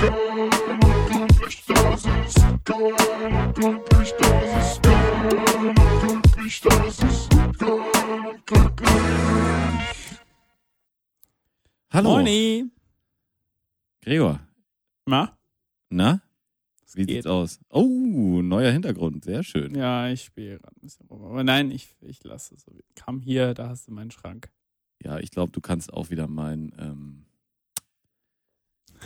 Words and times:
Hallo, 0.00 0.16
Moini. 11.92 12.70
Gregor. 14.00 14.40
Na? 15.04 15.36
Na? 15.90 16.22
Wie 16.94 17.04
geht. 17.04 17.16
sieht's 17.16 17.26
aus? 17.26 17.60
Oh, 17.68 18.40
neuer 18.40 18.72
Hintergrund, 18.72 19.24
sehr 19.24 19.42
schön. 19.42 19.74
Ja, 19.74 20.08
ich 20.08 20.22
spiele 20.22 20.60
gerade 20.60 20.76
ein 20.76 20.80
bisschen 20.80 21.08
rum. 21.08 21.24
Aber 21.24 21.44
nein, 21.44 21.70
ich, 21.70 21.94
ich 22.00 22.24
lasse 22.24 22.54
es 22.54 22.62
so. 22.62 22.72
Komm 23.04 23.20
hier, 23.20 23.52
da 23.52 23.68
hast 23.68 23.86
du 23.86 23.92
meinen 23.92 24.10
Schrank. 24.10 24.50
Ja, 25.02 25.18
ich 25.18 25.30
glaube, 25.30 25.52
du 25.52 25.60
kannst 25.60 25.92
auch 25.92 26.08
wieder 26.08 26.26
meinen 26.26 26.72
ähm, 26.78 27.26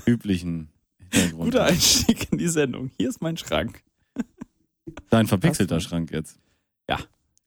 üblichen 0.07 0.71
Hintergrund. 1.15 1.45
Guter 1.45 1.65
Einstieg 1.65 2.33
in 2.33 2.39
die 2.39 2.49
Sendung. 2.49 2.91
Hier 2.99 3.09
ist 3.09 3.23
mein 3.23 3.37
Schrank. 3.37 3.83
Dein 5.11 5.27
verpixelter 5.27 5.81
Schrank 5.81 6.11
jetzt. 6.13 6.39
Ja. 6.89 6.99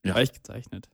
Weich 0.02 0.32
gezeichnet. 0.32 0.88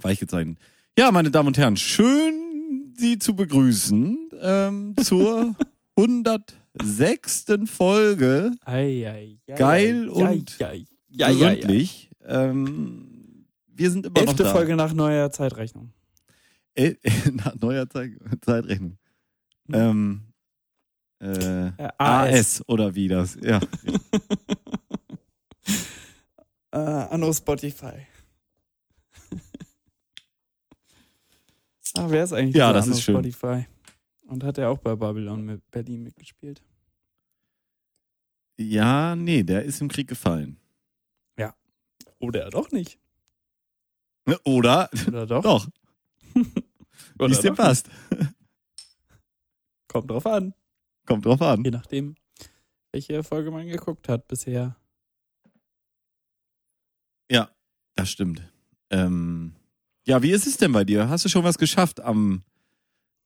Weich 0.00 0.18
gezeichnet. 0.18 0.58
Ja, 0.98 1.12
meine 1.12 1.30
Damen 1.30 1.48
und 1.48 1.58
Herren, 1.58 1.76
schön 1.76 2.92
Sie 2.96 3.18
zu 3.18 3.36
begrüßen 3.36 4.30
ähm, 4.40 4.94
zur 5.02 5.54
106. 5.96 7.46
Folge. 7.66 8.52
Ei, 8.64 9.06
ei, 9.08 9.38
ei, 9.46 9.54
Geil 9.54 10.08
ei, 10.08 10.10
und 10.10 10.60
ei. 10.62 10.84
gründlich. 11.18 12.10
Ähm, 12.24 13.46
wir 13.66 13.90
sind 13.90 14.06
immer 14.06 14.18
Elfte 14.18 14.42
noch 14.42 14.50
da. 14.50 14.52
Folge 14.52 14.76
nach 14.76 14.92
neuer 14.92 15.30
Zeitrechnung. 15.30 15.92
El 16.74 16.98
nach 17.32 17.54
neuer 17.60 17.88
Zeit 17.88 18.12
Zeitrechnung. 18.42 18.98
Ähm, 19.72 20.22
äh, 21.20 21.68
Äh, 21.68 21.88
AS 21.98 22.62
oder 22.68 22.94
wie 22.94 23.08
das? 23.08 23.36
Ja. 23.42 23.60
Äh, 26.72 26.78
Anno 26.78 27.32
Spotify. 27.32 28.06
ah, 31.96 32.06
wer 32.08 32.24
ist 32.24 32.32
eigentlich 32.34 32.54
Ja, 32.56 32.72
das 32.72 32.84
Anno 32.84 32.94
ist 32.96 33.02
schön. 33.02 33.14
Spotify? 33.14 33.66
Und 34.26 34.44
hat 34.44 34.58
er 34.58 34.68
auch 34.70 34.78
bei 34.78 34.94
Babylon 34.94 35.44
mit 35.46 35.70
Berlin 35.70 36.02
mitgespielt? 36.02 36.62
ja, 38.58 39.14
nee, 39.16 39.42
der 39.42 39.64
ist 39.64 39.80
im 39.80 39.88
Krieg 39.88 40.08
gefallen. 40.08 40.58
Oder 42.18 42.48
doch 42.48 42.70
nicht. 42.70 42.98
Oder? 44.44 44.88
Oder 45.06 45.26
doch? 45.26 45.42
Doch, 45.42 45.68
wie 46.34 47.30
es 47.32 47.40
dir 47.40 47.52
passt. 47.54 47.90
Kommt 49.86 50.10
drauf 50.10 50.24
an. 50.26 50.54
Kommt 51.06 51.24
drauf 51.24 51.40
an. 51.40 51.64
Je 51.64 51.70
nachdem, 51.70 52.16
welche 52.92 53.22
Folge 53.22 53.50
man 53.50 53.66
geguckt 53.66 54.08
hat 54.08 54.26
bisher. 54.28 54.76
Ja, 57.30 57.50
das 57.94 58.10
stimmt. 58.10 58.42
Ähm, 58.90 59.54
ja, 60.06 60.22
wie 60.22 60.30
ist 60.30 60.46
es 60.46 60.56
denn 60.56 60.72
bei 60.72 60.84
dir? 60.84 61.08
Hast 61.08 61.24
du 61.24 61.28
schon 61.28 61.44
was 61.44 61.58
geschafft 61.58 62.00
am 62.00 62.42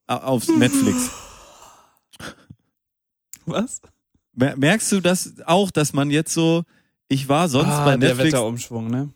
auf 0.06 0.48
Netflix? 0.48 1.10
Was? 3.46 3.80
Mer- 4.32 4.56
Merkst 4.56 4.90
du 4.92 5.00
das 5.00 5.40
auch, 5.44 5.70
dass 5.70 5.92
man 5.92 6.10
jetzt 6.10 6.32
so, 6.32 6.64
ich 7.08 7.28
war 7.28 7.48
sonst 7.48 7.68
ah, 7.68 7.84
bei 7.84 7.96
der 7.96 8.10
Netflix. 8.10 8.32
Wetterumschwung, 8.32 8.88
ne? 8.90 9.12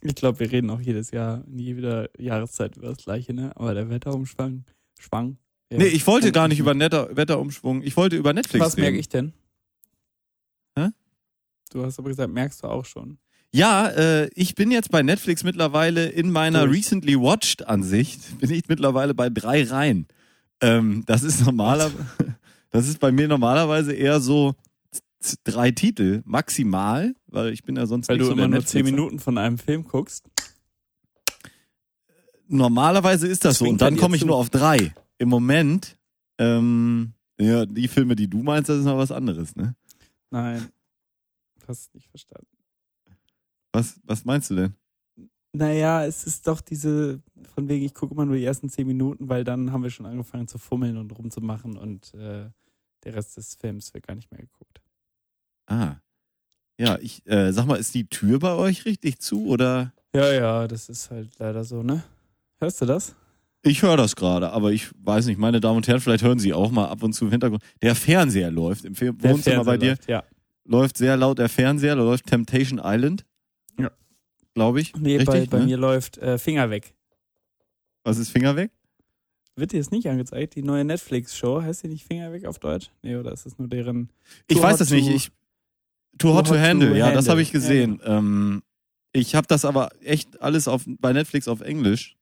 Ich 0.00 0.14
glaube, 0.14 0.38
wir 0.40 0.50
reden 0.50 0.70
auch 0.70 0.80
jedes 0.80 1.10
Jahr, 1.10 1.44
in 1.46 1.58
jeder 1.58 2.08
Jahreszeit 2.20 2.76
über 2.76 2.88
das 2.88 2.98
Gleiche, 2.98 3.34
ne? 3.34 3.52
Aber 3.56 3.74
der 3.74 3.90
Wetterumschwung, 3.90 4.64
schwang. 4.98 5.38
Ja. 5.70 5.78
Nee, 5.78 5.86
ich 5.86 6.06
wollte 6.06 6.32
gar 6.32 6.48
nicht 6.48 6.58
über 6.58 6.74
Netter, 6.74 7.14
Wetterumschwung. 7.16 7.82
Ich 7.82 7.96
wollte 7.96 8.16
über 8.16 8.32
Netflix 8.32 8.64
Was 8.64 8.76
reden. 8.76 8.82
merke 8.82 8.98
ich 8.98 9.08
denn? 9.08 9.32
Hä? 10.76 10.88
Du 11.70 11.84
hast 11.84 11.98
aber 11.98 12.08
gesagt, 12.08 12.32
merkst 12.32 12.62
du 12.62 12.68
auch 12.68 12.84
schon. 12.84 13.18
Ja, 13.50 13.88
äh, 13.88 14.28
ich 14.34 14.54
bin 14.54 14.70
jetzt 14.70 14.90
bei 14.90 15.02
Netflix 15.02 15.42
mittlerweile 15.42 16.06
in 16.08 16.30
meiner 16.30 16.64
Durch. 16.66 16.78
Recently 16.78 17.18
Watched 17.18 17.66
Ansicht, 17.66 18.20
bin 18.40 18.50
ich 18.50 18.68
mittlerweile 18.68 19.14
bei 19.14 19.30
drei 19.30 19.64
Reihen. 19.64 20.06
Ähm, 20.60 21.04
das 21.06 21.22
ist 21.22 21.44
normaler, 21.44 21.90
das 22.70 22.88
ist 22.88 22.98
bei 23.00 23.12
mir 23.12 23.28
normalerweise 23.28 23.92
eher 23.94 24.20
so 24.20 24.54
drei 25.44 25.70
Titel 25.70 26.22
maximal, 26.24 27.14
weil 27.26 27.52
ich 27.52 27.62
bin 27.62 27.76
ja 27.76 27.86
sonst 27.86 28.08
Weil 28.08 28.16
nicht 28.16 28.24
du 28.24 28.26
so 28.26 28.32
immer 28.32 28.48
nur 28.48 28.64
zehn 28.64 28.84
Minuten 28.84 29.18
von 29.18 29.38
einem 29.38 29.58
Film 29.58 29.84
guckst. 29.84 30.24
Normalerweise 32.48 33.26
ist 33.26 33.44
das 33.44 33.58
so 33.58 33.64
Zwingt 33.64 33.74
und 33.74 33.80
dann 33.82 33.96
komme 33.96 34.16
ich 34.16 34.22
zu. 34.22 34.26
nur 34.26 34.36
auf 34.36 34.50
drei. 34.50 34.94
Im 35.18 35.28
Moment, 35.28 35.98
ähm, 36.38 37.12
ja, 37.40 37.66
die 37.66 37.88
Filme, 37.88 38.16
die 38.16 38.28
du 38.28 38.42
meinst, 38.42 38.68
das 38.68 38.78
ist 38.78 38.84
noch 38.84 38.98
was 38.98 39.12
anderes, 39.12 39.54
ne? 39.56 39.74
Nein. 40.30 40.68
Hast 41.66 41.94
nicht 41.94 42.08
verstanden. 42.08 42.46
Was, 43.72 44.00
was 44.04 44.24
meinst 44.24 44.50
du 44.50 44.54
denn? 44.54 44.74
Naja, 45.52 46.04
es 46.04 46.24
ist 46.24 46.46
doch 46.46 46.60
diese, 46.60 47.20
von 47.54 47.68
wegen, 47.68 47.84
ich 47.84 47.94
gucke 47.94 48.14
immer 48.14 48.24
nur 48.24 48.36
die 48.36 48.44
ersten 48.44 48.68
zehn 48.68 48.86
Minuten, 48.86 49.28
weil 49.28 49.44
dann 49.44 49.72
haben 49.72 49.82
wir 49.82 49.90
schon 49.90 50.06
angefangen 50.06 50.48
zu 50.48 50.58
fummeln 50.58 50.96
und 50.96 51.16
rumzumachen 51.16 51.76
und 51.76 52.14
äh, 52.14 52.48
der 53.04 53.14
Rest 53.14 53.36
des 53.36 53.54
Films 53.54 53.92
wird 53.94 54.06
gar 54.06 54.14
nicht 54.14 54.30
mehr 54.30 54.40
geguckt. 54.40 54.80
Ah. 55.66 55.96
Ja, 56.78 56.98
ich 57.00 57.26
äh, 57.26 57.52
sag 57.52 57.66
mal, 57.66 57.76
ist 57.76 57.94
die 57.94 58.08
Tür 58.08 58.38
bei 58.38 58.52
euch 58.52 58.84
richtig 58.84 59.20
zu 59.20 59.46
oder? 59.46 59.92
Ja, 60.14 60.32
ja, 60.32 60.68
das 60.68 60.88
ist 60.88 61.10
halt 61.10 61.38
leider 61.38 61.64
so, 61.64 61.82
ne? 61.82 62.04
Hörst 62.58 62.80
du 62.80 62.86
das? 62.86 63.14
Ich 63.62 63.82
höre 63.82 63.96
das 63.96 64.14
gerade, 64.16 64.50
aber 64.52 64.70
ich 64.72 64.88
weiß 65.02 65.26
nicht, 65.26 65.38
meine 65.38 65.60
Damen 65.60 65.78
und 65.78 65.88
Herren, 65.88 66.00
vielleicht 66.00 66.22
hören 66.22 66.38
Sie 66.38 66.52
auch 66.54 66.70
mal 66.70 66.86
ab 66.86 67.02
und 67.02 67.12
zu 67.12 67.24
im 67.24 67.30
Hintergrund. 67.32 67.62
Der 67.82 67.94
Fernseher 67.94 68.50
läuft 68.50 68.84
im 68.84 68.94
Fe- 68.94 69.12
Der 69.12 69.30
Wohnzimmer 69.32 69.64
bei 69.64 69.76
dir. 69.76 69.96
Fernseher 69.96 69.96
läuft, 69.96 70.08
Ja. 70.08 70.24
Läuft 70.70 70.96
sehr 70.98 71.16
laut 71.16 71.38
der 71.38 71.48
Fernseher, 71.48 71.96
da 71.96 72.02
läuft 72.02 72.26
Temptation 72.26 72.80
Island. 72.82 73.24
Ja. 73.78 73.90
Glaube 74.54 74.80
ich. 74.80 74.94
Nee, 74.96 75.16
Richtig, 75.16 75.26
bei, 75.26 75.46
bei 75.46 75.58
ne? 75.60 75.64
mir 75.64 75.76
läuft 75.78 76.18
äh, 76.18 76.36
Finger 76.38 76.68
weg. 76.70 76.92
Was 78.04 78.18
ist 78.18 78.30
Finger 78.30 78.54
weg? 78.54 78.70
Wird 79.56 79.72
dir 79.72 79.78
das 79.78 79.90
nicht 79.90 80.06
angezeigt? 80.08 80.54
Die 80.54 80.62
neue 80.62 80.84
Netflix-Show, 80.84 81.62
heißt 81.62 81.82
die 81.84 81.88
nicht 81.88 82.06
Finger 82.06 82.32
weg 82.32 82.44
auf 82.44 82.58
Deutsch? 82.60 82.90
Nee, 83.02 83.16
oder 83.16 83.32
ist 83.32 83.44
das 83.46 83.58
nur 83.58 83.66
deren. 83.66 84.10
Ich 84.46 84.60
weiß 84.60 84.76
das 84.78 84.90
nicht. 84.90 85.08
to- 85.08 85.14
Ich, 85.14 85.30
too 86.18 86.34
hot 86.34 86.46
to 86.46 86.56
handle, 86.58 86.96
ja, 86.96 87.06
das 87.06 87.16
handle. 87.16 87.30
habe 87.32 87.42
ich 87.42 87.48
Ja, 87.48 87.52
gesehen. 87.54 88.00
ähm, 88.04 88.62
ich 89.12 89.34
habe 89.34 89.46
das 89.48 89.64
aber 89.64 89.88
echt 90.04 90.40
alles 90.40 90.68
auf, 90.68 90.84
bei 90.86 91.12
Netflix 91.14 91.48
auf 91.48 91.60
Englisch, 91.62 92.16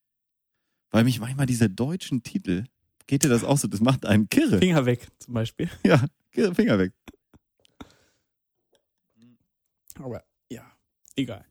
weil 0.90 1.04
mich 1.04 1.20
manchmal 1.20 1.46
diese 1.46 1.68
deutschen 1.68 2.22
Titel, 2.22 2.64
geht 3.06 3.24
dir 3.24 3.28
das 3.28 3.44
auch 3.44 3.58
so, 3.58 3.68
das 3.68 3.80
macht 3.80 4.06
einen 4.06 4.28
kirre. 4.28 4.58
Finger 4.58 4.86
weg 4.86 5.06
zum 5.18 5.34
Beispiel. 5.34 5.68
Ja, 5.84 6.52
Finger 6.52 6.78
weg. 6.78 6.92
Aber 9.98 10.22
ja, 10.50 10.70
egal. 11.14 11.46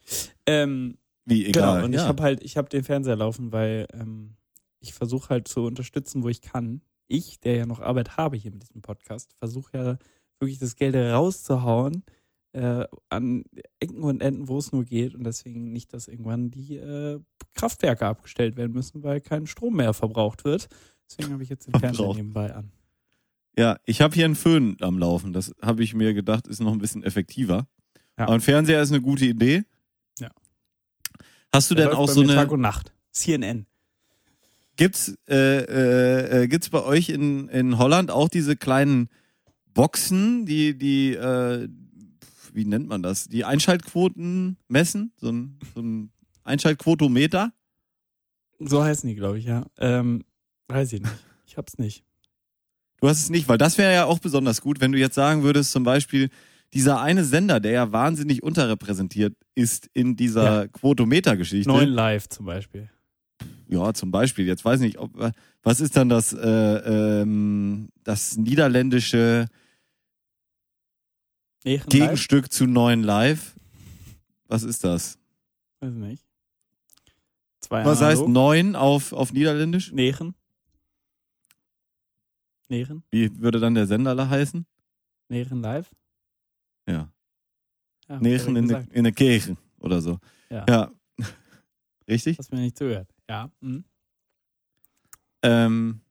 Ähm, 0.45 0.97
Wie, 1.25 1.45
egal. 1.45 1.75
Genau, 1.75 1.85
und 1.85 1.93
ja. 1.93 2.01
ich 2.01 2.07
habe 2.07 2.21
halt, 2.21 2.43
ich 2.43 2.57
habe 2.57 2.69
den 2.69 2.83
Fernseher 2.83 3.15
laufen, 3.15 3.51
weil 3.51 3.87
ähm, 3.93 4.35
ich 4.79 4.93
versuche 4.93 5.29
halt 5.29 5.47
zu 5.47 5.65
unterstützen, 5.65 6.21
wo 6.23 6.29
ich 6.29 6.41
kann. 6.41 6.81
Ich, 7.07 7.39
der 7.39 7.55
ja 7.55 7.65
noch 7.65 7.79
Arbeit 7.79 8.17
habe 8.17 8.37
hier 8.37 8.51
mit 8.51 8.61
diesem 8.61 8.81
Podcast, 8.81 9.33
versuche 9.39 9.77
ja 9.77 9.97
wirklich 10.39 10.59
das 10.59 10.75
Geld 10.75 10.95
rauszuhauen 10.95 12.03
äh, 12.53 12.85
an 13.09 13.43
Ecken 13.79 14.03
und 14.03 14.21
Enden, 14.21 14.47
wo 14.47 14.57
es 14.57 14.71
nur 14.71 14.85
geht. 14.85 15.13
Und 15.15 15.23
deswegen 15.23 15.71
nicht, 15.71 15.93
dass 15.93 16.07
irgendwann 16.07 16.51
die 16.51 16.77
äh, 16.77 17.19
Kraftwerke 17.55 18.05
abgestellt 18.05 18.55
werden 18.57 18.73
müssen, 18.73 19.01
weil 19.03 19.21
kein 19.21 19.47
Strom 19.47 19.77
mehr 19.77 19.93
verbraucht 19.93 20.45
wird. 20.45 20.67
Deswegen 21.09 21.33
habe 21.33 21.43
ich 21.43 21.49
jetzt 21.49 21.67
den 21.67 21.79
Fernseher 21.79 22.13
nebenbei 22.13 22.53
an. 22.53 22.71
Ja, 23.57 23.77
ich 23.85 24.01
habe 24.01 24.13
hier 24.13 24.25
einen 24.25 24.35
Föhn 24.35 24.77
am 24.81 24.99
Laufen. 24.99 25.33
Das 25.33 25.53
habe 25.61 25.83
ich 25.83 25.93
mir 25.93 26.13
gedacht, 26.13 26.47
ist 26.47 26.61
noch 26.61 26.73
ein 26.73 26.79
bisschen 26.79 27.03
effektiver. 27.03 27.67
Ja. 28.17 28.25
Aber 28.25 28.33
ein 28.33 28.41
Fernseher 28.41 28.81
ist 28.81 28.91
eine 28.91 29.01
gute 29.01 29.25
Idee. 29.25 29.63
Ja. 30.19 30.29
Hast 31.53 31.71
du 31.71 31.75
Der 31.75 31.87
denn 31.87 31.95
auch 31.95 32.09
so 32.09 32.21
eine? 32.21 32.35
Tag 32.35 32.51
und 32.51 32.61
Nacht. 32.61 32.93
CNN. 33.11 33.65
Gibt's 34.75 35.17
äh, 35.29 35.35
äh, 35.35 36.43
äh, 36.43 36.47
gibt's 36.47 36.69
bei 36.69 36.83
euch 36.83 37.07
in 37.07 37.47
in 37.47 37.77
Holland 37.77 38.11
auch 38.11 38.27
diese 38.27 38.57
kleinen 38.57 39.07
Boxen, 39.73 40.45
die 40.45 40.77
die 40.77 41.13
äh, 41.13 41.69
wie 42.51 42.65
nennt 42.65 42.89
man 42.89 43.01
das? 43.01 43.29
Die 43.29 43.45
Einschaltquoten 43.45 44.57
messen, 44.67 45.13
so 45.15 45.29
ein 45.29 45.59
so 45.73 45.81
ein 45.81 46.11
Einschaltquotometer? 46.45 47.51
So 48.59 48.83
heißen 48.83 49.07
die, 49.09 49.15
glaube 49.15 49.39
ich, 49.39 49.45
ja. 49.45 49.65
Ähm, 49.77 50.23
weiß 50.67 50.93
ich 50.93 51.01
nicht. 51.01 51.13
Ich 51.45 51.57
hab's 51.57 51.77
nicht. 51.77 52.03
Du 53.01 53.07
hast 53.07 53.19
es 53.19 53.29
nicht, 53.29 53.47
weil 53.47 53.57
das 53.57 53.77
wäre 53.77 53.93
ja 53.93 54.05
auch 54.05 54.19
besonders 54.19 54.61
gut, 54.61 54.79
wenn 54.81 54.91
du 54.91 54.97
jetzt 54.97 55.15
sagen 55.15 55.43
würdest, 55.43 55.71
zum 55.71 55.83
Beispiel, 55.83 56.29
dieser 56.73 57.01
eine 57.01 57.23
Sender, 57.23 57.59
der 57.59 57.71
ja 57.71 57.91
wahnsinnig 57.91 58.41
unterrepräsentiert 58.43 59.35
ist 59.53 59.89
in 59.93 60.15
dieser 60.15 60.67
Quotometer-Geschichte. 60.69 61.69
Neun 61.69 61.89
Live 61.89 62.27
zum 62.29 62.45
Beispiel. 62.45 62.89
Ja, 63.67 63.93
zum 63.93 64.11
Beispiel. 64.11 64.45
Jetzt 64.45 64.65
weiß 64.65 64.79
ich 64.81 64.87
nicht, 64.87 64.97
ob, 64.97 65.11
was 65.63 65.79
ist 65.79 65.95
dann 65.95 66.09
das, 66.09 66.33
äh, 66.33 67.21
ähm, 67.21 67.89
das 68.03 68.37
niederländische 68.37 69.47
Live? 71.63 71.85
Gegenstück 71.87 72.51
zu 72.51 72.65
neuen 72.65 73.03
Live? 73.03 73.55
Was 74.47 74.63
ist 74.63 74.83
das? 74.83 75.17
Weiß 75.79 75.93
ich 75.93 75.99
nicht. 75.99 76.24
Zwei 77.65 77.83
Was 77.85 77.99
heißt 78.01 78.21
analog. 78.21 78.29
neun 78.33 78.75
auf, 78.75 79.11
auf 79.13 79.33
Niederländisch? 79.33 79.91
Nechen? 79.91 80.35
Nähren? 82.69 83.03
Wie 83.11 83.39
würde 83.41 83.59
dann 83.59 83.75
der 83.75 83.87
Sender 83.87 84.15
da 84.15 84.29
heißen? 84.29 84.65
Nähren 85.29 85.61
live? 85.61 85.89
Ja. 86.87 87.11
Ja, 88.07 88.19
Nähren 88.19 88.55
in, 88.55 88.67
der- 88.67 88.79
gesagt. 88.81 88.95
in 88.95 89.03
der 89.03 89.13
Kirche 89.13 89.57
oder 89.79 90.01
so. 90.01 90.19
Ja. 90.49 90.65
Ja. 90.67 90.91
Richtig? 92.07 92.37
Hast 92.37 92.51
mir 92.51 92.59
nicht 92.59 92.77
zugehört. 92.77 93.09
Ja. 93.29 93.49
Mhm. 93.61 93.83
Ähm, 95.43 96.01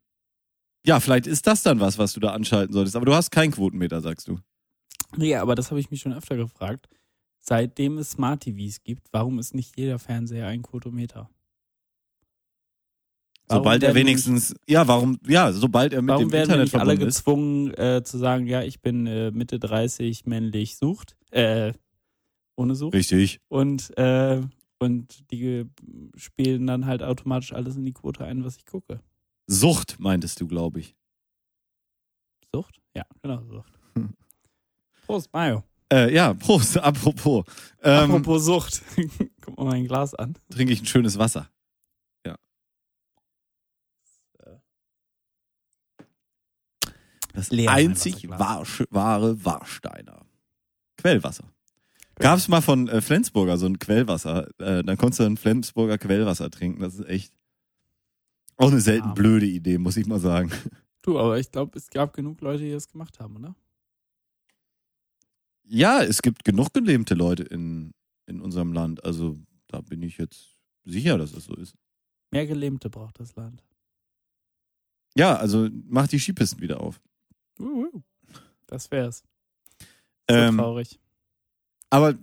ja, 0.87 1.01
vielleicht 1.01 1.27
ist 1.27 1.47
das 1.47 1.63
dann 1.63 1.81
was, 1.81 1.99
was 1.99 2.13
du 2.13 2.21
da 2.21 2.33
anschalten 2.33 2.73
solltest. 2.73 2.97
Aber 2.97 3.07
du 3.07 3.15
hast 3.15 3.31
keinen 3.31 3.53
Quotenmeter, 3.53 4.01
sagst 4.01 4.29
du. 4.29 4.39
Nee, 5.17 5.35
aber 5.37 5.55
das 5.55 5.71
habe 5.71 5.81
ich 5.81 5.91
mich 5.91 6.01
schon 6.01 6.13
öfter 6.13 6.37
gefragt. 6.37 6.89
Seitdem 7.41 7.99
es 7.99 8.13
Smart 8.13 8.43
TVs 8.43 8.83
gibt, 8.83 9.09
warum 9.13 9.39
ist 9.39 9.55
nicht 9.55 9.77
jeder 9.79 9.99
Fernseher 9.99 10.47
ein 10.49 10.63
Quotometer? 10.63 11.31
Sobald 13.49 13.83
er 13.83 13.95
wenigstens, 13.95 14.55
ja, 14.67 14.89
warum, 14.89 15.19
ja, 15.27 15.53
sobald 15.53 15.93
er 15.93 16.01
mit 16.03 16.09
Warum 16.11 16.25
dem 16.25 16.33
werden 16.33 16.43
Internet 16.45 16.65
nicht 16.65 16.75
alle 16.75 16.85
verbunden 16.93 17.09
ist. 17.09 17.17
gezwungen 17.19 17.75
äh, 17.75 18.03
zu 18.03 18.17
sagen, 18.19 18.47
ja, 18.47 18.63
ich 18.63 18.81
bin 18.81 19.07
äh, 19.07 19.31
Mitte 19.33 19.59
30, 19.59 20.25
männlich, 20.27 20.77
sucht, 20.77 21.15
äh, 21.31 21.73
ohne 22.57 22.75
Sucht 22.75 22.95
Richtig. 22.95 23.41
und 23.49 23.97
äh, 23.99 24.41
und 24.79 25.31
die 25.31 25.65
spielen 26.17 26.67
dann 26.67 26.87
halt 26.87 27.03
automatisch 27.03 27.53
alles 27.53 27.77
in 27.77 27.85
die 27.85 27.93
Quote 27.93 28.25
ein, 28.25 28.45
was 28.45 28.57
ich 28.57 28.67
gucke. 28.67 29.01
Sucht, 29.47 29.97
meintest 29.99 30.41
du, 30.41 30.47
glaube 30.47 30.81
ich. 30.81 30.95
Sucht? 32.53 32.81
Ja, 32.95 33.05
genau, 33.23 33.43
Sucht. 33.45 33.73
Hm. 33.95 34.15
Prost, 35.07 35.33
Mayo. 35.33 35.65
Äh, 35.93 36.15
ja, 36.15 36.35
Prost, 36.35 36.77
apropos. 36.83 37.45
Ähm, 37.83 38.11
Apropos 38.11 38.45
Sucht. 38.45 38.83
Guck 39.41 39.57
mal 39.59 39.67
mein 39.67 39.87
Glas 39.87 40.15
an. 40.15 40.35
trinke 40.51 40.73
ich 40.73 40.83
ein 40.83 40.87
schönes 40.87 41.19
Wasser. 41.19 41.49
Das 47.35 47.51
einzig 47.51 48.29
wahre 48.31 49.45
Warsteiner. 49.45 50.25
Quellwasser. 50.97 51.53
Gab's 52.17 52.47
mal 52.49 52.61
von 52.61 52.89
äh, 52.89 53.01
Flensburger 53.01 53.59
so 53.59 53.67
ein 53.67 53.79
Quellwasser. 53.79 54.49
Äh, 54.59 54.85
dann 54.85 54.97
konntest 54.97 55.21
du 55.21 55.25
ein 55.25 55.37
Flensburger 55.37 55.99
Quellwasser 55.99 56.49
trinken. 56.51 56.81
Das 56.81 56.95
ist 56.95 57.07
echt 57.07 57.35
auch 58.57 58.71
eine 58.71 58.81
selten 58.81 59.09
Ja. 59.09 59.15
blöde 59.15 59.47
Idee, 59.47 59.79
muss 59.79 59.97
ich 59.97 60.07
mal 60.07 60.21
sagen. 60.21 60.51
Du, 61.03 61.19
aber 61.19 61.39
ich 61.39 61.51
glaube, 61.51 61.77
es 61.77 61.91
gab 61.91 62.15
genug 62.15 62.41
Leute, 62.41 62.63
die 62.63 62.71
das 62.71 62.89
gemacht 62.89 63.19
haben, 63.19 63.37
oder? 63.37 63.55
Ja, 65.65 66.03
es 66.03 66.23
gibt 66.23 66.45
genug 66.45 66.73
gelähmte 66.73 67.15
Leute 67.15 67.43
in, 67.43 67.93
in 68.27 68.41
unserem 68.41 68.73
Land. 68.73 69.05
Also 69.05 69.37
da 69.67 69.81
bin 69.81 70.03
ich 70.03 70.19
jetzt 70.19 70.57
sicher, 70.85 71.19
dass 71.19 71.33
das 71.33 71.45
so 71.45 71.55
ist. 71.57 71.75
Mehr 72.31 72.47
Gelähmte 72.47 72.91
braucht 72.91 73.19
das 73.19 73.35
Land. 73.35 73.65
Ja, 75.17 75.37
also 75.37 75.69
mach 75.89 76.07
die 76.07 76.19
Skipisten 76.19 76.61
wieder 76.61 76.81
auf. 76.81 77.01
Das 78.67 78.91
wär's. 78.91 79.23
So 80.29 80.37
Ähm, 80.37 80.57
traurig. 80.59 80.99
Aber 81.91 82.15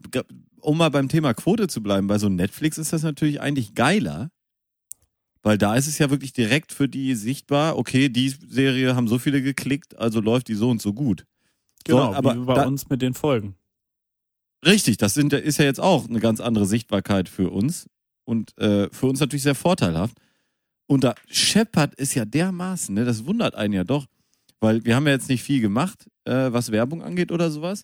um 0.59 0.77
mal 0.77 0.89
beim 0.89 1.07
Thema 1.09 1.33
Quote 1.33 1.67
zu 1.67 1.81
bleiben, 1.81 2.07
bei 2.07 2.17
so 2.17 2.29
Netflix 2.29 2.77
ist 2.77 2.93
das 2.93 3.03
natürlich 3.03 3.39
eigentlich 3.41 3.73
geiler, 3.73 4.31
weil 5.43 5.57
da 5.57 5.75
ist 5.75 5.87
es 5.87 5.97
ja 5.97 6.09
wirklich 6.09 6.33
direkt 6.33 6.71
für 6.71 6.87
die 6.89 7.15
sichtbar, 7.15 7.77
okay, 7.77 8.09
die 8.09 8.29
Serie 8.29 8.95
haben 8.95 9.07
so 9.07 9.17
viele 9.17 9.41
geklickt, 9.41 9.97
also 9.97 10.19
läuft 10.19 10.47
die 10.49 10.55
so 10.55 10.69
und 10.69 10.81
so 10.81 10.93
gut. 10.93 11.25
Genau, 11.83 12.13
aber 12.13 12.35
wie 12.35 12.45
bei 12.45 12.53
da- 12.55 12.67
uns 12.67 12.89
mit 12.89 13.01
den 13.01 13.13
Folgen. 13.13 13.55
Richtig, 14.63 14.97
das 14.97 15.15
sind, 15.15 15.33
ist 15.33 15.57
ja 15.57 15.65
jetzt 15.65 15.79
auch 15.79 16.07
eine 16.07 16.19
ganz 16.19 16.39
andere 16.39 16.67
Sichtbarkeit 16.67 17.27
für 17.27 17.49
uns 17.49 17.89
und 18.25 18.55
äh, 18.59 18.89
für 18.91 19.07
uns 19.07 19.19
natürlich 19.19 19.41
sehr 19.41 19.55
vorteilhaft. 19.55 20.15
Und 20.85 21.03
da 21.03 21.15
scheppert 21.27 21.95
es 21.97 22.13
ja 22.13 22.25
dermaßen, 22.25 22.93
ne? 22.93 23.03
das 23.05 23.25
wundert 23.25 23.55
einen 23.55 23.73
ja 23.73 23.83
doch, 23.83 24.05
weil 24.61 24.85
wir 24.85 24.95
haben 24.95 25.07
ja 25.07 25.13
jetzt 25.13 25.27
nicht 25.27 25.43
viel 25.43 25.59
gemacht, 25.59 26.09
äh, 26.23 26.53
was 26.53 26.71
Werbung 26.71 27.03
angeht 27.03 27.33
oder 27.33 27.51
sowas, 27.51 27.83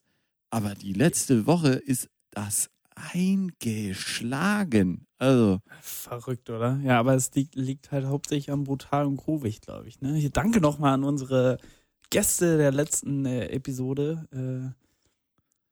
aber 0.50 0.76
die 0.76 0.94
letzte 0.94 1.46
Woche 1.46 1.72
ist 1.72 2.08
das 2.32 2.70
eingeschlagen. 2.96 5.06
Also, 5.18 5.60
Verrückt, 5.82 6.50
oder? 6.50 6.80
Ja, 6.84 7.00
aber 7.00 7.16
es 7.16 7.34
liegt, 7.34 7.56
liegt 7.56 7.92
halt 7.92 8.06
hauptsächlich 8.06 8.52
am 8.52 8.64
brutalen 8.64 9.18
Groovig, 9.18 9.62
glaube 9.62 9.88
ich. 9.88 10.02
Ne? 10.02 10.14
Hier 10.16 10.30
danke 10.30 10.62
nochmal 10.62 10.94
an 10.94 11.04
unsere 11.04 11.58
Gäste 12.10 12.58
der 12.58 12.72
letzten 12.72 13.26
äh, 13.26 13.48
Episode. 13.50 14.28
Äh, 14.32 14.74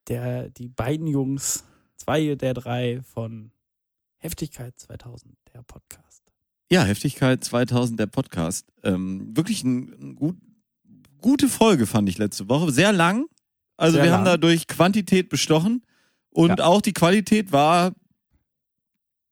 der, 0.08 0.50
die 0.50 0.68
beiden 0.68 1.08
Jungs, 1.08 1.64
zwei 1.98 2.36
der 2.36 2.54
drei 2.54 3.02
von 3.02 3.52
Heftigkeit 4.18 4.74
2000, 4.78 5.36
der 5.54 5.64
Podcast. 5.64 6.24
ja, 6.72 6.84
Heftigkeit 6.84 7.44
2000, 7.44 8.00
der 8.00 8.08
Podcast. 8.08 8.68
Ähm, 8.84 9.36
wirklich 9.36 9.64
ein, 9.64 9.94
ein 10.00 10.16
gut, 10.16 10.38
gute 11.22 11.48
Folge 11.50 11.86
fand 11.86 12.10
ich 12.10 12.18
letzte 12.18 12.48
Woche. 12.50 12.72
Sehr 12.72 12.92
lang. 12.94 13.26
Also 13.78 13.96
Sehr 13.96 14.06
wir 14.06 14.12
haben 14.14 14.24
lang. 14.24 14.34
da 14.34 14.38
durch 14.38 14.68
Quantität 14.68 15.30
bestochen 15.30 15.84
und 16.30 16.60
Ja. 16.60 16.66
auch 16.66 16.82
die 16.82 16.94
Qualität 16.94 17.52
war, 17.52 17.94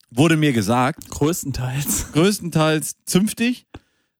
wurde 0.10 0.38
mir 0.38 0.54
gesagt, 0.54 1.10
Größtenteils. 1.10 2.12
größtenteils 2.12 2.98
zünftig. 3.06 3.66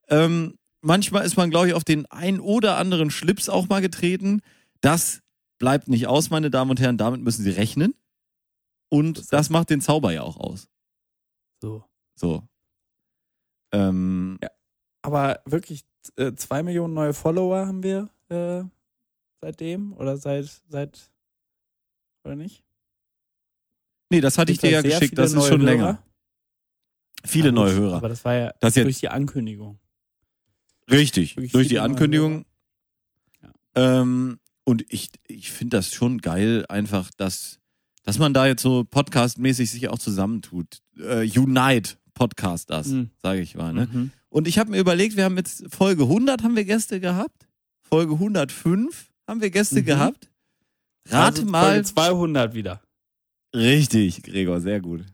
Ähm, 0.08 0.58
manchmal 0.82 1.26
ist 1.26 1.38
man, 1.38 1.50
glaube 1.50 1.68
ich, 1.68 1.74
auf 1.74 1.84
den 1.84 2.06
ein 2.08 2.40
oder 2.40 2.78
anderen 2.78 3.12
Schlips 3.12 3.50
auch 3.50 3.68
mal 3.70 3.82
getreten. 3.82 4.42
Das 4.82 5.22
bleibt 5.60 5.88
nicht 5.88 6.08
aus, 6.08 6.30
meine 6.30 6.50
Damen 6.50 6.72
und 6.72 6.80
Herren. 6.80 6.98
Damit 6.98 7.22
müssen 7.22 7.44
Sie 7.44 7.52
rechnen. 7.52 7.94
Und 8.90 9.18
Das 9.18 9.28
das 9.28 9.50
macht 9.50 9.70
den 9.70 9.82
Zauber 9.82 10.12
ja 10.14 10.22
auch 10.24 10.38
aus. 10.38 10.68
So. 11.62 11.84
So. 12.16 12.44
Ähm, 13.72 14.38
Aber 15.04 15.42
wirklich, 15.46 15.84
äh, 16.16 16.34
zwei 16.34 16.64
Millionen 16.64 16.94
neue 16.96 17.14
Follower 17.14 17.68
haben 17.68 17.84
wir 17.84 18.10
äh, 18.30 18.64
seitdem 19.42 19.94
oder 19.94 20.18
seit, 20.18 20.46
seit, 20.70 21.12
oder 22.24 22.36
nicht? 22.36 22.64
nee, 24.10 24.22
das 24.22 24.38
hatte 24.38 24.52
ich 24.52 24.60
dir 24.60 24.70
ja 24.72 24.82
geschickt. 24.82 25.18
Das 25.18 25.34
ist 25.34 25.48
schon 25.48 25.62
Hörer. 25.62 25.72
länger. 25.72 26.04
Viele 27.26 27.46
Ja, 27.46 27.52
gut, 27.52 27.56
neue 27.56 27.74
Hörer. 27.76 27.98
Aber 27.98 28.10
das 28.10 28.24
war 28.26 28.34
ja 28.36 28.54
Das 28.60 28.74
durch 28.76 29.00
die 29.00 29.10
Ankündigung. 29.10 29.80
Richtig, 30.90 31.36
Wirklich 31.38 31.52
durch 31.52 31.68
die 31.68 31.80
Ankündigung. 31.80 32.46
Ähm, 33.76 34.40
und 34.66 34.86
ich, 34.94 35.10
ich 35.28 35.52
finde 35.52 35.78
das 35.78 35.94
schon 35.94 36.20
geil, 36.20 36.66
einfach, 36.70 37.10
dass, 37.18 37.60
dass 38.04 38.20
man 38.20 38.34
da 38.34 38.46
jetzt 38.48 38.62
so 38.62 38.84
podcastmäßig 38.84 39.72
sich 39.72 39.90
auch 39.90 39.98
zusammentut. 40.00 40.82
Äh, 40.98 41.28
Unite 41.38 41.96
Podcasters, 42.14 42.88
Mhm. 42.88 43.10
sage 43.22 43.42
ich 43.42 43.56
mal. 43.56 43.74
Ne? 43.74 43.88
Mhm. 43.92 44.12
Und 44.34 44.48
ich 44.48 44.58
habe 44.58 44.72
mir 44.72 44.80
überlegt, 44.80 45.16
wir 45.16 45.26
haben 45.26 45.38
jetzt 45.38 45.64
Folge 45.72 46.04
100 46.04 46.42
haben 46.42 46.56
wir 46.56 46.66
Gäste 46.66 47.00
gehabt, 47.00 47.48
Folge 47.84 48.14
105 48.14 49.12
haben 49.28 49.42
wir 49.42 49.52
Gäste 49.52 49.82
Mhm. 49.82 49.86
gehabt. 49.86 50.32
Rate 51.08 51.42
also 51.42 51.52
mal. 51.52 51.66
Folge 51.74 51.84
200 51.84 52.54
wieder. 52.56 52.82
Richtig, 53.56 54.24
Gregor, 54.24 54.60
sehr 54.60 54.82
gut. 54.82 55.06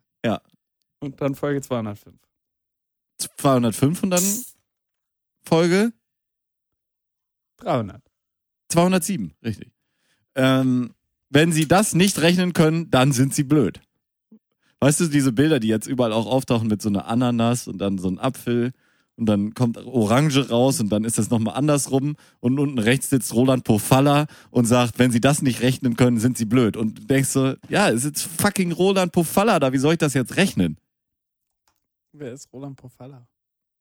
Und 1.02 1.22
dann 1.22 1.34
Folge 1.36 1.62
205. 1.62 2.14
205 3.38 4.04
und 4.04 4.10
dann 4.10 4.24
Folge 5.46 5.94
300. 7.58 8.02
207, 8.68 9.34
richtig. 9.44 9.72
Ähm, 10.36 10.94
wenn 11.30 11.54
sie 11.54 11.68
das 11.70 11.94
nicht 11.94 12.20
rechnen 12.20 12.52
können, 12.52 12.90
dann 12.92 13.14
sind 13.14 13.34
sie 13.34 13.44
blöd. 13.44 13.80
Weißt 14.82 15.00
du, 15.00 15.08
diese 15.08 15.32
Bilder, 15.32 15.60
die 15.62 15.70
jetzt 15.70 15.88
überall 15.88 16.12
auch 16.12 16.26
auftauchen 16.26 16.68
mit 16.68 16.82
so 16.82 16.90
einer 16.90 17.08
Ananas 17.08 17.68
und 17.70 17.78
dann 17.78 17.98
so 17.98 18.10
ein 18.10 18.20
Apfel 18.20 18.74
und 19.20 19.26
dann 19.26 19.54
kommt 19.54 19.78
Orange 19.78 20.50
raus 20.50 20.80
und 20.80 20.90
dann 20.90 21.04
ist 21.04 21.18
das 21.18 21.30
nochmal 21.30 21.56
andersrum 21.56 22.16
und 22.40 22.58
unten 22.58 22.80
rechts 22.80 23.10
sitzt 23.10 23.34
Roland 23.34 23.66
Pofalla 23.66 24.28
und 24.50 24.66
sagt, 24.66 24.98
wenn 24.98 25.12
sie 25.12 25.20
das 25.20 25.42
nicht 25.42 25.62
rechnen 25.62 25.98
können, 25.98 26.20
sind 26.20 26.38
sie 26.38 26.46
blöd. 26.46 26.78
Und 26.78 27.00
du 27.00 27.06
denkst 27.06 27.30
so, 27.30 27.54
ja, 27.68 27.90
es 27.90 28.06
ist 28.06 28.22
fucking 28.22 28.72
Roland 28.72 29.12
Pofalla 29.12 29.60
da, 29.60 29.74
wie 29.74 29.78
soll 29.78 29.94
ich 29.94 30.00
das 30.00 30.14
jetzt 30.14 30.38
rechnen? 30.38 30.78
Wer 32.14 32.34
ist 32.34 32.48
Roland 32.54 32.78
Pofalla? 32.78 33.28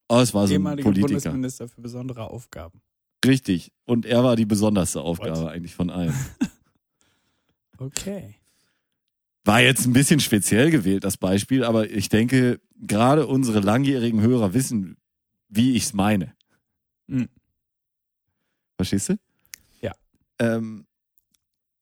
Oh, 0.08 0.18
es 0.18 0.34
war 0.34 0.46
so 0.46 0.52
ein 0.52 0.60
Ehemaliger 0.60 0.88
Politiker. 0.88 1.10
Bundesminister 1.12 1.68
für 1.68 1.80
besondere 1.80 2.28
Aufgaben. 2.28 2.80
Richtig. 3.24 3.72
Und 3.84 4.06
er 4.06 4.24
war 4.24 4.36
die 4.36 4.46
besonderste 4.46 5.00
Aufgabe 5.00 5.50
eigentlich 5.50 5.74
von 5.74 5.90
allen. 5.90 6.14
Okay. 7.80 8.34
War 9.44 9.60
jetzt 9.60 9.86
ein 9.86 9.92
bisschen 9.92 10.18
speziell 10.18 10.70
gewählt, 10.70 11.04
das 11.04 11.16
Beispiel, 11.16 11.62
aber 11.62 11.88
ich 11.88 12.08
denke, 12.08 12.60
gerade 12.76 13.26
unsere 13.26 13.60
langjährigen 13.60 14.20
Hörer 14.20 14.52
wissen, 14.52 14.96
wie 15.48 15.74
ich 15.76 15.84
es 15.84 15.92
meine. 15.94 16.34
Mhm. 17.06 17.28
Verstehst 18.76 19.08
du? 19.10 19.18
Ja. 19.80 19.92
Ähm, 20.38 20.86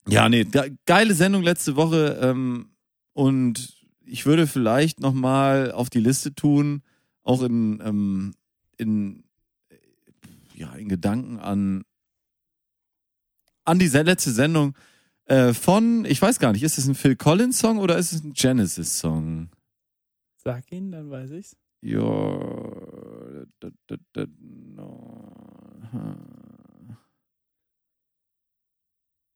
ja, 0.09 0.29
nee, 0.29 0.45
ge- 0.45 0.77
geile 0.87 1.15
Sendung 1.15 1.43
letzte 1.43 1.77
Woche 1.77 2.19
ähm, 2.23 2.71
und 3.13 3.75
ich 4.05 4.25
würde 4.25 4.47
vielleicht 4.47 5.01
nochmal 5.01 5.73
auf 5.73 5.91
die 5.91 6.01
Liste 6.01 6.35
tun, 6.35 6.83
auch 7.25 7.43
in, 7.43 7.81
ähm, 7.85 8.35
in, 8.77 9.25
ja, 10.55 10.73
in 10.75 10.89
Gedanken 10.89 11.39
an, 11.41 11.85
an 13.65 13.81
die 13.81 13.89
letzte 13.89 14.31
Sendung 14.31 14.77
äh, 15.25 15.53
von, 15.53 16.05
ich 16.05 16.23
weiß 16.23 16.39
gar 16.39 16.53
nicht, 16.53 16.63
ist 16.63 16.79
es 16.79 16.87
ein 16.87 16.95
Phil 16.95 17.17
Collins 17.17 17.59
Song 17.59 17.79
oder 17.79 17.99
ist 17.99 18.13
es 18.13 18.23
ein 18.23 18.33
Genesis 18.33 19.01
Song? 19.01 19.51
Sag 20.37 20.71
ihn, 20.71 20.93
dann 20.93 21.11
weiß 21.11 21.33
ich's. 21.33 21.57
Ja. 21.81 22.66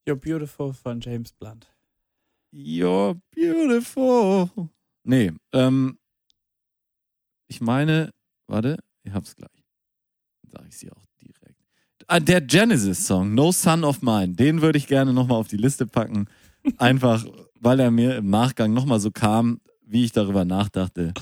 You're 0.06 0.16
Beautiful 0.16 0.72
von 0.72 1.00
James 1.00 1.32
Blunt. 1.32 1.66
You're 2.52 3.20
Beautiful. 3.34 4.50
Nee, 5.04 5.32
ähm, 5.52 5.98
ich 7.48 7.60
meine, 7.60 8.10
warte, 8.46 8.78
ich 9.02 9.12
hab's 9.12 9.36
gleich. 9.36 9.50
Dann 10.42 10.50
Sag 10.50 10.68
ich 10.68 10.76
sie 10.76 10.90
auch 10.90 11.04
direkt. 11.20 11.60
Ah, 12.06 12.18
der 12.18 12.40
Genesis-Song, 12.40 13.34
No 13.34 13.52
Son 13.52 13.84
of 13.84 14.02
Mine, 14.02 14.34
den 14.34 14.62
würde 14.62 14.78
ich 14.78 14.88
gerne 14.88 15.12
nochmal 15.12 15.38
auf 15.38 15.48
die 15.48 15.56
Liste 15.56 15.86
packen. 15.86 16.26
Einfach, 16.78 17.24
weil 17.60 17.78
er 17.80 17.90
mir 17.90 18.16
im 18.16 18.30
Nachgang 18.30 18.72
nochmal 18.74 19.00
so 19.00 19.10
kam, 19.10 19.60
wie 19.82 20.04
ich 20.04 20.12
darüber 20.12 20.44
nachdachte. 20.44 21.14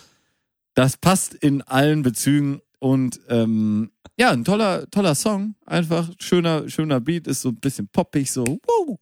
Das 0.74 0.96
passt 0.96 1.34
in 1.34 1.62
allen 1.62 2.02
Bezügen 2.02 2.60
und 2.80 3.20
ähm, 3.28 3.90
ja, 4.18 4.30
ein 4.30 4.44
toller, 4.44 4.88
toller 4.90 5.14
Song. 5.14 5.54
Einfach 5.66 6.10
schöner, 6.20 6.68
schöner 6.68 7.00
Beat, 7.00 7.26
ist 7.26 7.42
so 7.42 7.50
ein 7.50 7.56
bisschen 7.60 7.88
poppig, 7.88 8.30
so, 8.30 8.44
wow, 8.44 8.98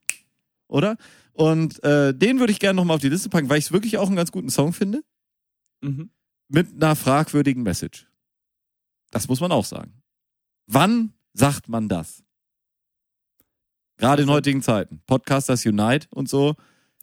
oder? 0.68 0.96
Und 1.32 1.82
äh, 1.84 2.14
den 2.14 2.38
würde 2.38 2.52
ich 2.52 2.60
gerne 2.60 2.76
nochmal 2.76 2.96
auf 2.96 3.02
die 3.02 3.08
Liste 3.08 3.28
packen, 3.28 3.48
weil 3.48 3.58
ich 3.58 3.66
es 3.66 3.72
wirklich 3.72 3.98
auch 3.98 4.06
einen 4.06 4.16
ganz 4.16 4.32
guten 4.32 4.50
Song 4.50 4.72
finde. 4.72 5.02
Mhm. 5.82 6.10
Mit 6.48 6.72
einer 6.74 6.96
fragwürdigen 6.96 7.62
Message. 7.62 8.06
Das 9.10 9.28
muss 9.28 9.40
man 9.40 9.52
auch 9.52 9.64
sagen. 9.64 10.02
Wann 10.66 11.12
sagt 11.34 11.68
man 11.68 11.88
das? 11.88 12.22
Gerade 13.98 14.22
in 14.22 14.28
Also- 14.28 14.36
heutigen 14.36 14.62
Zeiten. 14.62 15.02
Podcasters 15.06 15.64
Unite 15.66 16.08
und 16.10 16.28
so. 16.28 16.54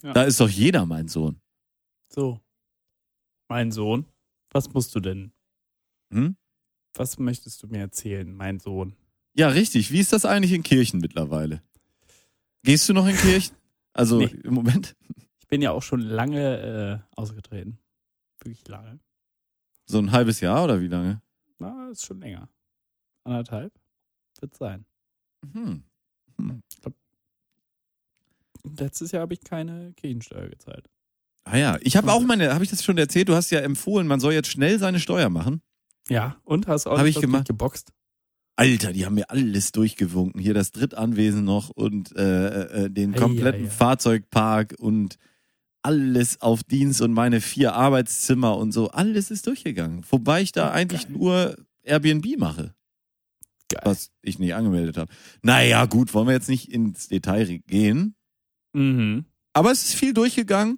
Ja. 0.01 0.13
Da 0.13 0.24
ist 0.24 0.39
doch 0.39 0.50
jeder 0.50 0.86
mein 0.86 1.08
Sohn. 1.08 1.39
So. 2.10 2.39
Mein 3.50 3.72
Sohn, 3.72 4.06
was 4.51 4.72
musst 4.74 4.94
du 4.96 5.00
denn? 5.00 5.32
Hm? 6.12 6.36
Was 6.96 7.18
möchtest 7.20 7.62
du 7.64 7.68
mir 7.68 7.80
erzählen, 7.80 8.32
mein 8.34 8.60
Sohn? 8.60 8.96
Ja, 9.36 9.48
richtig. 9.50 9.92
Wie 9.92 10.00
ist 10.00 10.14
das 10.14 10.26
eigentlich 10.26 10.54
in 10.54 10.64
Kirchen 10.64 11.00
mittlerweile? 11.00 11.64
Gehst 12.64 12.88
du 12.88 12.94
noch 12.94 13.08
in 13.08 13.16
Kirchen? 13.18 13.56
Also 13.94 14.20
Nee. 14.20 14.26
im 14.44 14.54
Moment 14.54 14.96
Ich 15.40 15.48
bin 15.48 15.62
ja 15.62 15.72
auch 15.72 15.84
schon 15.84 16.02
lange 16.02 17.04
äh, 17.16 17.20
ausgetreten. 17.20 17.78
Wirklich 18.40 18.68
lange. 18.68 19.00
so 19.86 20.00
ein 20.00 20.12
halbes 20.12 20.40
Jahr 20.40 20.64
oder 20.64 20.82
wie 20.82 20.88
lange? 20.88 21.22
Na, 21.60 21.90
ist 21.92 22.06
schon 22.06 22.20
länger. 22.20 22.50
Anderthalb? 23.24 23.72
Wird 24.40 24.56
sein. 24.56 24.86
Hm. 25.54 25.84
Hm. 26.38 26.62
Und 28.64 28.80
letztes 28.80 29.12
Jahr 29.12 29.22
habe 29.24 29.34
ich 29.34 29.42
keine 29.42 29.94
Kirchensteuer 29.94 30.48
gezahlt. 30.50 30.90
Ah 31.46 31.58
ja, 31.58 31.78
ich 31.82 31.98
habe 31.98 32.12
auch 32.12 32.22
meine, 32.22 32.54
habe 32.54 32.64
ich 32.64 32.70
das 32.70 32.84
schon 32.84 32.98
erzählt? 32.98 33.28
Du 33.30 33.36
hast 33.36 33.50
ja 33.52 33.60
empfohlen, 33.60 34.08
man 34.08 34.20
soll 34.22 34.34
jetzt 34.34 34.50
schnell 34.50 34.80
seine 34.80 35.00
Steuer 35.00 35.30
machen. 35.30 35.62
Ja, 36.10 36.38
und 36.43 36.67
hast 36.67 36.88
auch 36.88 36.98
Hab 36.98 37.05
ich 37.05 37.19
gemacht. 37.19 37.48
geboxt? 37.48 37.93
Alter, 38.55 38.93
die 38.93 39.05
haben 39.05 39.15
mir 39.15 39.29
alles 39.31 39.72
durchgewunken. 39.72 40.39
Hier 40.39 40.53
das 40.53 40.72
Drittanwesen 40.72 41.43
noch 41.43 41.69
und 41.69 42.15
äh, 42.15 42.86
äh, 42.86 42.89
den 42.89 43.15
Ei, 43.15 43.17
kompletten 43.17 43.63
ei, 43.65 43.67
ei. 43.67 43.72
Fahrzeugpark 43.72 44.75
und 44.77 45.17
alles 45.81 46.39
auf 46.41 46.63
Dienst 46.63 47.01
und 47.01 47.13
meine 47.13 47.41
vier 47.41 47.74
Arbeitszimmer 47.74 48.55
und 48.57 48.72
so. 48.72 48.89
Alles 48.89 49.31
ist 49.31 49.48
durchgegangen. 49.48 50.05
Wobei 50.10 50.41
ich 50.41 50.51
da 50.51 50.67
Geil. 50.67 50.74
eigentlich 50.74 51.10
nur 51.10 51.57
Airbnb 51.81 52.38
mache, 52.38 52.74
Geil. 53.69 53.81
was 53.83 54.12
ich 54.22 54.39
nicht 54.39 54.53
angemeldet 54.53 54.98
habe. 54.98 55.12
Naja, 55.41 55.86
gut, 55.86 56.13
wollen 56.13 56.27
wir 56.27 56.33
jetzt 56.33 56.48
nicht 56.50 56.72
ins 56.72 57.07
Detail 57.07 57.45
gehen. 57.67 58.15
Mhm. 58.74 59.25
Aber 59.53 59.72
es 59.72 59.83
ist 59.83 59.95
viel 59.95 60.13
durchgegangen 60.13 60.77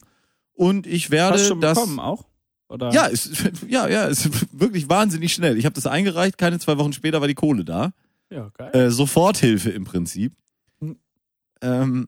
und 0.53 0.87
ich 0.87 1.11
werde 1.11 1.37
das. 1.59 1.75
bekommen 1.77 1.99
auch? 1.99 2.25
Oder? 2.67 2.91
Ja, 2.91 3.07
es, 3.07 3.29
ja, 3.67 3.87
ja, 3.87 4.07
es 4.07 4.25
ist 4.25 4.47
wirklich 4.59 4.89
wahnsinnig 4.89 5.33
schnell. 5.33 5.57
Ich 5.57 5.65
habe 5.65 5.75
das 5.75 5.87
eingereicht, 5.87 6.37
keine 6.37 6.59
zwei 6.59 6.77
Wochen 6.77 6.93
später 6.93 7.21
war 7.21 7.27
die 7.27 7.35
Kohle 7.35 7.63
da. 7.63 7.91
Ja, 8.29 8.49
geil. 8.57 8.75
Äh, 8.75 8.89
Soforthilfe 8.89 9.69
im 9.69 9.85
Prinzip. 9.85 10.33
Hm. 10.79 10.97
Ähm, 11.61 12.07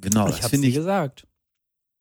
genau, 0.00 0.28
ich 0.28 0.40
das 0.40 0.50
finde 0.50 0.68
ich. 0.68 0.74
gesagt. 0.74 1.26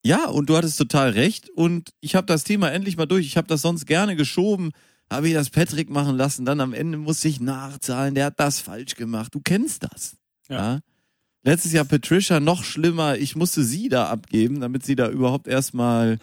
Ja, 0.04 0.26
und 0.28 0.50
du 0.50 0.56
hattest 0.56 0.78
total 0.78 1.10
recht. 1.12 1.50
Und 1.50 1.94
ich 2.02 2.16
habe 2.16 2.28
das 2.28 2.44
Thema 2.44 2.72
endlich 2.72 2.98
mal 2.98 3.06
durch. 3.06 3.26
Ich 3.26 3.38
habe 3.38 3.48
das 3.48 3.62
sonst 3.62 3.86
gerne 3.86 4.16
geschoben, 4.16 4.72
habe 5.12 5.28
ich 5.28 5.34
das 5.34 5.50
Patrick 5.50 5.90
machen 5.90 6.16
lassen. 6.16 6.46
Dann 6.46 6.62
am 6.62 6.74
Ende 6.74 6.98
musste 6.98 7.28
ich 7.28 7.40
nachzahlen. 7.40 8.16
Der 8.16 8.26
hat 8.26 8.40
das 8.40 8.60
falsch 8.60 8.96
gemacht. 8.96 9.34
Du 9.34 9.42
kennst 9.44 9.84
das. 9.84 10.18
Ja. 10.50 10.80
Letztes 11.48 11.72
Jahr 11.72 11.86
Patricia 11.86 12.42
noch 12.42 12.66
schlimmer. 12.66 13.18
Ich 13.18 13.38
musste 13.38 13.64
sie 13.64 13.88
da 13.88 14.10
abgeben, 14.10 14.60
damit 14.60 14.84
sie 14.86 14.98
da 14.98 15.10
überhaupt 15.10 15.48
erstmal 15.48 16.20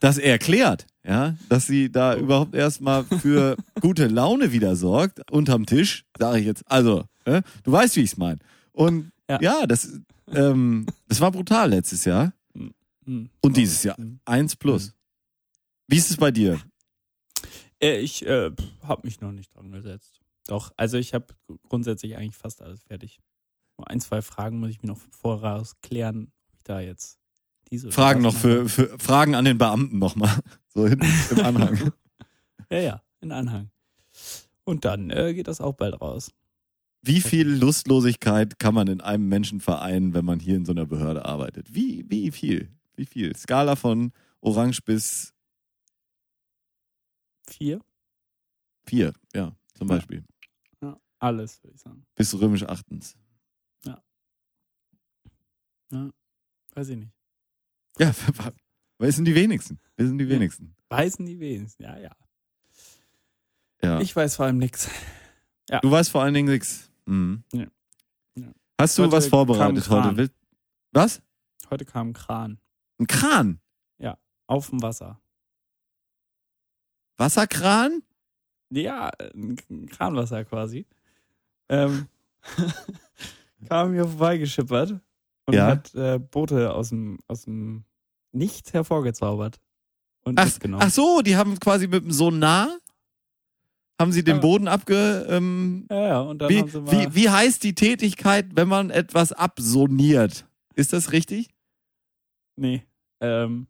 das 0.00 0.18
erklärt. 0.18 0.86
Ja, 1.04 1.36
dass 1.48 1.68
sie 1.68 1.88
da 1.92 2.16
Oh. 2.16 2.18
überhaupt 2.18 2.52
erstmal 2.56 3.04
für 3.04 3.56
gute 3.80 4.08
Laune 4.08 4.50
wieder 4.50 4.74
sorgt, 4.74 5.30
unterm 5.30 5.66
Tisch, 5.66 6.04
sage 6.18 6.40
ich 6.40 6.46
jetzt. 6.46 6.64
Also, 6.66 7.04
äh, 7.26 7.42
du 7.62 7.70
weißt, 7.70 7.94
wie 7.94 8.00
ich 8.00 8.10
es 8.10 8.16
meine. 8.16 8.40
Und 8.72 9.12
ja, 9.30 9.38
Ja. 9.40 9.66
das, 9.68 10.00
ähm, 10.32 10.86
das 11.06 11.20
war 11.20 11.30
brutal 11.30 11.70
letztes 11.70 12.04
Jahr. 12.04 12.32
Hm. 13.04 13.30
Und 13.40 13.56
dieses 13.56 13.84
Jahr. 13.84 13.96
Eins 14.24 14.56
plus. 14.56 14.94
Wie 15.86 15.96
ist 15.96 16.10
es 16.10 16.16
bei 16.16 16.32
dir? 16.32 16.58
Äh, 17.80 18.00
ich 18.00 18.26
äh, 18.26 18.50
habe 18.82 19.02
mich 19.06 19.20
noch 19.20 19.30
nicht 19.30 19.54
dran 19.54 19.70
gesetzt. 19.70 20.18
Doch, 20.48 20.72
also 20.76 20.98
ich 20.98 21.14
habe 21.14 21.26
grundsätzlich 21.68 22.16
eigentlich 22.16 22.34
fast 22.34 22.62
alles 22.62 22.82
fertig. 22.82 23.20
Nur 23.78 23.90
ein, 23.90 24.00
zwei 24.00 24.22
Fragen 24.22 24.58
muss 24.60 24.70
ich 24.70 24.82
mir 24.82 24.88
noch 24.88 24.98
voraus 24.98 25.80
klären, 25.82 26.32
ob 26.48 26.54
ich 26.54 26.62
da 26.64 26.80
jetzt 26.80 27.18
diese 27.70 27.90
Fragen 27.90 28.22
noch 28.22 28.34
für, 28.34 28.68
für 28.68 28.98
Fragen 28.98 29.34
an 29.34 29.44
den 29.44 29.58
Beamten 29.58 29.98
nochmal. 29.98 30.40
So 30.68 30.86
hinten 30.86 31.06
im 31.30 31.40
Anhang. 31.44 31.92
Ja, 32.70 32.78
ja, 32.80 33.02
in 33.20 33.32
Anhang. 33.32 33.70
Und 34.64 34.84
dann 34.84 35.08
äh, 35.10 35.32
geht 35.32 35.46
das 35.48 35.60
auch 35.60 35.72
bald 35.74 36.00
raus. 36.00 36.32
Wie 37.00 37.20
viel 37.20 37.48
Lustlosigkeit 37.48 38.58
kann 38.58 38.74
man 38.74 38.88
in 38.88 39.00
einem 39.00 39.28
Menschen 39.28 39.60
vereinen, 39.60 40.12
wenn 40.12 40.24
man 40.24 40.40
hier 40.40 40.56
in 40.56 40.64
so 40.66 40.72
einer 40.72 40.84
Behörde 40.84 41.24
arbeitet? 41.24 41.72
Wie, 41.74 42.04
wie 42.10 42.30
viel? 42.32 42.68
Wie 42.96 43.06
viel? 43.06 43.34
Skala 43.36 43.76
von 43.76 44.12
Orange 44.40 44.82
bis 44.82 45.32
Vier? 47.48 47.80
vier, 48.86 49.12
ja, 49.34 49.54
zum 49.74 49.88
Ja. 49.88 49.94
Beispiel. 49.94 50.24
Ja, 50.82 51.00
alles, 51.20 51.62
würde 51.62 51.74
ich 51.76 51.80
sagen. 51.80 52.04
Bis 52.16 52.34
römisch 52.38 52.64
achtens. 52.64 53.16
Weiß 55.90 56.88
ich 56.88 56.96
nicht. 56.96 57.12
Ja, 57.98 58.12
wir 58.98 59.12
sind 59.12 59.24
die 59.24 59.34
wenigsten. 59.34 59.78
Wir 59.96 60.06
sind 60.06 60.18
die 60.18 60.24
Ja. 60.24 60.30
wenigsten. 60.30 60.74
Weißen 60.88 61.24
die 61.26 61.38
wenigsten, 61.40 61.82
ja, 61.82 61.98
ja. 61.98 62.10
Ja. 63.82 64.00
Ich 64.00 64.14
weiß 64.14 64.36
vor 64.36 64.46
allem 64.46 64.58
nichts. 64.58 64.88
Du 65.82 65.90
weißt 65.90 66.10
vor 66.10 66.22
allen 66.22 66.34
Dingen 66.34 66.48
nichts. 66.48 66.90
Mhm. 67.06 67.42
Ja. 67.52 67.66
Ja. 68.36 68.52
Hast 68.80 68.98
du 68.98 69.02
Heute 69.04 69.12
was 69.12 69.26
vorbereitet 69.28 69.88
heute? 69.88 70.30
Was? 70.92 71.22
Heute 71.70 71.84
kam 71.84 72.08
ein 72.10 72.12
Kran 72.12 72.58
Ein 72.98 73.06
Kran? 73.06 73.60
auf 74.48 74.70
dem 74.70 74.80
Wasser. 74.80 75.20
Wasserkran? 77.16 78.02
Ja, 78.70 79.10
ein 79.34 79.56
Kranwasser 79.90 80.44
quasi. 80.44 80.86
Ähm, 81.68 82.06
kam 83.68 83.92
hier 83.92 84.04
vorbeigeschippert 84.06 85.00
und 85.46 85.54
Ja. 85.54 85.66
hat 85.68 85.94
äh, 85.94 86.18
Boote 86.18 86.72
aus 86.74 86.90
dem, 86.90 87.18
aus 87.28 87.42
dem 87.42 87.84
Nichts 88.32 88.72
hervorgezaubert 88.74 89.60
und 90.24 90.38
Ach, 90.38 90.44
mitgenommen. 90.44 90.82
ach 90.84 90.90
so, 90.90 91.22
die 91.22 91.36
haben 91.36 91.58
quasi 91.58 91.86
mit 91.88 92.04
dem 92.04 92.12
Sonar 92.12 92.68
haben 93.98 94.12
sie 94.12 94.22
den. 94.22 94.40
Boden 94.40 94.68
abge 94.68 95.26
ähm, 95.30 95.86
Ja, 95.90 96.06
ja, 96.08 96.20
und 96.20 96.38
dann 96.40 96.50
Wie, 96.50 96.60
haben 96.60 96.68
sie 96.68 96.80
mal, 96.82 96.92
wie, 96.92 97.14
wie 97.14 97.30
heißt 97.30 97.62
die 97.64 97.74
Tätigkeit, 97.74 98.46
wenn 98.54 98.68
man 98.68 98.90
etwas 98.90 99.32
absoniert? 99.32 100.44
Ist 100.74 100.92
das 100.92 101.12
richtig? 101.12 101.48
Nee. 102.56 102.82
Ähm, 103.20 103.66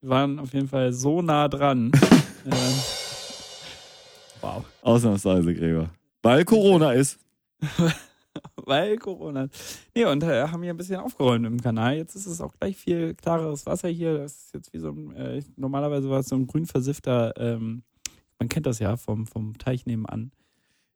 waren 0.00 0.38
auf 0.38 0.54
jeden 0.54 0.68
Fall 0.68 0.92
so 0.94 1.20
nah 1.20 1.48
dran. 1.48 1.92
ähm, 2.46 2.52
wow. 4.40 4.64
Ausnahmsweise, 4.80 5.54
Gregor. 5.54 5.90
Weil 6.22 6.44
Corona 6.46 6.92
ist. 6.92 7.18
Weil 8.64 8.96
Corona. 8.98 9.48
Nee, 9.94 10.04
und 10.04 10.22
äh, 10.22 10.48
haben 10.48 10.62
hier 10.62 10.72
ein 10.72 10.76
bisschen 10.76 10.96
aufgeräumt 11.00 11.46
im 11.46 11.60
Kanal. 11.60 11.96
Jetzt 11.96 12.14
ist 12.14 12.26
es 12.26 12.40
auch 12.40 12.54
gleich 12.58 12.76
viel 12.76 13.14
klareres 13.14 13.66
Wasser 13.66 13.88
hier. 13.88 14.18
Das 14.18 14.32
ist 14.36 14.54
jetzt 14.54 14.72
wie 14.72 14.78
so 14.78 14.90
ein, 14.90 15.12
äh, 15.14 15.42
normalerweise 15.56 16.08
war 16.10 16.20
es 16.20 16.28
so 16.28 16.36
ein 16.36 16.46
grün 16.46 16.66
versiffter, 16.66 17.32
ähm, 17.36 17.82
man 18.38 18.48
kennt 18.48 18.66
das 18.66 18.78
ja 18.78 18.96
vom, 18.96 19.26
vom 19.26 19.56
Teich 19.58 19.86
nebenan. 19.86 20.30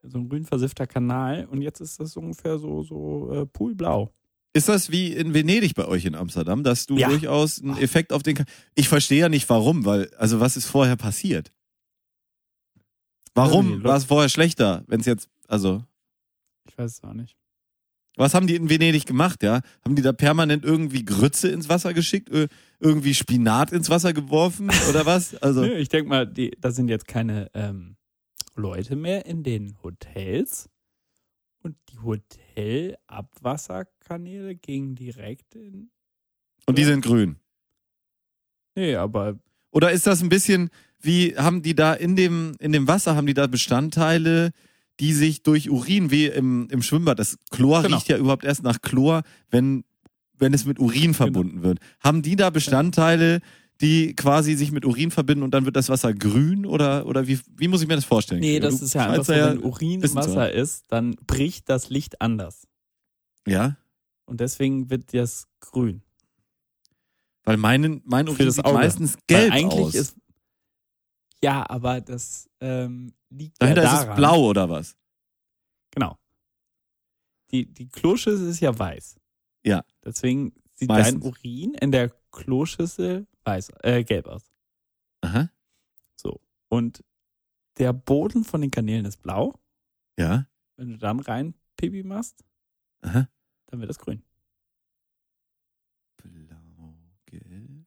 So 0.03 0.19
ein 0.19 0.29
grün 0.29 0.45
versiffter 0.45 0.87
Kanal. 0.87 1.47
Und 1.51 1.63
jetzt 1.63 1.81
ist 1.81 2.01
das 2.01 2.17
ungefähr 2.17 2.59
so, 2.59 2.83
so 2.83 3.33
äh, 3.33 3.47
poolblau. 3.47 4.11
Ist 4.53 4.69
das 4.69 4.91
wie 4.91 5.13
in 5.13 5.33
Venedig 5.33 5.75
bei 5.75 5.87
euch 5.87 6.05
in 6.07 6.15
Amsterdam, 6.17 6.65
dass 6.65 6.87
du 6.87 6.97
Ja. 6.97 7.09
durchaus 7.09 7.63
einen 7.63 7.77
Effekt 7.79 8.13
auf 8.13 8.23
den. 8.23 8.35
Ka 8.35 8.45
ich 8.75 8.89
verstehe 8.89 9.21
ja 9.21 9.29
nicht 9.29 9.49
warum, 9.49 9.85
weil, 9.85 10.11
also 10.17 10.41
was 10.41 10.57
ist 10.57 10.67
vorher 10.67 10.97
passiert? 10.97 11.53
Warum 13.35 13.85
war 13.85 13.97
es 13.97 14.05
vorher 14.05 14.29
schlechter, 14.29 14.83
wenn 14.89 15.01
es 15.01 15.07
jetzt, 15.07 15.29
also, 15.47 15.85
Ich 16.71 16.79
weiß 16.79 16.93
es 16.93 17.03
auch 17.03 17.15
nicht. 17.15 17.37
was 18.17 18.33
haben 18.35 18.47
die 18.47 18.55
in 18.55 18.71
Venedig 18.71 19.07
gemacht, 19.07 19.43
ja? 19.43 19.61
Haben 19.85 19.97
die 19.97 20.03
da 20.03 20.13
permanent 20.13 20.65
irgendwie 20.65 21.05
Grütze 21.05 21.49
ins 21.49 21.69
Wasser 21.69 21.93
geschickt, 21.95 22.31
irgendwie 22.79 23.15
Spinat 23.15 23.73
ins 23.73 23.91
Wasser 23.91 24.13
geworfen 24.13 24.71
oder 24.89 25.05
was? 25.05 25.35
Also, 25.43 25.63
Nö, 25.63 25.75
ich 25.75 25.89
denke 25.89 26.09
mal, 26.09 26.25
die, 26.27 26.53
da 26.61 26.71
sind 26.71 26.89
jetzt 26.89 27.09
keine 27.09 27.51
ähm, 27.55 27.97
Leute 28.55 28.95
mehr 28.95 29.27
in 29.27 29.43
den 29.43 29.77
Hotels. 29.83 30.69
Und 31.63 31.77
die 31.91 31.99
Hotelabwasserkanäle 31.99 34.55
gingen 34.55 34.95
direkt 34.95 35.55
in. 35.57 35.91
Und 36.67 36.79
die 36.79 36.85
sind 36.85 37.05
grün. 37.05 37.37
Nee, 38.77 38.95
aber 38.95 39.39
Oder 39.73 39.91
ist 39.93 40.07
das 40.07 40.23
ein 40.23 40.29
bisschen 40.29 40.71
wie, 41.01 41.37
haben 41.37 41.63
die 41.63 41.75
da 41.75 41.95
in 41.95 42.15
dem, 42.17 42.55
in 42.61 42.73
dem 42.73 42.87
Wasser, 42.87 43.17
haben 43.17 43.27
die 43.27 43.35
da 43.35 43.47
Bestandteile, 43.47 44.53
die 45.01 45.13
sich 45.15 45.43
durch 45.43 45.71
Urin, 45.71 46.11
wie 46.11 46.27
im, 46.27 46.69
im 46.71 46.83
Schwimmbad, 46.83 47.19
das 47.19 47.39
Chlor 47.51 47.83
Genau. 47.83 47.97
riecht 47.97 48.09
ja 48.09 48.19
überhaupt 48.19 48.45
erst 48.45 48.63
nach 48.63 48.81
Chlor, 48.83 49.23
wenn, 49.51 49.85
wenn 50.39 50.53
es 50.55 50.65
mit 50.67 50.79
Urin 50.79 51.15
verbunden 51.15 51.63
wird. 51.63 51.79
Haben 52.01 52.23
die 52.23 52.37
da 52.37 52.51
Bestandteile, 52.51 53.41
die 53.81 54.15
quasi 54.15 54.55
sich 54.57 54.73
mit 54.73 54.85
Urin 54.85 55.11
verbinden 55.11 55.43
und 55.43 55.53
dann 55.53 55.65
wird 55.65 55.75
das 55.77 55.89
Wasser 55.89 56.13
grün 56.13 56.67
oder, 56.67 57.07
oder 57.07 57.27
wie, 57.27 57.41
wie 57.57 57.67
muss 57.69 57.81
ich 57.81 57.89
mir 57.89 57.95
das 57.97 58.05
vorstellen? 58.05 58.41
Nee, 58.41 58.61
das 58.61 58.79
Du 58.81 58.85
ist 58.85 58.95
ja 58.95 59.09
einfach 59.09 59.25
so, 59.25 59.33
wenn 59.33 59.59
Urin 59.65 60.03
Wasser 60.15 60.53
ist, 60.53 60.85
dann 60.89 61.17
bricht 61.27 61.69
das 61.71 61.89
Licht 61.89 62.21
anders. 62.21 62.67
Ja, 63.47 63.77
Und 64.27 64.41
deswegen 64.41 64.91
wird 64.91 65.15
das 65.15 65.47
grün. 65.61 66.03
weil 67.45 67.57
mein, 67.57 68.03
mein 68.05 68.29
Urin 68.29 68.47
das 68.47 68.57
sieht 68.57 68.65
meistens 68.67 69.17
gelb 69.27 69.51
Weil 69.51 69.59
eigentlich 69.61 69.81
aus. 69.87 69.95
ist. 69.95 70.17
Ja, 71.43 71.65
aber 71.71 72.03
das 72.03 72.51
ähm, 72.61 73.15
liegt 73.31 73.61
Dahinter 73.63 73.83
ja 73.83 73.89
ist 73.93 74.01
daran. 74.03 74.11
es 74.11 74.17
blau 74.17 74.41
oder 74.49 74.69
was? 74.71 74.97
Genau. 75.91 76.19
Die, 77.51 77.67
die 77.67 77.89
Kloschüssel 77.89 78.49
ist 78.49 78.61
ja 78.61 78.77
weiß. 78.79 79.17
Ja. 79.65 79.85
Deswegen 80.05 80.53
sieht 80.75 80.89
Meistens. 80.89 81.21
dein 81.23 81.29
Urin 81.31 81.75
in 81.75 81.91
der 81.93 82.11
Kloschüssel 82.31 83.27
weiß, 83.45 83.71
äh, 83.83 84.05
gelb 84.05 84.27
aus. 84.27 84.51
Aha, 85.23 85.51
So. 86.17 86.41
Und 86.69 87.05
der 87.79 87.93
Boden 87.93 88.45
von 88.45 88.61
den 88.61 88.71
Kanälen 88.71 89.05
ist 89.05 89.19
blau. 89.23 89.59
ja, 90.19 90.47
Wenn 90.77 90.91
du 90.91 90.99
dann 90.99 91.21
rein 91.21 91.55
Pipi 91.77 92.03
machst, 92.03 92.45
aha. 93.03 93.29
dann 93.67 93.81
wird 93.81 93.91
das 93.91 93.99
grün. 93.99 94.23
Blau, 96.17 96.95
gelb. 97.27 97.87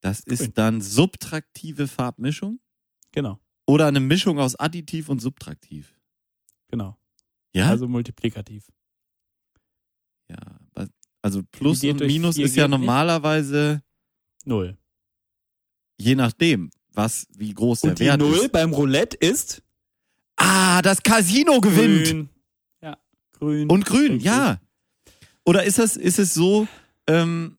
Das 0.00 0.20
ist 0.20 0.38
Grün. 0.40 0.54
dann 0.54 0.80
subtraktive 0.80 1.88
Farbmischung 1.88 2.60
Genau, 3.12 3.40
oder 3.70 3.86
eine 3.86 4.00
Mischung 4.00 4.38
aus 4.38 4.56
additiv 4.56 5.08
und 5.08 5.20
subtraktiv. 5.20 5.94
genau. 6.68 6.96
Ja, 7.52 7.68
Also 7.68 7.88
multiplikativ. 7.88 8.70
ja. 10.28 10.36
Also 11.22 11.42
Plus 11.52 11.82
und 11.84 12.00
Minus 12.00 12.38
ist 12.38 12.56
ja 12.56 12.66
normalerweise 12.66 13.82
Null. 14.46 14.78
je 15.98 16.14
nachdem, 16.14 16.70
was 16.92 17.26
wie 17.36 17.52
groß 17.52 17.82
der 17.82 17.90
Und 17.90 17.98
die 17.98 18.04
Wert 18.06 18.20
Null 18.20 18.36
ist. 18.36 18.52
beim 18.52 18.72
Roulette 18.72 19.16
ist 19.18 19.62
Ah, 20.36 20.80
das 20.80 21.02
Casino 21.02 21.60
gewinnt 21.60 22.06
grün. 22.06 22.28
Ja, 22.80 22.96
grün. 23.32 23.68
und 23.68 23.84
grün, 23.84 24.12
Richtig. 24.12 24.24
ja. 24.24 24.58
Oder 25.44 25.64
ist 25.64 25.78
das 25.78 25.96
ist 25.98 26.18
es 26.18 26.32
so? 26.32 26.66
Ähm, 27.06 27.58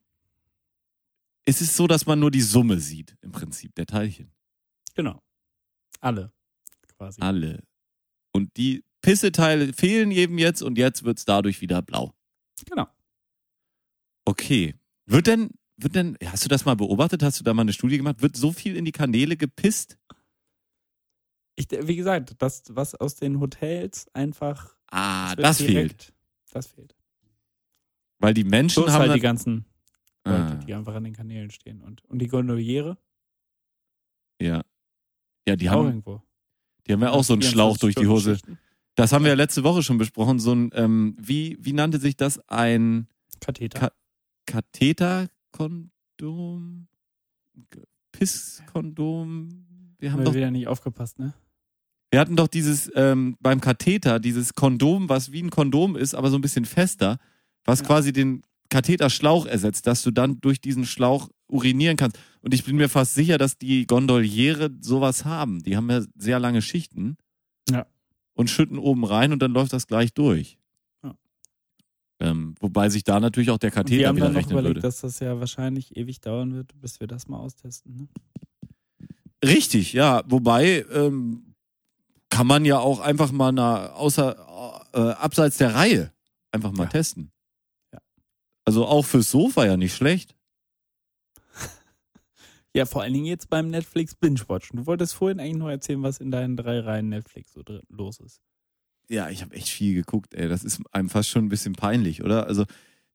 ist 1.45 1.61
es 1.61 1.75
so, 1.75 1.85
dass 1.85 2.05
man 2.07 2.19
nur 2.19 2.31
die 2.31 2.41
Summe 2.41 2.79
sieht 2.79 3.15
im 3.21 3.31
Prinzip 3.31 3.75
der 3.75 3.85
Teilchen? 3.85 4.31
Genau. 4.95 5.21
Alle. 6.01 6.31
Quasi. 6.97 7.21
Alle. 7.21 7.63
Und 8.33 8.55
die 8.57 8.83
Pisseteile 9.01 9.73
fehlen 9.73 10.11
jedem 10.11 10.37
jetzt 10.37 10.61
und 10.61 10.77
jetzt 10.77 11.03
wird's 11.03 11.25
dadurch 11.25 11.61
wieder 11.61 11.81
blau. 11.81 12.13
Genau. 12.69 12.87
Okay. 14.25 14.75
Wird 15.05 15.27
denn, 15.27 15.49
wird 15.77 15.95
denn, 15.95 16.17
hast 16.25 16.45
du 16.45 16.49
das 16.49 16.65
mal 16.65 16.75
beobachtet? 16.75 17.23
Hast 17.23 17.39
du 17.39 17.43
da 17.43 17.53
mal 17.53 17.63
eine 17.63 17.73
Studie 17.73 17.97
gemacht? 17.97 18.21
Wird 18.21 18.35
so 18.37 18.51
viel 18.51 18.75
in 18.75 18.85
die 18.85 18.91
Kanäle 18.91 19.35
gepisst? 19.37 19.97
Ich, 21.55 21.67
wie 21.71 21.95
gesagt, 21.95 22.35
das, 22.39 22.63
was 22.69 22.95
aus 22.95 23.15
den 23.15 23.39
Hotels 23.39 24.07
einfach. 24.13 24.75
Ah, 24.87 25.31
wird 25.31 25.39
das 25.45 25.57
fehlt. 25.57 25.69
direkt- 25.69 26.13
Das 26.51 26.67
fehlt. 26.67 26.95
Weil 28.19 28.33
die 28.33 28.43
Menschen 28.43 28.83
Plus 28.83 28.93
haben. 28.93 29.01
halt 29.09 29.15
die 29.15 29.19
ganzen 29.19 29.65
Leute, 30.23 30.37
ah, 30.43 30.55
die 30.55 30.73
einfach 30.75 30.93
an 30.93 31.03
den 31.03 31.13
Kanälen 31.13 31.49
stehen. 31.49 31.81
Und, 31.81 32.05
und 32.05 32.19
die 32.19 32.27
Gondoliere. 32.27 32.97
Ja, 35.47 35.55
die 35.55 35.69
auch 35.69 35.73
haben, 35.73 35.85
irgendwo. 35.87 36.21
die 36.87 36.93
haben 36.93 37.01
ja 37.01 37.11
auch 37.11 37.23
so 37.23 37.33
einen 37.33 37.41
Schlauch 37.41 37.77
durch 37.77 37.95
die 37.95 38.07
Hose. 38.07 38.35
24 38.35 38.39
Stunden 38.39 38.59
Das 38.95 39.11
haben 39.13 39.23
wir 39.23 39.29
ja 39.29 39.35
letzte 39.35 39.63
Woche 39.63 39.83
schon 39.83 39.97
besprochen. 39.97 40.39
So 40.39 40.53
ein, 40.53 40.69
ähm, 40.73 41.15
wie, 41.19 41.57
wie 41.59 41.73
nannte 41.73 41.99
sich 41.99 42.15
das? 42.17 42.39
Ein 42.49 43.07
Katheter. 43.39 43.79
Ka- 43.79 43.91
Katheterkondom? 44.45 46.87
Pisskondom? 48.11 49.65
Wir 49.99 50.11
haben 50.11 50.19
haben 50.19 50.25
doch 50.25 50.33
wieder 50.33 50.51
nicht 50.51 50.67
aufgepasst, 50.67 51.19
ne? 51.19 51.33
Wir 52.11 52.19
hatten 52.19 52.35
doch 52.35 52.47
dieses 52.47 52.91
ähm, 52.95 53.37
beim 53.39 53.61
Katheter, 53.61 54.19
dieses 54.19 54.53
Kondom, 54.53 55.07
was 55.07 55.31
wie 55.31 55.41
ein 55.41 55.49
Kondom 55.49 55.95
ist, 55.95 56.13
aber 56.13 56.29
so 56.29 56.37
ein 56.37 56.41
bisschen 56.41 56.65
fester, 56.65 57.19
was 57.63 57.79
Ja. 57.79 57.85
quasi 57.85 58.11
den 58.11 58.43
Katheterschlauch 58.71 59.45
ersetzt, 59.45 59.85
dass 59.85 60.01
du 60.01 60.09
dann 60.09 60.41
durch 60.41 60.59
diesen 60.61 60.85
Schlauch 60.85 61.29
urinieren 61.47 61.97
kannst. 61.97 62.17
Und 62.41 62.53
ich 62.55 62.63
bin 62.63 62.77
mir 62.77 62.89
fast 62.89 63.13
sicher, 63.13 63.37
dass 63.37 63.57
die 63.59 63.85
Gondoliere 63.85 64.71
sowas 64.81 65.25
haben. 65.25 65.61
Die 65.61 65.77
haben 65.77 65.89
ja 65.91 66.01
sehr 66.15 66.39
lange 66.39 66.63
Schichten. 66.63 67.17
Ja. 67.69 67.85
Und 68.33 68.49
schütten 68.49 68.79
oben 68.79 69.03
rein 69.05 69.33
und 69.33 69.41
dann 69.41 69.51
läuft 69.51 69.73
das 69.73 69.85
gleich 69.85 70.13
durch. 70.13 70.57
Ja. 71.03 71.13
Ähm, 72.21 72.55
wobei 72.59 72.89
sich 72.89 73.03
da 73.03 73.19
natürlich 73.19 73.51
auch 73.51 73.57
der 73.59 73.69
Und 73.69 73.75
wir 73.75 73.83
Katheter 73.83 74.07
haben 74.07 74.15
wieder 74.15 74.25
dann 74.27 74.33
noch 74.33 74.39
rechnen 74.39 74.53
überlegt, 74.53 74.75
würde. 74.77 74.81
dass 74.87 75.01
das 75.01 75.19
ja 75.19 75.39
wahrscheinlich 75.39 75.95
ewig 75.97 76.21
dauern 76.21 76.55
wird, 76.55 76.71
bis 76.79 76.99
wir 77.01 77.07
das 77.07 77.27
mal 77.27 77.37
austesten. 77.37 77.95
Ne? 77.97 78.07
Richtig, 79.43 79.93
ja. 79.93 80.23
Wobei 80.27 80.85
ähm, 80.93 81.55
kann 82.29 82.47
man 82.47 82.63
ja 82.63 82.79
auch 82.79 82.99
einfach 83.01 83.31
mal 83.31 83.51
na, 83.51 83.91
außer 83.93 84.85
äh, 84.93 84.99
abseits 84.99 85.57
der 85.57 85.75
Reihe 85.75 86.11
einfach 86.51 86.71
mal 86.71 86.83
Ja. 86.83 86.89
testen. 86.89 87.31
Also 88.71 88.85
auch 88.85 89.03
fürs 89.03 89.29
Sofa 89.29 89.65
ja 89.65 89.75
nicht 89.75 89.93
schlecht. 89.93 90.33
Ja, 92.73 92.85
vor 92.85 93.01
allen 93.01 93.11
Dingen 93.11 93.25
jetzt 93.25 93.49
beim 93.49 93.67
Netflix 93.69 94.15
Binge-Watchen. 94.15 94.77
Du 94.77 94.85
wolltest 94.85 95.13
vorhin 95.13 95.41
eigentlich 95.41 95.57
noch 95.57 95.67
erzählen, 95.67 96.01
was 96.03 96.19
in 96.19 96.31
deinen 96.31 96.55
drei 96.55 96.79
Reihen 96.79 97.09
Netflix 97.09 97.51
so 97.51 97.63
drin 97.63 97.81
los 97.89 98.21
ist. 98.21 98.39
Ja, 99.09 99.29
ich 99.29 99.41
habe 99.41 99.53
echt 99.55 99.67
viel 99.67 99.93
geguckt, 99.93 100.33
ey. 100.33 100.47
Das 100.47 100.63
ist 100.63 100.79
einem 100.93 101.09
fast 101.09 101.27
schon 101.27 101.43
ein 101.43 101.49
bisschen 101.49 101.73
peinlich, 101.73 102.23
oder? 102.23 102.47
Also, 102.47 102.63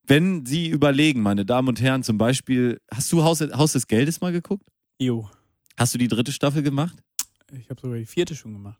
wenn 0.02 0.44
Sie 0.44 0.68
überlegen, 0.68 1.22
meine 1.22 1.46
Damen 1.46 1.68
und 1.68 1.80
Herren, 1.80 2.02
zum 2.02 2.18
Beispiel, 2.18 2.82
hast 2.92 3.10
du 3.12 3.22
Haus, 3.24 3.40
Haus 3.40 3.72
des 3.72 3.86
Geldes 3.86 4.20
mal 4.20 4.30
geguckt? 4.32 4.68
Jo, 5.00 5.30
Hast 5.78 5.94
du 5.94 5.98
die 5.98 6.08
dritte 6.08 6.32
Staffel 6.32 6.62
gemacht? 6.62 7.02
ich 7.50 7.70
habe 7.70 7.80
sogar 7.80 7.96
die 7.96 8.04
vierte 8.04 8.36
schon 8.36 8.52
gemacht. 8.52 8.78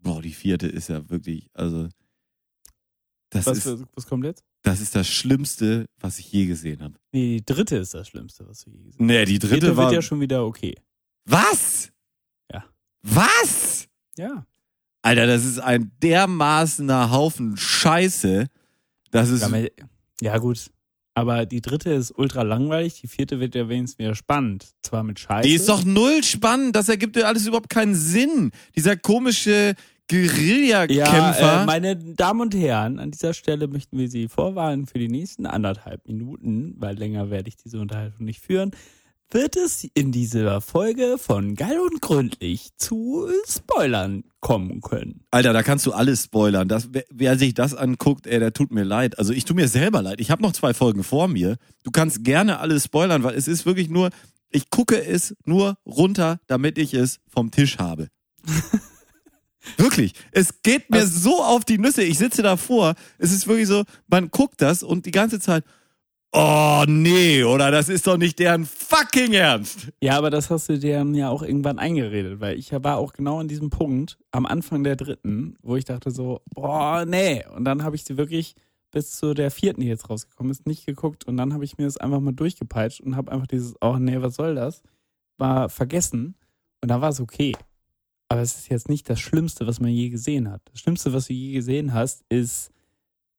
Boah, 0.00 0.22
die 0.22 0.32
vierte 0.32 0.68
ist 0.68 0.88
ja 0.88 1.06
wirklich, 1.10 1.50
also, 1.52 1.90
das, 3.28 3.44
Was, 3.44 3.66
ist, 3.66 3.84
was 3.94 4.06
kommt 4.06 4.24
jetzt? 4.24 4.42
Das 4.62 4.80
ist 4.80 4.94
das 4.94 5.08
Schlimmste, 5.08 5.86
was 6.00 6.18
ich 6.18 6.30
je 6.32 6.46
gesehen 6.46 6.82
habe. 6.82 6.94
Nee, 7.12 7.36
die 7.38 7.44
dritte 7.44 7.76
ist 7.76 7.94
das 7.94 8.08
Schlimmste, 8.08 8.46
was 8.48 8.64
du 8.64 8.70
je 8.70 8.78
gesehen 8.78 8.92
hast. 8.92 9.00
Nee, 9.00 9.24
die 9.24 9.32
Die 9.34 9.38
dritte 9.38 9.54
vierte 9.60 9.76
war. 9.76 9.84
wird 9.86 9.94
ja 9.94 10.02
schon 10.02 10.20
wieder 10.20 10.44
okay. 10.44 10.74
Was? 11.24 11.90
Ja. 12.52 12.64
Was? 13.02 13.86
Ja. 14.16 14.46
Alter, 15.02 15.26
das 15.26 15.44
ist 15.44 15.58
ein 15.60 15.92
dermaßener 16.02 17.10
Haufen 17.10 17.56
Scheiße. 17.56 18.46
Das 19.10 19.30
ist. 19.30 19.48
Ja, 19.48 19.66
ja, 20.20 20.38
gut. 20.38 20.70
Aber 21.14 21.46
die 21.46 21.60
dritte 21.60 21.90
ist 21.92 22.12
ultra 22.16 22.42
langweilig, 22.42 23.00
die 23.00 23.08
vierte 23.08 23.40
wird 23.40 23.54
ja 23.56 23.68
wenigstens 23.68 23.98
wieder 23.98 24.14
spannend. 24.14 24.68
Zwar 24.82 25.02
mit 25.02 25.18
Scheiße. 25.18 25.48
Die 25.48 25.54
ist 25.54 25.68
doch 25.68 25.84
null 25.84 26.22
spannend. 26.22 26.76
Das 26.76 26.88
ergibt 26.88 27.16
ja 27.16 27.24
alles 27.24 27.46
überhaupt 27.46 27.70
keinen 27.70 27.94
Sinn. 27.94 28.52
Dieser 28.76 28.96
komische 28.96 29.74
Guerillakämpfer. 30.08 31.40
Ja, 31.40 31.62
äh, 31.62 31.66
meine 31.66 31.96
Damen 31.96 32.40
und 32.40 32.54
Herren, 32.54 32.98
an 32.98 33.10
dieser 33.10 33.34
Stelle 33.34 33.68
möchten 33.68 33.98
wir 33.98 34.08
Sie 34.08 34.28
vorwarnen 34.28 34.86
für 34.86 34.98
die 34.98 35.08
nächsten 35.08 35.46
anderthalb 35.46 36.06
Minuten, 36.06 36.74
weil 36.78 36.96
länger 36.96 37.30
werde 37.30 37.48
ich 37.48 37.56
diese 37.56 37.78
Unterhaltung 37.78 38.24
nicht 38.24 38.40
führen, 38.40 38.70
wird 39.30 39.56
es 39.56 39.86
in 39.92 40.10
dieser 40.10 40.62
Folge 40.62 41.16
von 41.18 41.54
Geil 41.54 41.78
und 41.78 42.00
Gründlich 42.00 42.70
zu 42.76 43.28
Spoilern 43.46 44.24
kommen 44.40 44.80
können. 44.80 45.24
Alter, 45.30 45.52
da 45.52 45.62
kannst 45.62 45.84
du 45.84 45.92
alles 45.92 46.24
spoilern. 46.24 46.68
Das, 46.68 46.88
wer, 46.92 47.04
wer 47.10 47.38
sich 47.38 47.52
das 47.52 47.74
anguckt, 47.74 48.26
ey, 48.26 48.38
der 48.38 48.54
tut 48.54 48.70
mir 48.70 48.84
leid. 48.84 49.18
Also 49.18 49.34
ich 49.34 49.44
tu 49.44 49.52
mir 49.52 49.68
selber 49.68 50.00
leid. 50.00 50.20
Ich 50.20 50.30
habe 50.30 50.42
noch 50.42 50.52
zwei 50.52 50.72
Folgen 50.72 51.04
vor 51.04 51.28
mir. 51.28 51.56
Du 51.82 51.90
kannst 51.90 52.24
gerne 52.24 52.60
alles 52.60 52.84
spoilern, 52.84 53.22
weil 53.22 53.34
es 53.34 53.48
ist 53.48 53.66
wirklich 53.66 53.90
nur, 53.90 54.08
ich 54.50 54.70
gucke 54.70 55.04
es 55.04 55.36
nur 55.44 55.76
runter, 55.84 56.40
damit 56.46 56.78
ich 56.78 56.94
es 56.94 57.20
vom 57.28 57.50
Tisch 57.50 57.78
habe. 57.78 58.08
wirklich. 59.76 60.12
Es 60.32 60.62
geht 60.62 60.90
mir 60.90 61.02
Was- 61.02 61.22
so 61.22 61.42
auf 61.42 61.64
die 61.64 61.78
Nüsse. 61.78 62.02
Ich 62.02 62.18
sitze 62.18 62.42
davor. 62.42 62.94
Es 63.18 63.32
ist 63.32 63.46
wirklich 63.46 63.68
so, 63.68 63.84
man 64.08 64.30
guckt 64.30 64.60
das 64.62 64.82
und 64.82 65.06
die 65.06 65.10
ganze 65.10 65.40
Zeit, 65.40 65.64
oh 66.32 66.84
nee, 66.86 67.42
oder 67.42 67.70
das 67.70 67.88
ist 67.88 68.06
doch 68.06 68.18
nicht 68.18 68.38
deren 68.38 68.66
fucking 68.66 69.32
Ernst. 69.32 69.88
Ja, 70.02 70.18
aber 70.18 70.30
das 70.30 70.50
hast 70.50 70.68
du 70.68 70.78
dir 70.78 71.02
ja 71.14 71.28
auch 71.30 71.42
irgendwann 71.42 71.78
eingeredet, 71.78 72.40
weil 72.40 72.58
ich 72.58 72.70
war 72.72 72.98
auch 72.98 73.12
genau 73.12 73.40
an 73.40 73.48
diesem 73.48 73.70
Punkt 73.70 74.18
am 74.30 74.46
Anfang 74.46 74.84
der 74.84 74.96
dritten, 74.96 75.56
wo 75.62 75.76
ich 75.76 75.84
dachte 75.86 76.10
so, 76.10 76.42
boah, 76.54 77.04
nee. 77.06 77.44
Und 77.54 77.64
dann 77.64 77.82
habe 77.82 77.96
ich 77.96 78.04
sie 78.04 78.16
wirklich 78.16 78.54
bis 78.90 79.12
zu 79.12 79.34
der 79.34 79.50
vierten, 79.50 79.80
die 79.82 79.86
jetzt 79.86 80.08
rausgekommen 80.08 80.50
ist, 80.50 80.66
nicht 80.66 80.86
geguckt. 80.86 81.26
Und 81.26 81.36
dann 81.36 81.52
habe 81.52 81.64
ich 81.64 81.76
mir 81.78 81.84
das 81.84 81.98
einfach 81.98 82.20
mal 82.20 82.32
durchgepeitscht 82.32 83.00
und 83.00 83.16
habe 83.16 83.32
einfach 83.32 83.46
dieses, 83.46 83.74
oh 83.80 83.96
nee, 83.98 84.20
was 84.20 84.34
soll 84.36 84.54
das? 84.54 84.82
War 85.36 85.68
vergessen. 85.68 86.36
Und 86.82 86.88
dann 86.90 87.00
war 87.00 87.10
es 87.10 87.20
okay. 87.20 87.54
Aber 88.28 88.42
es 88.42 88.58
ist 88.58 88.68
jetzt 88.68 88.88
nicht 88.88 89.08
das 89.08 89.20
Schlimmste, 89.20 89.66
was 89.66 89.80
man 89.80 89.90
je 89.90 90.10
gesehen 90.10 90.50
hat. 90.50 90.62
Das 90.70 90.80
Schlimmste, 90.80 91.12
was 91.12 91.26
du 91.26 91.32
je 91.32 91.52
gesehen 91.54 91.94
hast, 91.94 92.24
ist 92.28 92.70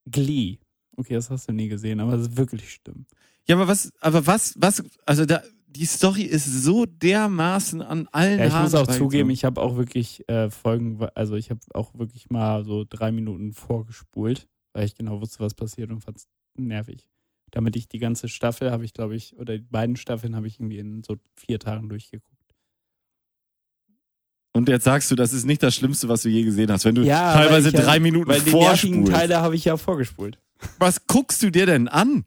Glee. 0.09 0.57
Okay, 0.97 1.13
das 1.13 1.29
hast 1.29 1.47
du 1.47 1.53
nie 1.53 1.67
gesehen, 1.67 1.99
aber 1.99 2.13
das 2.13 2.21
ist 2.21 2.37
wirklich 2.37 2.73
schlimm. 2.73 3.05
Ja, 3.47 3.55
aber 3.55 3.67
was, 3.67 3.91
aber 4.01 4.25
was, 4.27 4.55
was, 4.59 4.83
also 5.05 5.25
da, 5.25 5.41
die 5.67 5.85
Story 5.85 6.23
ist 6.23 6.45
so 6.45 6.85
dermaßen 6.85 7.81
an 7.81 8.07
allen 8.11 8.39
Ja, 8.39 8.47
ich 8.47 8.53
Haaren 8.53 8.63
muss 8.63 8.75
auch 8.75 8.87
zugeben, 8.87 9.29
ich 9.29 9.45
habe 9.45 9.61
auch 9.61 9.77
wirklich 9.77 10.27
äh, 10.27 10.49
Folgen, 10.49 10.99
also 11.15 11.35
ich 11.35 11.49
habe 11.51 11.61
auch 11.73 11.93
wirklich 11.93 12.29
mal 12.29 12.65
so 12.65 12.85
drei 12.87 13.11
Minuten 13.11 13.53
vorgespult, 13.53 14.47
weil 14.73 14.85
ich 14.85 14.95
genau 14.95 15.21
wusste, 15.21 15.39
was 15.39 15.53
passiert 15.53 15.91
und 15.91 16.01
fand 16.01 16.17
es 16.17 16.27
nervig. 16.57 17.07
Damit 17.51 17.75
ich 17.75 17.87
die 17.87 17.99
ganze 17.99 18.27
Staffel 18.27 18.71
habe 18.71 18.85
ich, 18.85 18.93
glaube 18.93 19.15
ich, 19.15 19.37
oder 19.37 19.57
die 19.57 19.63
beiden 19.63 19.95
Staffeln 19.95 20.35
habe 20.35 20.47
ich 20.47 20.59
irgendwie 20.59 20.79
in 20.79 21.03
so 21.03 21.17
vier 21.35 21.59
Tagen 21.59 21.89
durchgeguckt. 21.89 22.38
Und 24.59 24.67
jetzt 24.67 24.83
sagst 24.83 25.09
du, 25.09 25.15
das 25.15 25.31
ist 25.31 25.45
nicht 25.45 25.63
das 25.63 25.73
Schlimmste, 25.73 26.09
was 26.09 26.23
du 26.23 26.27
je 26.27 26.43
gesehen 26.43 26.69
hast, 26.69 26.83
wenn 26.83 26.93
du 26.93 27.01
Ja, 27.03 27.33
teilweise 27.33 27.71
drei 27.71 28.01
Minuten 28.01 28.27
Weil 28.29 28.41
die 28.41 28.49
vorspulst. 28.49 29.09
Teile 29.09 29.39
habe 29.39 29.55
ich 29.55 29.63
ja 29.63 29.77
vorgespult. 29.77 30.37
Was 30.79 31.07
guckst 31.07 31.41
du 31.41 31.49
dir 31.49 31.65
denn 31.65 31.87
an? 31.87 32.25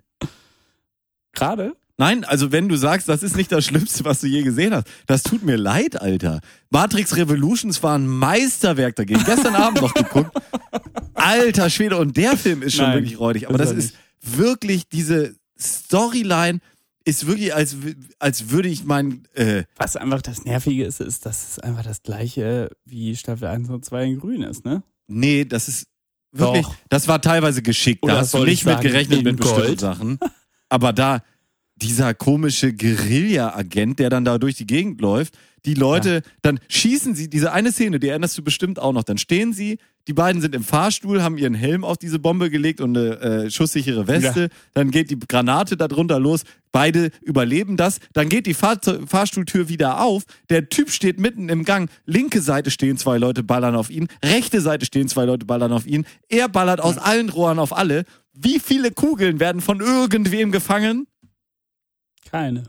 Gerade? 1.35 1.75
Nein, 1.99 2.25
also 2.25 2.51
wenn 2.51 2.71
du 2.71 2.77
sagst, 2.77 3.11
das 3.11 3.23
ist 3.23 3.37
nicht 3.37 3.53
das 3.53 3.67
Schlimmste, 3.67 4.07
was 4.07 4.23
du 4.23 4.29
je 4.29 4.45
gesehen 4.45 4.73
hast, 4.73 4.87
das 5.07 5.23
tut 5.23 5.43
mir 5.45 5.59
leid, 5.59 6.01
Alter. 6.01 6.41
Matrix 6.71 7.15
Revolutions 7.17 7.83
war 7.83 7.99
ein 7.99 8.07
Meisterwerk 8.07 8.97
dagegen. 8.97 9.23
Gestern 9.27 9.55
Abend 9.55 9.83
noch 9.83 9.93
geguckt. 9.93 10.35
Alter 11.13 11.69
Schwede, 11.69 11.99
und 11.99 12.17
der 12.17 12.39
Film 12.39 12.63
ist 12.63 12.77
schon 12.77 12.87
Nein, 12.87 13.01
wirklich 13.01 13.21
räudig. 13.21 13.47
Aber 13.51 13.59
das 13.59 13.73
ist 13.73 13.95
wirklich, 14.23 14.89
diese 14.89 15.35
Storyline 15.61 16.61
ist 17.05 17.27
wirklich, 17.27 17.55
als, 17.55 17.77
als 18.19 18.51
würde 18.51 18.69
ich 18.69 18.85
mein, 18.85 19.27
äh, 19.35 19.65
Was 19.77 19.97
einfach 19.97 20.23
das 20.23 20.45
Nervige 20.45 20.85
ist, 20.85 21.01
ist, 21.01 21.27
dass 21.27 21.51
es 21.51 21.59
einfach 21.59 21.83
das 21.83 22.03
gleiche 22.03 22.71
wie 22.85 23.17
Staffel 23.17 23.49
1 23.49 23.69
und 23.71 23.85
2 23.85 24.05
in 24.05 24.19
grün 24.19 24.43
ist, 24.43 24.65
ne? 24.65 24.83
nee, 25.09 25.45
das 25.45 25.69
ist 25.69 25.87
wirklich, 26.33 26.65
Doch. 26.65 26.75
das 26.89 27.09
war 27.09 27.21
teilweise 27.21 27.63
geschickt. 27.63 28.03
Oder 28.03 28.15
da 28.15 28.21
hast 28.21 28.35
du 28.35 28.45
nicht 28.45 28.65
mit 28.65 28.81
gerechnet 28.81 29.23
mit 29.23 29.37
bestimmten 29.37 29.67
Gold? 29.67 29.81
Sachen. 29.81 30.19
Aber 30.69 30.93
da, 30.93 31.23
dieser 31.77 32.15
komische 32.15 32.73
Guerilla-Agent, 32.73 33.99
der 33.99 34.11
dann 34.11 34.25
da 34.25 34.39
durch 34.39 34.57
die 34.57 34.67
Gegend 34.67 35.01
läuft, 35.01 35.37
die 35.65 35.75
Leute, 35.75 36.23
dann 36.41 36.59
schießen 36.69 37.15
sie, 37.15 37.29
diese 37.29 37.53
eine 37.53 37.71
Szene, 37.73 38.01
die 38.01 38.09
erinnerst 38.09 38.37
du 38.37 38.43
bestimmt 38.43 38.79
auch 38.79 38.93
noch, 38.93 39.05
dann 39.05 39.19
stehen 39.19 39.53
sie, 39.53 39.79
die 40.09 40.13
beiden 40.13 40.43
sind 40.43 40.55
im 40.55 40.65
Fahrstuhl, 40.65 41.23
haben 41.23 41.39
ihren 41.39 41.55
Helm 41.55 41.85
auf 41.85 41.97
diese 41.97 42.19
Bombe 42.19 42.51
gelegt 42.51 42.81
und 42.81 42.97
eine 42.97 43.21
äh, 43.21 43.51
schusssichere 43.51 44.09
Weste, 44.09 44.49
dann 44.75 44.91
geht 44.91 45.11
die 45.11 45.19
Granate 45.19 45.77
darunter 45.77 46.19
los, 46.19 46.43
beide 46.73 47.11
überleben 47.21 47.77
das, 47.77 47.99
dann 48.13 48.29
geht 48.29 48.47
die 48.47 48.55
Fahr 48.55 48.79
Fahrstuhltür 49.07 49.69
wieder 49.69 50.01
auf, 50.01 50.25
der 50.51 50.69
Typ 50.69 50.91
steht 50.91 51.21
mitten 51.21 51.49
im 51.49 51.65
Gang, 51.65 51.91
linke 52.07 52.41
Seite 52.41 52.71
stehen 52.71 52.97
zwei 52.97 53.19
Leute, 53.19 53.43
ballern 53.43 53.77
auf 53.77 53.91
ihn, 53.91 54.09
rechte 54.25 54.61
Seite 54.61 54.87
stehen 54.87 55.09
zwei 55.09 55.25
Leute, 55.25 55.47
ballern 55.47 55.73
auf 55.73 55.87
ihn, 55.87 56.07
er 56.29 56.49
ballert 56.49 56.81
aus 56.81 56.99
allen 56.99 57.29
Rohren 57.29 57.59
auf 57.59 57.77
alle. 57.77 58.05
Wie 58.33 58.59
viele 58.59 58.91
Kugeln 58.91 59.41
werden 59.41 59.61
von 59.61 59.81
irgendwem 59.81 60.53
gefangen? 60.53 61.07
Keine. 62.31 62.65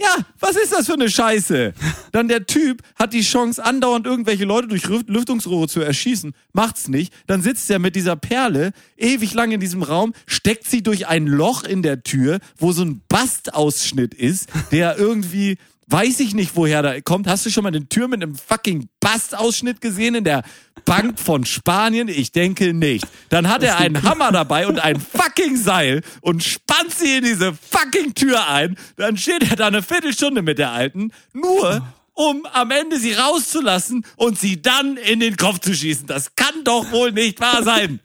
Ja, 0.00 0.16
was 0.38 0.56
ist 0.56 0.72
das 0.72 0.86
für 0.86 0.94
eine 0.94 1.10
Scheiße? 1.10 1.74
Dann 2.12 2.28
der 2.28 2.46
Typ 2.46 2.82
hat 2.94 3.12
die 3.12 3.20
Chance, 3.20 3.62
andauernd 3.62 4.06
irgendwelche 4.06 4.46
Leute 4.46 4.68
durch 4.68 4.84
Lüftungsrohre 4.86 5.68
zu 5.68 5.80
erschießen, 5.80 6.32
macht's 6.54 6.88
nicht. 6.88 7.12
Dann 7.26 7.42
sitzt 7.42 7.68
er 7.70 7.78
mit 7.78 7.96
dieser 7.96 8.16
Perle 8.16 8.72
ewig 8.96 9.34
lang 9.34 9.50
in 9.50 9.60
diesem 9.60 9.82
Raum, 9.82 10.14
steckt 10.26 10.66
sie 10.66 10.82
durch 10.82 11.06
ein 11.06 11.26
Loch 11.26 11.64
in 11.64 11.82
der 11.82 12.02
Tür, 12.02 12.38
wo 12.56 12.72
so 12.72 12.82
ein 12.82 13.02
Bastausschnitt 13.10 14.14
ist, 14.14 14.48
der 14.72 14.96
irgendwie, 14.96 15.58
weiß 15.90 16.20
ich 16.20 16.34
nicht, 16.34 16.52
woher 16.54 16.82
da 16.82 17.00
kommt. 17.00 17.26
Hast 17.26 17.44
du 17.46 17.50
schon 17.50 17.64
mal 17.64 17.68
eine 17.68 17.88
Tür 17.88 18.08
mit 18.08 18.22
einem 18.22 18.34
fucking 18.34 18.88
Bastausschnitt 19.00 19.80
gesehen 19.80 20.14
in 20.14 20.24
der 20.24 20.42
Bank 20.84 21.18
von 21.18 21.44
Spanien? 21.44 22.08
Ich 22.08 22.32
denke 22.32 22.72
nicht. 22.72 23.06
Dann 23.28 23.48
hat 23.48 23.62
er 23.62 23.78
einen 23.78 24.02
Hammer 24.02 24.32
dabei 24.32 24.66
und 24.66 24.78
ein 24.78 25.00
fucking 25.00 25.56
Seil 25.56 26.02
und 26.20 26.44
spannt 26.44 26.92
sie 26.96 27.18
in 27.18 27.24
diese 27.24 27.52
fucking 27.52 28.14
Tür 28.14 28.48
ein. 28.48 28.76
Dann 28.96 29.16
steht 29.16 29.50
er 29.50 29.56
da 29.56 29.66
eine 29.66 29.82
Viertelstunde 29.82 30.42
mit 30.42 30.58
der 30.58 30.70
Alten, 30.70 31.12
nur 31.32 31.86
um 32.14 32.46
am 32.52 32.70
Ende 32.70 32.98
sie 32.98 33.14
rauszulassen 33.14 34.04
und 34.16 34.38
sie 34.38 34.60
dann 34.60 34.96
in 34.96 35.20
den 35.20 35.36
Kopf 35.36 35.60
zu 35.60 35.74
schießen. 35.74 36.06
Das 36.06 36.34
kann 36.36 36.64
doch 36.64 36.90
wohl 36.92 37.12
nicht 37.12 37.40
wahr 37.40 37.62
sein. 37.62 38.00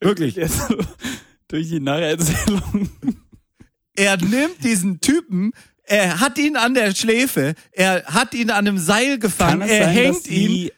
Wirklich. 0.00 0.36
So 0.48 0.76
durch 1.48 1.68
die 1.68 1.80
Nacherzählung. 1.80 2.88
Er 4.00 4.16
nimmt 4.16 4.64
diesen 4.64 5.00
Typen, 5.00 5.52
er 5.82 6.20
hat 6.20 6.38
ihn 6.38 6.56
an 6.56 6.72
der 6.72 6.94
Schläfe, 6.94 7.54
er 7.72 8.04
hat 8.06 8.32
ihn 8.32 8.48
an 8.50 8.66
einem 8.66 8.78
Seil 8.78 9.18
gefangen, 9.18 9.60
er 9.68 9.84
sein, 9.84 9.92
hängt 9.94 10.26
ihn. 10.28 10.48
sie, 10.50 10.72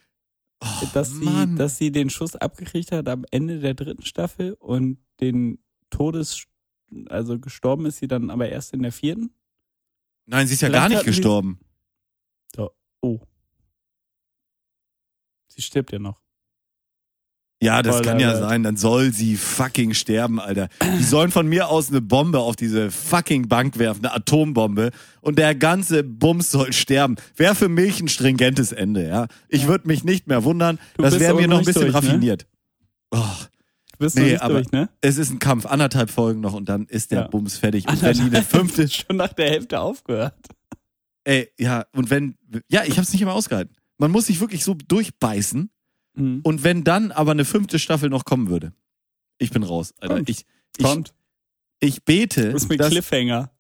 dass, 0.93 1.11
sie, 1.13 1.55
dass 1.57 1.79
sie 1.79 1.93
den 1.93 2.11
Schuss 2.11 2.35
abgekriegt 2.35 2.91
hat 2.91 3.09
am 3.09 3.25
Ende 3.31 3.61
der 3.61 3.75
dritten 3.75 4.05
Staffel 4.05 4.55
und 4.55 4.99
den 5.21 5.63
Todes, 5.91 6.45
also 7.09 7.39
gestorben 7.39 7.87
ist 7.87 7.99
sie 7.99 8.09
dann 8.09 8.29
aber 8.31 8.49
erst 8.49 8.73
in 8.73 8.83
der 8.83 8.93
vierten? 8.93 9.33
Nein, 10.27 10.47
sie 10.49 10.55
ist 10.55 10.63
ja 10.63 10.69
Vielleicht 10.69 10.83
gar 10.83 10.89
nicht 10.89 10.99
hatten 10.99 11.13
sie- 11.13 11.17
gestorben. 11.17 11.61
Oh. 13.05 13.21
Sie 15.49 15.61
stirbt 15.63 15.93
ja 15.93 15.99
noch. 15.99 16.22
Ja, 17.63 17.83
das 17.83 17.97
Voll, 17.97 18.05
kann 18.05 18.19
ja 18.21 18.29
Alter. 18.31 18.49
sein. 18.49 18.63
Dann 18.63 18.77
soll 18.77 19.13
sie 19.13 19.37
fucking 19.37 19.95
sterben, 19.95 20.41
Alter. 20.41 20.69
Die 20.99 21.05
sollen 21.05 21.31
von 21.31 21.47
mir 21.47 21.69
aus 21.69 21.91
eine 21.91 22.01
Bombe 22.01 22.41
auf 22.41 22.57
diese 22.57 22.91
fucking 22.91 23.49
Bank 23.49 23.79
werfen, 23.79 24.05
eine 24.05 24.15
Atombombe. 24.15 24.91
Und 25.21 25.39
der 25.39 25.55
ganze 25.55 26.03
Bums 26.03 26.51
soll 26.51 26.73
sterben. 26.73 27.17
Wäre 27.37 27.55
für 27.55 27.69
mich 27.69 28.01
ein 28.01 28.09
stringentes 28.09 28.73
Ende, 28.73 29.07
ja. 29.07 29.27
Ich 29.49 29.67
würde 29.69 29.87
mich 29.89 30.03
nicht 30.05 30.27
mehr 30.27 30.45
wundern. 30.45 30.79
Du 30.97 31.03
das 31.05 31.19
wäre 31.21 31.35
mir 31.35 31.47
noch 31.49 31.59
ein 31.61 31.65
bisschen 31.65 31.83
durch, 31.83 31.95
ne? 31.95 31.99
raffiniert. 32.09 32.47
Oh, 33.11 33.19
Du 33.93 34.07
bist 34.07 34.17
Nee, 34.19 34.37
aber- 34.39 34.55
durch, 34.55 34.73
ne? 34.73 34.89
es 35.01 35.17
ist 35.17 35.31
ein 35.31 35.39
Kampf, 35.39 35.65
anderthalb 35.67 36.11
Folgen 36.11 36.41
noch 36.41 36.55
und 36.55 36.69
dann 36.69 36.87
ist 36.87 37.13
der 37.13 37.21
Ja. 37.21 37.27
Bums 37.29 37.59
fertig. 37.59 37.87
Und 37.87 38.03
wenn 38.03 38.15
die 38.15 38.23
eine 38.23 38.43
fünfte, 38.43 38.89
schon 38.89 39.17
nach 39.17 39.33
der 39.33 39.49
Hälfte 39.51 39.79
aufgehört. 39.79 40.35
ey, 41.23 41.49
ja, 41.57 41.85
und 41.95 42.11
wenn, 42.11 42.35
ja, 42.69 42.83
ich 42.85 42.99
hab's 42.99 43.13
nicht 43.13 43.23
immer 43.23 43.35
ausgehalten. 43.35 43.77
Man 43.99 44.11
muss 44.11 44.27
sich 44.27 44.41
wirklich 44.41 44.65
so 44.65 44.75
durchbeißen. 44.89 45.71
Mhm. 46.15 46.41
Und 46.43 46.65
wenn 46.65 46.85
dann 46.85 47.11
aber 47.13 47.31
eine 47.33 47.45
fünfte 47.45 47.79
Staffel 47.79 48.09
noch 48.11 48.25
kommen 48.25 48.49
würde, 48.49 48.73
ich 49.39 49.51
bin 49.51 49.63
raus, 49.63 49.95
Alter. 50.01 50.17
Kommt. 50.17 50.29
Ich, 50.31 50.45
ich, 50.77 50.85
Kommt. 50.85 51.15
ich 51.81 52.05
bete, 52.05 52.53
Das 52.53 52.63
ist 52.65 52.69
mit 52.69 52.81
dass, 52.81 52.91
Cliffhanger. 52.91 53.51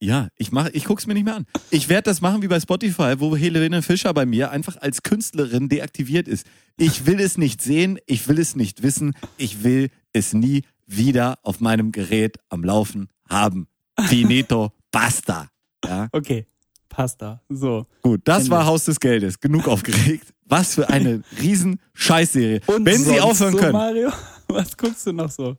ja, 0.00 0.28
ich 0.36 0.52
mach, 0.52 0.68
ich 0.72 0.84
guck's 0.84 1.06
mir 1.06 1.14
nicht 1.14 1.24
mehr 1.24 1.34
an. 1.36 1.46
Ich 1.70 1.88
werde 1.88 2.04
das 2.04 2.20
machen 2.20 2.42
wie 2.42 2.48
bei 2.48 2.60
Spotify, 2.60 3.14
wo 3.18 3.34
Helene 3.36 3.82
Fischer 3.82 4.14
bei 4.14 4.26
mir 4.26 4.50
einfach 4.52 4.76
als 4.76 5.02
Künstlerin 5.02 5.68
deaktiviert 5.68 6.28
ist. 6.28 6.46
Ich 6.76 7.04
will 7.06 7.18
es 7.20 7.36
nicht 7.36 7.60
sehen, 7.62 7.98
ich 8.06 8.28
will 8.28 8.38
es 8.38 8.54
nicht 8.54 8.82
wissen, 8.82 9.14
ich 9.38 9.64
will 9.64 9.90
es 10.12 10.34
nie 10.34 10.62
wieder 10.86 11.38
auf 11.42 11.58
meinem 11.60 11.90
Gerät 11.90 12.36
am 12.48 12.62
Laufen 12.62 13.08
haben. 13.28 13.66
Finito, 14.06 14.72
basta. 14.92 15.50
Ja, 15.84 16.08
Okay. 16.12 16.46
Pasta. 16.88 17.42
So. 17.48 17.86
gut, 18.02 18.22
das 18.24 18.44
Ende. 18.44 18.50
war 18.52 18.66
Haus 18.66 18.84
des 18.86 18.98
Geldes. 18.98 19.38
Genug 19.40 19.68
aufgeregt. 19.68 20.32
Was 20.48 20.74
für 20.74 20.88
eine 20.88 21.22
riesen 21.40 21.80
Scheißserie. 21.94 22.60
Und 22.66 22.84
Wenn 22.84 23.02
Sie 23.02 23.20
aufhören 23.20 23.52
so, 23.52 23.58
können. 23.58 23.72
Mario, 23.72 24.10
was 24.48 24.76
guckst 24.76 25.06
du 25.06 25.12
noch 25.12 25.30
so? 25.30 25.56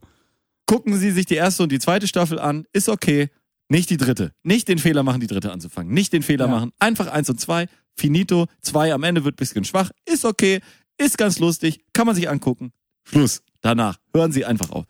gucken 0.65 0.95
Sie 0.97 1.09
sich 1.09 1.25
die 1.25 1.33
erste 1.35 1.63
und 1.63 1.71
die 1.71 1.79
zweite 1.79 2.07
Staffel 2.07 2.37
an, 2.37 2.65
ist 2.73 2.89
okay. 2.89 3.29
Nicht 3.69 3.89
die 3.89 3.97
dritte. 3.97 4.33
Nicht 4.43 4.67
den 4.67 4.77
Fehler 4.77 5.01
machen, 5.01 5.19
die 5.19 5.25
dritte 5.27 5.51
anzufangen. 5.51 5.91
Nicht 5.93 6.13
den 6.13 6.21
Fehler 6.21 6.45
Ja. 6.45 6.51
machen. 6.51 6.71
Einfach 6.77 7.07
eins 7.07 7.27
und 7.29 7.39
zwei. 7.41 7.67
Finito. 7.97 8.45
Zwei 8.61 8.93
am 8.93 9.01
Ende 9.03 9.23
wird 9.25 9.33
ein 9.33 9.37
bisschen 9.37 9.63
schwach. 9.63 9.89
Ist 10.05 10.25
okay. 10.25 10.59
Ist 10.99 11.17
ganz 11.17 11.39
lustig. 11.39 11.83
Kann 11.93 12.05
man 12.05 12.15
sich 12.15 12.29
angucken. 12.29 12.71
Schluss. 13.03 13.41
Danach. 13.61 13.97
Hören 14.13 14.31
Sie 14.31 14.45
einfach 14.45 14.69
auf. 14.69 14.85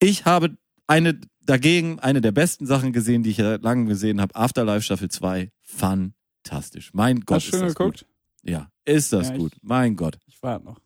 Ich 0.00 0.26
habe 0.26 0.56
eine 0.86 1.18
dagegen 1.46 1.98
eine 2.00 2.20
der 2.20 2.32
besten 2.32 2.66
Sachen 2.66 2.92
gesehen, 2.92 3.22
die 3.22 3.30
ich 3.30 3.36
seit 3.38 3.62
langem 3.62 3.86
gesehen 3.86 4.20
habe. 4.20 4.34
Afterlife 4.36 4.82
Staffel 4.82 5.10
2. 5.10 5.50
Fantastisch. 5.62 6.90
Mein 6.92 7.20
Gott. 7.20 7.36
Hast 7.36 7.46
du 7.52 7.56
ist 7.56 7.60
schön 7.60 7.68
geguckt? 7.68 8.00
Gut. 8.00 8.06
Ja. 8.42 8.70
Ist 8.84 9.12
das 9.12 9.28
Ja, 9.28 9.34
ich- 9.34 9.40
gut. 9.40 9.52
Mein 9.62 9.96
Gott. 9.96 10.18
Ich 10.26 10.42
warte 10.42 10.64
noch. 10.64 10.80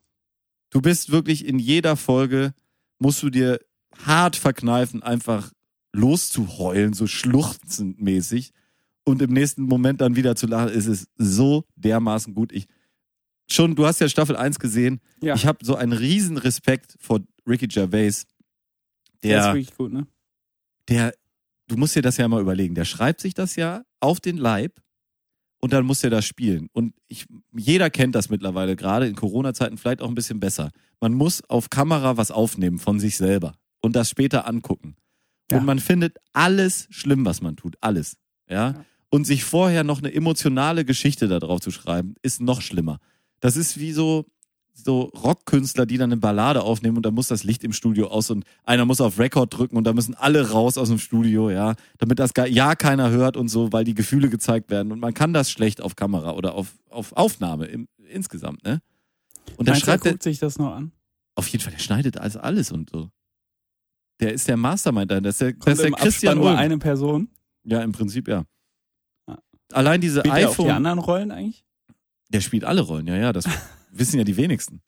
Du 0.69 0.81
bist 0.81 1.11
wirklich 1.11 1.45
in 1.45 1.57
jeder 1.59 1.95
Folge, 1.95 2.53
musst 2.99 3.23
du 3.23 3.29
dir 3.29 3.59
hart 4.05 4.35
verkneifen, 4.35 5.01
einfach 5.03 5.51
loszuheulen, 5.93 6.93
so 6.93 7.07
schluchzend 7.07 8.01
mäßig. 8.01 8.51
Und 9.05 9.21
im 9.21 9.31
nächsten 9.31 9.63
Moment 9.63 10.01
dann 10.01 10.15
wieder 10.15 10.35
zu 10.35 10.47
lachen, 10.47 10.69
ist 10.69 10.87
es 10.87 11.07
so 11.15 11.65
dermaßen 11.75 12.33
gut. 12.33 12.51
Ich, 12.51 12.65
schon, 13.49 13.75
du 13.75 13.85
hast 13.85 14.01
ja 14.01 14.09
Staffel 14.09 14.35
1 14.35 14.59
gesehen. 14.59 14.99
Ja. 15.21 15.35
Ich 15.35 15.45
habe 15.45 15.63
so 15.63 15.75
einen 15.75 15.93
riesen 15.93 16.37
Respekt 16.37 16.97
vor 16.99 17.21
Ricky 17.47 17.67
Gervais. 17.67 18.25
Der 19.23 19.37
ist 19.37 19.45
Der, 19.45 19.53
wirklich 19.53 19.75
gut, 19.77 19.93
ne? 19.93 20.07
der, 20.89 21.13
du 21.67 21.77
musst 21.77 21.95
dir 21.95 22.01
das 22.01 22.17
ja 22.17 22.27
mal 22.27 22.41
überlegen. 22.41 22.75
Der 22.75 22.85
schreibt 22.85 23.21
sich 23.21 23.33
das 23.33 23.55
ja 23.55 23.83
auf 23.99 24.19
den 24.19 24.37
Leib 24.37 24.81
und 25.59 25.73
dann 25.73 25.85
muss 25.85 26.03
er 26.03 26.09
das 26.09 26.25
spielen. 26.25 26.67
Und 26.73 26.93
ich, 27.07 27.25
jeder 27.55 27.89
kennt 27.89 28.15
das 28.15 28.29
mittlerweile, 28.29 28.75
gerade 28.75 29.07
in 29.07 29.15
Corona-Zeiten 29.15 29.77
vielleicht 29.77 30.01
auch 30.01 30.09
ein 30.09 30.15
bisschen 30.15 30.39
besser. 30.39 30.71
Man 30.99 31.13
muss 31.13 31.43
auf 31.49 31.69
Kamera 31.69 32.17
was 32.17 32.31
aufnehmen 32.31 32.77
von 32.79 32.99
sich 32.99 33.17
selber 33.17 33.55
und 33.81 33.95
das 33.95 34.09
später 34.09 34.47
angucken. 34.47 34.95
Ja. 35.51 35.57
Und 35.57 35.65
man 35.65 35.79
findet 35.79 36.17
alles 36.33 36.87
schlimm, 36.89 37.25
was 37.25 37.41
man 37.41 37.55
tut. 37.55 37.75
Alles. 37.81 38.17
Ja. 38.49 38.71
Ja. 38.71 38.85
und 39.09 39.25
sich 39.25 39.43
vorher 39.43 39.83
noch 39.83 39.99
eine 39.99 40.13
emotionale 40.13 40.85
Geschichte 40.85 41.27
da 41.27 41.39
drauf 41.39 41.61
zu 41.61 41.71
schreiben, 41.71 42.15
ist 42.21 42.41
noch 42.41 42.61
schlimmer. 42.61 42.99
Das 43.39 43.55
ist 43.57 43.79
wie 43.79 43.91
so, 43.91 44.25
so 44.75 45.03
Rockkünstler, 45.03 45.85
die 45.85 45.97
dann 45.97 46.11
eine 46.11 46.19
Ballade 46.19 46.61
aufnehmen 46.61 46.97
und 46.97 47.05
da 47.05 47.11
muss 47.11 47.27
das 47.27 47.43
Licht 47.43 47.63
im 47.63 47.73
Studio 47.73 48.07
aus 48.07 48.29
und 48.29 48.45
einer 48.63 48.85
muss 48.85 49.01
auf 49.01 49.17
Record 49.17 49.57
drücken 49.57 49.77
und 49.77 49.85
da 49.85 49.93
müssen 49.93 50.13
alle 50.13 50.51
raus 50.51 50.77
aus 50.77 50.89
dem 50.89 50.99
Studio, 50.99 51.49
ja, 51.49 51.75
damit 51.97 52.19
das 52.19 52.33
gar, 52.33 52.47
ja 52.47 52.75
keiner 52.75 53.09
hört 53.09 53.37
und 53.37 53.47
so, 53.47 53.71
weil 53.71 53.83
die 53.83 53.95
Gefühle 53.95 54.29
gezeigt 54.29 54.69
werden 54.69 54.91
und 54.91 54.99
man 54.99 55.13
kann 55.13 55.33
das 55.33 55.49
schlecht 55.49 55.81
auf 55.81 55.95
Kamera 55.95 56.33
oder 56.33 56.53
auf, 56.53 56.73
auf 56.89 57.13
Aufnahme 57.13 57.65
im, 57.65 57.87
insgesamt, 58.09 58.63
ne? 58.63 58.81
Und 59.57 59.67
dann 59.67 59.73
Meinst 59.73 59.87
du, 59.87 59.91
er 59.91 59.93
schreibt 59.93 60.05
er, 60.05 60.11
guckt 60.11 60.23
sich 60.23 60.39
das 60.39 60.57
noch 60.57 60.73
an? 60.73 60.91
auf 61.35 61.47
jeden 61.47 61.63
Fall, 61.63 61.73
der 61.73 61.79
schneidet 61.79 62.17
also 62.17 62.39
alles 62.39 62.71
und 62.71 62.89
so. 62.89 63.09
Der 64.19 64.33
ist 64.33 64.47
der 64.47 64.57
Mastermind 64.57 65.11
da, 65.11 65.19
das 65.19 65.35
ist 65.35 65.41
der, 65.41 65.51
das 65.51 65.59
Kommt 65.59 65.75
ist 65.75 65.83
der 65.83 65.91
Christian 65.91 66.37
nur 66.37 66.57
eine 66.57 66.77
Person? 66.77 67.29
Ja, 67.63 67.81
im 67.81 67.91
Prinzip 67.91 68.27
ja. 68.27 68.45
Ja. 69.27 69.39
Allein 69.73 69.99
diese 69.99 70.19
Spielt 70.19 70.35
er 70.35 70.47
auch 70.47 70.53
iPhone. 70.53 70.65
die 70.65 70.71
anderen 70.71 70.99
Rollen 70.99 71.31
eigentlich? 71.31 71.65
Der 72.29 72.41
spielt 72.41 72.63
alle 72.63 72.81
Rollen, 72.81 73.07
ja, 73.07 73.17
ja, 73.17 73.33
das 73.33 73.45
wissen 73.97 74.17
ja 74.17 74.23
die 74.23 74.37
wenigsten. 74.37 74.81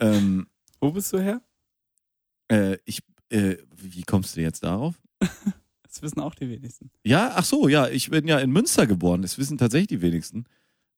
Ähm, 0.00 0.46
Wo 0.80 0.90
bist 0.90 1.12
du 1.12 1.20
her? 1.20 1.40
äh, 2.48 2.78
ich, 2.84 3.00
äh, 3.30 3.56
wie 3.76 4.02
kommst 4.02 4.36
du 4.36 4.40
jetzt 4.40 4.62
darauf? 4.62 4.94
Das 5.86 6.02
wissen 6.02 6.18
auch 6.18 6.34
die 6.34 6.48
wenigsten. 6.48 6.90
Ja, 7.04 7.34
ach 7.36 7.44
so, 7.44 7.68
ja, 7.68 7.86
ich 7.86 8.10
bin 8.10 8.26
ja 8.26 8.40
in 8.40 8.50
Münster 8.50 8.84
geboren, 8.84 9.22
das 9.22 9.38
wissen 9.38 9.58
tatsächlich 9.58 9.86
die 9.86 10.02
wenigsten. 10.02 10.44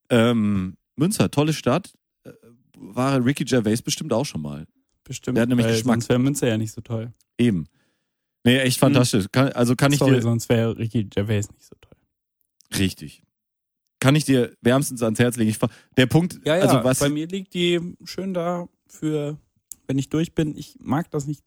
Ähm, 0.09 0.75
Münster, 0.95 1.29
tolle 1.29 1.53
Stadt. 1.53 1.93
Äh, 2.23 2.31
War 2.75 3.23
Ricky 3.23 3.45
Gervais 3.45 3.83
bestimmt 3.83 4.11
auch 4.11 4.25
schon 4.25 4.41
mal. 4.41 4.65
Bestimmt. 5.03 5.37
Der 5.37 5.43
hat 5.43 5.49
nämlich 5.49 5.67
Geschmack. 5.67 5.97
Sonst 5.97 6.09
wäre 6.09 6.17
Münster 6.17 6.47
ja 6.47 6.57
nicht 6.57 6.71
so 6.71 6.81
toll. 6.81 7.13
Eben. 7.37 7.67
Nee, 8.43 8.57
echt 8.57 8.79
fantastisch. 8.79 9.27
Kann, 9.31 9.49
also 9.49 9.75
kann 9.75 9.93
ich 9.93 9.99
Sorry, 9.99 10.15
dir. 10.15 10.23
sonst 10.23 10.49
wäre 10.49 10.75
Ricky 10.75 11.03
Gervais 11.03 11.43
nicht 11.51 11.63
so 11.65 11.75
toll. 11.79 11.97
Richtig. 12.79 13.21
Kann 14.07 14.15
ich 14.15 14.23
dir 14.23 14.55
wärmstens 14.61 15.03
ans 15.03 15.19
Herz 15.19 15.35
legen. 15.35 15.49
Ich, 15.49 15.59
der 15.97 16.05
Punkt, 16.05 16.39
Ja, 16.45 16.55
ja, 16.55 16.61
also 16.63 16.81
was. 16.81 16.99
bei 16.99 17.09
mir 17.09 17.27
liegt 17.27 17.53
die 17.53 17.81
schön 18.05 18.33
da 18.33 18.69
für, 18.87 19.37
wenn 19.85 19.97
ich 19.97 20.07
durch 20.07 20.33
bin. 20.33 20.55
Ich 20.55 20.77
mag 20.79 21.11
das 21.11 21.27
nicht, 21.27 21.43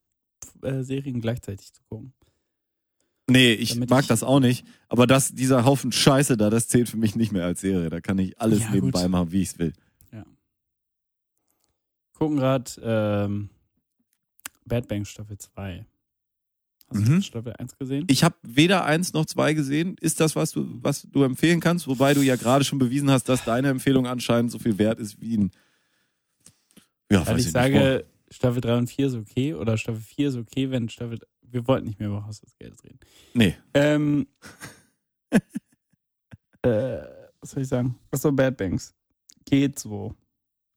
äh, 0.60 0.82
Serien 0.82 1.22
gleichzeitig 1.22 1.72
zu 1.72 1.80
gucken. 1.88 2.12
Nee, 3.30 3.54
ich 3.54 3.70
Damit 3.70 3.88
mag 3.88 4.02
ich- 4.02 4.08
das 4.08 4.22
auch 4.22 4.40
nicht. 4.40 4.66
Aber 4.88 5.06
das, 5.06 5.32
dieser 5.32 5.64
Haufen 5.64 5.90
Scheiße 5.90 6.36
da, 6.36 6.50
das 6.50 6.68
zählt 6.68 6.90
für 6.90 6.98
mich 6.98 7.16
nicht 7.16 7.32
mehr 7.32 7.46
als 7.46 7.62
Serie. 7.62 7.88
Da 7.88 8.02
kann 8.02 8.18
ich 8.18 8.38
alles 8.38 8.60
Ja, 8.60 8.70
nebenbei 8.72 9.04
gut. 9.04 9.10
machen, 9.10 9.32
wie 9.32 9.40
ich 9.40 9.48
es 9.48 9.58
will. 9.58 9.72
Gucken 12.12 12.36
gerade 12.36 12.70
ähm, 12.82 13.48
Bad 14.66 14.86
Bang 14.86 15.06
Staffel 15.06 15.38
2. 15.38 15.86
Hast 16.90 17.00
Mhm. 17.00 17.16
du 17.16 17.22
Staffel 17.22 17.52
1 17.56 17.76
gesehen? 17.78 18.04
Ich 18.08 18.24
habe 18.24 18.34
weder 18.42 18.84
eins 18.84 19.12
noch 19.12 19.24
zwei 19.26 19.54
gesehen. 19.54 19.96
Ist 20.00 20.20
das, 20.20 20.34
was 20.36 20.50
du, 20.52 20.66
was 20.82 21.02
du 21.10 21.22
empfehlen 21.22 21.60
kannst? 21.60 21.86
Wobei 21.86 22.14
du 22.14 22.22
ja 22.22 22.36
gerade 22.36 22.64
schon 22.64 22.78
bewiesen 22.80 23.10
hast, 23.10 23.28
dass 23.28 23.44
deine 23.44 23.68
Empfehlung 23.68 24.06
anscheinend 24.06 24.50
so 24.50 24.58
viel 24.58 24.76
wert 24.78 24.98
ist 24.98 25.20
wie 25.20 25.36
ein. 25.36 25.50
Ja, 27.10 27.26
Weil 27.26 27.38
ich 27.38 27.44
nicht. 27.46 27.52
sage, 27.52 28.04
Staffel 28.30 28.60
3 28.60 28.78
und 28.78 28.86
4 28.88 29.06
ist 29.06 29.14
okay 29.14 29.54
oder 29.54 29.76
Staffel 29.76 30.00
4 30.00 30.28
ist 30.28 30.36
okay, 30.36 30.70
wenn 30.70 30.88
Staffel. 30.88 31.18
Wir 31.42 31.66
wollten 31.66 31.86
nicht 31.86 31.98
mehr 31.98 32.08
über 32.08 32.24
Haus 32.26 32.40
des 32.40 32.56
Geldes 32.58 32.82
reden. 32.84 32.98
Nee. 33.34 33.56
Ähm, 33.74 34.26
äh, 36.62 36.98
was 37.40 37.50
soll 37.50 37.62
ich 37.62 37.68
sagen? 37.68 37.96
Achso, 38.10 38.30
Bad 38.32 38.56
Banks. 38.56 38.94
Geht 39.46 39.78
so. 39.78 40.14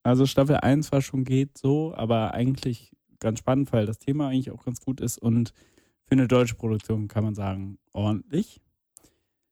Also 0.04 0.26
Staffel 0.26 0.58
1 0.58 0.92
war 0.92 1.02
schon 1.02 1.24
geht 1.24 1.58
so, 1.58 1.94
aber 1.96 2.34
eigentlich 2.34 2.92
ganz 3.20 3.40
spannend, 3.40 3.72
weil 3.72 3.86
das 3.86 4.00
Thema 4.00 4.28
eigentlich 4.30 4.52
auch 4.52 4.66
ganz 4.66 4.82
gut 4.82 5.00
ist 5.00 5.18
und 5.18 5.54
für 6.14 6.20
eine 6.20 6.28
deutsche 6.28 6.54
Produktion 6.56 7.08
kann 7.08 7.24
man 7.24 7.34
sagen, 7.34 7.80
ordentlich. 7.92 8.62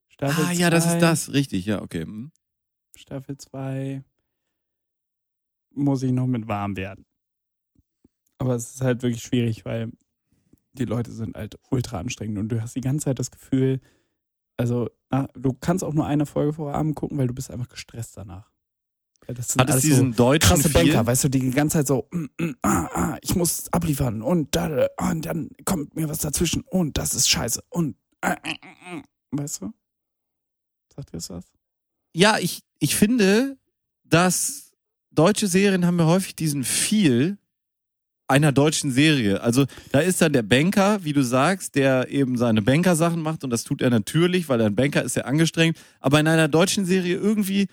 Staffel 0.10 0.45
Ah, 0.45 0.52
ja, 0.52 0.69
das 0.69 0.84
zwei- 0.86 0.93
ist 0.93 1.02
das. 1.02 1.34
Richtig, 1.34 1.65
ja, 1.65 1.82
okay. 1.82 2.04
Hm. 2.04 2.32
Staffel 2.95 3.36
2 3.38 4.04
muss 5.74 6.04
ich 6.04 6.12
noch 6.12 6.28
mit 6.28 6.47
warm 6.47 6.76
werden. 6.78 7.06
Aber 8.38 8.56
es 8.56 8.76
ist 8.76 8.82
halt 8.82 9.02
wirklich 9.02 9.24
schwierig, 9.24 9.65
weil 9.65 9.91
die 10.74 10.86
Leute 10.86 11.12
sind 11.12 11.36
halt 11.36 11.58
ultra 11.71 12.00
anstrengend 12.00 12.38
und 12.38 12.50
du 12.50 12.62
hast 12.62 12.76
die 12.76 12.82
ganze 12.82 13.06
Zeit 13.06 13.17
das 13.19 13.32
Gefühl, 13.32 13.82
also 14.58 14.89
na, 15.10 15.28
du 15.34 15.54
kannst 15.54 15.84
auch 15.84 15.93
nur 15.93 16.06
eine 16.06 16.26
Folge 16.26 16.54
vor 16.54 16.74
Abend 16.76 16.95
gucken, 16.95 17.17
weil 17.17 17.28
du 17.28 17.34
bist 17.34 17.50
einfach 17.50 17.69
gestresst 17.69 18.17
danach. 18.17 18.52
Weil 19.25 19.36
das 19.36 19.49
sind 19.49 19.62
Hat 19.62 19.69
es 19.69 19.73
alles 19.73 19.84
diesen 19.84 20.13
so 20.13 20.17
deutschen 20.17 20.49
krasse 20.49 20.69
Feel? 20.69 20.86
Banker, 20.86 21.05
weißt 21.05 21.23
du, 21.25 21.29
die 21.29 21.39
die 21.39 21.51
ganze 21.51 21.77
Zeit 21.77 21.88
so, 21.88 22.07
mm, 22.12 22.25
mm, 22.39 22.55
ah, 22.63 22.89
ah, 22.93 23.17
ich 23.21 23.36
muss 23.36 23.71
abliefern 23.71 24.21
und, 24.21 24.55
da, 24.55 24.88
und 24.97 25.25
dann 25.25 25.49
kommt 25.65 25.95
mir 25.95 26.10
was 26.10 26.19
dazwischen 26.19 26.63
und 26.69 26.97
das 26.97 27.13
ist 27.13 27.29
scheiße 27.29 27.62
und 27.69 27.95
äh, 28.21 28.31
äh, 28.31 28.51
äh, 28.51 29.01
weißt 29.31 29.62
du? 29.62 29.73
Sagt 30.95 31.10
ihr 31.10 31.17
das 31.17 31.29
was? 31.29 31.45
Ja, 32.13 32.39
ich, 32.39 32.63
ich 32.79 32.95
finde, 32.95 33.57
dass 34.03 34.71
deutsche 35.12 35.47
Serien 35.47 35.86
haben 35.86 35.99
ja 35.99 36.05
häufig 36.05 36.36
diesen 36.36 36.63
Feel 36.63 37.38
einer 38.27 38.51
deutschen 38.51 38.91
Serie. 38.91 39.41
Also 39.41 39.65
da 39.91 39.99
ist 39.99 40.21
dann 40.21 40.31
der 40.34 40.41
Banker, 40.41 41.03
wie 41.03 41.13
du 41.13 41.21
sagst, 41.21 41.75
der 41.75 42.10
eben 42.10 42.38
seine 42.38 42.62
Banker-Sachen 42.62 43.21
macht 43.21 43.43
und 43.43 43.49
das 43.49 43.63
tut 43.63 43.81
er 43.81 43.89
natürlich, 43.89 44.47
weil 44.47 44.62
ein 44.62 44.75
Banker 44.75 45.03
ist 45.03 45.17
ja 45.17 45.25
angestrengt. 45.25 45.77
Aber 45.99 46.19
in 46.19 46.27
einer 46.27 46.47
deutschen 46.47 46.86
Serie 46.86 47.17
irgendwie 47.17 47.67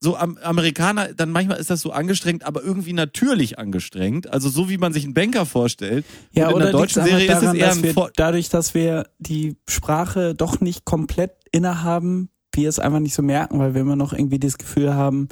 so 0.00 0.16
am 0.16 0.38
Amerikaner, 0.38 1.12
dann 1.12 1.30
manchmal 1.30 1.58
ist 1.58 1.70
das 1.70 1.80
so 1.80 1.90
angestrengt, 1.90 2.44
aber 2.44 2.62
irgendwie 2.62 2.92
natürlich 2.92 3.58
angestrengt. 3.58 4.32
Also 4.32 4.48
so 4.48 4.68
wie 4.68 4.78
man 4.78 4.92
sich 4.92 5.04
einen 5.04 5.14
Banker 5.14 5.44
vorstellt. 5.44 6.04
Ja, 6.32 6.46
und 6.46 6.50
in 6.50 6.56
oder 6.56 6.64
der 6.66 6.72
deutschen 6.72 7.04
Serie 7.04 7.26
daran, 7.26 7.44
ist 7.44 7.48
es 7.48 7.54
eher 7.54 7.66
dass 7.66 7.76
ein 7.78 7.82
wir, 7.82 7.94
Vor 7.94 8.10
dadurch, 8.14 8.48
dass 8.48 8.74
wir 8.74 9.08
die 9.18 9.56
Sprache 9.68 10.34
doch 10.34 10.60
nicht 10.60 10.84
komplett 10.84 11.32
innehaben, 11.50 12.30
wir 12.54 12.68
es 12.68 12.78
einfach 12.78 13.00
nicht 13.00 13.14
so 13.14 13.22
merken, 13.22 13.58
weil 13.58 13.74
wir 13.74 13.80
immer 13.80 13.96
noch 13.96 14.12
irgendwie 14.12 14.38
das 14.38 14.58
Gefühl 14.58 14.94
haben, 14.94 15.28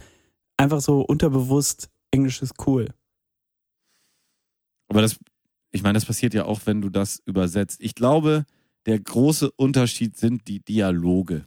einfach 0.57 0.81
so 0.81 1.01
unterbewusst, 1.01 1.89
Englisch 2.11 2.43
ist 2.43 2.55
cool. 2.67 2.89
Aber 4.89 5.03
das, 5.03 5.17
ich 5.73 5.83
meine, 5.83 5.95
das 5.95 6.05
passiert 6.05 6.35
ja 6.35 6.45
auch, 6.45 6.61
wenn 6.65 6.81
du 6.81 6.89
das 6.89 7.21
übersetzt. 7.25 7.79
Ich 7.81 7.95
glaube, 7.95 8.47
der 8.87 8.99
große 8.99 9.51
Unterschied 9.53 10.17
sind 10.17 10.47
die 10.49 10.61
Dialoge. 10.61 11.47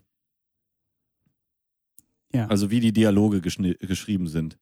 Ja. 2.34 2.48
Also 2.48 2.70
wie 2.72 2.80
die 2.80 2.94
Dialoge 2.94 3.42
geschrieben 3.42 4.28
sind. 4.28 4.58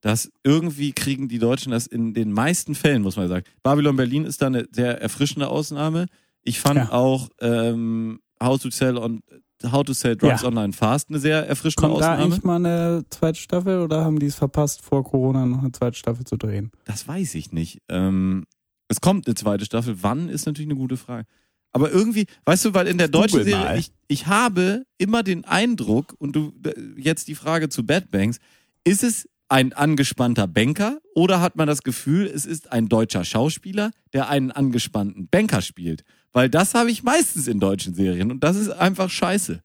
Das 0.00 0.30
irgendwie 0.42 0.92
kriegen 0.92 1.28
die 1.28 1.38
Deutschen 1.38 1.72
das 1.72 1.86
in 1.86 2.12
den 2.12 2.30
meisten 2.30 2.74
Fällen, 2.74 3.00
muss 3.02 3.16
man 3.16 3.26
sagen. 3.28 3.46
Babylon 3.62 3.96
Berlin 3.96 4.26
ist 4.26 4.42
da 4.42 4.48
eine 4.48 4.66
sehr 4.70 5.00
erfrischende 5.00 5.48
Ausnahme. 5.48 6.06
Ich 6.42 6.60
fand 6.60 6.76
Ja. 6.76 6.92
auch 6.92 7.30
ähm, 7.40 8.20
How 8.42 8.60
to 8.60 8.70
Sell 8.70 8.98
on 8.98 9.22
How 9.64 9.82
to 9.82 9.94
Sell 9.94 10.14
Drugs 10.14 10.42
Ja. 10.42 10.48
Online 10.48 10.74
Fast 10.74 11.08
eine 11.08 11.18
sehr 11.20 11.48
erfrischende 11.48 11.88
Kommt 11.88 12.02
da 12.02 12.12
Ausnahme. 12.12 12.22
eigentlich 12.24 12.44
mal 12.44 12.56
eine 12.56 13.04
zweite 13.08 13.38
Staffel 13.38 13.80
oder 13.80 14.04
haben 14.04 14.18
die 14.18 14.26
es 14.26 14.34
verpasst, 14.34 14.82
vor 14.82 15.02
Corona 15.04 15.46
noch 15.46 15.60
eine 15.60 15.72
zweite 15.72 15.96
Staffel 15.96 16.26
zu 16.26 16.36
drehen? 16.36 16.70
Das 16.84 17.08
weiß 17.08 17.34
ich 17.36 17.50
nicht. 17.52 17.80
Ähm, 17.88 18.44
es 18.88 19.00
kommt 19.00 19.26
eine 19.26 19.34
zweite 19.36 19.64
Staffel. 19.64 20.02
Wann 20.02 20.28
ist 20.28 20.44
natürlich 20.44 20.68
eine 20.68 20.78
gute 20.78 20.98
Frage. 20.98 21.26
Aber 21.74 21.90
irgendwie, 21.90 22.26
weißt 22.44 22.66
du, 22.66 22.74
weil 22.74 22.86
in 22.86 22.98
der 22.98 23.08
deutschen 23.08 23.40
Google 23.40 23.52
Serie, 23.52 23.78
ich, 23.78 23.90
ich 24.06 24.28
habe 24.28 24.86
immer 24.96 25.24
den 25.24 25.44
Eindruck, 25.44 26.14
und 26.18 26.36
du 26.36 26.52
jetzt 26.96 27.26
die 27.26 27.34
Frage 27.34 27.68
zu 27.68 27.84
Bad 27.84 28.12
Banks, 28.12 28.38
ist 28.84 29.02
es 29.02 29.28
ein 29.48 29.72
angespannter 29.72 30.46
Banker 30.46 31.00
oder 31.16 31.40
hat 31.40 31.56
man 31.56 31.66
das 31.66 31.82
Gefühl, 31.82 32.26
es 32.26 32.46
ist 32.46 32.70
ein 32.70 32.88
deutscher 32.88 33.24
Schauspieler, 33.24 33.90
der 34.12 34.28
einen 34.28 34.52
angespannten 34.52 35.26
Banker 35.28 35.62
spielt? 35.62 36.04
Weil 36.32 36.48
das 36.48 36.74
habe 36.74 36.92
ich 36.92 37.02
meistens 37.02 37.48
in 37.48 37.58
deutschen 37.58 37.94
Serien 37.94 38.30
und 38.30 38.44
das 38.44 38.56
ist 38.56 38.70
einfach 38.70 39.10
scheiße. 39.10 39.60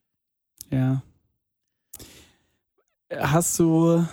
Ja. 0.72 1.04
Hast 3.16 3.60
du, 3.60 4.04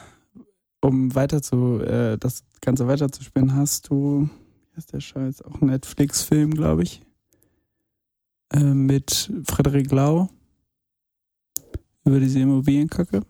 um 0.82 1.14
weiter 1.14 1.40
zu, 1.40 1.80
äh, 1.80 2.18
das 2.18 2.44
Ganze 2.60 2.86
weiterzuspinnen, 2.88 3.54
hast 3.54 3.88
du, 3.88 4.28
ist 4.76 4.92
der 4.92 5.00
Scheiß, 5.00 5.40
auch 5.42 5.62
einen 5.62 5.70
Netflix-Film, 5.70 6.52
glaube 6.52 6.82
ich, 6.82 7.00
äh, 8.52 8.60
mit 8.60 9.30
Frederik 9.44 9.90
Lau 9.90 10.28
über 12.04 12.20
diese 12.20 12.40
Immobilienkacke? 12.40 13.22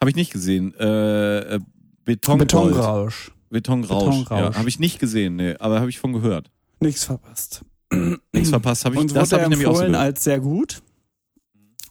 Habe 0.00 0.10
ich 0.10 0.16
nicht 0.16 0.32
gesehen. 0.32 0.74
Äh, 0.74 1.54
äh, 1.54 1.60
Beton 2.04 2.38
Betonrausch. 2.38 3.32
Betonrausch. 3.50 4.04
Betonrausch. 4.04 4.54
Ja, 4.54 4.58
habe 4.58 4.68
ich 4.68 4.78
nicht 4.78 4.98
gesehen, 4.98 5.36
nee, 5.36 5.54
aber 5.58 5.80
habe 5.80 5.90
ich 5.90 5.98
von 5.98 6.12
gehört. 6.12 6.50
Nichts 6.80 7.04
verpasst. 7.04 7.64
Nichts 8.32 8.50
verpasst 8.50 8.84
habe 8.84 8.94
ich. 8.96 9.00
Uns 9.00 9.12
das 9.12 9.30
wurde 9.30 9.42
er 9.42 9.52
ich 9.52 9.60
empfohlen 9.60 9.94
als 9.94 10.24
sehr 10.24 10.40
gut. 10.40 10.82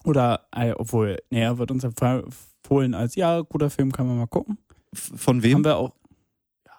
Oder, 0.04 0.46
äh, 0.54 0.72
obwohl, 0.72 1.18
nee, 1.30 1.42
er 1.42 1.58
wird 1.58 1.70
uns 1.70 1.84
empfohlen 1.84 2.94
als, 2.94 3.14
ja, 3.14 3.40
guter 3.40 3.70
Film, 3.70 3.92
kann 3.92 4.06
man 4.06 4.18
mal 4.18 4.26
gucken. 4.26 4.58
Von 4.92 5.36
Haben 5.36 5.42
wem? 5.42 5.64
wir 5.64 5.76
auch, 5.76 5.94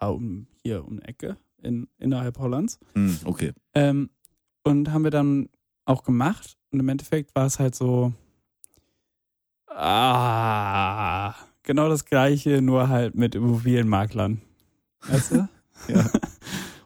ja, 0.01 0.07
um, 0.09 0.47
hier 0.61 0.85
um 0.85 0.97
die 0.97 1.05
Ecke, 1.05 1.37
in, 1.61 1.87
innerhalb 1.97 2.37
Hollands. 2.37 2.79
Hm, 2.95 3.17
okay. 3.23 3.53
Ähm, 3.73 4.09
und 4.63 4.91
haben 4.91 5.03
wir 5.03 5.11
dann 5.11 5.49
auch 5.85 6.03
gemacht. 6.03 6.57
Und 6.71 6.79
im 6.79 6.89
Endeffekt 6.89 7.35
war 7.35 7.45
es 7.45 7.59
halt 7.59 7.75
so, 7.75 8.13
ah, 9.67 11.33
genau 11.63 11.89
das 11.89 12.05
Gleiche, 12.05 12.61
nur 12.61 12.89
halt 12.89 13.15
mit 13.15 13.35
Immobilienmaklern. 13.35 14.41
Weißt 15.07 15.31
du? 15.31 15.49
Ja. 15.89 16.09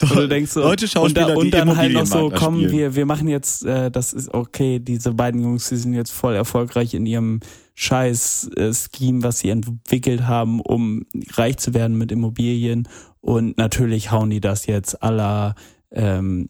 Und 0.01 0.15
du 0.15 0.27
denkst 0.27 0.51
so, 0.51 0.61
Deutsche 0.61 0.99
und, 0.99 1.15
da, 1.15 1.33
und 1.35 1.51
dann 1.51 1.75
halt 1.75 1.93
noch 1.93 2.05
so, 2.05 2.31
komm, 2.33 2.55
spielen. 2.55 2.71
wir, 2.71 2.95
wir 2.95 3.05
machen 3.05 3.27
jetzt, 3.27 3.65
äh, 3.65 3.91
das 3.91 4.13
ist 4.13 4.33
okay, 4.33 4.79
diese 4.79 5.13
beiden 5.13 5.41
Jungs, 5.41 5.69
die 5.69 5.75
sind 5.75 5.93
jetzt 5.93 6.11
voll 6.11 6.35
erfolgreich 6.35 6.93
in 6.93 7.05
ihrem 7.05 7.39
scheiß 7.75 8.49
äh, 8.55 8.73
Scheme, 8.73 9.23
was 9.23 9.39
sie 9.39 9.49
entwickelt 9.49 10.25
haben, 10.25 10.61
um 10.61 11.05
reich 11.33 11.57
zu 11.57 11.73
werden 11.73 11.97
mit 11.97 12.11
Immobilien. 12.11 12.87
Und 13.21 13.57
natürlich 13.57 14.11
hauen 14.11 14.29
die 14.29 14.41
das 14.41 14.65
jetzt 14.65 15.03
aller 15.03 15.55
ähm, 15.91 16.49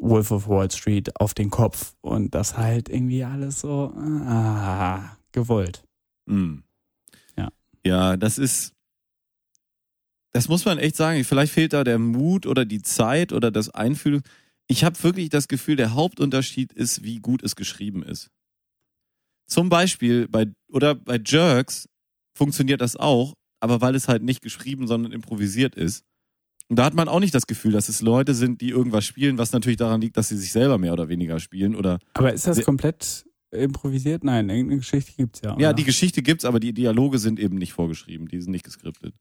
Wolf 0.00 0.30
of 0.30 0.48
Wall 0.48 0.70
Street 0.70 1.20
auf 1.20 1.34
den 1.34 1.50
Kopf. 1.50 1.94
Und 2.00 2.34
das 2.34 2.56
halt 2.56 2.88
irgendwie 2.88 3.24
alles 3.24 3.60
so 3.60 3.92
ah, 3.96 5.16
gewollt. 5.32 5.84
Mm. 6.26 6.58
Ja. 7.36 7.48
Ja, 7.84 8.16
das 8.16 8.38
ist, 8.38 8.72
das 10.32 10.48
muss 10.48 10.64
man 10.64 10.78
echt 10.78 10.96
sagen. 10.96 11.24
Vielleicht 11.24 11.52
fehlt 11.52 11.72
da 11.72 11.84
der 11.84 11.98
Mut 11.98 12.46
oder 12.46 12.64
die 12.64 12.82
Zeit 12.82 13.32
oder 13.32 13.50
das 13.50 13.70
Einfühlung. 13.70 14.22
Ich 14.68 14.84
habe 14.84 15.02
wirklich 15.02 15.30
das 15.30 15.48
Gefühl, 15.48 15.76
der 15.76 15.94
Hauptunterschied 15.94 16.72
ist, 16.72 17.02
wie 17.02 17.20
gut 17.20 17.42
es 17.42 17.56
geschrieben 17.56 18.02
ist. 18.02 18.30
Zum 19.46 19.70
Beispiel 19.70 20.28
bei, 20.28 20.46
oder 20.68 20.94
bei 20.94 21.18
Jerks 21.24 21.88
funktioniert 22.34 22.82
das 22.82 22.96
auch, 22.96 23.34
aber 23.60 23.80
weil 23.80 23.94
es 23.94 24.06
halt 24.06 24.22
nicht 24.22 24.42
geschrieben, 24.42 24.86
sondern 24.86 25.12
improvisiert 25.12 25.74
ist. 25.74 26.04
Und 26.68 26.78
da 26.78 26.84
hat 26.84 26.94
man 26.94 27.08
auch 27.08 27.20
nicht 27.20 27.34
das 27.34 27.46
Gefühl, 27.46 27.72
dass 27.72 27.88
es 27.88 28.02
Leute 28.02 28.34
sind, 28.34 28.60
die 28.60 28.68
irgendwas 28.68 29.04
spielen, 29.06 29.38
was 29.38 29.52
natürlich 29.52 29.78
daran 29.78 30.00
liegt, 30.00 30.16
dass 30.16 30.28
sie 30.28 30.36
sich 30.36 30.52
selber 30.52 30.76
mehr 30.76 30.92
oder 30.92 31.08
weniger 31.08 31.40
spielen 31.40 31.74
oder 31.74 31.98
Aber 32.14 32.32
ist 32.32 32.46
das 32.46 32.62
komplett 32.62 33.24
improvisiert? 33.50 34.22
Nein, 34.22 34.50
irgendeine 34.50 34.80
Geschichte 34.80 35.12
gibt's 35.16 35.40
ja. 35.40 35.50
Ja, 35.52 35.68
oder? 35.68 35.74
die 35.74 35.84
Geschichte 35.84 36.22
gibt's, 36.22 36.44
aber 36.44 36.60
die 36.60 36.74
Dialoge 36.74 37.18
sind 37.18 37.40
eben 37.40 37.56
nicht 37.56 37.72
vorgeschrieben, 37.72 38.28
die 38.28 38.40
sind 38.40 38.50
nicht 38.50 38.64
geskriptet. 38.64 39.14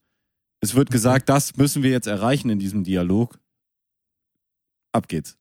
Es 0.59 0.75
wird 0.75 0.91
gesagt, 0.91 1.29
das 1.29 1.55
müssen 1.55 1.83
wir 1.83 1.91
jetzt 1.91 2.07
erreichen 2.07 2.49
in 2.49 2.59
diesem 2.59 2.83
Dialog. 2.83 3.39
Ab 4.91 5.07
geht's. 5.07 5.37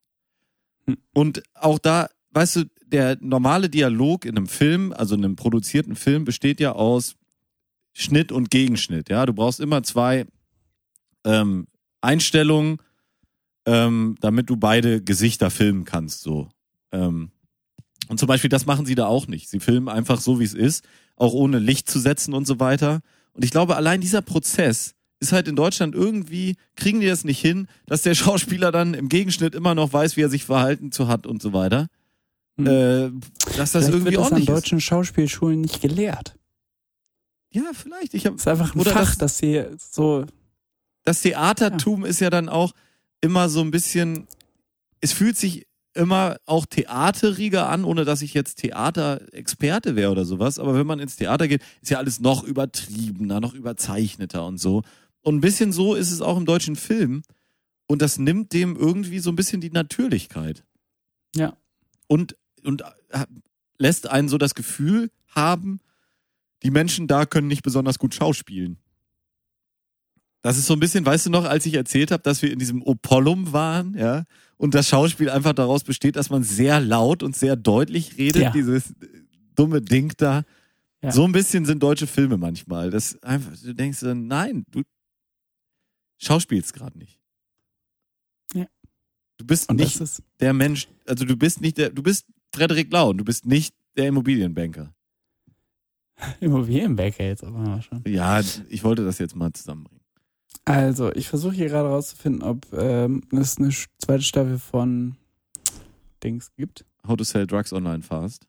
Hm. 0.86 0.98
Und 1.12 1.42
auch 1.54 1.80
da, 1.80 2.08
weißt 2.30 2.56
du, 2.56 2.64
der 2.86 3.18
normale 3.20 3.68
Dialog 3.68 4.24
in 4.24 4.36
einem 4.36 4.46
Film, 4.46 4.92
also 4.92 5.16
in 5.16 5.24
einem 5.24 5.34
produzierten 5.34 5.96
Film, 5.96 6.24
besteht 6.24 6.60
ja 6.60 6.72
aus 6.72 7.16
Schnitt 7.92 8.30
und 8.30 8.50
Gegenschnitt. 8.50 9.08
Ja, 9.08 9.26
du 9.26 9.32
brauchst 9.32 9.58
immer 9.58 9.82
zwei 9.82 10.26
ähm, 11.24 11.66
Einstellungen, 12.00 12.78
ähm, 13.66 14.16
damit 14.20 14.48
du 14.50 14.56
beide 14.56 15.02
Gesichter 15.02 15.50
filmen 15.50 15.84
kannst. 15.84 16.22
So. 16.22 16.48
Ähm, 16.92 17.30
und 18.08 18.18
zum 18.20 18.28
Beispiel, 18.28 18.50
das 18.50 18.66
machen 18.66 18.86
sie 18.86 18.94
da 18.94 19.06
auch 19.06 19.26
nicht. 19.26 19.48
Sie 19.48 19.60
filmen 19.60 19.88
einfach 19.88 20.20
so, 20.20 20.38
wie 20.38 20.44
es 20.44 20.54
ist, 20.54 20.84
auch 21.16 21.32
ohne 21.32 21.58
Licht 21.58 21.90
zu 21.90 21.98
setzen 21.98 22.34
und 22.34 22.46
so 22.46 22.60
weiter. 22.60 23.00
Und 23.32 23.44
ich 23.44 23.50
glaube, 23.50 23.76
allein 23.76 24.00
dieser 24.00 24.22
Prozess 24.22 24.94
ist 25.18 25.32
halt 25.32 25.48
in 25.48 25.56
Deutschland 25.56 25.94
irgendwie, 25.94 26.56
kriegen 26.76 27.00
die 27.00 27.06
das 27.06 27.24
nicht 27.24 27.40
hin, 27.40 27.68
dass 27.86 28.02
der 28.02 28.14
Schauspieler 28.14 28.70
dann 28.70 28.94
im 28.94 29.08
Gegenschnitt 29.08 29.54
immer 29.54 29.74
noch 29.74 29.92
weiß, 29.92 30.16
wie 30.16 30.22
er 30.22 30.28
sich 30.28 30.44
verhalten 30.44 30.92
zu 30.92 31.08
hat 31.08 31.26
und 31.26 31.42
so 31.42 31.52
weiter. 31.52 31.88
Hm. 32.58 32.66
Äh, 32.66 33.10
dass 33.56 33.72
das 33.72 33.86
Vielleicht 33.86 33.88
irgendwie 33.88 34.04
wird 34.12 34.14
das 34.16 34.26
an 34.26 34.32
ordentlich 34.34 34.48
ist. 34.48 34.54
deutschen 34.54 34.80
Schauspielschulen 34.80 35.60
nicht 35.60 35.80
gelehrt. 35.82 36.36
Ja, 37.52 37.62
vielleicht. 37.72 38.14
Ich 38.14 38.26
hab, 38.26 38.34
Das 38.34 38.42
ist 38.42 38.48
einfach 38.48 38.74
ein 38.74 38.80
Fach, 38.82 39.08
das- 39.10 39.18
dass 39.18 39.38
sie 39.38 39.64
so 39.78 40.24
das 41.06 41.22
Theatertum 41.22 42.04
ist 42.04 42.20
ja 42.20 42.30
dann 42.30 42.48
auch 42.48 42.72
immer 43.20 43.48
so 43.48 43.60
ein 43.60 43.70
bisschen, 43.70 44.26
es 45.00 45.12
fühlt 45.12 45.36
sich 45.36 45.66
immer 45.94 46.36
auch 46.46 46.66
theateriger 46.66 47.68
an, 47.68 47.84
ohne 47.84 48.04
dass 48.04 48.22
ich 48.22 48.34
jetzt 48.34 48.56
Theaterexperte 48.56 49.94
wäre 49.94 50.10
oder 50.10 50.24
sowas. 50.24 50.58
Aber 50.58 50.74
wenn 50.74 50.86
man 50.86 50.98
ins 50.98 51.16
Theater 51.16 51.46
geht, 51.46 51.62
ist 51.80 51.90
ja 51.90 51.98
alles 51.98 52.20
noch 52.20 52.42
übertriebener, 52.42 53.40
noch 53.40 53.54
überzeichneter 53.54 54.44
und 54.44 54.58
so. 54.58 54.82
Und 55.22 55.36
ein 55.36 55.40
bisschen 55.40 55.72
so 55.72 55.94
ist 55.94 56.10
es 56.10 56.20
auch 56.20 56.36
im 56.36 56.44
deutschen 56.44 56.74
Film. 56.74 57.22
Und 57.86 58.02
das 58.02 58.18
nimmt 58.18 58.52
dem 58.52 58.76
irgendwie 58.76 59.20
so 59.20 59.30
ein 59.30 59.36
bisschen 59.36 59.60
die 59.60 59.70
Natürlichkeit. 59.70 60.64
Ja. 61.36 61.56
Und, 62.08 62.36
und 62.64 62.82
äh, 63.10 63.26
lässt 63.78 64.10
einen 64.10 64.28
so 64.28 64.38
das 64.38 64.56
Gefühl 64.56 65.10
haben, 65.28 65.78
die 66.64 66.70
Menschen 66.72 67.06
da 67.06 67.26
können 67.26 67.46
nicht 67.46 67.62
besonders 67.62 68.00
gut 68.00 68.12
schauspielen. 68.12 68.78
Das 70.46 70.58
ist 70.58 70.66
so 70.66 70.74
ein 70.74 70.78
bisschen, 70.78 71.04
weißt 71.04 71.26
du 71.26 71.30
noch, 71.30 71.44
als 71.44 71.66
ich 71.66 71.74
erzählt 71.74 72.12
habe, 72.12 72.22
dass 72.22 72.40
wir 72.40 72.52
in 72.52 72.60
diesem 72.60 72.80
Opollum 72.80 73.52
waren, 73.52 73.98
ja, 73.98 74.22
und 74.56 74.76
das 74.76 74.88
Schauspiel 74.88 75.28
einfach 75.28 75.54
daraus 75.54 75.82
besteht, 75.82 76.14
dass 76.14 76.30
man 76.30 76.44
sehr 76.44 76.78
laut 76.78 77.24
und 77.24 77.34
sehr 77.34 77.56
deutlich 77.56 78.16
redet, 78.16 78.42
Ja. 78.42 78.50
dieses 78.52 78.94
dumme 79.56 79.82
Ding 79.82 80.12
da. 80.18 80.44
Ja. 81.02 81.10
So 81.10 81.24
ein 81.24 81.32
bisschen 81.32 81.64
sind 81.64 81.82
deutsche 81.82 82.06
Filme 82.06 82.36
manchmal. 82.36 82.90
Das 82.90 83.20
einfach, 83.24 83.60
du 83.60 83.74
denkst 83.74 83.98
so, 83.98 84.14
nein, 84.14 84.64
du 84.70 84.82
schauspielst 86.18 86.72
gerade 86.74 86.96
nicht. 86.96 87.18
Ja. 88.54 88.66
Du 89.38 89.46
bist 89.46 89.68
und 89.68 89.80
nicht 89.80 90.00
der 90.38 90.52
Mensch, 90.52 90.86
also 91.08 91.24
du 91.24 91.36
bist 91.36 91.60
nicht 91.60 91.76
der, 91.76 91.90
du 91.90 92.04
bist 92.04 92.24
Frederik 92.54 92.92
Lau 92.92 93.10
und 93.10 93.18
du 93.18 93.24
bist 93.24 93.46
nicht 93.46 93.74
der 93.96 94.06
Immobilienbanker. 94.06 94.94
Immobilienbäcker 96.40 97.24
jetzt 97.24 97.42
aber 97.42 97.58
mal 97.58 97.82
schon. 97.82 98.04
Ja, 98.06 98.40
ich 98.68 98.84
wollte 98.84 99.04
das 99.04 99.18
jetzt 99.18 99.34
mal 99.34 99.52
zusammenbringen. 99.52 99.95
Also, 100.64 101.12
ich 101.12 101.28
versuche 101.28 101.54
hier 101.54 101.68
gerade 101.68 101.88
rauszufinden, 101.88 102.42
ob 102.42 102.72
ähm, 102.72 103.22
es 103.32 103.58
eine 103.58 103.70
zweite 103.98 104.22
Staffel 104.22 104.58
von 104.58 105.16
Dings 106.22 106.52
gibt. 106.56 106.84
How 107.06 107.16
to 107.16 107.24
sell 107.24 107.46
drugs 107.46 107.72
online 107.72 108.02
fast. 108.02 108.46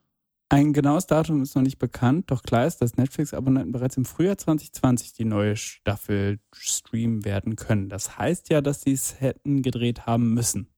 Ein 0.50 0.72
genaues 0.72 1.08
Datum 1.08 1.42
ist 1.42 1.56
noch 1.56 1.62
nicht 1.62 1.78
bekannt, 1.78 2.32
doch 2.32 2.42
klar 2.42 2.66
ist, 2.66 2.78
dass 2.78 2.96
Netflix-Abonnenten 2.96 3.74
bereits 3.74 3.98
im 3.98 4.06
Frühjahr 4.06 4.38
2020 4.38 5.12
die 5.12 5.26
neue 5.26 5.58
Staffel 5.58 6.40
streamen 6.54 7.26
werden 7.26 7.58
können. 7.58 7.90
Das 7.90 8.18
heißt 8.18 8.50
ja, 8.50 8.62
dass 8.62 8.82
sie 8.82 8.94
es 8.94 9.20
hätten 9.20 9.62
gedreht 9.62 10.06
haben 10.06 10.34
müssen. 10.34 10.70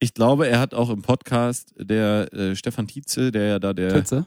Ich 0.00 0.14
glaube, 0.14 0.48
er 0.48 0.58
hat 0.58 0.74
auch 0.74 0.90
im 0.90 1.02
Podcast 1.02 1.72
der 1.78 2.32
äh, 2.34 2.56
Stefan 2.56 2.88
Tietze, 2.88 3.30
der 3.30 3.44
ja 3.44 3.58
da 3.60 3.72
der 3.72 3.94
Tütze? 3.94 4.26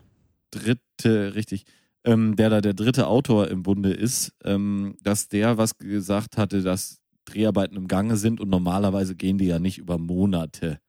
dritte, 0.51 1.35
richtig, 1.35 1.65
ähm, 2.05 2.35
der 2.35 2.49
da 2.49 2.61
der 2.61 2.73
dritte 2.73 3.07
Autor 3.07 3.49
im 3.49 3.63
Bunde 3.63 3.91
ist, 3.91 4.33
ähm, 4.43 4.95
dass 5.01 5.27
der 5.27 5.57
was 5.57 5.77
gesagt 5.77 6.37
hatte, 6.37 6.61
dass 6.61 7.01
Dreharbeiten 7.25 7.75
im 7.75 7.87
Gange 7.87 8.17
sind 8.17 8.39
und 8.39 8.49
normalerweise 8.49 9.15
gehen 9.15 9.37
die 9.37 9.45
ja 9.45 9.59
nicht 9.59 9.79
über 9.79 9.97
Monate. 9.97 10.79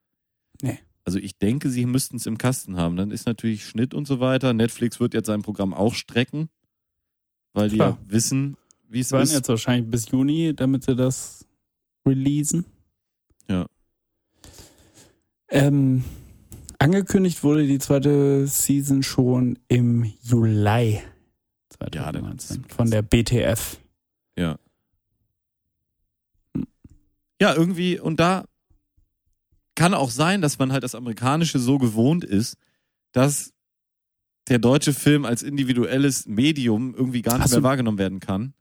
Nee. 0.63 0.79
Also 1.05 1.19
ich 1.19 1.39
denke, 1.39 1.71
sie 1.71 1.87
müssten 1.87 2.17
es 2.17 2.27
im 2.27 2.37
Kasten 2.37 2.77
haben. 2.77 2.97
Dann 2.97 3.11
ist 3.11 3.27
natürlich 3.27 3.65
Schnitt 3.65 3.95
und 3.95 4.07
so 4.07 4.21
weiter. 4.21 4.53
Netflix 4.53 5.01
wird 5.01 5.15
jetzt 5.15 5.27
sein 5.27 5.43
Programm 5.43 5.73
auch 5.73 5.95
strecken, 5.95 6.49
weil 7.55 7.71
die 7.71 7.77
ja 7.77 7.97
wissen, 8.07 8.57
wie 8.89 9.01
es 9.01 9.07
Es 9.07 9.13
waren 9.13 9.23
ist. 9.23 9.33
jetzt 9.33 9.49
wahrscheinlich 9.49 9.91
bis 9.91 10.11
Juni, 10.11 10.53
damit 10.55 10.85
sie 10.85 10.97
das 10.97 11.47
releasen. 12.05 12.67
Ja. 13.49 13.67
Ähm, 15.49 16.05
angekündigt 16.79 17.43
wurde 17.45 17.67
die 17.67 17.79
zweite 17.79 18.47
Season 18.47 19.03
schon 19.03 19.59
im 19.69 20.05
Juli 20.23 21.01
Ja, 21.93 22.13
dann 22.13 22.37
ist 22.37 22.49
2019 22.49 22.65
es 22.69 22.75
von 22.75 22.91
der 22.91 23.03
BTF. 23.03 23.79
Ja, 27.39 27.55
irgendwie, 27.55 28.01
und 28.01 28.19
da 28.19 28.47
kann 29.75 29.93
auch 29.93 30.11
sein, 30.11 30.41
dass 30.41 30.59
man 30.59 30.73
halt 30.73 30.85
das 30.85 30.95
Amerikanische 30.95 31.59
so 31.59 31.77
gewohnt 31.77 32.25
ist, 32.25 32.57
dass 33.13 33.53
der 34.49 34.59
deutsche 34.59 34.95
Film 34.95 35.27
als 35.27 35.43
individuelles 35.43 36.27
Medium 36.27 36.95
irgendwie 36.95 37.21
gar 37.21 37.35
nicht 37.35 37.45
Hast 37.45 37.51
mehr 37.53 37.63
wahrgenommen 37.63 37.99
werden 37.99 38.21
kann. 38.21 38.55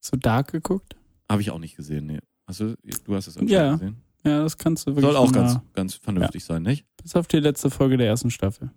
So 0.00 0.16
Dark 0.16 0.52
geguckt? 0.52 0.94
Habe 1.28 1.42
ich 1.42 1.50
auch 1.50 1.58
nicht 1.58 1.76
gesehen, 1.76 2.06
nee. 2.06 2.20
Hast 2.46 2.60
du, 2.60 2.76
du 3.04 3.14
hast 3.14 3.26
es 3.26 3.36
Ja, 3.42 3.72
gesehen. 3.72 3.96
Ja, 4.28 4.42
das 4.42 4.56
kannst 4.58 4.86
du 4.86 4.90
wirklich 4.92 5.04
Soll 5.04 5.16
auch 5.16 5.32
ganz, 5.32 5.58
ganz 5.74 5.94
vernünftig 5.94 6.44
sein, 6.44 6.62
nicht? 6.62 6.84
bis 7.02 7.14
auf 7.16 7.26
die 7.28 7.40
letzte 7.40 7.70
Folge 7.70 7.96
der 7.96 8.06
ersten 8.08 8.30
Staffel. 8.30 8.70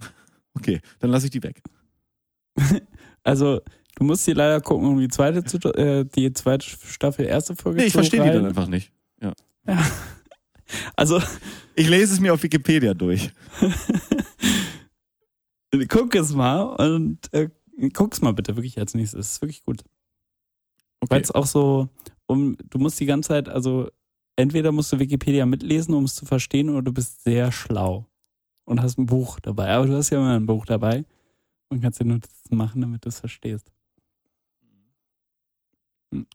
Okay, 0.56 0.80
dann 1.00 1.10
lasse 1.10 1.26
ich 1.26 1.32
die 1.32 1.42
weg. 1.42 1.62
Also, 3.24 3.60
du 3.96 4.04
musst 4.04 4.26
die 4.26 4.34
leider 4.34 4.60
gucken, 4.60 4.86
um 4.86 5.00
die 5.00 5.08
zweite 5.08 5.38
äh, 5.78 6.04
die 6.04 6.32
zweite 6.34 6.64
Staffel, 6.66 7.24
erste 7.24 7.56
Folge 7.56 7.80
Nee, 7.80 7.86
ich 7.86 7.92
zu 7.92 7.98
verstehe 7.98 8.22
die 8.22 8.28
dann 8.30 8.46
einfach 8.46 8.68
nicht. 8.68 8.92
Ja. 9.20 9.32
Also, 10.96 11.20
Ich 11.74 11.88
lese 11.88 12.12
es 12.14 12.20
mir 12.20 12.32
auf 12.34 12.42
Wikipedia 12.42 12.94
durch. 12.94 13.32
guck 15.88 16.14
es 16.14 16.32
mal 16.32 16.62
und 16.62 17.32
äh, 17.32 17.48
guck's 17.92 18.20
mal 18.20 18.32
bitte 18.32 18.56
wirklich 18.56 18.78
als 18.78 18.94
nächstes. 18.94 19.20
Es 19.26 19.32
ist 19.32 19.42
wirklich 19.42 19.64
gut. 19.64 19.82
Weil 21.00 21.18
Okay. 21.18 21.20
es 21.24 21.30
auch 21.32 21.46
so, 21.46 21.88
um, 22.26 22.56
du 22.70 22.78
musst 22.78 22.98
die 23.00 23.06
ganze 23.06 23.28
Zeit, 23.28 23.48
also 23.48 23.90
entweder 24.36 24.72
musst 24.72 24.92
du 24.92 24.98
Wikipedia 24.98 25.46
mitlesen, 25.46 25.94
um 25.94 26.04
es 26.04 26.14
zu 26.14 26.26
verstehen, 26.26 26.70
oder 26.70 26.82
du 26.82 26.92
bist 26.92 27.22
sehr 27.24 27.52
schlau 27.52 28.06
und 28.64 28.82
hast 28.82 28.98
ein 28.98 29.06
Buch 29.06 29.40
dabei. 29.40 29.70
Aber 29.70 29.86
du 29.86 29.94
hast 29.96 30.10
ja 30.10 30.18
immer 30.18 30.34
ein 30.34 30.46
Buch 30.46 30.66
dabei 30.66 31.04
und 31.68 31.80
kannst 31.80 32.00
dir 32.00 32.04
Notizen 32.04 32.56
machen, 32.56 32.80
damit 32.80 33.04
du 33.04 33.08
es 33.08 33.20
verstehst. 33.20 33.70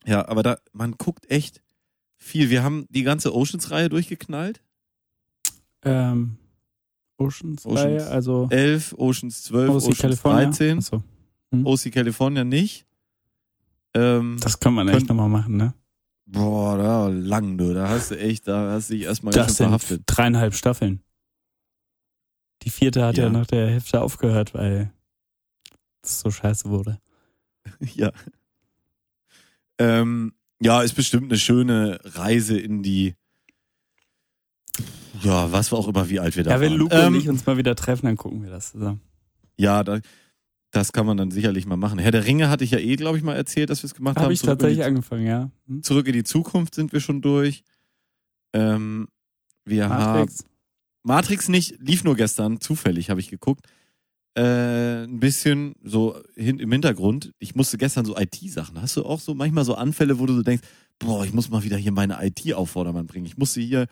Ja, 0.06 0.28
aber 0.28 0.44
da, 0.44 0.58
man 0.74 0.94
guckt 0.94 1.30
echt 1.30 1.62
viel. 2.18 2.50
Wir 2.50 2.64
haben 2.64 2.86
die 2.90 3.04
ganze 3.04 3.34
Oceans-Reihe 3.34 3.90
durchgeknallt. 3.90 4.62
Ähm, 5.84 6.38
Oceans, 7.18 7.66
Oceans. 7.66 8.04
Also 8.04 8.48
11, 8.50 8.96
Oceans 8.98 9.44
12, 9.44 9.70
OC 9.70 9.76
Oceans 9.76 9.98
California. 9.98 10.46
13. 10.46 10.78
Achso, 10.78 11.04
OC 11.52 11.92
California 11.92 12.44
nicht. 12.44 12.86
Ähm, 13.94 14.38
das 14.42 14.60
kann 14.60 14.74
man 14.74 14.88
echt 14.90 15.08
nochmal 15.08 15.30
machen, 15.30 15.58
ne? 15.58 15.74
Boah, 16.32 16.78
da 16.78 17.08
lang, 17.08 17.58
du. 17.58 17.74
Da 17.74 17.90
hast 17.90 18.12
du 18.12 18.20
echt, 18.20 18.48
da 18.48 18.72
hast 18.72 18.90
du 18.90 18.94
dich 18.94 19.04
erstmal 19.04 19.34
Das 19.34 19.58
sind 19.58 19.66
verhaftet. 19.68 20.04
dreieinhalb 20.06 20.54
Staffeln. 20.54 21.02
Die 22.64 22.70
vierte 22.70 23.04
hat 23.04 23.18
ja, 23.18 23.26
Ja. 23.26 23.30
nach 23.30 23.48
der 23.48 23.68
Hälfte 23.70 24.02
aufgehört, 24.02 24.54
weil 24.54 24.92
es 26.04 26.20
so 26.20 26.30
scheiße 26.32 26.70
wurde. 26.70 27.00
Ja. 27.96 28.12
Ähm, 29.78 30.34
ja, 30.62 30.82
ist 30.82 30.94
bestimmt 30.94 31.32
eine 31.32 31.38
schöne 31.40 32.00
Reise 32.04 32.60
in 32.60 32.84
die. 32.84 33.16
Ja, 35.22 35.52
was 35.52 35.72
auch 35.74 35.88
immer, 35.88 36.10
wie 36.10 36.20
alt 36.20 36.36
wir 36.36 36.44
da 36.44 36.52
Ja, 36.52 36.60
wenn 36.60 36.72
waren. 36.72 36.80
Luke 36.80 36.96
ähm, 36.96 37.14
und 37.14 37.20
ich 37.20 37.30
uns 37.30 37.46
mal 37.46 37.58
wieder 37.58 37.76
treffen, 37.76 38.06
dann 38.06 38.18
gucken 38.18 38.44
wir 38.44 38.50
das 38.50 38.72
zusammen. 38.72 39.02
Ja, 39.58 39.84
da, 39.84 40.00
das 40.72 40.92
kann 40.92 41.06
man 41.06 41.18
dann 41.18 41.32
sicherlich 41.32 41.66
mal 41.66 41.78
machen. 41.78 42.00
Herr 42.00 42.12
der 42.12 42.26
Ringe 42.26 42.50
hatte 42.50 42.64
ich 42.64 42.72
ja 42.72 42.80
eh, 42.80 42.96
glaube 42.96 43.18
ich, 43.18 43.24
mal 43.24 43.36
erzählt, 43.36 43.70
dass 43.70 43.82
wir 43.82 43.88
es 43.88 43.96
gemacht 43.96 44.18
Habe 44.18 44.26
haben. 44.26 44.34
ich 44.34 44.40
Zurück 44.40 44.60
tatsächlich 44.60 44.86
angefangen, 44.86 45.26
ja. 45.26 45.50
Hm? 45.68 45.84
Zurück 45.84 46.08
in 46.08 46.14
die 46.14 46.24
Zukunft 46.24 46.76
sind 46.76 46.94
wir 46.94 47.00
schon 47.00 47.22
durch. 47.22 47.64
Ähm, 48.54 49.08
wir 49.66 49.90
haben 49.90 50.04
Matrix. 50.04 50.46
Matrix 51.04 51.50
nicht, 51.50 51.80
lief 51.80 52.04
nur 52.04 52.16
gestern, 52.16 52.60
zufällig 52.62 53.10
habe 53.10 53.20
ich 53.20 53.30
geguckt. 53.30 53.66
Äh, 54.36 55.04
ein 55.04 55.20
bisschen 55.20 55.76
so 55.84 56.22
hin, 56.36 56.60
im 56.60 56.72
Hintergrund. 56.72 57.34
Ich 57.40 57.56
musste 57.56 57.78
gestern 57.78 58.06
so 58.06 58.16
IT-Sachen. 58.16 58.80
Hast 58.80 58.96
du 58.96 59.06
auch 59.06 59.20
so 59.20 59.34
manchmal 59.34 59.66
so 59.66 59.76
Anfälle, 59.76 60.20
wo 60.20 60.26
du 60.26 60.36
so 60.36 60.44
denkst, 60.44 60.66
boah, 61.00 61.26
ich 61.26 61.34
muss 61.34 61.50
mal 61.50 61.64
wieder 61.64 61.78
hier 61.78 61.92
meine 61.92 62.24
IT 62.24 62.54
auf 62.54 62.70
Vordermann 62.70 63.08
bringen. 63.08 63.26
Ich 63.26 63.38
musste 63.38 63.60
hier 63.60 63.88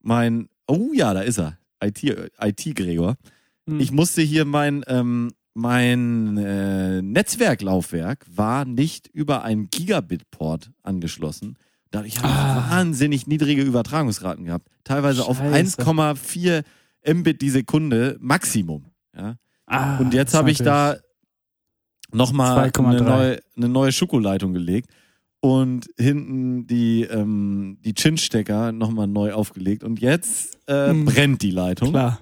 mein, 0.00 0.48
oh 0.66 0.92
ja, 0.94 1.12
da 1.12 1.20
ist 1.20 1.38
er. 1.38 1.58
IT, 1.82 2.02
IT-Gregor. 2.02 3.16
Hm. 3.68 3.80
Ich 3.80 3.92
musste 3.92 4.22
hier 4.22 4.44
mein, 4.44 4.82
ähm, 4.86 5.32
mein 5.56 6.36
äh, 6.36 7.00
Netzwerklaufwerk 7.02 8.26
war 8.32 8.64
nicht 8.64 9.08
über 9.08 9.42
einen 9.42 9.70
Gigabit-Port 9.70 10.70
angeschlossen. 10.82 11.56
Dadurch 11.90 12.18
habe 12.18 12.28
ich 12.28 12.34
Ah. 12.34 12.70
wahnsinnig 12.70 13.26
niedrige 13.26 13.62
Übertragungsraten 13.62 14.44
gehabt. 14.44 14.68
Teilweise 14.84 15.24
auf 15.24 15.38
Scheiße. 15.38 15.82
1,4 15.82 16.62
Mbit 17.14 17.40
die 17.40 17.50
Sekunde 17.50 18.16
Maximum. 18.20 18.86
Ja? 19.16 19.36
Ah, 19.66 19.98
Und 19.98 20.12
jetzt 20.14 20.34
habe 20.34 20.50
ich 20.50 20.58
da 20.58 20.96
nochmal 22.12 22.58
eine 22.58 22.70
2,3. 22.72 23.02
neue, 23.02 23.40
eine 23.56 23.68
neue 23.68 23.92
Schokoleitung 23.92 24.52
gelegt 24.52 24.90
und 25.40 25.86
hinten 25.98 26.66
die, 26.66 27.02
ähm, 27.02 27.78
die 27.84 27.94
Chin-Stecker 27.94 28.72
nochmal 28.72 29.06
neu 29.06 29.32
aufgelegt. 29.32 29.84
Und 29.84 30.00
jetzt 30.00 30.58
äh, 30.68 30.90
Hm. 30.90 31.04
brennt 31.06 31.42
die 31.42 31.50
Leitung. 31.50 31.90
Klar. 31.90 32.20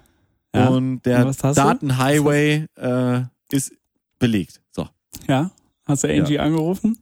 Ja. 0.54 0.68
Und 0.68 1.02
der? 1.02 1.24
Datenhighway 1.32 2.66
äh, 2.76 3.22
ist 3.50 3.72
belegt. 4.18 4.60
So, 4.70 4.88
ja. 5.26 5.50
Hast 5.86 6.04
du 6.04 6.08
Angie 6.08 6.38
angerufen? 6.38 6.98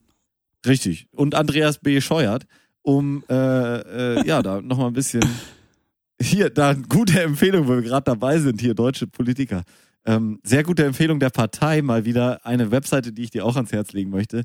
richtig. 0.67 1.09
Und 1.13 1.35
Andreas 1.35 1.79
B. 1.79 2.01
Scheuert, 2.01 2.47
um 2.83 3.25
äh, 3.29 3.35
äh, 3.35 4.27
ja 4.27 4.43
da 4.43 4.61
nochmal 4.61 4.89
ein 4.89 4.93
bisschen 4.93 5.23
hier, 6.21 6.51
da 6.51 6.75
gute 6.75 7.21
Empfehlung, 7.21 7.67
wo 7.69 7.75
wir 7.75 7.83
gerade 7.83 8.05
dabei 8.05 8.39
sind, 8.39 8.61
hier 8.61 8.75
deutsche 8.75 9.07
Politiker. 9.07 9.63
Ähm, 10.05 10.41
sehr 10.43 10.65
gute 10.65 10.85
Empfehlung 10.85 11.21
der 11.21 11.31
Partei, 11.31 11.81
mal 11.83 12.05
wieder 12.05 12.45
eine 12.45 12.71
Webseite, 12.71 13.13
die 13.13 13.23
ich 13.23 13.31
dir 13.31 13.45
auch 13.45 13.55
ans 13.55 13.73
Herz 13.73 13.93
legen 13.93 14.11
möchte. 14.11 14.43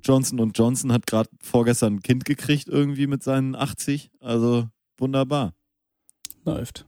Johnson 0.03 0.39
und 0.39 0.57
Johnson 0.57 0.91
hat 0.91 1.07
gerade 1.07 1.29
vorgestern 1.41 1.95
ein 1.95 2.01
Kind 2.01 2.25
gekriegt 2.25 2.67
irgendwie 2.67 3.07
mit 3.07 3.23
seinen 3.23 3.55
80, 3.55 4.11
also 4.19 4.69
wunderbar. 4.97 5.53
Läuft. 6.45 6.85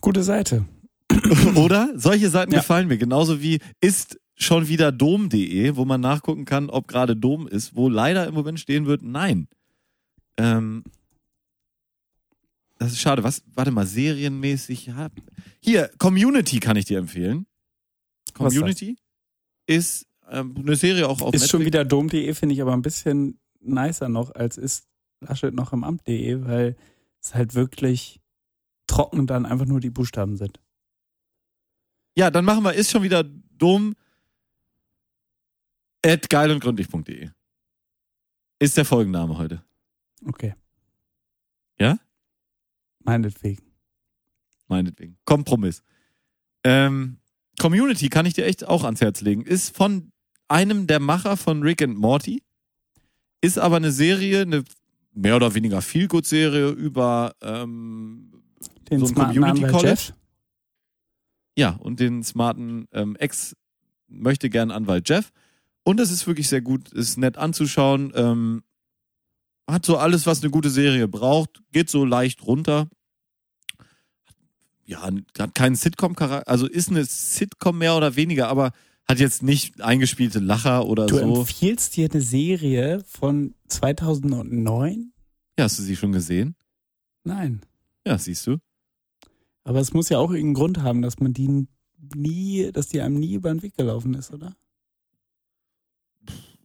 Gute 0.00 0.22
Seite. 0.22 0.64
Oder? 1.56 1.92
Solche 1.96 2.30
Seiten 2.30 2.52
Ja. 2.52 2.60
gefallen 2.60 2.88
mir. 2.88 2.98
Genauso 2.98 3.40
wie 3.42 3.58
ist 3.80 4.18
schon 4.36 4.68
wieder 4.68 4.92
dom.de, 4.92 5.76
wo 5.76 5.84
man 5.84 6.00
nachgucken 6.00 6.44
kann, 6.44 6.70
ob 6.70 6.86
gerade 6.86 7.16
Dom 7.16 7.48
ist, 7.48 7.74
wo 7.74 7.88
leider 7.88 8.26
im 8.26 8.34
Moment 8.34 8.60
stehen 8.60 8.86
wird, 8.86 9.02
nein. 9.02 9.48
Ähm, 10.36 10.84
das 12.78 12.92
ist 12.92 13.00
schade. 13.00 13.24
Was, 13.24 13.42
warte 13.54 13.72
mal, 13.72 13.86
serienmäßig. 13.86 14.90
Hier, 15.60 15.90
Community 15.98 16.60
kann 16.60 16.76
ich 16.76 16.84
dir 16.84 16.98
empfehlen. 16.98 17.46
Community 18.34 18.96
ist 19.66 20.06
eine 20.28 20.76
Serie 20.76 21.08
auch 21.08 21.20
auf 21.20 21.34
ist 21.34 21.48
schon 21.48 21.60
Netflix. 21.60 21.66
wieder 21.66 21.84
dom.de, 21.84 22.34
finde 22.34 22.54
ich 22.54 22.62
aber 22.62 22.72
ein 22.72 22.82
bisschen 22.82 23.38
nicer 23.60 24.08
noch, 24.08 24.34
als 24.34 24.56
ist 24.56 24.86
Laschet 25.20 25.54
noch 25.54 25.72
im 25.72 25.84
Amt.de, 25.84 26.44
weil 26.44 26.76
es 27.20 27.34
halt 27.34 27.54
wirklich 27.54 28.20
trocken 28.86 29.26
dann 29.26 29.46
einfach 29.46 29.66
nur 29.66 29.80
die 29.80 29.90
Buchstaben 29.90 30.36
sind. 30.36 30.60
Ja, 32.16 32.30
dann 32.30 32.44
machen 32.44 32.64
wir, 32.64 32.74
ist 32.74 32.90
schon 32.90 33.02
wieder 33.02 33.24
dumm. 33.24 33.94
At 36.04 36.30
geilundgründlich.de. 36.30 37.30
Ist 38.60 38.76
der 38.76 38.84
Folgenname 38.84 39.36
heute. 39.38 39.64
Okay. 40.24 40.54
Ja? 41.78 41.98
Meinetwegen. 43.00 43.62
meinetwegen. 44.66 45.16
Kompromiss. 45.24 45.82
Ähm, 46.64 47.18
Community 47.58 48.08
kann 48.08 48.26
ich 48.26 48.34
dir 48.34 48.46
echt 48.46 48.66
auch 48.66 48.84
ans 48.84 49.00
Herz 49.00 49.20
legen. 49.20 49.42
Ist 49.42 49.76
von 49.76 50.12
einem 50.48 50.86
der 50.86 51.00
Macher 51.00 51.36
von 51.36 51.62
Rick 51.62 51.82
and 51.82 51.98
Morty. 51.98 52.42
Ist 53.40 53.58
aber 53.58 53.76
eine 53.76 53.92
Serie, 53.92 54.42
eine 54.42 54.64
mehr 55.12 55.36
oder 55.36 55.54
weniger 55.54 55.82
Feelgood-Serie 55.82 56.70
über 56.70 57.34
ähm, 57.40 58.32
Den 58.90 59.00
So 59.00 59.06
ein 59.06 59.14
Community 59.14 59.64
Anwalt 59.64 59.72
College? 59.72 59.90
Jeff. 59.90 60.12
ja 61.56 61.70
und 61.70 62.00
den 62.00 62.22
smarten 62.24 62.88
ähm, 62.92 63.16
Ex 63.16 63.56
möchte 64.08 64.50
gern 64.50 64.70
Anwalt 64.70 65.08
Jeff. 65.08 65.30
Und 65.84 66.00
es 66.00 66.10
ist 66.10 66.26
wirklich 66.26 66.48
sehr 66.48 66.60
gut, 66.60 66.92
ist 66.92 67.16
nett 67.18 67.38
anzuschauen. 67.38 68.12
Ähm, 68.14 68.62
hat 69.68 69.84
so 69.84 69.98
alles, 69.98 70.26
was 70.26 70.42
eine 70.42 70.50
gute 70.50 70.70
Serie 70.70 71.08
braucht. 71.08 71.62
Geht 71.72 71.90
so 71.90 72.04
leicht 72.04 72.42
runter. 72.46 72.88
Ja, 74.84 75.02
hat 75.38 75.54
keinen 75.54 75.76
Sitcom-Charakter. 75.76 76.50
Also 76.50 76.66
ist 76.66 76.88
eine 76.88 77.04
Sitcom 77.04 77.76
mehr 77.76 77.94
oder 77.94 78.16
weniger, 78.16 78.48
aber 78.48 78.72
hat 79.10 79.18
jetzt 79.20 79.42
nicht 79.42 79.80
eingespielte 79.80 80.38
Lacher 80.38 80.86
oder 80.86 81.06
Du 81.06 81.18
so. 81.18 81.40
empfiehlst 81.40 81.96
dir 81.96 82.08
eine 82.10 82.20
Serie 82.20 83.02
von 83.06 83.54
2009? 83.68 85.12
Ja, 85.58 85.64
hast 85.64 85.78
du 85.78 85.82
sie 85.82 85.96
schon 85.96 86.12
gesehen? 86.12 86.54
Nein. 87.24 87.60
Ja, 88.06 88.18
siehst 88.18 88.46
du. 88.46 88.58
Aber 89.64 89.80
es 89.80 89.92
muss 89.92 90.08
ja 90.08 90.18
auch 90.18 90.30
irgendeinen 90.30 90.54
Grund 90.54 90.78
haben, 90.82 91.02
dass 91.02 91.18
man 91.20 91.32
die 91.32 91.66
nie, 92.14 92.70
dass 92.72 92.88
die 92.88 93.00
einem 93.00 93.18
nie 93.18 93.34
über 93.34 93.50
den 93.52 93.62
Weg 93.62 93.76
gelaufen 93.76 94.14
ist, 94.14 94.32
oder? 94.32 94.56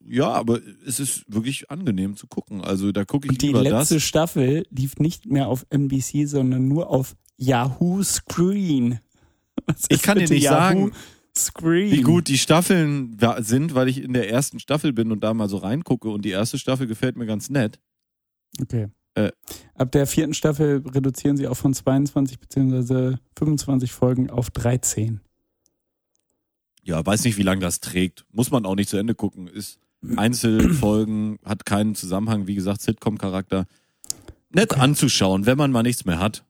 Ja, 0.05 0.31
aber 0.33 0.59
es 0.85 0.99
ist 0.99 1.23
wirklich 1.33 1.71
angenehm 1.71 2.17
zu 2.17 2.27
gucken. 2.27 2.61
Also 2.61 2.91
da 2.91 3.05
gucke 3.05 3.27
ich 3.27 3.31
Und 3.31 3.41
die 3.41 3.47
lieber 3.47 3.63
letzte 3.63 3.95
das. 3.95 4.03
Staffel 4.03 4.65
lief 4.69 4.97
nicht 4.97 5.25
mehr 5.25 5.47
auf 5.47 5.65
NBC, 5.69 6.27
sondern 6.27 6.67
nur 6.67 6.89
auf 6.89 7.15
Yahoo 7.37 8.03
Screen. 8.03 8.99
Was 9.65 9.85
Ich 9.89 10.01
kann 10.01 10.17
dir 10.19 10.27
nicht 10.27 10.43
Yahoo 10.43 10.55
sagen, 10.55 10.91
Screen. 11.35 11.91
wie 11.91 12.01
gut 12.01 12.27
die 12.27 12.37
Staffeln 12.37 13.17
sind, 13.39 13.73
weil 13.75 13.87
ich 13.87 14.01
in 14.01 14.13
der 14.13 14.29
ersten 14.29 14.59
Staffel 14.59 14.93
bin 14.93 15.11
und 15.11 15.23
da 15.23 15.33
mal 15.33 15.49
so 15.49 15.57
reingucke 15.57 16.09
und 16.09 16.23
die 16.25 16.29
erste 16.29 16.59
Staffel 16.59 16.87
gefällt 16.87 17.17
mir 17.17 17.25
ganz 17.25 17.49
nett. 17.49 17.79
Okay. 18.61 18.87
Äh. 19.15 19.31
Ab 19.75 19.91
der 19.91 20.07
vierten 20.07 20.33
Staffel 20.33 20.83
reduzieren 20.87 21.37
sie 21.37 21.47
auch 21.47 21.57
von 21.57 21.73
22 21.73 22.39
beziehungsweise 22.39 23.19
25 23.37 23.91
Folgen 23.91 24.29
auf 24.29 24.49
13. 24.51 25.21
Ja, 26.83 27.03
weiß 27.05 27.23
nicht, 27.23 27.37
wie 27.37 27.43
lange 27.43 27.61
das 27.61 27.79
trägt. 27.79 28.25
Muss 28.31 28.51
man 28.51 28.65
auch 28.65 28.75
nicht 28.75 28.89
zu 28.89 28.97
Ende 28.97 29.15
gucken. 29.15 29.47
Ist 29.47 29.79
Einzelfolgen, 30.17 31.39
hat 31.45 31.65
keinen 31.65 31.95
Zusammenhang, 31.95 32.45
wie 32.47 32.55
gesagt, 32.55 32.81
Sitcom-Charakter. 32.81 33.65
Nett 34.49 34.71
Okay. 34.71 34.81
anzuschauen, 34.81 35.45
wenn 35.45 35.57
man 35.57 35.71
mal 35.71 35.83
nichts 35.83 36.05
mehr 36.05 36.19
hat. 36.19 36.43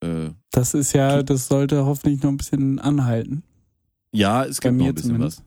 Äh, 0.00 0.30
Das 0.50 0.74
ist 0.74 0.92
ja, 0.92 1.22
das 1.22 1.48
sollte 1.48 1.84
hoffentlich 1.84 2.22
noch 2.22 2.30
ein 2.30 2.36
bisschen 2.38 2.78
anhalten. 2.78 3.42
ja, 4.14 4.44
es 4.44 4.60
gibt 4.60 4.76
noch 4.76 4.86
ein 4.86 4.94
bisschen 4.94 5.10
zumindest. 5.10 5.38
was. 5.40 5.44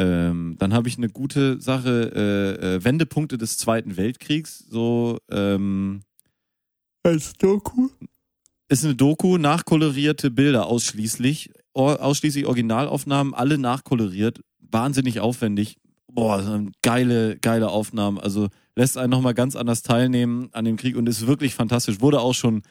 Ähm, 0.00 0.56
dann 0.58 0.72
habe 0.72 0.88
ich 0.88 0.96
eine 0.96 1.08
gute 1.10 1.60
Sache, 1.60 2.10
äh, 2.60 2.74
äh, 2.76 2.84
Wendepunkte 2.84 3.38
des 3.38 3.58
Zweiten 3.58 3.96
Weltkriegs. 3.96 4.58
So, 4.68 5.18
ähm, 5.30 6.00
Als 7.04 7.34
Doku? 7.34 7.88
ist 8.68 8.84
eine 8.84 8.94
Doku, 8.96 9.36
nachkolorierte 9.36 10.30
Bilder 10.30 10.66
ausschließlich, 10.66 11.50
or, 11.74 12.02
ausschließlich 12.02 12.46
Originalaufnahmen, 12.46 13.34
alle 13.34 13.58
nachkoloriert, 13.58 14.40
wahnsinnig 14.58 15.20
aufwendig. 15.20 15.76
Boah, 16.10 16.64
geile, 16.82 17.38
geile 17.38 17.68
Aufnahmen. 17.70 18.18
Also 18.18 18.48
lässt 18.76 18.96
einen 18.98 19.10
nochmal 19.10 19.34
ganz 19.34 19.56
anders 19.56 19.82
teilnehmen 19.82 20.48
an 20.52 20.64
dem 20.64 20.76
Krieg 20.76 20.96
und 20.96 21.08
ist 21.08 21.26
wirklich 21.26 21.54
fantastisch. 21.54 22.00
Wurde 22.00 22.20
auch 22.20 22.34
schon 22.34 22.62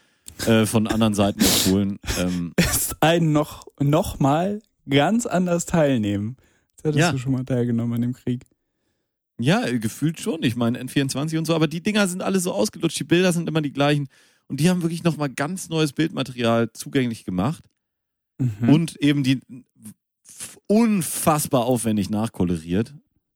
äh, 0.48 0.66
von 0.66 0.88
anderen 0.88 1.14
Seiten 1.14 1.40
empfohlen. 1.40 2.00
Ähm, 2.20 2.54
Ist 2.60 2.96
ein 3.02 3.32
noch, 3.32 3.68
noch 3.80 4.20
mal 4.20 4.62
ganz 4.90 5.26
anders 5.26 5.66
teilnehmen. 5.66 6.38
Jetzt 6.72 6.84
hättest 6.86 7.00
Ja. 7.00 7.12
du 7.12 7.18
schon 7.18 7.32
mal 7.34 7.46
teilgenommen 7.46 7.94
an 7.94 8.02
dem 8.02 8.14
Krieg. 8.14 8.44
ja, 9.40 9.62
gefühlt 9.78 10.20
schon. 10.20 10.44
Ich 10.44 10.56
meine, 10.56 10.80
N24 10.82 11.38
und 11.38 11.46
so, 11.46 11.56
aber 11.56 11.68
die 11.68 11.82
Dinger 11.82 12.08
sind 12.08 12.22
alle 12.22 12.40
so 12.40 12.52
ausgelutscht, 12.54 13.00
die 13.00 13.04
Bilder 13.04 13.32
sind 13.34 13.48
immer 13.50 13.62
die 13.62 13.74
gleichen. 13.74 14.08
Und 14.48 14.60
die 14.60 14.70
haben 14.70 14.82
wirklich 14.82 15.04
nochmal 15.04 15.30
ganz 15.30 15.70
neues 15.70 15.94
Bildmaterial 15.94 16.72
zugänglich 16.74 17.26
gemacht. 17.26 17.64
Mhm. 18.40 18.70
und 18.70 18.96
eben 19.02 19.24
die 19.24 19.40
unfassbar 20.68 21.66
aufwendig 21.66 22.10
nachkoloriert, 22.10 22.94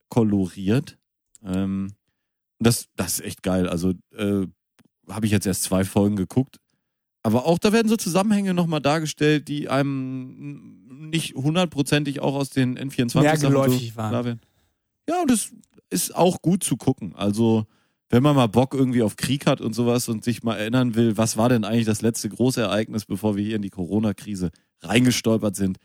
koloriert. 0.09 0.97
Ähm, 1.43 1.91
das, 2.59 2.87
das 2.95 3.19
ist 3.19 3.25
echt 3.25 3.43
geil. 3.43 3.67
Also 3.67 3.93
äh, 4.15 4.47
habe 5.09 5.25
ich 5.25 5.31
jetzt 5.31 5.45
erst 5.45 5.63
zwei 5.63 5.83
Folgen 5.83 6.15
geguckt. 6.15 6.57
Aber 7.23 7.45
auch 7.45 7.57
da 7.57 7.73
werden 7.73 7.87
so 7.89 7.97
Zusammenhänge 7.97 8.53
nochmal 8.53 8.81
dargestellt, 8.81 9.47
die 9.47 9.67
einem 9.69 11.09
nicht 11.09 11.35
hundertprozentig 11.35 12.19
auch 12.19 12.35
aus 12.35 12.49
den 12.49 12.77
N24 12.77 13.21
Mehr 13.21 13.37
Sachen 13.37 13.53
geläufig 13.53 13.91
so 13.91 13.97
waren. 13.97 14.09
klar 14.09 14.25
werden. 14.25 14.41
Ja, 15.09 15.21
und 15.21 15.31
das 15.31 15.51
ist 15.89 16.15
auch 16.15 16.41
gut 16.41 16.63
zu 16.63 16.77
gucken. 16.77 17.15
Also 17.15 17.65
wenn 18.09 18.23
man 18.23 18.35
mal 18.35 18.47
Bock 18.47 18.73
irgendwie 18.73 19.01
auf 19.01 19.15
Krieg 19.15 19.47
hat 19.47 19.61
und 19.61 19.73
sowas 19.73 20.07
und 20.07 20.23
sich 20.23 20.43
mal 20.43 20.55
erinnern 20.55 20.95
will, 20.95 21.17
was 21.17 21.37
war 21.37 21.49
denn 21.49 21.63
eigentlich 21.63 21.85
das 21.85 22.01
letzte 22.01 22.29
große 22.29 22.61
Ereignis, 22.61 23.05
bevor 23.05 23.35
wir 23.35 23.43
hier 23.43 23.55
in 23.55 23.61
die 23.61 23.69
Corona-Krise 23.69 24.51
reingestolpert 24.81 25.55
sind, 25.55 25.79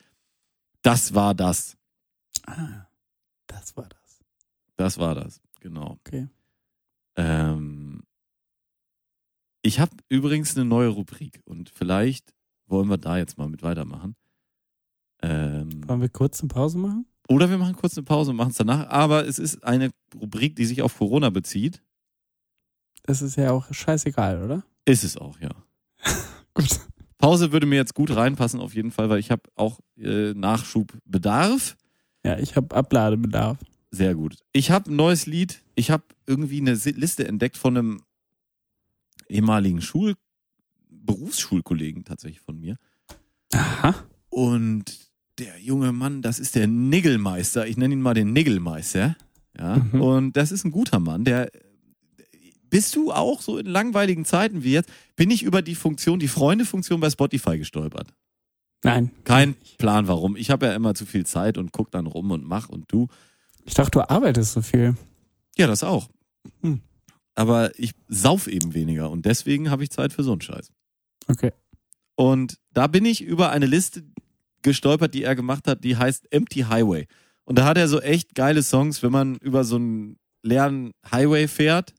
das 0.83 1.15
war 1.15 1.35
das. 1.35 1.77
Ah, 2.47 2.87
das 3.47 3.77
war 3.77 3.89
das. 3.89 4.21
Das 4.77 4.99
war 4.99 5.15
das, 5.15 5.41
genau. 5.61 5.99
Okay. 6.05 6.29
Ähm, 7.17 8.03
ich 9.63 9.81
habe 9.81 9.97
übrigens 10.09 10.57
eine 10.57 10.65
neue 10.65 10.89
Rubrik 10.89 11.41
und 11.45 11.71
vielleicht 11.71 12.35
wollen 12.67 12.89
wir 12.89 12.99
da 12.99 13.19
jetzt 13.19 13.37
mal 13.39 13.49
mit 13.49 13.63
weitermachen. 13.63 14.17
Ähm, 15.23 15.87
Wollen 15.87 16.01
wir 16.01 16.09
kurz 16.09 16.41
eine 16.41 16.49
Pause 16.49 16.79
machen? 16.79 17.07
oder 17.31 17.49
wir 17.49 17.59
machen 17.59 17.77
kurz 17.77 17.97
eine 17.97 18.05
Pause 18.05 18.33
und 18.33 18.37
machen 18.37 18.51
es 18.51 18.57
danach. 18.57 18.89
Aber 18.89 19.25
es 19.25 19.39
ist 19.39 19.63
eine 19.63 19.91
Rubrik, 20.21 20.57
die 20.57 20.67
sich 20.67 20.83
auf 20.83 20.99
Corona 20.99 21.31
bezieht. 21.31 21.81
Das 23.05 23.23
ist 23.23 23.37
ja 23.37 23.53
auch 23.53 23.73
scheißegal, 23.73 24.43
oder? 24.43 24.65
Ist 24.85 25.05
es 25.05 25.17
auch, 25.17 25.39
ja. 25.39 25.51
Gut. 26.55 26.81
Pause 27.19 27.53
würde 27.53 27.67
mir 27.67 27.77
jetzt 27.77 27.95
gut 27.95 28.17
reinpassen 28.17 28.61
auf 28.61 28.75
jeden 28.75 28.91
Fall, 28.91 29.11
weil 29.11 29.21
ich 29.21 29.31
habe 29.31 29.43
auch 29.55 29.79
äh, 29.97 30.33
Nachschubbedarf. 30.35 31.77
Ja, 32.25 32.39
ich 32.39 32.57
habe 32.57 32.75
Abladebedarf. 32.75 33.59
Sehr 33.91 34.15
gut. 34.15 34.37
Ich 34.53 34.71
habe 34.71 34.91
ein 34.91 34.97
neues 34.97 35.27
Lied. 35.27 35.63
Ich 35.75 35.91
habe 35.91 36.05
irgendwie 36.27 36.61
eine 36.61 36.75
Liste 36.75 37.27
entdeckt 37.27 37.57
von 37.57 37.77
einem 37.77 38.03
ehemaligen 39.29 39.81
Schul 39.83 40.17
Berufsschulkollegen 40.89 42.05
tatsächlich 42.05 42.41
von 42.41 42.61
mir. 42.61 42.77
Aha. 43.53 43.95
Und 44.29 44.85
der 45.39 45.59
junge 45.61 45.93
Mann, 45.93 46.23
das 46.23 46.39
ist 46.39 46.55
der 46.55 46.67
Niggelmeister. 46.67 47.67
Ich 47.67 47.77
nenne 47.77 47.95
ihn 47.95 48.03
mal 48.03 48.15
den 48.15 48.33
Niggelmeister. 48.33 49.17
Ja. 49.59 49.77
Mhm. 49.77 50.01
Und 50.01 50.37
das 50.37 50.53
ist 50.53 50.65
ein 50.65 50.71
guter 50.71 51.01
Mann, 51.01 51.25
der 51.25 51.51
bist 52.71 52.95
du 52.95 53.13
auch 53.13 53.43
so 53.43 53.59
in 53.59 53.67
langweiligen 53.67 54.25
Zeiten 54.25 54.63
wie 54.63 54.73
jetzt, 54.73 54.89
bin 55.17 55.31
ich 55.31 55.43
über 55.43 55.61
die 55.61 55.75
Funktion, 55.75 56.21
die 56.21 56.29
Freunde-Funktion 56.29 57.01
bei 57.01 57.11
Spotify 57.11 57.59
gestolpert. 57.59 58.15
Nein. 58.83 59.11
Kein 59.25 59.57
Plan 59.77 60.09
warum. 60.09 60.37
Ich 60.37 60.51
habe 60.51 60.67
ja 60.67 60.75
immer 60.75 60.95
zu 60.95 61.05
viel 61.05 61.27
Zeit 61.27 61.59
und 61.59 61.73
guck 61.73 61.91
dann 61.91 62.07
rum 62.07 62.31
und 62.31 62.45
mach 62.45 62.69
und 62.69 62.91
du. 62.91 63.09
Ich 63.71 63.75
dachte, 63.75 63.93
du 63.93 64.11
arbeitest 64.11 64.55
so 64.55 64.63
viel. 64.63 64.97
Ja, 65.57 65.69
das 65.69 65.85
auch. 65.85 66.09
Hm. 66.63 66.81
Aber 67.37 67.71
ich 67.79 67.93
sauf 68.09 68.49
eben 68.49 68.75
weniger 68.75 69.11
und 69.11 69.27
deswegen 69.27 69.71
habe 69.71 69.85
ich 69.85 69.91
Zeit 69.91 70.13
für 70.13 70.25
so 70.25 70.33
einen 70.33 70.41
Scheiß. 70.41 70.73
Okay. 71.29 71.53
Und 72.17 72.59
da 72.73 72.89
bin 72.89 73.05
ich 73.05 73.23
über 73.23 73.51
eine 73.51 73.67
Liste 73.67 74.03
gestolpert, 74.63 75.15
die 75.15 75.23
er 75.23 75.37
gemacht 75.37 75.69
hat, 75.69 75.85
die 75.85 75.97
heißt 75.97 76.33
Empty 76.33 76.63
Highway. 76.63 77.07
Und 77.45 77.61
da 77.61 77.65
hat 77.65 77.79
er 77.79 77.87
so 77.87 78.01
echt 78.01 78.35
geile 78.35 78.65
Songs, 78.65 79.05
wenn 79.05 79.13
man 79.13 79.37
über 79.37 79.63
so 79.63 79.77
einen 79.77 80.19
leeren 80.43 80.91
Highway 81.09 81.47
fährt. 81.47 81.95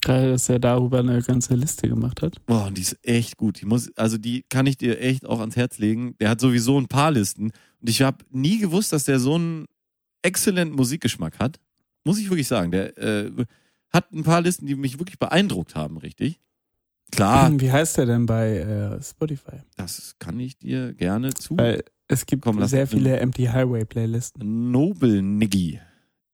Geil, 0.00 0.32
dass 0.32 0.48
er 0.48 0.58
darüber 0.58 0.98
eine 0.98 1.22
ganze 1.22 1.54
Liste 1.54 1.88
gemacht 1.88 2.20
hat. 2.20 2.44
Boah, 2.46 2.66
und 2.66 2.78
die 2.78 2.82
ist 2.82 2.98
echt 3.02 3.36
gut. 3.36 3.60
Die 3.60 3.66
muss, 3.66 3.96
also 3.96 4.18
die 4.18 4.44
kann 4.48 4.66
ich 4.66 4.76
dir 4.76 5.00
echt 5.00 5.24
auch 5.24 5.38
ans 5.38 5.54
Herz 5.54 5.78
legen. 5.78 6.16
Der 6.18 6.30
hat 6.30 6.40
sowieso 6.40 6.76
ein 6.80 6.88
paar 6.88 7.12
Listen. 7.12 7.52
Und 7.80 7.90
ich 7.90 8.02
habe 8.02 8.24
nie 8.30 8.58
gewusst, 8.58 8.92
dass 8.92 9.04
der 9.04 9.20
so 9.20 9.36
einen 9.36 9.66
exzellenten 10.26 10.76
Musikgeschmack 10.76 11.38
hat. 11.38 11.58
Muss 12.04 12.18
ich 12.18 12.28
wirklich 12.28 12.48
sagen. 12.48 12.70
Der 12.70 12.98
äh, 12.98 13.30
hat 13.90 14.12
ein 14.12 14.24
paar 14.24 14.42
Listen, 14.42 14.66
die 14.66 14.74
mich 14.74 14.98
wirklich 14.98 15.18
beeindruckt 15.18 15.74
haben, 15.74 15.96
richtig? 15.96 16.38
Klar, 17.12 17.50
Wie 17.60 17.72
heißt 17.72 17.98
der 17.98 18.06
denn 18.06 18.26
bei 18.26 18.58
äh, 18.58 19.02
Spotify? 19.02 19.62
das 19.76 20.16
kann 20.18 20.40
ich 20.40 20.58
dir 20.58 20.92
gerne 20.94 21.34
zu. 21.34 21.56
Weil 21.56 21.84
es 22.08 22.26
gibt 22.26 22.42
Komm, 22.42 22.58
lass 22.58 22.70
sehr 22.70 22.86
viele 22.86 23.18
Empty 23.18 23.46
Highway 23.46 23.84
Playlisten. 23.84 24.70
Noble 24.70 25.22
Niggy. 25.22 25.80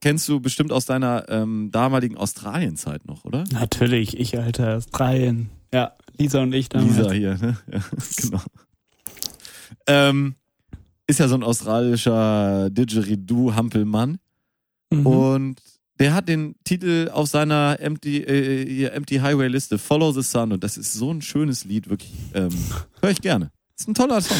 kennst 0.00 0.28
du 0.28 0.40
bestimmt 0.40 0.72
aus 0.72 0.84
deiner 0.84 1.28
ähm, 1.28 1.70
damaligen 1.70 2.16
Australienzeit 2.16 3.06
noch, 3.06 3.24
oder? 3.24 3.44
Natürlich, 3.52 4.18
ich, 4.18 4.38
Alter, 4.38 4.76
Australien. 4.76 5.50
Ja, 5.72 5.92
Lisa 6.18 6.42
und 6.42 6.52
ich 6.52 6.68
damals. 6.68 6.96
Lisa 6.96 7.12
hier, 7.12 7.34
ne? 7.38 7.56
Ja, 7.72 7.80
genau. 8.16 8.42
Ähm, 9.86 10.34
ist 11.06 11.20
ja 11.20 11.28
so 11.28 11.34
ein 11.34 11.42
australischer 11.42 12.70
Didgeridoo-Hampelmann. 12.70 14.18
Mhm. 14.90 15.06
Und 15.06 15.62
der 15.98 16.14
hat 16.14 16.28
den 16.28 16.56
Titel 16.64 17.10
auf 17.12 17.28
seiner 17.28 17.78
Empty, 17.80 18.22
äh, 18.22 18.66
hier 18.66 18.92
Empty 18.92 19.16
Highway 19.16 19.48
Liste 19.48 19.78
Follow 19.78 20.12
the 20.12 20.22
Sun. 20.22 20.52
Und 20.52 20.64
das 20.64 20.76
ist 20.76 20.92
so 20.94 21.12
ein 21.12 21.22
schönes 21.22 21.64
Lied, 21.64 21.88
wirklich. 21.88 22.12
Ähm, 22.34 22.50
Höre 23.00 23.10
ich 23.10 23.20
gerne. 23.20 23.50
Ist 23.78 23.88
ein 23.88 23.94
toller 23.94 24.20
Song. 24.20 24.38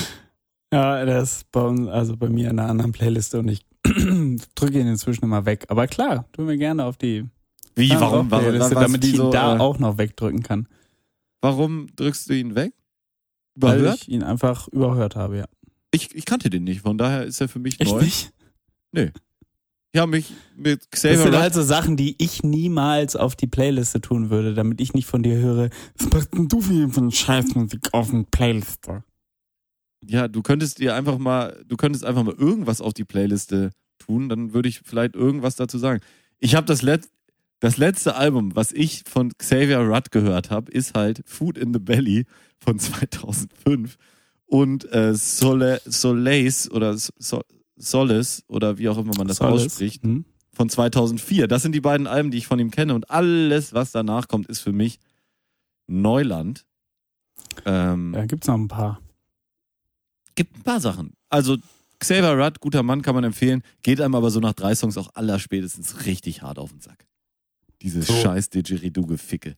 Ja, 0.73 1.05
das 1.05 1.37
ist 1.37 1.53
bei 1.53 1.61
uns, 1.61 1.89
also 1.89 2.17
bei 2.17 2.29
mir 2.29 2.51
in 2.51 2.59
einer 2.59 2.69
anderen 2.69 2.93
Playliste 2.93 3.39
und 3.39 3.49
ich 3.49 3.65
drücke 3.85 4.81
ihn 4.81 4.89
inzwischen 4.89 5.25
immer 5.25 5.47
weg. 5.47 5.67
Aber 5.69 5.87
klar, 5.87 6.27
tun 6.33 6.49
wir 6.49 6.57
gerne 6.57 6.85
auf 6.85 6.97
die 6.97 7.27
Wie, 7.77 7.91
warum, 7.91 8.31
warum, 8.31 8.59
damit 8.59 9.05
ich 9.05 9.11
ihn 9.11 9.19
wieso, 9.19 9.31
da 9.31 9.57
äh, 9.57 9.61
auch 9.61 9.79
noch 9.79 9.99
wegdrücken 9.99 10.43
kann. 10.43 10.67
warum 11.41 11.87
drückst 11.95 12.29
du 12.29 12.35
ihn 12.35 12.55
weg? 12.55 12.73
Weil 13.55 13.79
Überhört? 13.79 14.01
ich 14.03 14.09
ihn 14.09 14.25
einfach 14.25 14.67
überhört 14.69 15.15
habe, 15.15 15.39
ja. 15.39 15.45
Ich, 15.95 16.15
ich 16.15 16.25
kannte 16.25 16.51
den 16.51 16.65
nicht, 16.65 16.83
von 16.83 16.99
daher 16.99 17.25
ist 17.25 17.41
er 17.41 17.49
für 17.49 17.59
mich 17.59 17.81
Echt 17.81 17.93
neu. 17.93 18.03
nicht? 18.03 18.33
Ja, 19.95 20.07
mich 20.07 20.33
mit 20.57 20.81
Das 20.91 21.03
Xavier 21.03 21.19
sind 21.19 21.29
Rudd 21.29 21.41
halt 21.41 21.55
so 21.55 21.63
Sachen, 21.63 21.97
die 21.97 22.17
ich 22.19 22.43
niemals 22.43 23.15
auf 23.15 23.37
die 23.37 23.47
Playliste 23.47 24.01
tun 24.01 24.29
würde, 24.29 24.55
damit 24.55 24.81
ich 24.81 24.93
nicht 24.93 25.07
von 25.07 25.23
dir 25.23 25.37
höre, 25.37 25.71
was 25.97 26.11
machst 26.13 26.35
denn 26.35 26.49
du 26.49 26.61
für 26.61 26.89
von 26.89 27.13
Scheißmusik 27.13 27.93
auf 27.93 28.11
den 28.11 28.25
Playliste? 28.27 29.05
Ja, 30.05 30.27
du 30.27 30.43
könntest 30.43 30.81
dir 30.81 30.95
einfach 30.97 31.19
mal, 31.19 31.65
du 31.67 31.77
könntest 31.77 32.05
einfach 32.05 32.25
mal 32.25 32.35
irgendwas 32.35 32.81
auf 32.81 32.93
die 32.93 33.05
Playliste 33.05 33.71
tun, 33.99 34.29
dann 34.29 34.53
würde 34.53 34.69
ich 34.69 34.81
vielleicht 34.85 35.15
irgendwas 35.15 35.55
dazu 35.57 35.79
sagen. 35.79 36.01
Ich 36.41 36.57
habe 36.57 36.67
das, 36.67 36.83
Let 36.83 37.09
das 37.61 37.77
letzte 37.77 38.17
Album, 38.17 38.55
was 38.57 38.73
ich 38.73 39.05
von 39.07 39.33
Xavier 39.39 39.79
Rudd 39.79 40.11
gehört 40.11 40.51
habe, 40.51 40.71
ist 40.73 40.95
halt 40.95 41.23
Food 41.25 41.57
in 41.57 41.73
the 41.73 41.79
Belly 41.79 42.27
von 42.59 42.79
2005. 42.81 43.97
und 44.47 44.91
äh, 44.93 45.15
Sole, 45.15 45.81
Soleis 45.85 46.71
oder 46.71 46.97
so, 46.97 47.43
Solis 47.77 48.45
oder 48.49 48.79
wie 48.79 48.89
auch 48.89 48.99
immer 48.99 49.17
man 49.17 49.27
das 49.29 49.39
Solace. 49.39 49.67
ausspricht, 49.67 50.03
Hm? 50.03 50.25
von 50.53 50.69
2004. 50.69 51.49
Das 51.49 51.63
sind 51.63 51.73
die 51.75 51.81
beiden 51.81 52.07
Alben, 52.07 52.31
die 52.31 52.39
ich 52.39 52.47
von 52.47 52.59
ihm 52.59 52.71
kenne 52.71 52.95
und 52.95 53.11
alles, 53.11 53.75
was 53.75 53.91
danach 53.93 54.29
kommt, 54.29 54.47
ist 54.49 54.61
für 54.61 54.73
mich 54.73 54.99
Neuland. 55.87 56.65
Ähm, 57.67 58.15
Ja, 58.15 58.27
gibt's 58.27 58.47
noch 58.47 58.55
ein 58.55 58.69
paar. 58.69 59.01
Gibt 60.35 60.57
ein 60.57 60.63
paar 60.63 60.81
Sachen. 60.81 61.15
Also 61.29 61.57
Xavier 62.01 62.33
Rudd, 62.39 62.61
guter 62.61 62.83
Mann, 62.83 63.03
kann 63.03 63.15
man 63.15 63.25
empfehlen. 63.25 63.63
Geht 63.83 64.01
einem 64.01 64.15
aber 64.15 64.31
so 64.31 64.41
nach 64.41 64.53
drei 64.53 64.75
Songs 64.75 64.97
auch 64.99 65.11
aller 65.15 65.39
spätestens 65.39 66.07
richtig 66.07 66.43
hart 66.43 66.59
auf 66.59 66.71
den 66.71 66.81
Sack. 66.81 67.07
Dieses 67.83 68.07
So. 68.07 68.15
scheiß 68.15 68.51
Didgeridoo-Geficke. 68.51 69.57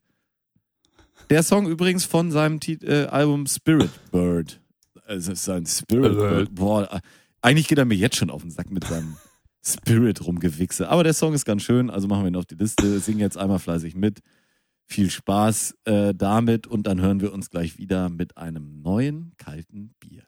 Der 1.30 1.43
Song 1.43 1.66
übrigens 1.66 2.05
von 2.05 2.30
seinem 2.30 2.61
Tit 2.61 2.84
äh, 2.84 3.07
Album 3.11 3.47
Spirit 3.47 3.91
Bird. 4.12 4.61
Also 5.07 5.32
es 5.32 5.40
ist 5.40 5.48
ein 5.48 5.66
Spirit. 5.66 6.54
Boah, 6.54 6.92
äh, 6.92 7.00
eigentlich 7.40 7.68
geht 7.68 7.78
er 7.78 7.84
mir 7.84 7.96
jetzt 7.96 8.16
schon 8.16 8.30
auf 8.30 8.42
den 8.42 8.50
Sack 8.50 8.70
mit 8.70 8.84
seinem 8.84 9.16
Spirit 9.64 10.24
rumgewichse. 10.26 10.88
Aber 10.88 11.04
der 11.04 11.14
Song 11.14 11.32
ist 11.32 11.44
ganz 11.44 11.62
schön, 11.62 11.90
also 11.90 12.09
machen 12.09 12.22
wir 12.24 12.28
ihn 12.28 12.36
auf 12.36 12.46
die 12.46 12.57
Liste. 12.57 12.98
Singen 13.00 13.20
jetzt 13.20 13.36
einmal 13.36 13.59
fleißig 13.59 13.94
mit. 13.94 14.20
Viel 14.88 15.11
Spaß 15.11 15.76
äh, 15.84 16.14
damit 16.14 16.66
und 16.66 16.86
dann 16.86 17.00
hören 17.00 17.20
wir 17.20 17.32
uns 17.32 17.50
gleich 17.50 17.78
wieder 17.78 18.09
mit 18.09 18.36
einem 18.36 18.82
neuen 18.82 19.32
kalten 19.36 19.94
Bier. 19.98 20.26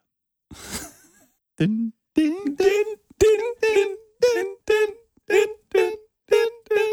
Din, 1.59 1.93
din, 2.17 2.35
din, 2.45 2.57
din, 2.57 3.41
din, 3.61 3.87
din, 4.23 4.47
din, 4.67 4.87
din, 5.29 5.49
din, 5.71 5.97
din, 6.27 6.49
din, 6.69 6.91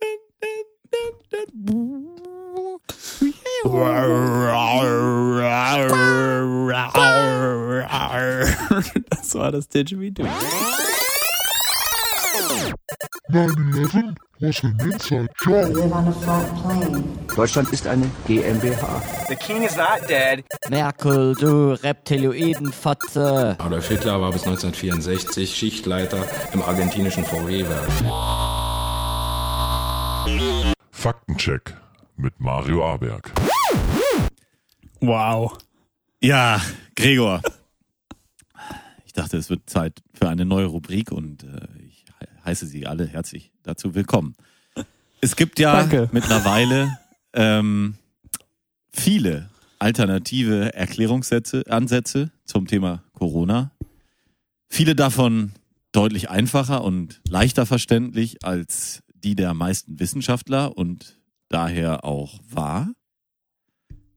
din, 0.00 0.62
din, 0.90 1.12
din, 1.30 2.16
Das 9.10 9.34
war 9.34 9.52
das 9.52 9.68
Didgeridoo. 9.68 10.26
9-11 13.30 14.14
was 14.38 14.62
an 14.62 14.76
inside 14.80 15.28
job. 15.42 15.74
live 15.74 15.92
on 15.92 16.08
a 16.08 16.12
flat 16.12 16.62
plane. 16.62 17.04
Deutschland 17.34 17.72
ist 17.72 17.86
eine 17.86 18.10
GmbH. 18.26 19.02
The 19.28 19.36
king 19.36 19.62
is 19.62 19.76
not 19.76 20.06
dead. 20.08 20.44
Merkel, 20.68 21.34
du 21.34 21.72
Reptiloidenfotze. 21.72 23.56
Adolf 23.58 23.88
Hitler 23.88 24.20
war 24.20 24.32
bis 24.32 24.42
1964 24.46 25.56
Schichtleiter 25.56 26.18
im 26.52 26.62
argentinischen 26.62 27.24
VW-Werk. 27.24 27.88
Faktencheck 30.90 31.74
mit 32.16 32.38
Mario 32.40 32.84
Aberg. 32.86 33.32
Wow. 35.00 35.56
Ja, 36.22 36.60
Gregor. 36.94 37.42
Ich 39.04 39.12
dachte, 39.12 39.36
es 39.36 39.50
wird 39.50 39.68
Zeit 39.68 40.02
für 40.14 40.28
eine 40.28 40.44
neue 40.44 40.66
Rubrik 40.66 41.12
und 41.12 41.44
äh, 41.44 41.66
ich 41.86 42.04
he- 42.20 42.26
heiße 42.44 42.66
Sie 42.66 42.86
alle 42.86 43.06
herzlich 43.06 43.52
dazu 43.62 43.94
willkommen. 43.94 44.34
Es 45.20 45.36
gibt 45.36 45.58
ja 45.58 45.74
Danke. 45.76 46.08
mittlerweile 46.12 46.98
ähm, 47.32 47.96
viele 48.92 49.50
alternative 49.78 50.74
Erklärungssätze, 50.74 51.64
Ansätze 51.68 52.30
zum 52.44 52.66
Thema 52.66 53.02
Corona. 53.12 53.70
Viele 54.68 54.94
davon 54.94 55.52
deutlich 55.92 56.28
einfacher 56.30 56.82
und 56.84 57.20
leichter 57.28 57.66
verständlich 57.66 58.44
als 58.44 59.02
die 59.14 59.34
der 59.34 59.54
meisten 59.54 59.98
Wissenschaftler 59.98 60.76
und 60.76 61.15
daher 61.48 62.04
auch 62.04 62.40
wahr. 62.48 62.92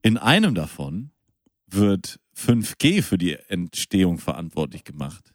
In 0.01 0.17
einem 0.17 0.55
davon 0.55 1.11
wird 1.67 2.19
5G 2.35 3.01
für 3.01 3.17
die 3.17 3.33
Entstehung 3.33 4.17
verantwortlich 4.17 4.83
gemacht. 4.83 5.33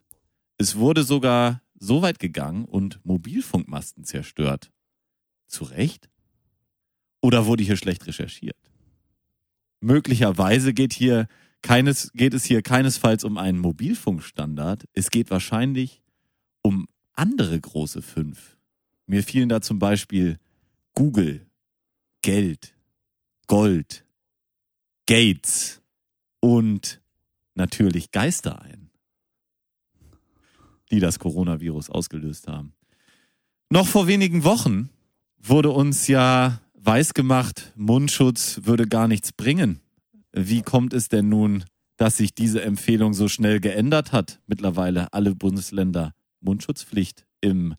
Es 0.56 0.76
wurde 0.76 1.04
sogar 1.04 1.62
so 1.78 2.02
weit 2.02 2.18
gegangen 2.18 2.64
und 2.64 3.04
Mobilfunkmasten 3.04 4.04
zerstört. 4.04 4.70
Zu 5.46 5.64
Recht? 5.64 6.08
Oder 7.20 7.46
wurde 7.46 7.64
hier 7.64 7.76
schlecht 7.76 8.06
recherchiert? 8.06 8.56
Möglicherweise 9.80 10.72
geht 10.72 10.92
hier 10.92 11.26
keines, 11.62 12.12
geht 12.12 12.34
es 12.34 12.44
hier 12.44 12.62
keinesfalls 12.62 13.24
um 13.24 13.38
einen 13.38 13.58
Mobilfunkstandard. 13.58 14.84
Es 14.92 15.10
geht 15.10 15.30
wahrscheinlich 15.30 16.02
um 16.62 16.86
andere 17.12 17.60
große 17.60 18.02
fünf. 18.02 18.56
Mir 19.06 19.22
fielen 19.22 19.48
da 19.48 19.60
zum 19.60 19.78
Beispiel 19.78 20.38
Google, 20.94 21.46
Geld, 22.24 22.74
Gold, 23.48 24.06
Gates 25.06 25.82
und 26.40 27.02
natürlich 27.54 28.12
Geister 28.12 28.62
ein, 28.62 28.90
die 30.90 31.00
das 31.00 31.18
Coronavirus 31.18 31.90
ausgelöst 31.90 32.48
haben. 32.48 32.72
Noch 33.68 33.86
vor 33.86 34.06
wenigen 34.06 34.42
Wochen 34.42 34.88
wurde 35.36 35.68
uns 35.68 36.08
ja 36.08 36.62
weisgemacht, 36.72 37.74
Mundschutz 37.76 38.60
würde 38.62 38.86
gar 38.86 39.06
nichts 39.06 39.30
bringen. 39.30 39.82
Wie 40.32 40.62
kommt 40.62 40.94
es 40.94 41.10
denn 41.10 41.28
nun, 41.28 41.66
dass 41.98 42.16
sich 42.16 42.34
diese 42.34 42.62
Empfehlung 42.62 43.12
so 43.12 43.28
schnell 43.28 43.60
geändert 43.60 44.12
hat? 44.12 44.40
Mittlerweile 44.46 45.12
alle 45.12 45.34
Bundesländer 45.34 46.14
Mundschutzpflicht 46.40 47.26
im 47.42 47.74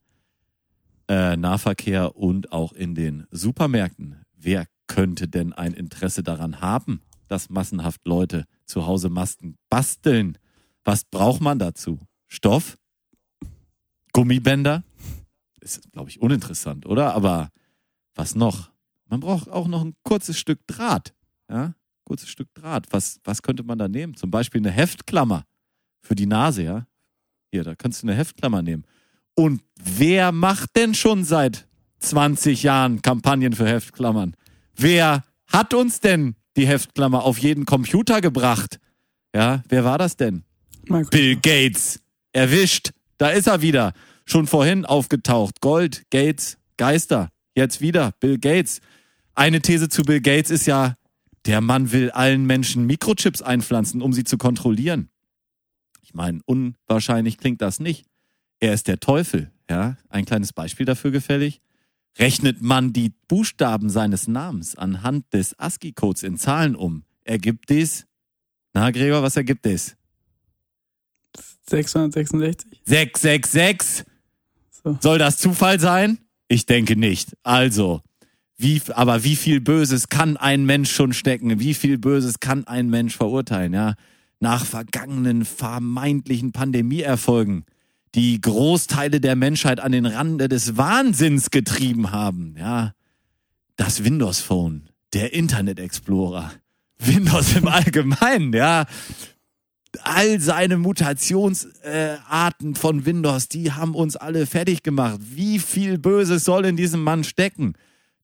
äh, 1.07 1.35
Nahverkehr 1.35 2.15
und 2.15 2.51
auch 2.51 2.73
in 2.73 2.93
den 2.93 3.25
Supermärkten. 3.31 4.24
Wer 4.45 4.67
könnte 4.85 5.27
denn 5.27 5.53
ein 5.53 5.73
Interesse 5.73 6.21
daran 6.21 6.61
haben, 6.61 7.01
dass 7.27 7.49
massenhaft 7.49 8.05
Leute 8.05 8.45
zu 8.67 8.85
Hause 8.85 9.09
Masken 9.09 9.57
basteln? 9.71 10.37
Was 10.83 11.03
braucht 11.03 11.41
man 11.41 11.57
dazu? 11.57 11.97
Stoff? 12.27 12.77
Gummibänder? 14.13 14.83
Ist, 15.61 15.91
glaube 15.91 16.11
ich, 16.11 16.21
uninteressant, 16.21 16.85
oder? 16.85 17.15
Aber 17.15 17.49
was 18.13 18.35
noch? 18.35 18.69
Man 19.07 19.19
braucht 19.19 19.49
auch 19.49 19.67
noch 19.67 19.83
ein 19.83 19.95
kurzes 20.03 20.37
Stück 20.37 20.59
Draht. 20.67 21.15
Ja, 21.49 21.73
kurzes 22.03 22.29
Stück 22.29 22.53
Draht. 22.53 22.85
Was, 22.91 23.19
was 23.23 23.41
könnte 23.41 23.63
man 23.63 23.79
da 23.79 23.87
nehmen? 23.87 24.13
Zum 24.13 24.29
Beispiel 24.29 24.61
eine 24.61 24.69
Heftklammer 24.69 25.43
für 26.03 26.13
die 26.13 26.27
Nase, 26.27 26.61
ja? 26.61 26.87
Hier, 27.51 27.63
da 27.63 27.73
kannst 27.73 28.03
du 28.03 28.07
eine 28.07 28.15
Heftklammer 28.15 28.61
nehmen. 28.61 28.85
Und 29.33 29.63
wer 29.75 30.31
macht 30.31 30.75
denn 30.75 30.93
schon 30.93 31.23
seit 31.23 31.67
20 31.99 32.63
Jahren 32.63 33.01
Kampagnen 33.01 33.53
für 33.53 33.67
Heftklammern? 33.67 34.35
Wer 34.75 35.23
hat 35.47 35.73
uns 35.73 35.99
denn 35.99 36.35
die 36.55 36.67
Heftklammer 36.67 37.23
auf 37.23 37.37
jeden 37.37 37.65
Computer 37.65 38.21
gebracht? 38.21 38.79
Ja, 39.33 39.63
wer 39.69 39.83
war 39.83 39.97
das 39.97 40.17
denn? 40.17 40.43
Markus. 40.87 41.09
Bill 41.09 41.35
Gates. 41.35 42.01
Erwischt. 42.31 42.91
Da 43.17 43.29
ist 43.29 43.47
er 43.47 43.61
wieder. 43.61 43.93
Schon 44.25 44.47
vorhin 44.47 44.85
aufgetaucht. 44.85 45.61
Gold, 45.61 46.03
Gates, 46.09 46.57
Geister. 46.77 47.29
Jetzt 47.55 47.81
wieder. 47.81 48.13
Bill 48.19 48.37
Gates. 48.37 48.81
Eine 49.33 49.61
These 49.61 49.89
zu 49.89 50.03
Bill 50.03 50.21
Gates 50.21 50.51
ist 50.51 50.65
ja, 50.65 50.95
der 51.45 51.61
Mann 51.61 51.91
will 51.91 52.11
allen 52.11 52.45
Menschen 52.45 52.85
Mikrochips 52.85 53.41
einpflanzen, 53.41 54.01
um 54.01 54.13
sie 54.13 54.23
zu 54.23 54.37
kontrollieren. 54.37 55.09
Ich 56.01 56.13
meine, 56.13 56.41
unwahrscheinlich 56.45 57.37
klingt 57.37 57.61
das 57.61 57.79
nicht. 57.79 58.05
Er 58.59 58.73
ist 58.73 58.87
der 58.87 58.99
Teufel. 58.99 59.51
Ja, 59.69 59.97
ein 60.09 60.25
kleines 60.25 60.53
Beispiel 60.53 60.85
dafür 60.85 61.11
gefällig. 61.11 61.61
Rechnet 62.17 62.61
man 62.61 62.93
die 62.93 63.11
Buchstaben 63.27 63.89
seines 63.89 64.27
Namens 64.27 64.75
anhand 64.75 65.33
des 65.33 65.57
ASCII-Codes 65.59 66.23
in 66.23 66.37
Zahlen 66.37 66.75
um, 66.75 67.03
ergibt 67.23 67.69
dies. 67.69 68.05
Na, 68.73 68.91
Gregor, 68.91 69.21
was 69.21 69.35
ergibt 69.35 69.65
es? 69.65 69.95
666? 71.69 72.81
666. 72.85 74.05
So. 74.69 74.97
Soll 75.01 75.17
das 75.17 75.37
Zufall 75.37 75.79
sein? 75.79 76.19
Ich 76.47 76.65
denke 76.65 76.95
nicht. 76.95 77.35
Also, 77.43 78.01
wie, 78.57 78.81
aber 78.93 79.23
wie 79.23 79.35
viel 79.35 79.59
Böses 79.59 80.07
kann 80.09 80.37
ein 80.37 80.65
Mensch 80.65 80.91
schon 80.91 81.11
stecken? 81.11 81.59
Wie 81.59 81.73
viel 81.73 81.97
Böses 81.97 82.39
kann 82.39 82.67
ein 82.67 82.89
Mensch 82.89 83.17
verurteilen, 83.17 83.73
ja? 83.73 83.95
Nach 84.39 84.65
vergangenen 84.65 85.43
vermeintlichen 85.43 86.51
Pandemieerfolgen, 86.51 87.65
die 88.15 88.39
Großteile 88.39 89.19
der 89.19 89.35
Menschheit 89.35 89.79
an 89.79 89.91
den 89.91 90.05
Rande 90.05 90.47
des 90.47 90.77
Wahnsinns 90.77 91.51
getrieben 91.51 92.11
haben, 92.11 92.55
ja? 92.57 92.93
Das 93.75 94.05
Windows 94.05 94.39
Phone, 94.39 94.89
der 95.13 95.33
Internet 95.33 95.79
Explorer, 95.79 96.51
Windows 96.97 97.55
im 97.57 97.67
Allgemeinen, 97.67 98.53
ja? 98.53 98.85
all 100.03 100.39
seine 100.39 100.77
Mutationsarten 100.77 102.73
äh, 102.73 102.75
von 102.75 103.05
Windows, 103.05 103.47
die 103.47 103.71
haben 103.71 103.95
uns 103.95 104.15
alle 104.15 104.45
fertig 104.45 104.83
gemacht. 104.83 105.19
Wie 105.21 105.59
viel 105.59 105.97
Böses 105.97 106.43
soll 106.43 106.65
in 106.65 106.75
diesem 106.75 107.03
Mann 107.03 107.23
stecken? 107.23 107.73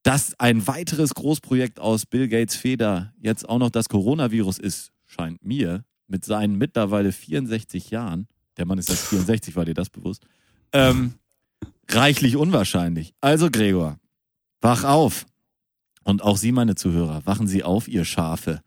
Dass 0.02 0.38
ein 0.40 0.66
weiteres 0.66 1.14
Großprojekt 1.14 1.78
aus 1.78 2.06
Bill 2.06 2.28
Gates 2.28 2.56
Feder 2.56 3.12
jetzt 3.20 3.48
auch 3.48 3.58
noch 3.58 3.70
das 3.70 3.88
Coronavirus 3.88 4.58
ist, 4.58 4.90
scheint 5.06 5.44
mir 5.44 5.84
mit 6.08 6.24
seinen 6.24 6.58
mittlerweile 6.58 7.12
64 7.12 7.90
Jahren, 7.90 8.26
der 8.56 8.66
Mann 8.66 8.78
ist 8.78 8.90
erst 8.90 9.06
64, 9.06 9.56
war 9.56 9.64
dir 9.64 9.74
das 9.74 9.90
bewusst, 9.90 10.24
ähm, 10.72 11.14
reichlich 11.88 12.36
unwahrscheinlich. 12.36 13.14
Also 13.20 13.50
Gregor, 13.50 13.98
wach 14.60 14.84
auf. 14.84 15.26
Und 16.04 16.22
auch 16.22 16.36
Sie, 16.36 16.52
meine 16.52 16.74
Zuhörer, 16.74 17.24
wachen 17.26 17.46
Sie 17.46 17.62
auf, 17.62 17.88
ihr 17.88 18.04
Schafe. 18.04 18.60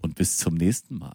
Und 0.00 0.16
bis 0.16 0.36
zum 0.36 0.54
nächsten 0.54 0.98
Mal. 0.98 1.14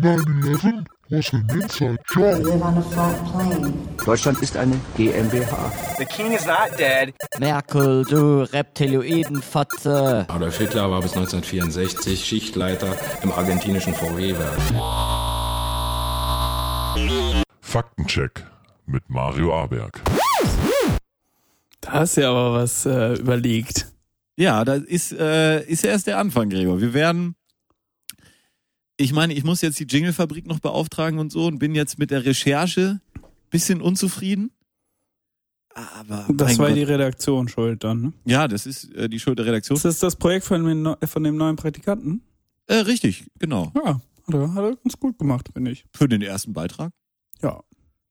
9-11 0.00 0.86
was 1.10 1.32
an 1.32 1.46
inside 1.48 1.98
job. 2.14 4.04
Deutschland 4.04 4.40
ist 4.42 4.56
eine 4.56 4.78
GmbH. 4.96 5.72
The 5.98 6.04
king 6.04 6.32
is 6.32 6.44
not 6.46 6.78
dead. 6.78 7.14
Merkel, 7.38 8.04
du 8.04 8.42
Reptiloidenfotze. 8.42 10.26
Adolf 10.28 10.58
Hitler 10.58 10.90
war 10.90 11.00
bis 11.00 11.12
1964 11.12 12.24
Schichtleiter 12.24 12.94
im 13.22 13.32
argentinischen 13.32 13.94
VW-Werk. 13.94 15.37
Faktencheck 17.60 18.46
mit 18.86 19.08
Mario 19.10 19.54
Aberg. 19.54 20.00
Da 21.80 21.92
hast 21.92 22.16
du 22.16 22.22
ja 22.22 22.30
aber 22.30 22.54
was 22.54 22.86
äh, 22.86 23.14
überlegt. 23.14 23.92
Ja, 24.36 24.64
das 24.64 24.82
ist, 24.84 25.12
äh, 25.12 25.64
ist 25.66 25.84
erst 25.84 26.06
der 26.06 26.18
Anfang, 26.18 26.48
Gregor. 26.50 26.80
Wir 26.80 26.94
werden. 26.94 27.34
Ich 28.96 29.12
meine, 29.12 29.34
ich 29.34 29.44
muss 29.44 29.60
jetzt 29.60 29.78
die 29.78 29.84
Jingle-Fabrik 29.84 30.46
noch 30.46 30.58
beauftragen 30.60 31.18
und 31.18 31.30
so 31.30 31.46
und 31.46 31.58
bin 31.58 31.74
jetzt 31.74 31.98
mit 31.98 32.10
der 32.10 32.24
Recherche 32.24 33.00
bisschen 33.50 33.80
unzufrieden. 33.80 34.50
Aber 35.74 36.26
Das 36.34 36.58
war 36.58 36.68
Gott. 36.68 36.76
die 36.76 36.82
Redaktion 36.82 37.48
schuld 37.48 37.84
dann. 37.84 38.00
Ne? 38.02 38.12
ja, 38.24 38.48
das 38.48 38.66
ist 38.66 38.92
äh, 38.94 39.08
die 39.08 39.20
Schuld 39.20 39.38
der 39.38 39.46
Redaktion. 39.46 39.76
Ist 39.76 39.84
das 39.84 39.98
das 40.00 40.16
Projekt 40.16 40.44
von 40.44 40.64
dem, 40.64 40.96
von 41.06 41.22
dem 41.22 41.36
neuen 41.36 41.56
Praktikanten? 41.56 42.22
Äh, 42.66 42.74
richtig, 42.76 43.26
genau. 43.38 43.72
Ja, 43.76 44.00
hat 44.28 44.34
er, 44.34 44.54
hat 44.54 44.64
er 44.64 44.76
ganz 44.76 44.98
gut 44.98 45.18
gemacht, 45.18 45.48
finde 45.52 45.70
ich. 45.70 45.84
Für 45.92 46.08
den 46.08 46.22
ersten 46.22 46.52
Beitrag. 46.52 46.92
Ja. 47.42 47.62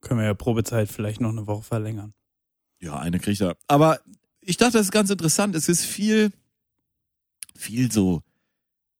Können 0.01 0.19
wir 0.19 0.27
ja 0.27 0.33
Probezeit 0.33 0.89
vielleicht 0.89 1.21
noch 1.21 1.29
eine 1.31 1.47
Woche 1.47 1.63
verlängern. 1.63 2.13
Ja, 2.79 2.97
eine 2.97 3.19
kriegt 3.19 3.41
er. 3.41 3.57
Aber 3.67 3.99
ich 4.41 4.57
dachte, 4.57 4.73
das 4.73 4.87
ist 4.87 4.91
ganz 4.91 5.09
interessant. 5.09 5.55
Es 5.55 5.67
ist 5.69 5.83
viel, 5.83 6.31
viel 7.55 7.91
so, 7.91 8.21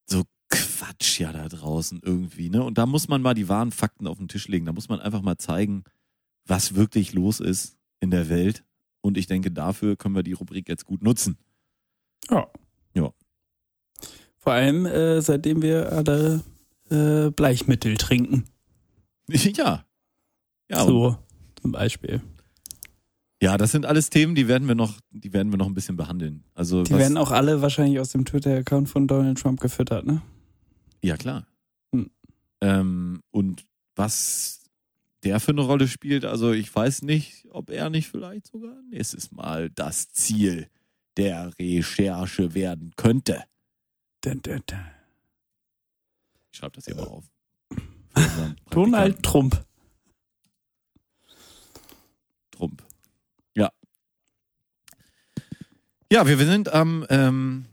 so 0.05 0.24
Quatsch 0.49 1.20
ja 1.20 1.32
da 1.32 1.47
draußen 1.47 2.01
irgendwie, 2.03 2.49
ne? 2.49 2.63
Und 2.63 2.78
da 2.78 2.86
muss 2.86 3.07
man 3.07 3.22
mal 3.22 3.34
die 3.34 3.47
wahren 3.47 3.72
Fakten 3.72 4.07
auf 4.07 4.18
den 4.18 4.28
Tisch 4.28 4.47
legen. 4.47 4.65
Da 4.65 4.74
muss 4.74 4.89
man 4.89 4.99
einfach 4.99 5.22
mal 5.22 5.38
zeigen, 5.38 5.84
was 6.45 6.76
wirklich 6.76 7.13
los 7.13 7.39
ist 7.39 7.78
in 7.99 8.11
der 8.11 8.30
Welt. 8.30 8.63
Und 9.01 9.18
ich 9.18 9.28
denke, 9.28 9.51
dafür 9.51 9.95
können 9.95 10.15
wir 10.15 10.24
die 10.24 10.34
Rubrik 10.34 10.68
jetzt 10.68 10.86
gut 10.86 11.03
nutzen. 11.03 11.38
Ja. 12.30 12.47
Ja. 12.93 13.13
Vor 14.38 14.53
allem, 14.53 14.86
äh, 14.86 15.22
seitdem 15.22 15.61
wir 15.61 15.91
alle 15.91 16.43
äh, 16.89 17.29
Bleichmittel 17.31 17.97
trinken. 17.97 18.45
ja. 19.29 19.85
Ja, 20.69 20.85
so, 20.85 21.17
zum 21.61 21.71
Beispiel. 21.71 22.21
ja, 23.41 23.57
das 23.57 23.71
sind 23.71 23.85
alles 23.85 24.09
Themen, 24.09 24.35
die 24.35 24.47
werden 24.47 24.67
wir 24.67 24.75
noch, 24.75 24.99
die 25.11 25.31
werden 25.31 25.51
wir 25.51 25.57
noch 25.57 25.67
ein 25.67 25.73
bisschen 25.73 25.95
behandeln. 25.95 26.43
Also 26.53 26.83
Die 26.83 26.93
werden 26.93 27.17
auch 27.17 27.31
alle 27.31 27.61
wahrscheinlich 27.61 27.99
aus 27.99 28.09
dem 28.09 28.25
Twitter-Account 28.25 28.89
von 28.89 29.07
Donald 29.07 29.39
Trump 29.39 29.61
gefüttert, 29.61 30.05
ne? 30.05 30.21
Ja, 31.01 31.15
klar. 31.15 31.47
Hm. 31.93 32.09
Ähm, 32.61 33.21
und 33.31 33.65
was 33.95 34.63
der 35.23 35.39
für 35.39 35.51
eine 35.51 35.61
Rolle 35.61 35.88
spielt, 35.88 36.25
also 36.25 36.51
ich 36.51 36.73
weiß 36.73 37.01
nicht, 37.03 37.45
ob 37.51 37.69
er 37.69 37.89
nicht 37.89 38.07
vielleicht 38.07 38.47
sogar 38.47 38.75
nächstes 38.89 39.31
Mal 39.31 39.69
das 39.69 40.09
Ziel 40.09 40.67
der 41.17 41.51
Recherche 41.59 42.53
werden 42.53 42.93
könnte. 42.95 43.43
Dun, 44.21 44.41
dun, 44.41 44.61
dun. 44.67 44.96
Ich 46.58 46.60
schreibe 46.60 46.74
das 46.74 46.86
hier 46.86 46.95
mal 46.95 47.03
auf. 47.05 47.24
Donald 48.72 49.22
Trump. 49.22 49.64
Trump. 52.49 52.84
Ja. 53.55 53.72
Ja, 56.12 56.26
wir, 56.26 56.39
wir 56.39 56.47
sind 56.47 56.74
am, 56.74 57.05
ähm, 57.12 57.66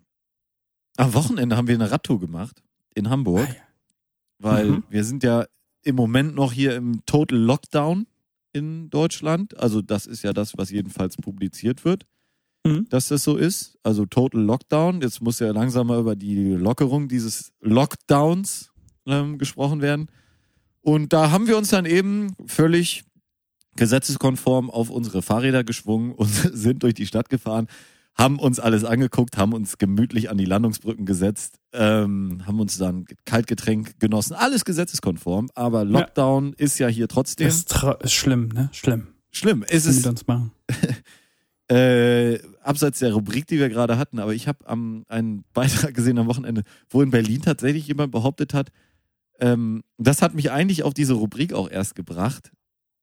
am 0.99 1.15
Wochenende 1.15 1.57
haben 1.57 1.67
wir 1.67 1.75
eine 1.77 1.91
Radtour 1.91 2.21
gemacht 2.21 2.63
in 2.95 3.09
Hamburg. 3.09 3.49
Ah, 3.49 3.55
ja. 3.55 3.63
weil 4.39 4.67
Mhm. 4.67 4.85
wir 4.91 5.05
sind 5.05 5.23
ja 5.23 5.47
im 5.81 5.97
Moment 5.97 6.35
noch 6.35 6.53
hier 6.53 6.77
im 6.77 7.07
Total 7.07 7.39
Lockdown 7.39 8.07
in 8.53 8.91
Deutschland. 8.91 9.57
Also 9.57 9.81
das 9.81 10.05
ist 10.05 10.23
ja 10.25 10.35
das, 10.35 10.59
was 10.59 10.69
jedenfalls 10.71 11.17
publiziert 11.17 11.87
wird, 11.87 12.05
Mhm. 12.67 12.87
dass 12.91 13.09
das 13.09 13.25
so 13.25 13.39
ist. 13.39 13.79
Also 13.83 14.05
Total 14.05 14.43
Lockdown. 14.43 15.01
Jetzt 15.01 15.23
muss 15.23 15.39
ja 15.39 15.53
langsam 15.53 15.87
mal 15.87 15.99
über 16.01 16.17
die 16.17 16.51
Lockerung 16.53 17.09
dieses 17.09 17.51
Lockdowns 17.61 18.71
ähm, 19.07 19.39
gesprochen 19.39 19.83
werden. 19.83 20.09
Und 20.81 21.13
da 21.13 21.31
haben 21.31 21.47
wir 21.47 21.57
uns 21.57 21.71
dann 21.71 21.87
eben 21.87 22.35
völlig 22.47 23.05
gesetzeskonform 23.77 24.71
auf 24.71 24.91
unsere 24.91 25.23
Fahrräder 25.23 25.65
geschwungen 25.65 26.13
und 26.13 26.29
sind 26.53 26.83
durch 26.83 26.95
die 26.95 27.07
Stadt 27.07 27.29
gefahren, 27.29 27.69
haben 28.17 28.39
uns 28.39 28.61
alles 28.61 28.85
angeguckt, 28.85 29.37
haben 29.37 29.53
uns 29.53 29.79
gemütlich 29.79 30.31
an 30.31 30.39
die 30.39 30.45
Landungsbrücken 30.45 31.05
gesetzt, 31.05 31.59
ähm, 31.73 32.43
haben 32.47 32.61
uns 32.61 32.79
dann 32.79 33.07
Kaltgetränk 33.25 33.99
genossen. 33.99 34.35
Alles 34.35 34.65
gesetzeskonform, 34.65 35.51
aber 35.55 35.85
Lockdown 35.85 36.53
ist 36.53 36.79
ja 36.79 36.87
hier 36.87 37.09
trotzdem 37.09 37.49
Das 37.49 37.57
ist, 37.57 37.85
ist 38.03 38.13
schlimm, 38.13 38.49
ne? 38.49 38.69
Schlimm. 38.73 39.09
schlimm. 39.33 39.65
Es 39.69 39.87
ist 39.87 39.97
mit 39.97 40.07
uns 40.07 40.27
machen. 40.29 40.53
äh, 41.69 42.39
abseits 42.63 43.01
der 43.01 43.15
Rubrik, 43.15 43.49
die 43.49 43.59
wir 43.59 43.69
gerade 43.69 43.99
hatten, 43.99 44.21
aber 44.21 44.33
ich 44.33 44.47
habe 44.47 44.69
am 44.69 45.05
einen 45.09 45.45
Beitrag 45.53 45.95
gesehen 45.95 46.19
am 46.19 46.29
Wochenende, 46.29 46.63
wo 46.91 47.03
in 47.03 47.11
Berlin 47.11 47.43
tatsächlich 47.43 47.89
jemand 47.89 48.13
behauptet 48.13 48.55
hat, 48.55 48.71
ähm, 49.41 49.83
das 49.99 50.23
hat 50.23 50.35
mich 50.35 50.51
eigentlich 50.51 50.83
auf 50.83 50.95
diese 50.95 51.15
Rubrik 51.15 51.53
auch 51.53 51.71
erst 51.71 51.95
gebracht, 51.95 52.53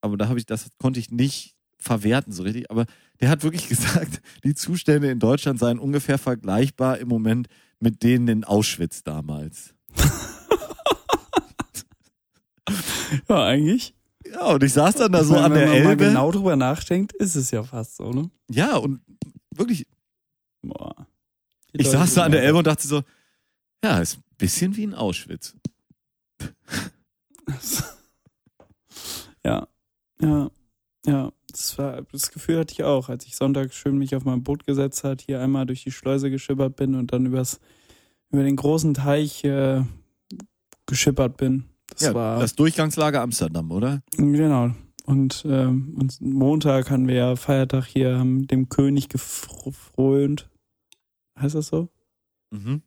aber 0.01 0.17
da 0.17 0.27
habe 0.27 0.39
ich, 0.39 0.45
das 0.45 0.67
konnte 0.77 0.99
ich 0.99 1.11
nicht 1.11 1.55
verwerten 1.77 2.31
so 2.31 2.43
richtig, 2.43 2.69
aber 2.69 2.85
der 3.19 3.29
hat 3.29 3.43
wirklich 3.43 3.67
gesagt, 3.69 4.21
die 4.43 4.53
Zustände 4.53 5.09
in 5.09 5.19
Deutschland 5.19 5.59
seien 5.59 5.79
ungefähr 5.79 6.17
vergleichbar 6.17 6.99
im 6.99 7.07
Moment 7.07 7.47
mit 7.79 8.03
denen 8.03 8.27
in 8.27 8.43
Auschwitz 8.43 9.03
damals. 9.03 9.73
Ja, 13.27 13.43
eigentlich. 13.45 13.93
Ja, 14.25 14.45
und 14.53 14.63
ich 14.63 14.71
saß 14.71 14.95
dann 14.95 15.11
da 15.11 15.23
so 15.25 15.33
meine, 15.33 15.45
an 15.45 15.53
der 15.53 15.61
wenn 15.71 15.83
man 15.83 15.91
Elbe. 15.91 16.05
genau 16.05 16.31
drüber 16.31 16.55
nachdenkt, 16.55 17.11
ist 17.13 17.35
es 17.35 17.51
ja 17.51 17.61
fast 17.61 17.97
so, 17.97 18.11
ne? 18.11 18.29
Ja, 18.49 18.77
und 18.77 19.01
wirklich, 19.53 19.85
Boah. 20.61 21.07
Ich 21.73 21.89
saß 21.89 22.15
da 22.15 22.23
an 22.23 22.31
der 22.31 22.43
Elbe 22.43 22.59
und 22.59 22.67
dachte 22.67 22.87
so, 22.87 23.01
ja, 23.83 23.99
ist 23.99 24.17
ein 24.17 24.23
bisschen 24.37 24.75
wie 24.75 24.83
in 24.83 24.93
Auschwitz. 24.93 25.55
Ja, 29.43 29.67
ja, 30.21 30.51
ja. 31.05 31.31
Das, 31.51 31.77
war, 31.77 32.01
das 32.11 32.31
Gefühl 32.31 32.59
hatte 32.59 32.73
ich 32.73 32.83
auch, 32.83 33.09
als 33.09 33.25
ich 33.25 33.35
Sonntag 33.35 33.73
schön 33.73 33.97
mich 33.97 34.15
auf 34.15 34.23
mein 34.23 34.43
Boot 34.43 34.65
gesetzt 34.65 35.03
hat, 35.03 35.21
hier 35.21 35.41
einmal 35.41 35.65
durch 35.65 35.83
die 35.83 35.91
Schleuse 35.91 36.31
geschippert 36.31 36.77
bin 36.77 36.95
und 36.95 37.11
dann 37.11 37.25
übers, 37.25 37.59
über 38.31 38.43
den 38.43 38.55
großen 38.55 38.93
Teich 38.93 39.43
äh, 39.43 39.83
geschippert 40.85 41.35
bin. 41.37 41.65
Das 41.87 42.03
ja, 42.03 42.13
war 42.13 42.39
das 42.39 42.55
Durchgangslager 42.55 43.21
Amsterdam, 43.21 43.71
oder? 43.71 44.01
genau. 44.15 44.71
Und, 45.05 45.43
ähm, 45.45 45.97
und 45.99 46.21
Montag 46.21 46.89
hatten 46.89 47.07
wir 47.07 47.15
ja 47.15 47.35
Feiertag 47.35 47.85
hier, 47.85 48.17
haben 48.17 48.47
dem 48.47 48.69
König 48.69 49.09
gefrönt. 49.09 50.49
Heißt 51.37 51.55
das 51.55 51.67
so? 51.67 51.89
Mhm. 52.51 52.83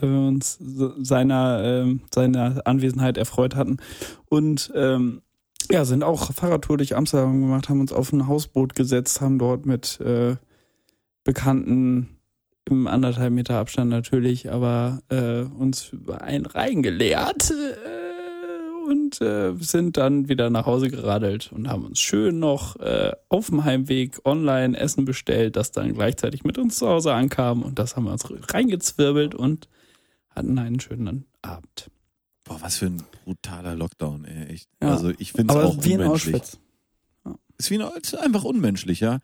Äh, 0.00 0.06
uns 0.06 0.58
seiner, 0.60 1.62
ähm, 1.64 2.00
seiner 2.12 2.62
Anwesenheit 2.64 3.16
erfreut 3.18 3.56
hatten. 3.56 3.78
Und 4.28 4.72
ähm, 4.74 5.22
ja, 5.70 5.84
sind 5.84 6.02
auch 6.02 6.32
Fahrradtour 6.32 6.76
durch 6.76 6.96
Amsterdam 6.96 7.40
gemacht, 7.40 7.68
haben 7.68 7.80
uns 7.80 7.92
auf 7.92 8.12
ein 8.12 8.26
Hausboot 8.26 8.74
gesetzt, 8.74 9.20
haben 9.20 9.38
dort 9.38 9.66
mit 9.66 10.00
äh, 10.00 10.36
Bekannten 11.24 12.18
im 12.64 12.86
anderthalb 12.86 13.32
Meter 13.32 13.56
Abstand 13.56 13.90
natürlich, 13.90 14.50
aber 14.50 15.00
äh, 15.08 15.42
uns 15.42 15.90
ein 16.20 16.46
reingeleert 16.46 17.50
äh, 17.50 18.88
und 18.88 19.20
äh, 19.20 19.52
sind 19.58 19.96
dann 19.96 20.28
wieder 20.28 20.50
nach 20.50 20.66
Hause 20.66 20.88
geradelt 20.88 21.50
und 21.52 21.68
haben 21.68 21.86
uns 21.86 22.00
schön 22.00 22.38
noch 22.38 22.76
äh, 22.76 23.12
auf 23.28 23.46
dem 23.46 23.64
Heimweg 23.64 24.20
online 24.24 24.76
Essen 24.76 25.04
bestellt, 25.04 25.56
das 25.56 25.72
dann 25.72 25.94
gleichzeitig 25.94 26.44
mit 26.44 26.58
uns 26.58 26.76
zu 26.76 26.88
Hause 26.88 27.14
ankam 27.14 27.62
und 27.62 27.78
das 27.78 27.96
haben 27.96 28.04
wir 28.04 28.12
uns 28.12 28.28
reingezwirbelt 28.52 29.34
und 29.34 29.68
hatten 30.34 30.58
einen 30.58 30.80
schönen 30.80 31.26
Abend. 31.42 31.90
Boah, 32.44 32.60
was 32.60 32.78
für 32.78 32.86
ein 32.86 33.02
brutaler 33.24 33.74
Lockdown, 33.76 34.24
ey. 34.24 34.46
Echt. 34.54 34.68
Ja. 34.82 34.90
Also 34.90 35.10
ich 35.18 35.32
finde 35.32 35.54
es 35.54 35.60
auch 35.60 35.84
wie 35.84 35.92
in 35.92 36.00
unmenschlich. 36.00 36.34
Auschwitz. 36.34 36.58
Ist 37.58 37.70
wie 37.70 37.76
in, 37.76 37.80
ist 38.02 38.16
einfach 38.16 38.44
unmenschlich, 38.44 39.00
ja. 39.00 39.18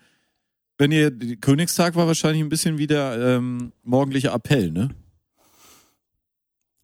Wenn 0.76 0.92
ihr, 0.92 1.10
Königstag 1.40 1.96
war 1.96 2.06
wahrscheinlich 2.06 2.40
ein 2.42 2.48
bisschen 2.48 2.78
wie 2.78 2.86
der 2.86 3.18
ähm, 3.18 3.72
morgendliche 3.82 4.28
Appell, 4.28 4.70
ne? 4.70 4.90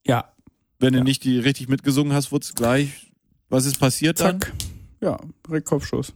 Ja, 0.06 0.34
Wenn 0.80 0.92
du 0.92 0.98
Ja. 0.98 1.04
nicht 1.04 1.22
die 1.24 1.38
richtig 1.38 1.68
mitgesungen 1.68 2.12
hast, 2.12 2.32
wurde 2.32 2.42
es 2.44 2.54
gleich. 2.54 3.12
Was 3.48 3.64
ist 3.66 3.78
passiert 3.78 4.18
dann? 4.20 4.40
zack. 4.40 4.52
Ja, 5.00 5.20
direkt 5.46 5.66
Kopfschuss. 5.68 6.12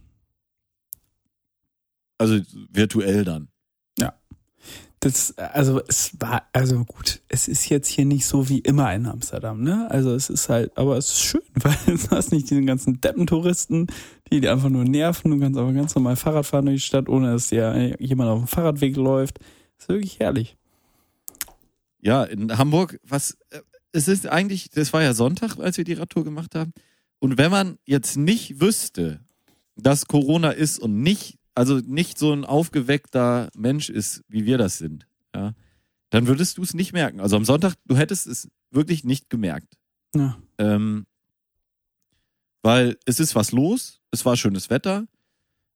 Also 2.17 2.41
virtuell 2.69 3.23
dann. 3.23 3.47
Das, 5.01 5.37
also 5.37 5.81
es 5.87 6.11
war, 6.19 6.43
also 6.51 6.83
gut, 6.83 7.21
es 7.29 7.47
ist 7.47 7.69
jetzt 7.69 7.87
hier 7.87 8.03
nicht 8.03 8.25
so 8.25 8.49
wie 8.49 8.59
immer 8.59 8.93
in 8.93 9.05
Amsterdam, 9.05 9.63
ne? 9.63 9.89
Also 9.89 10.13
es 10.13 10.29
ist 10.29 10.49
halt, 10.49 10.77
aber 10.77 10.97
es 10.97 11.11
ist 11.11 11.21
schön, 11.21 11.41
weil 11.55 11.77
du 11.85 12.09
hast 12.11 12.33
nicht 12.33 12.49
diesen 12.49 12.65
ganzen 12.65 12.99
Deppentouristen, 12.99 13.87
die 14.29 14.41
dir 14.41 14.51
einfach 14.51 14.69
nur 14.69 14.83
nerven. 14.83 15.31
Du 15.31 15.39
kannst 15.39 15.57
aber 15.57 15.71
ganz 15.71 15.95
normal 15.95 16.17
Fahrrad 16.17 16.45
fahren 16.45 16.65
durch 16.65 16.81
die 16.81 16.87
Stadt, 16.87 17.07
ohne 17.07 17.31
dass 17.31 17.47
dir 17.47 17.95
jemand 17.99 18.29
auf 18.29 18.39
dem 18.39 18.47
Fahrradweg 18.47 18.97
läuft. 18.97 19.39
Das 19.77 19.85
ist 19.85 19.89
wirklich 19.89 20.19
herrlich. 20.19 20.57
Ja, 22.01 22.23
in 22.23 22.57
Hamburg, 22.57 22.99
was, 23.03 23.37
äh, 23.51 23.61
es 23.91 24.07
ist 24.07 24.27
eigentlich, 24.27 24.69
das 24.69 24.93
war 24.93 25.01
ja 25.01 25.13
Sonntag, 25.13 25.57
als 25.59 25.77
wir 25.77 25.85
die 25.85 25.93
Radtour 25.93 26.23
gemacht 26.23 26.55
haben. 26.55 26.73
Und 27.19 27.37
wenn 27.37 27.51
man 27.51 27.77
jetzt 27.85 28.17
nicht 28.17 28.61
wüsste, 28.61 29.21
dass 29.75 30.05
Corona 30.05 30.51
ist 30.51 30.79
und 30.79 31.01
nicht, 31.01 31.38
also 31.59 31.81
nicht 31.85 32.17
so 32.17 32.31
ein 32.31 32.45
aufgeweckter 32.45 33.49
Mensch 33.53 33.89
ist, 33.89 34.23
wie 34.29 34.45
wir 34.45 34.57
das 34.57 34.77
sind, 34.77 35.07
ja, 35.35 35.53
dann 36.09 36.25
würdest 36.25 36.57
du 36.57 36.63
es 36.63 36.73
nicht 36.73 36.93
merken. 36.93 37.19
Also 37.19 37.35
am 37.35 37.43
Sonntag, 37.43 37.73
du 37.85 37.97
hättest 37.97 38.27
es 38.27 38.47
wirklich 38.71 39.03
nicht 39.03 39.29
gemerkt. 39.29 39.77
Ja. 40.15 40.37
Ähm, 40.57 41.05
weil 42.61 42.97
es 43.03 43.19
ist 43.19 43.35
was 43.35 43.51
los, 43.51 43.99
es 44.09 44.25
war 44.25 44.37
schönes 44.37 44.69
Wetter, 44.69 45.05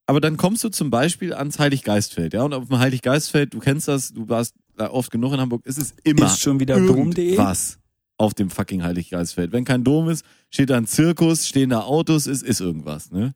aber 0.06 0.22
dann 0.22 0.38
kommst 0.38 0.64
du 0.64 0.70
zum 0.70 0.90
Beispiel 0.90 1.34
ans 1.34 1.60
Heiliggeistfeld, 1.60 2.34
ja, 2.34 2.44
und 2.44 2.54
auf 2.54 2.70
dem 2.70 2.80
Heiliggeistfeld, 2.80 3.54
du 3.54 3.60
kennst 3.60 3.90
das, 3.90 4.14
du 4.14 4.30
warst 4.30 4.56
da 4.78 4.90
oft 4.90 5.12
genug 5.12 5.34
in 5.34 5.42
Hamburg, 5.42 5.64
es 5.66 5.78
ist 5.78 5.96
immer 6.06 6.28
Ist 6.28 6.40
schon 6.40 6.62
wieder 6.62 6.80
Dom.de? 6.80 7.38
was 7.38 7.78
auf 8.18 8.34
dem 8.34 8.50
fucking 8.50 8.84
Heiliggeistfeld. 8.84 9.52
Wenn 9.52 9.66
kein 9.66 9.84
Dom 9.84 10.08
ist, 10.08 10.24
steht 10.50 10.70
da 10.70 10.78
ein 10.78 10.88
Zirkus, 10.88 11.46
stehen 11.46 11.72
da 11.72 11.82
Autos, 11.82 12.26
es 12.26 12.42
ist 12.42 12.62
irgendwas, 12.62 13.12
ne? 13.12 13.36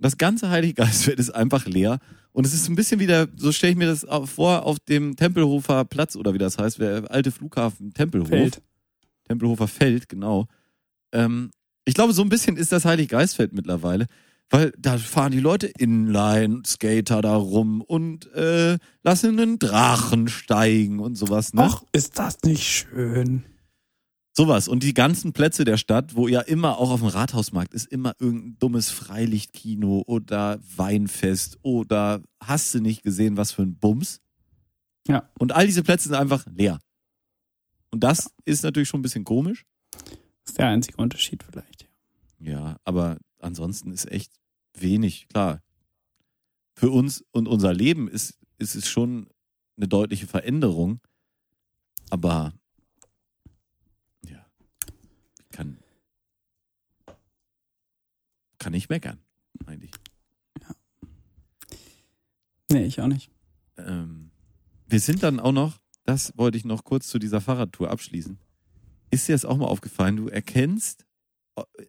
Das 0.00 0.18
ganze 0.18 0.50
Heiliggeistfeld 0.50 1.18
ist 1.18 1.30
einfach 1.30 1.66
leer 1.66 1.98
und 2.32 2.46
es 2.46 2.54
ist 2.54 2.68
ein 2.68 2.76
bisschen 2.76 3.00
wieder, 3.00 3.28
so 3.36 3.52
stelle 3.52 3.72
ich 3.72 3.78
mir 3.78 3.86
das 3.86 4.06
vor, 4.26 4.64
auf 4.64 4.78
dem 4.78 5.16
Tempelhofer 5.16 5.84
Platz 5.84 6.16
oder 6.16 6.32
wie 6.34 6.38
das 6.38 6.58
heißt, 6.58 6.78
der 6.78 7.10
alte 7.10 7.32
Flughafen 7.32 7.92
Tempelhof. 7.92 8.28
Feld. 8.28 8.62
Tempelhofer 9.26 9.68
Feld, 9.68 10.08
genau. 10.08 10.46
Ähm, 11.12 11.50
ich 11.84 11.94
glaube, 11.94 12.12
so 12.12 12.22
ein 12.22 12.28
bisschen 12.28 12.56
ist 12.56 12.72
das 12.72 12.84
Heiliggeistfeld 12.84 13.52
mittlerweile, 13.52 14.06
weil 14.48 14.72
da 14.78 14.98
fahren 14.98 15.32
die 15.32 15.40
Leute 15.40 15.66
Inline-Skater 15.66 17.20
da 17.20 17.34
rum 17.34 17.80
und 17.80 18.32
äh, 18.34 18.78
lassen 19.02 19.38
einen 19.38 19.58
Drachen 19.58 20.28
steigen 20.28 21.00
und 21.00 21.16
sowas. 21.16 21.52
Ne? 21.52 21.62
Ach, 21.64 21.82
ist 21.92 22.18
das 22.18 22.38
nicht 22.42 22.64
schön? 22.64 23.44
Sowas. 24.32 24.68
Und 24.68 24.82
die 24.82 24.94
ganzen 24.94 25.32
Plätze 25.32 25.64
der 25.64 25.76
Stadt, 25.76 26.14
wo 26.14 26.28
ja 26.28 26.40
immer 26.40 26.78
auch 26.78 26.90
auf 26.90 27.00
dem 27.00 27.08
Rathausmarkt 27.08 27.74
ist, 27.74 27.86
immer 27.86 28.14
irgendein 28.18 28.58
dummes 28.58 28.90
Freilichtkino 28.90 30.04
oder 30.06 30.60
Weinfest 30.76 31.58
oder 31.62 32.22
hast 32.40 32.74
du 32.74 32.80
nicht 32.80 33.02
gesehen, 33.02 33.36
was 33.36 33.52
für 33.52 33.62
ein 33.62 33.76
Bums? 33.76 34.20
Ja. 35.08 35.28
Und 35.38 35.52
all 35.52 35.66
diese 35.66 35.82
Plätze 35.82 36.08
sind 36.08 36.16
einfach 36.16 36.46
leer. 36.46 36.78
Und 37.90 38.04
das 38.04 38.32
ist 38.44 38.62
natürlich 38.62 38.88
schon 38.88 39.00
ein 39.00 39.02
bisschen 39.02 39.24
komisch. 39.24 39.66
ist 40.46 40.58
der 40.58 40.68
einzige 40.68 40.96
Unterschied 40.96 41.42
vielleicht. 41.42 41.88
Ja, 42.38 42.76
aber 42.84 43.18
ansonsten 43.38 43.92
ist 43.92 44.10
echt 44.10 44.32
wenig, 44.74 45.28
klar. 45.28 45.60
Für 46.74 46.90
uns 46.90 47.24
und 47.32 47.48
unser 47.48 47.74
Leben 47.74 48.08
ist, 48.08 48.38
ist 48.58 48.74
es 48.74 48.88
schon 48.88 49.28
eine 49.76 49.88
deutliche 49.88 50.26
Veränderung. 50.26 51.00
Aber 52.10 52.54
ja, 54.26 54.46
ich 55.38 55.50
kann, 55.50 55.78
kann 58.60 58.72
nicht 58.72 58.88
meckern, 58.88 59.18
eigentlich. 59.66 59.90
Nee, 62.70 62.84
ich 62.84 63.00
auch 63.00 63.08
nicht. 63.08 63.30
Ähm, 63.76 64.30
wir 64.86 65.00
sind 65.00 65.24
dann 65.24 65.40
auch 65.40 65.50
noch, 65.50 65.78
das 66.04 66.32
wollte 66.36 66.56
ich 66.56 66.64
noch 66.64 66.84
kurz 66.84 67.08
zu 67.08 67.18
dieser 67.18 67.40
Fahrradtour 67.40 67.90
abschließen. 67.90 68.38
Ist 69.10 69.26
dir 69.26 69.32
das 69.32 69.44
auch 69.44 69.56
mal 69.56 69.66
aufgefallen? 69.66 70.16
Du 70.16 70.28
erkennst, 70.28 71.04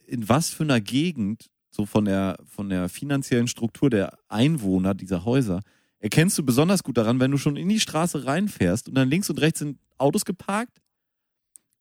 in 0.07 0.27
was 0.27 0.49
für 0.49 0.63
einer 0.63 0.81
Gegend, 0.81 1.51
so 1.69 1.85
von 1.85 2.05
der, 2.05 2.39
von 2.45 2.69
der 2.69 2.89
finanziellen 2.89 3.47
Struktur 3.47 3.91
der 3.91 4.17
Einwohner 4.27 4.95
dieser 4.95 5.23
Häuser, 5.23 5.61
erkennst 5.99 6.37
du 6.39 6.43
besonders 6.43 6.83
gut 6.83 6.97
daran, 6.97 7.19
wenn 7.19 7.29
du 7.29 7.37
schon 7.37 7.57
in 7.57 7.69
die 7.69 7.79
Straße 7.79 8.25
reinfährst 8.25 8.89
und 8.89 8.95
dann 8.95 9.09
links 9.09 9.29
und 9.29 9.39
rechts 9.39 9.59
sind 9.59 9.77
Autos 9.99 10.25
geparkt 10.25 10.81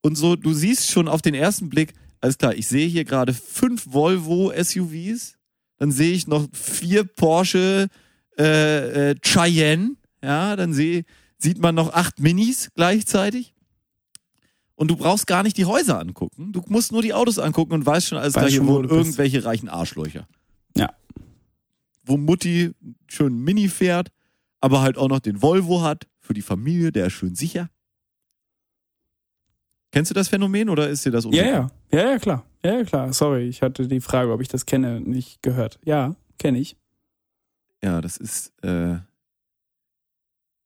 und 0.03 0.16
so, 0.16 0.36
du 0.36 0.53
siehst 0.53 0.91
schon 0.91 1.09
auf 1.09 1.22
den 1.22 1.34
ersten 1.34 1.70
Blick, 1.70 1.95
alles 2.20 2.38
klar, 2.38 2.54
ich 2.54 2.66
sehe 2.66 2.86
hier 2.86 3.04
gerade 3.04 3.32
fünf 3.32 3.86
Volvo 3.92 4.52
SUVs, 4.56 5.34
dann 5.78 5.90
sehe 5.90 6.12
ich 6.12 6.26
noch 6.26 6.46
vier 6.52 7.04
Porsche 7.04 7.88
äh, 8.38 9.10
äh, 9.10 9.14
Cheyenne, 9.22 9.96
ja, 10.22 10.56
dann 10.56 10.72
seh, 10.74 11.04
sieht 11.38 11.58
man 11.58 11.74
noch 11.74 11.92
acht 11.92 12.20
Minis 12.20 12.70
gleichzeitig. 12.74 13.54
Und 14.74 14.90
du 14.90 14.96
brauchst 14.96 15.26
gar 15.26 15.42
nicht 15.42 15.58
die 15.58 15.66
Häuser 15.66 15.98
angucken. 15.98 16.52
Du 16.52 16.62
musst 16.68 16.90
nur 16.90 17.02
die 17.02 17.12
Autos 17.12 17.38
angucken 17.38 17.74
und 17.74 17.84
weißt 17.84 18.08
schon, 18.08 18.18
alles 18.18 18.32
klar, 18.32 18.48
hier 18.48 18.66
wohnen 18.66 18.84
du 18.84 18.88
bist. 18.88 19.00
irgendwelche 19.00 19.44
reichen 19.44 19.68
Arschlöcher. 19.68 20.26
Ja. 20.74 20.94
Wo 22.02 22.16
Mutti 22.16 22.72
schön 23.06 23.38
Mini 23.40 23.68
fährt, 23.68 24.08
aber 24.60 24.80
halt 24.80 24.96
auch 24.96 25.08
noch 25.08 25.20
den 25.20 25.42
Volvo 25.42 25.82
hat 25.82 26.06
für 26.18 26.32
die 26.32 26.40
Familie, 26.42 26.92
der 26.92 27.08
ist 27.08 27.12
schön 27.12 27.34
sicher. 27.34 27.68
Kennst 29.93 30.11
du 30.11 30.14
das 30.14 30.28
Phänomen 30.28 30.68
oder 30.68 30.88
ist 30.88 31.05
dir 31.05 31.11
das 31.11 31.24
Ja, 31.24 31.30
unbekannt? 31.30 31.72
ja. 31.93 31.99
Ja, 32.01 32.11
ja, 32.12 32.18
klar. 32.18 32.47
Ja, 32.62 32.78
ja, 32.78 32.84
klar. 32.84 33.12
Sorry, 33.12 33.49
ich 33.49 33.62
hatte 33.62 33.88
die 33.88 34.01
Frage, 34.01 34.32
ob 34.32 34.41
ich 34.41 34.49
das 34.49 34.66
kenne, 34.66 35.01
nicht 35.01 35.43
gehört. 35.43 35.78
Ja, 35.84 36.14
kenne 36.38 36.59
ich. 36.59 36.76
Ja, 37.82 38.01
das 38.01 38.16
ist 38.16 38.53
äh, 38.62 38.99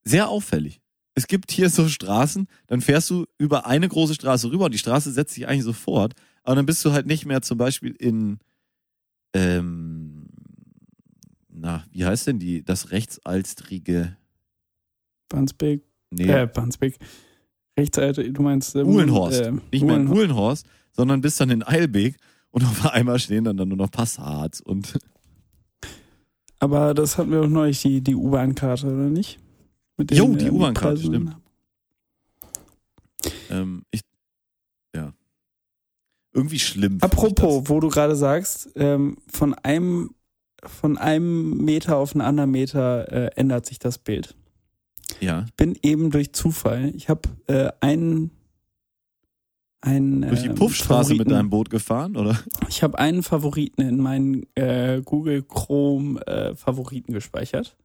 sehr 0.02 0.28
auffällig. 0.28 0.80
Es 1.14 1.26
gibt 1.28 1.52
hier 1.52 1.70
so 1.70 1.88
Straßen, 1.88 2.48
dann 2.66 2.80
fährst 2.80 3.08
du 3.08 3.26
über 3.38 3.66
eine 3.66 3.88
große 3.88 4.14
Straße 4.14 4.50
rüber 4.50 4.64
und 4.66 4.74
die 4.74 4.78
Straße 4.78 5.12
setzt 5.12 5.34
sich 5.34 5.46
eigentlich 5.46 5.62
sofort, 5.62 6.14
aber 6.42 6.56
dann 6.56 6.66
bist 6.66 6.84
du 6.84 6.92
halt 6.92 7.06
nicht 7.06 7.24
mehr 7.24 7.40
zum 7.40 7.56
Beispiel 7.56 7.92
in, 7.92 8.40
ähm, 9.32 10.26
na, 11.48 11.84
wie 11.92 12.04
heißt 12.04 12.26
denn 12.26 12.40
die, 12.40 12.64
das 12.64 12.90
rechtsalstrige, 12.90 14.16
Bansbeek, 15.28 15.84
nee, 16.10 16.28
äh, 16.28 16.46
Bansbeek. 16.46 16.98
Rechtsseite, 17.78 18.30
du 18.32 18.42
meinst 18.42 18.74
äh, 18.76 18.82
Uhlenhorst. 18.84 19.40
äh, 19.40 19.52
nicht 19.72 19.84
mehr 19.84 19.96
in 19.96 20.08
Uhlenhorst. 20.08 20.16
Uhlenhorst, 20.16 20.66
sondern 20.92 21.20
bist 21.20 21.40
dann 21.40 21.50
in 21.50 21.62
Eilbek 21.62 22.16
und 22.50 22.64
auf 22.64 22.86
einmal 22.86 23.18
stehen 23.18 23.44
dann, 23.44 23.56
dann 23.56 23.68
nur 23.68 23.76
noch 23.78 23.90
Passats 23.90 24.60
und 24.60 24.98
Aber 26.60 26.94
das 26.94 27.18
hatten 27.18 27.30
wir 27.30 27.42
doch 27.42 27.48
neulich, 27.48 27.82
die, 27.82 28.00
die 28.00 28.14
U-Bahn-Karte, 28.14 28.86
oder 28.86 29.10
nicht? 29.10 29.38
Mit 29.98 30.10
den, 30.10 30.16
Jo, 30.16 30.34
die 30.34 30.46
äh, 30.46 30.50
U-Bahn-Karte, 30.50 30.98
stimmt. 31.02 31.36
ähm, 33.50 33.82
ich, 33.90 34.00
ja, 34.94 35.12
irgendwie 36.32 36.58
schlimm. 36.58 36.98
Apropos, 37.00 37.64
wo 37.68 37.80
du 37.80 37.88
gerade 37.88 38.16
sagst, 38.16 38.70
ähm, 38.76 39.18
von 39.28 39.54
einem 39.54 40.14
von 40.66 40.96
einem 40.96 41.58
Meter 41.58 41.98
auf 41.98 42.12
einen 42.14 42.22
anderen 42.22 42.50
Meter 42.50 43.12
äh, 43.12 43.30
ändert 43.36 43.66
sich 43.66 43.78
das 43.78 43.98
Bild. 43.98 44.34
Ja, 45.24 45.46
bin 45.56 45.76
eben 45.82 46.10
durch 46.10 46.32
Zufall, 46.32 46.92
ich 46.94 47.08
habe 47.08 47.28
äh, 47.46 47.70
einen 47.80 48.30
einen 49.80 50.22
durch 50.22 50.42
die 50.42 50.48
ähm, 50.48 50.54
Puffstraße 50.54 51.10
mit 51.10 51.20
Favoriten- 51.20 51.30
deinem 51.30 51.50
Boot 51.50 51.70
gefahren, 51.70 52.16
oder? 52.16 52.38
Ich 52.68 52.82
habe 52.82 52.98
einen 52.98 53.22
Favoriten 53.22 53.82
in 53.82 53.98
meinen 53.98 54.46
äh, 54.54 55.02
Google 55.04 55.42
Chrome 55.42 56.20
äh, 56.26 56.54
Favoriten 56.54 57.12
gespeichert. 57.12 57.76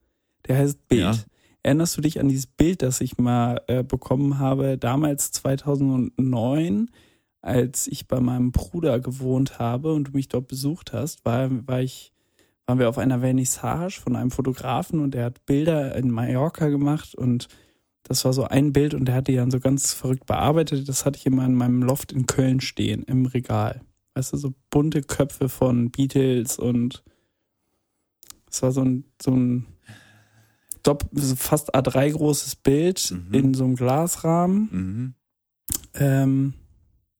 Der 0.47 0.57
heißt 0.57 0.87
Bild. 0.87 1.01
Ja. 1.01 1.13
Erinnerst 1.61 1.97
du 1.97 2.01
dich 2.01 2.19
an 2.19 2.29
dieses 2.29 2.47
Bild, 2.47 2.81
das 2.81 3.01
ich 3.01 3.17
mal 3.17 3.61
äh, 3.67 3.83
bekommen 3.83 4.39
habe, 4.39 4.77
damals 4.77 5.31
2009, 5.33 6.89
als 7.41 7.87
ich 7.87 8.07
bei 8.07 8.21
meinem 8.21 8.53
Bruder 8.53 9.01
gewohnt 9.01 9.59
habe 9.59 9.93
und 9.93 10.05
du 10.05 10.11
mich 10.13 10.29
dort 10.29 10.47
besucht 10.47 10.93
hast, 10.93 11.25
war, 11.25 11.49
war 11.67 11.81
ich, 11.81 12.13
waren 12.69 12.77
wir 12.77 12.87
auf 12.87 12.99
einer 12.99 13.21
Vernissage 13.21 13.99
von 13.99 14.15
einem 14.15 14.29
Fotografen 14.29 14.99
und 14.99 15.15
der 15.15 15.25
hat 15.25 15.43
Bilder 15.47 15.95
in 15.95 16.11
Mallorca 16.11 16.67
gemacht 16.69 17.15
und 17.15 17.47
das 18.03 18.23
war 18.25 18.31
so 18.33 18.43
ein 18.43 18.73
Bild 18.73 18.93
und 18.93 19.05
der 19.05 19.15
hat 19.15 19.27
die 19.27 19.35
dann 19.35 19.49
so 19.49 19.59
ganz 19.59 19.91
verrückt 19.93 20.27
bearbeitet. 20.27 20.87
Das 20.87 21.03
hatte 21.03 21.17
ich 21.17 21.25
immer 21.25 21.43
in 21.45 21.55
meinem 21.55 21.81
Loft 21.81 22.11
in 22.11 22.27
Köln 22.27 22.61
stehen, 22.61 23.01
im 23.05 23.25
Regal. 23.25 23.81
Weißt 24.13 24.33
du, 24.33 24.37
so 24.37 24.53
bunte 24.69 25.01
Köpfe 25.01 25.49
von 25.49 25.89
Beatles 25.89 26.59
und 26.59 27.03
es 28.51 28.61
war 28.61 28.71
so 28.71 28.81
ein, 28.83 29.03
so 29.19 29.31
ein 29.31 29.65
fast 31.37 31.73
A3 31.73 32.11
großes 32.11 32.55
Bild 32.57 33.09
Mhm. 33.11 33.33
in 33.33 33.53
so 33.55 33.63
einem 33.63 33.77
Glasrahmen 33.77 34.69
Mhm. 34.71 35.13
ähm, 35.95 36.53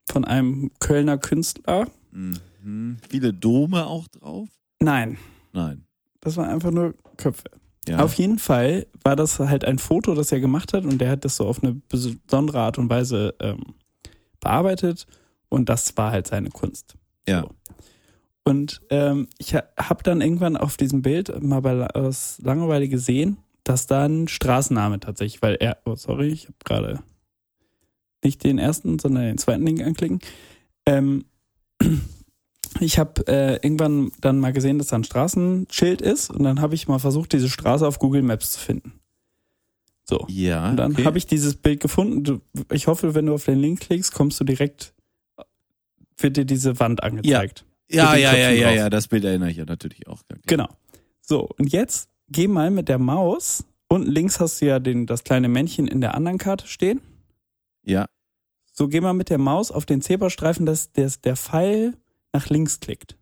von 0.08 0.26
einem 0.26 0.70
Kölner 0.80 1.18
Künstler. 1.18 1.88
Mhm. 2.12 2.98
Viele 3.10 3.34
Dome 3.34 3.88
auch 3.88 4.08
drauf? 4.10 4.48
Nein, 4.80 5.18
Nein. 5.54 5.86
das 6.22 6.38
waren 6.38 6.50
einfach 6.50 6.72
nur 6.72 6.94
Köpfe. 7.18 7.46
Ja. 7.88 8.00
Auf 8.00 8.14
jeden 8.14 8.40
Fall 8.40 8.86
war 9.04 9.16
das 9.16 9.40
halt 9.40 9.66
ein 9.66 9.80
Foto, 9.80 10.14
das 10.14 10.32
er 10.32 10.40
gemacht 10.40 10.74
hat 10.74 10.84
und 10.84 11.00
der 11.00 11.10
hat 11.10 11.26
das 11.26 11.38
so 11.38 11.48
auf 11.48 11.64
eine 11.64 11.82
besondere 11.90 12.60
Art 12.60 12.78
und 12.78 12.90
Weise 12.90 13.34
ähm, 13.40 13.76
bearbeitet 14.40 15.08
und 15.50 15.70
das 15.70 15.98
war 15.98 16.12
halt 16.12 16.28
seine 16.28 16.50
Kunst. 16.50 16.96
ja. 17.28 17.42
So. 17.42 17.50
Und 18.46 18.82
ähm, 18.90 19.28
ich 19.38 19.54
ha 19.54 19.64
habe 19.78 20.02
dann 20.02 20.22
irgendwann 20.22 20.58
auf 20.58 20.76
diesem 20.76 21.04
Bild 21.04 21.44
mal 21.44 21.62
bei, 21.62 21.88
aus 21.92 22.40
Langeweile 22.42 22.88
gesehen, 22.88 23.38
dass 23.64 23.86
da 23.86 24.06
ein 24.06 24.28
Straßenname 24.28 25.00
tatsächlich, 25.00 25.44
weil 25.44 25.56
er, 25.60 25.78
oh 25.86 25.96
sorry, 25.96 26.30
ich 26.30 26.46
habe 26.46 26.56
gerade 26.66 27.04
nicht 28.24 28.44
den 28.44 28.58
ersten, 28.58 28.98
sondern 28.98 29.26
den 29.26 29.38
zweiten 29.38 29.66
Link 29.66 29.82
anklicken. 29.82 30.20
Ähm, 30.88 31.26
ich 32.80 33.00
habe 33.00 33.28
äh, 33.28 33.56
irgendwann 33.56 34.12
dann 34.22 34.40
mal 34.40 34.54
gesehen, 34.54 34.78
dass 34.78 34.88
da 34.88 34.98
ein 34.98 35.04
Straßenschild 35.04 36.02
ist 36.02 36.30
und 36.30 36.44
dann 36.44 36.62
habe 36.62 36.76
ich 36.76 36.88
mal 36.88 37.00
versucht, 37.00 37.34
diese 37.34 37.50
Straße 37.50 37.88
auf 37.88 38.00
Google 38.00 38.22
Maps 38.22 38.52
zu 38.52 38.60
finden. 38.60 38.94
So. 40.10 40.26
Ja. 40.28 40.72
Und 40.72 40.78
dann 40.78 40.94
okay. 40.94 41.06
habe 41.06 41.18
ich 41.18 41.28
dieses 41.28 41.56
Bild 41.56 41.80
gefunden. 41.80 42.24
Du, 42.24 42.42
ich 42.72 42.88
hoffe, 42.88 43.14
wenn 43.14 43.28
du 43.28 43.34
auf 43.34 43.46
den 43.46 43.60
Link 43.60 43.82
klickst, 43.82 44.14
kommst 44.14 44.40
du 44.40 44.44
direkt, 44.44 44.94
wird 46.18 46.38
dir 46.38 46.46
diese 46.46 46.80
Wand 46.80 47.04
angezeigt. 47.04 47.66
Ja, 47.88 48.16
ja, 48.16 48.36
ja, 48.36 48.50
ja, 48.50 48.72
ja, 48.72 48.90
das 48.90 49.08
Bild 49.08 49.24
erinnere 49.24 49.52
ich 49.52 49.58
ja 49.58 49.66
natürlich 49.66 50.08
auch. 50.08 50.22
Genau. 50.46 50.68
So, 51.22 51.50
und 51.58 51.72
jetzt 51.72 52.10
geh 52.30 52.48
mal 52.48 52.72
mit 52.72 52.88
der 52.90 53.00
Maus. 53.00 53.66
Unten 53.88 54.12
links 54.12 54.40
hast 54.40 54.62
du 54.62 54.68
ja 54.68 54.80
den, 54.80 55.06
das 55.06 55.24
kleine 55.24 55.48
Männchen 55.48 55.88
in 55.88 56.02
der 56.02 56.16
anderen 56.16 56.38
Karte 56.38 56.68
stehen. 56.68 57.02
Ja, 57.84 58.06
So, 58.72 58.88
geh 58.88 59.02
mal 59.02 59.14
mit 59.14 59.30
der 59.30 59.40
Maus 59.40 59.72
auf 59.72 59.86
den 59.86 60.02
Zebrastreifen, 60.02 60.66
dass 60.66 60.92
der, 60.92 61.12
der 61.24 61.36
Pfeil 61.36 61.96
nach 62.34 62.50
links 62.50 62.80
klickt, 62.80 63.18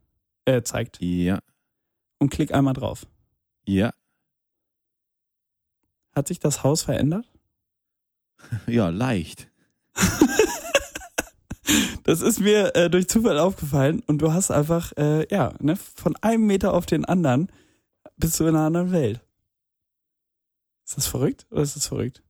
äh, 0.45 0.62
zeigt. 0.62 0.99
ja, 1.01 1.39
Und 2.20 2.30
klick 2.30 2.53
einmal 2.53 2.74
drauf. 2.74 3.08
ja, 3.68 3.93
Hat 6.16 6.28
sich 6.28 6.39
das 6.39 6.64
Haus 6.64 6.84
verändert? 6.84 7.32
ja, 8.68 8.89
leicht. 8.89 9.49
Das 12.03 12.22
ist 12.22 12.39
mir 12.39 12.74
äh, 12.74 12.89
durch 12.89 13.10
Zufall 13.10 13.38
aufgefallen 13.38 14.01
und 14.08 14.20
du 14.22 14.32
hast 14.32 14.49
einfach, 14.49 14.93
äh, 14.95 15.28
ja, 15.30 15.53
ne, 15.60 15.76
von 15.76 16.16
einem 16.22 16.45
Meter 16.45 16.74
auf 16.74 16.86
den 16.86 17.03
anderen 17.03 17.51
bist 18.16 18.39
du 18.39 18.45
in 18.45 18.55
einer 18.55 18.66
anderen 18.68 18.93
Welt. 18.93 19.20
Ist 20.86 20.95
das 20.95 21.08
verrückt 21.08 21.45
oder 21.51 21.64
ist 21.64 21.76
das 21.76 21.88
verrückt? 21.88 22.24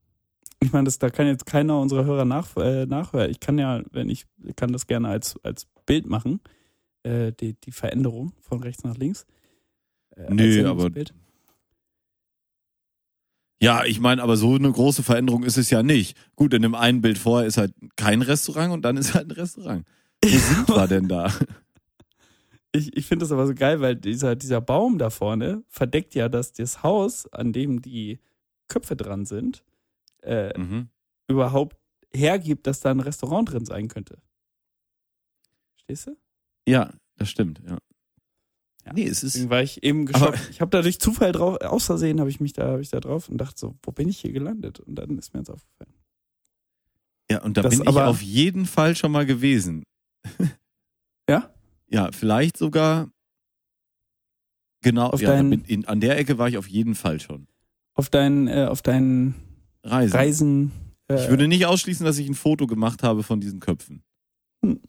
Ich 0.58 0.72
meine, 0.72 0.86
das, 0.86 0.98
da 0.98 1.10
kann 1.10 1.28
jetzt 1.28 1.46
keiner 1.46 1.78
unserer 1.80 2.04
Hörer 2.04 2.24
nach, 2.24 2.56
äh, 2.56 2.86
nachhören. 2.86 3.30
Ich 3.30 3.38
kann 3.38 3.56
ja, 3.56 3.80
wenn 3.92 4.10
ich, 4.10 4.26
ich 4.42 4.56
kann 4.56 4.72
das 4.72 4.88
gerne 4.88 5.08
als, 5.08 5.38
als 5.44 5.68
Bild 5.86 6.06
machen, 6.06 6.40
äh, 7.08 7.32
die, 7.32 7.54
die 7.54 7.72
Veränderung 7.72 8.32
von 8.40 8.62
rechts 8.62 8.84
nach 8.84 8.96
links. 8.96 9.26
Äh, 10.16 10.22
als 10.22 10.64
aber-. 10.66 10.90
Ja, 13.60 13.84
ich 13.84 13.98
meine, 13.98 14.22
aber 14.22 14.36
so 14.36 14.54
eine 14.54 14.70
große 14.70 15.02
Veränderung 15.02 15.42
ist 15.42 15.56
es 15.58 15.70
ja 15.70 15.82
nicht. 15.82 16.16
Gut, 16.36 16.54
in 16.54 16.62
dem 16.62 16.76
einen 16.76 17.00
Bild 17.00 17.18
vorher 17.18 17.46
ist 17.46 17.56
halt 17.56 17.74
kein 17.96 18.22
Restaurant 18.22 18.72
und 18.72 18.82
dann 18.82 18.96
ist 18.96 19.14
halt 19.14 19.28
ein 19.28 19.32
Restaurant. 19.32 19.84
Wo 20.24 20.28
sind 20.38 20.68
wir 20.68 20.86
denn 20.86 21.08
da? 21.08 21.32
Ich, 22.72 22.96
ich 22.96 23.06
finde 23.06 23.24
das 23.24 23.32
aber 23.32 23.46
so 23.46 23.54
geil, 23.54 23.80
weil 23.80 23.96
dieser, 23.96 24.36
dieser 24.36 24.60
Baum 24.60 24.98
da 24.98 25.10
vorne 25.10 25.64
verdeckt 25.68 26.14
ja, 26.14 26.28
dass 26.28 26.52
das 26.52 26.82
Haus, 26.84 27.26
an 27.32 27.52
dem 27.52 27.82
die 27.82 28.20
Köpfe 28.68 28.94
dran 28.94 29.24
sind, 29.26 29.64
äh, 30.22 30.56
Mhm. 30.56 30.88
überhaupt 31.26 31.76
hergibt, 32.12 32.66
dass 32.66 32.80
da 32.80 32.90
ein 32.90 33.00
Restaurant 33.00 33.50
drin 33.50 33.64
sein 33.64 33.88
könnte. 33.88 34.18
Verstehst 35.74 36.06
du? 36.08 36.16
Ja, 36.68 36.90
das 37.16 37.30
stimmt, 37.30 37.60
ja. 37.66 37.78
Ja. 38.84 38.92
Nee, 38.94 39.04
es 39.06 39.22
ist, 39.22 39.34
Deswegen 39.34 39.50
war 39.50 39.62
ich 39.62 39.82
eben 39.82 40.06
geschockt. 40.06 40.48
ich 40.50 40.60
habe 40.60 40.70
da 40.70 40.80
durch 40.82 40.98
Zufall 40.98 41.32
drauf, 41.32 41.60
aus 41.60 41.84
Versehen 41.84 42.20
habe 42.20 42.30
ich 42.30 42.40
mich 42.40 42.54
da, 42.54 42.68
habe 42.68 42.80
ich 42.80 42.88
da 42.88 43.00
drauf 43.00 43.28
und 43.28 43.38
dachte 43.38 43.58
so, 43.58 43.76
wo 43.82 43.92
bin 43.92 44.08
ich 44.08 44.18
hier 44.18 44.32
gelandet? 44.32 44.80
Und 44.80 44.94
dann 44.94 45.18
ist 45.18 45.34
mir 45.34 45.40
jetzt 45.40 45.50
aufgefallen. 45.50 45.92
ja, 47.30 47.42
und 47.42 47.56
da 47.58 47.62
das 47.62 47.70
bin 47.78 47.82
ich 47.82 47.96
auf 47.96 48.22
jeden 48.22 48.64
Fall 48.64 48.96
schon 48.96 49.12
mal 49.12 49.26
gewesen. 49.26 49.82
Ja? 51.28 51.52
Ja, 51.90 52.10
vielleicht 52.12 52.56
sogar, 52.56 53.10
genau, 54.82 55.10
Auf 55.10 55.20
ja, 55.20 55.36
bin, 55.42 55.64
in, 55.66 55.84
an 55.86 56.00
der 56.00 56.16
Ecke 56.18 56.38
war 56.38 56.48
ich 56.48 56.56
auf 56.56 56.68
jeden 56.68 56.94
Fall 56.94 57.20
schon. 57.20 57.46
Auf 57.94 58.08
deinen, 58.08 58.46
äh, 58.48 58.66
auf 58.70 58.80
deinen 58.80 59.34
Reisen. 59.82 60.16
Reisen. 60.16 60.72
Äh, 61.08 61.22
Ich 61.24 61.28
würde 61.28 61.48
nicht 61.48 61.66
ausschließen, 61.66 62.06
dass 62.06 62.16
ich 62.18 62.28
ein 62.28 62.34
Foto 62.34 62.66
gemacht 62.66 63.02
habe 63.02 63.22
von 63.22 63.40
diesen 63.40 63.60
Köpfen. 63.60 64.02
Hm. 64.64 64.80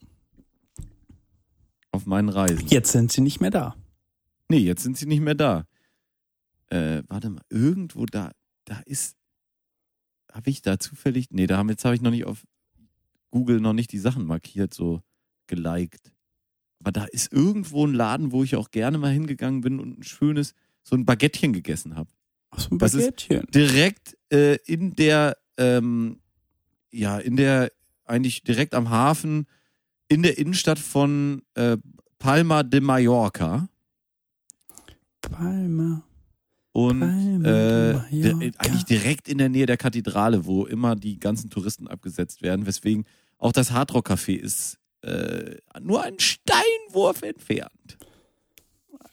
Auf 1.91 2.05
meinen 2.05 2.29
Reisen. 2.29 2.67
jetzt 2.67 2.91
sind 2.91 3.11
sie 3.11 3.21
nicht 3.21 3.39
mehr 3.41 3.51
da. 3.51 3.75
Nee, 4.49 4.59
jetzt 4.59 4.83
sind 4.83 4.97
sie 4.97 5.05
nicht 5.05 5.21
mehr 5.21 5.35
da. 5.35 5.65
Äh, 6.67 7.03
warte 7.07 7.29
mal, 7.29 7.41
irgendwo 7.49 8.05
da, 8.05 8.31
da 8.65 8.79
ist, 8.85 9.15
habe 10.31 10.49
ich 10.49 10.61
da 10.61 10.79
zufällig, 10.79 11.27
nee, 11.31 11.47
da 11.47 11.57
haben, 11.57 11.69
jetzt 11.69 11.83
habe 11.85 11.95
ich 11.95 12.01
noch 12.01 12.11
nicht 12.11 12.25
auf 12.25 12.43
Google 13.31 13.59
noch 13.59 13.73
nicht 13.73 13.91
die 13.91 13.97
Sachen 13.99 14.25
markiert, 14.25 14.73
so 14.73 15.01
geliked. 15.47 16.13
Aber 16.79 16.91
da 16.91 17.05
ist 17.05 17.33
irgendwo 17.33 17.85
ein 17.85 17.93
Laden, 17.93 18.31
wo 18.31 18.43
ich 18.43 18.55
auch 18.55 18.71
gerne 18.71 18.97
mal 18.97 19.11
hingegangen 19.11 19.61
bin 19.61 19.79
und 19.79 19.99
ein 19.99 20.03
schönes, 20.03 20.53
so 20.83 20.95
ein 20.95 21.05
Baguettchen 21.05 21.53
gegessen 21.53 21.95
habe. 21.95 22.09
Aus 22.51 22.69
dem 22.69 22.77
Das 22.77 22.93
ist- 22.93 23.01
Baguettchen. 23.05 23.45
Direkt 23.53 24.17
äh, 24.31 24.55
in 24.65 24.95
der, 24.95 25.37
ähm, 25.57 26.21
ja, 26.91 27.17
in 27.19 27.35
der, 27.35 27.71
eigentlich 28.05 28.43
direkt 28.43 28.73
am 28.73 28.89
Hafen, 28.89 29.45
in 30.09 30.23
der 30.23 30.37
Innenstadt 30.37 30.79
von 30.79 31.41
äh, 31.53 31.77
Palma 32.17 32.63
de 32.63 32.81
Mallorca. 32.81 33.69
Palma. 35.21 36.03
Und 36.71 36.99
Palma 36.99 37.47
äh, 37.47 38.11
de 38.11 38.51
eigentlich 38.57 38.85
direkt 38.85 39.29
in 39.29 39.37
der 39.37 39.49
Nähe 39.49 39.65
der 39.65 39.77
Kathedrale, 39.77 40.45
wo 40.45 40.65
immer 40.65 40.95
die 40.95 41.19
ganzen 41.19 41.49
Touristen 41.49 41.87
abgesetzt 41.87 42.41
werden, 42.41 42.65
weswegen 42.65 43.05
auch 43.37 43.53
das 43.53 43.71
Hardrock 43.71 44.09
Café 44.09 44.35
ist 44.35 44.77
äh, 45.01 45.57
nur 45.79 46.03
einen 46.03 46.19
Steinwurf 46.19 47.21
entfernt. 47.21 47.97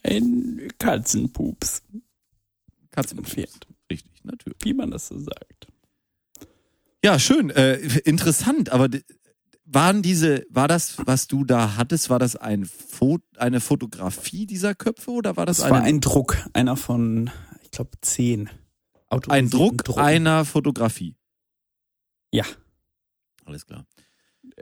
Ein 0.02 0.68
Katzenpups. 0.78 1.82
Katzen 2.90 3.18
Entfernt. 3.18 3.66
Richtig, 3.90 4.24
natürlich. 4.24 4.58
Wie 4.62 4.74
man 4.74 4.90
das 4.90 5.08
so 5.08 5.18
sagt. 5.18 5.68
Ja, 7.04 7.18
schön, 7.18 7.50
äh, 7.50 7.76
interessant, 8.04 8.70
aber 8.70 8.88
waren 9.66 10.02
diese, 10.02 10.44
war 10.50 10.68
das, 10.68 10.96
was 11.06 11.26
du 11.26 11.44
da 11.44 11.76
hattest, 11.76 12.08
war 12.10 12.18
das 12.18 12.36
ein 12.36 12.64
Fo 12.64 13.18
eine 13.36 13.60
Fotografie 13.60 14.46
dieser 14.46 14.74
Köpfe 14.74 15.10
oder 15.10 15.36
war 15.36 15.44
das, 15.46 15.58
Das 15.58 15.70
war 15.70 15.78
eine, 15.78 15.86
ein 15.86 16.00
Druck, 16.00 16.36
einer 16.52 16.76
von, 16.76 17.30
ich 17.62 17.70
glaube, 17.72 17.90
zehn. 18.00 18.48
ein 18.48 18.54
autorisierten 19.08 19.50
Druck 19.50 19.84
Drucken. 19.84 20.00
einer 20.00 20.44
Fotografie? 20.44 21.16
Ja. 22.32 22.44
Alles 23.44 23.66
klar. 23.66 23.86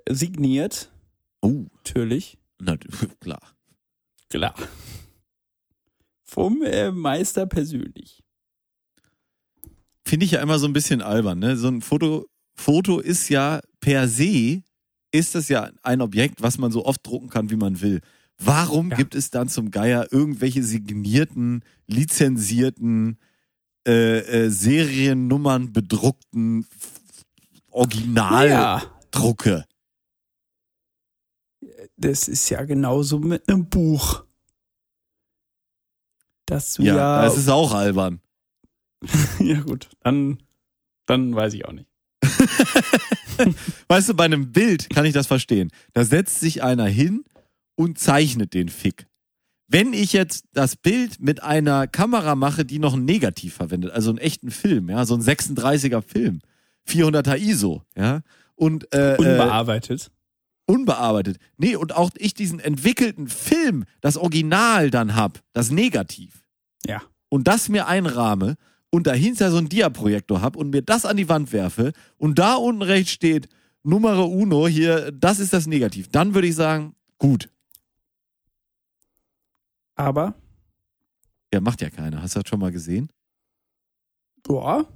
Signiert, 0.09 0.91
Oh, 1.43 1.67
natürlich. 1.77 2.39
na, 2.59 2.77
klar. 3.21 3.43
Klar. 4.31 4.55
Vom 6.25 6.63
äh, 6.63 6.91
Meister 6.91 7.47
persönlich. 7.47 8.23
finde 10.07 10.25
ich 10.27 10.33
ja 10.33 10.41
immer 10.43 10.59
so 10.59 10.67
ein 10.67 10.73
bisschen 10.73 11.03
albern. 11.03 11.39
Ne? 11.39 11.57
So 11.57 11.69
ein 11.69 11.81
Foto, 11.83 12.27
Foto 12.55 12.99
ist 12.99 13.29
ja 13.29 13.61
per 13.81 14.09
se, 14.09 14.63
ist 15.15 15.35
das 15.35 15.49
ja 15.49 15.71
ein 15.83 16.01
Objekt, 16.01 16.43
was 16.43 16.59
man 16.59 16.73
so 16.73 16.85
oft 16.85 17.07
drucken 17.07 17.29
kann, 17.31 17.49
wie 17.51 17.57
man 17.57 17.81
will. 17.81 18.01
Warum 18.39 18.91
Ja. 18.91 18.97
gibt 18.97 19.15
es 19.15 19.31
dann 19.31 19.49
zum 19.49 19.71
Geier 19.71 20.13
irgendwelche 20.13 20.65
signierten, 20.65 21.63
lizenzierten, 21.87 23.19
äh, 23.87 24.19
äh, 24.19 24.51
Seriennummern 24.51 25.73
bedruckten 25.73 26.67
Originaldrucke? 27.71 29.65
Das 31.97 32.27
ist 32.27 32.49
ja 32.51 32.65
genauso 32.65 33.21
mit 33.21 33.49
einem 33.49 33.69
Buch. 33.69 34.25
Dass 36.47 36.75
du 36.75 36.83
Ja, 36.83 36.97
ja. 36.97 37.23
das 37.23 37.37
ist 37.39 37.49
auch 37.49 37.73
albern. 37.73 38.21
ja, 39.39 39.61
gut. 39.61 39.91
Dann, 40.01 40.43
dann 41.07 41.35
weiß 41.37 41.55
ich 41.55 41.65
auch 41.67 41.73
nicht. 41.73 41.89
Weißt 43.89 44.09
du, 44.09 44.15
bei 44.15 44.25
einem 44.25 44.53
Bild 44.53 44.91
kann 44.91 45.05
ich 45.05 45.13
das 45.13 45.27
verstehen. 45.27 45.71
Da 45.93 46.05
setzt 46.05 46.41
sich 46.41 46.63
einer 46.63 46.87
hin 46.87 47.25
und 47.77 47.99
zeichnet 47.99 48.55
den 48.55 48.69
Fick. 48.69 49.07
Wenn 49.67 49.93
ich 49.93 50.13
jetzt 50.13 50.45
das 50.53 50.77
Bild 50.77 51.21
mit 51.21 51.43
einer 51.43 51.87
Kamera 51.87 52.35
mache, 52.35 52.65
die 52.65 52.79
noch 52.79 52.95
ein 52.95 53.05
Negativ 53.05 53.55
verwendet, 53.55 53.93
also 53.93 54.11
einen 54.11 54.19
echten 54.19 54.51
Film, 54.51 54.91
ja, 54.91 55.05
so 55.07 55.15
ein 55.15 55.23
36er 55.23 56.03
Film, 56.03 56.41
400er 56.89 57.39
ISO, 57.39 57.83
ja, 57.97 58.21
und 58.57 58.93
äh, 58.95 59.15
äh, 59.15 59.17
Unbearbeitet. 59.19 60.11
unbearbeitet. 60.67 61.39
Nee, 61.57 61.77
und 61.77 61.95
auch 61.97 62.11
ich 62.19 62.35
diesen 62.35 62.61
entwickelten 62.61 63.27
Film, 63.27 63.85
das 64.03 64.17
Original 64.17 64.91
dann 64.91 65.17
hab, 65.17 65.41
das 65.55 65.71
Negativ, 65.71 66.45
Ja. 66.87 67.03
und 67.31 67.49
das 67.49 67.69
mir 67.71 67.87
einrahme 67.87 68.57
und 68.95 69.09
dahinter 69.09 69.51
so 69.51 69.57
ein 69.57 69.69
Dia-Projektor 69.69 70.41
hab 70.41 70.55
und 70.55 70.71
mir 70.71 70.81
das 70.81 71.05
an 71.05 71.17
die 71.17 71.29
Wand 71.29 71.53
werfe 71.53 71.93
und 72.17 72.39
da 72.39 72.55
unten 72.55 72.83
rechts 72.83 73.11
steht 73.11 73.49
Numero 73.83 74.25
uno 74.25 74.69
hier, 74.69 75.11
das 75.11 75.41
ist 75.41 75.53
das 75.53 75.67
Negativ, 75.67 76.07
dann 76.09 76.33
würde 76.35 76.47
ich 76.47 76.55
sagen, 76.55 76.95
gut. 77.19 77.51
Aber, 79.97 80.35
Ja, 81.53 81.61
macht 81.61 81.81
ja 81.83 81.91
keiner. 81.91 82.23
Hast 82.23 82.37
du 82.37 82.41
das 82.41 82.49
schon 82.49 82.61
mal 82.61 82.71
gesehen? 82.71 83.09
boah. 84.45 84.87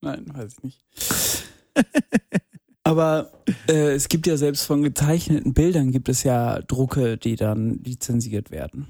Nein, 0.00 0.24
weiß 0.34 0.54
ich 0.58 0.62
nicht. 0.64 0.84
Aber 2.82 3.30
äh, 3.68 3.92
es 3.92 4.08
gibt 4.08 4.26
ja 4.26 4.36
selbst 4.36 4.64
von 4.66 4.82
gezeichneten 4.82 5.54
Bildern 5.54 5.92
gibt 5.92 6.08
es 6.08 6.24
ja 6.24 6.60
Drucke, 6.62 7.16
die 7.16 7.36
dann 7.36 7.78
lizenziert 7.84 8.50
werden. 8.50 8.88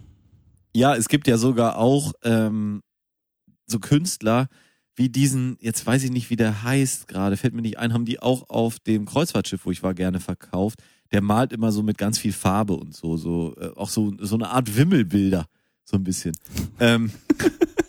Ja, 0.75 0.97
es 0.97 1.09
gibt 1.09 1.29
ja 1.29 1.37
sogar 1.37 1.77
auch 1.79 2.13
ähm, 2.25 2.81
so 3.67 3.79
Künstler 3.79 4.49
wie 4.97 5.09
diesen, 5.09 5.57
jetzt 5.61 5.85
weiß 5.87 6.05
ich 6.05 6.11
nicht, 6.11 6.31
wie 6.31 6.37
der 6.37 6.63
heißt 6.63 7.09
gerade, 7.09 7.37
fällt 7.37 7.55
mir 7.55 7.63
nicht 7.63 7.79
ein, 7.79 7.93
haben 7.93 8.05
die 8.05 8.21
auch 8.21 8.49
auf 8.49 8.79
dem 8.79 9.07
Kreuzfahrtschiff, 9.07 9.67
wo 9.67 9.71
ich 9.71 9.83
war, 9.83 9.95
gerne 9.95 10.21
verkauft. 10.21 10.83
Der 11.13 11.21
malt 11.21 11.53
immer 11.53 11.73
so 11.73 11.83
mit 11.83 11.99
ganz 11.99 12.19
viel 12.19 12.33
Farbe 12.33 12.75
und 12.75 12.95
so, 12.95 13.17
so 13.17 13.55
äh, 13.59 13.71
auch 13.77 13.89
so 13.89 14.15
so 14.19 14.37
eine 14.37 14.51
Art 14.51 14.77
Wimmelbilder, 14.77 15.47
so 15.85 15.97
ein 15.97 16.05
bisschen. 16.05 16.37
ähm, 16.81 17.11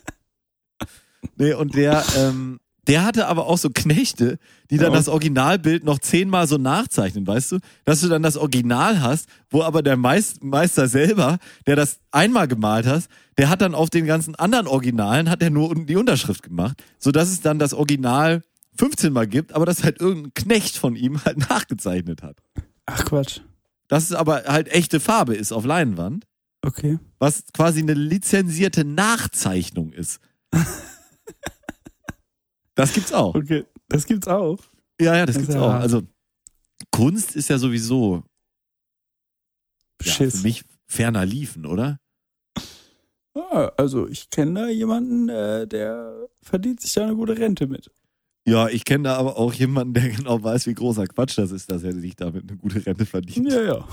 nee, 1.38 1.53
und 1.53 1.76
der, 1.76 2.03
ähm, 2.17 2.59
Der 2.88 3.03
hatte 3.03 3.27
aber 3.27 3.47
auch 3.47 3.57
so 3.57 3.69
Knechte, 3.69 4.38
die 4.69 4.77
dann 4.77 4.91
Ja. 4.91 4.97
das 4.99 5.07
Originalbild 5.07 5.83
noch 5.83 5.99
zehnmal 5.99 6.47
so 6.47 6.57
nachzeichnen, 6.57 7.25
weißt 7.25 7.53
du? 7.53 7.59
Dass 7.83 8.01
du 8.01 8.07
dann 8.07 8.21
das 8.23 8.38
Original 8.38 9.01
hast, 9.01 9.27
wo 9.49 9.63
aber 9.63 9.81
der 9.81 9.97
Meis- 9.97 10.36
Meister 10.41 10.88
selber, 10.88 11.39
der 11.65 11.75
das 11.75 11.99
einmal 12.11 12.47
gemalt 12.47 12.86
hat, 12.86 13.05
der 13.38 13.49
hat 13.49 13.61
dann 13.61 13.73
auf 13.75 13.89
den 13.89 14.05
ganzen 14.05 14.36
anderen 14.36 14.67
Originalen, 14.67 15.29
hat 15.29 15.41
er 15.41 15.49
nur 15.49 15.73
die 15.75 15.95
Unterschrift 15.95 16.43
gemacht, 16.43 16.83
sodass 16.99 17.29
es 17.29 17.41
dann 17.41 17.57
das 17.59 17.73
Original 17.73 18.43
15 18.77 19.11
Mal 19.13 19.25
gibt, 19.27 19.53
aber 19.53 19.65
das 19.65 19.83
halt 19.83 19.99
irgendein 19.99 20.33
Knecht 20.33 20.77
von 20.77 20.95
ihm 20.95 21.23
halt 21.25 21.38
nachgezeichnet 21.49 22.21
hat. 22.23 22.38
Ach 22.86 23.03
Quatsch. 23.05 23.39
Dass 23.88 24.03
es 24.05 24.13
aber 24.13 24.43
halt 24.47 24.67
echte 24.67 24.99
Farbe 24.99 25.36
ist 25.36 25.51
auf 25.51 25.65
Leinwand, 25.65 26.25
Okay. 26.63 26.97
was 27.19 27.43
quasi 27.53 27.79
eine 27.81 27.93
lizenzierte 27.93 28.83
Nachzeichnung 28.86 29.91
ist. 29.91 30.19
das 32.76 32.93
gibt's 32.93 33.13
auch. 33.13 33.36
Okay. 33.36 33.65
Das 33.88 34.05
gibt's 34.05 34.28
auch. 34.28 34.59
Ja, 34.99 35.15
ja, 35.17 35.26
das 35.26 35.36
Das 35.36 35.43
gibt's 35.45 35.55
auch. 35.61 35.71
hart. 35.73 35.82
Also 35.82 36.01
Kunst 36.91 37.36
ist 37.36 37.49
ja 37.49 37.57
sowieso 37.57 38.23
ja, 40.03 40.11
für 40.13 40.38
mich 40.43 40.63
ferner 40.88 41.26
liefen, 41.26 41.65
oder? 41.65 41.99
Ah, 43.34 43.71
also 43.78 44.07
ich 44.07 44.30
kenne 44.30 44.61
da 44.61 44.67
jemanden, 44.69 45.28
äh, 45.30 45.67
der 45.67 46.28
verdient 46.41 46.80
sich 46.80 46.93
da 46.93 47.03
eine 47.03 47.15
gute 47.15 47.38
Rente 47.38 47.67
mit. 47.67 47.91
Ja, 48.47 48.69
ich 48.69 48.86
kenne 48.86 49.05
da 49.05 49.17
aber 49.17 49.38
auch 49.38 49.51
jemanden, 49.53 49.93
der 49.93 50.09
genau 50.09 50.41
weiß, 50.41 50.67
wie 50.67 50.73
großer 50.73 51.07
Quatsch 51.07 51.38
das 51.38 51.51
ist, 51.51 51.69
dass 51.69 51.84
er 51.84 51.93
sich 51.93 52.15
damit 52.15 52.49
eine 52.49 52.57
gute 52.57 52.86
Rente 52.86 53.05
verdient. 53.05 53.51
Ja, 53.51 53.61
ja. 53.63 53.88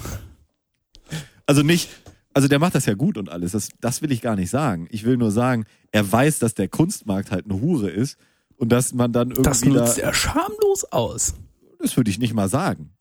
Also 1.47 1.63
nicht, 1.63 1.89
also 2.35 2.47
der 2.49 2.59
macht 2.59 2.75
das 2.75 2.87
ja 2.87 2.95
gut 2.95 3.19
und 3.19 3.31
alles. 3.31 3.53
Das, 3.53 3.69
das 3.81 4.01
will 4.03 4.13
ich 4.13 4.21
gar 4.21 4.37
nicht 4.37 4.51
sagen. 4.51 4.87
Ich 4.91 5.05
will 5.05 5.17
nur 5.17 5.31
sagen, 5.31 5.65
er 5.91 6.11
weiß, 6.11 6.39
dass 6.39 6.55
der 6.55 6.69
Kunstmarkt 6.69 7.31
halt 7.31 7.47
eine 7.47 7.61
Hure 7.61 7.91
ist 7.91 8.19
und 8.63 8.69
dass 8.71 8.93
man 8.95 9.13
dann 9.13 9.31
Das 9.31 9.63
irgendwie 9.63 9.81
nutzt 9.81 9.99
da, 9.99 10.03
er 10.03 10.15
schamlos 10.15 10.85
aus. 10.93 11.35
das 11.81 11.97
würde 11.97 12.11
ich 12.11 12.19
nicht 12.21 12.33
mal 12.33 12.49
sagen. 12.49 12.93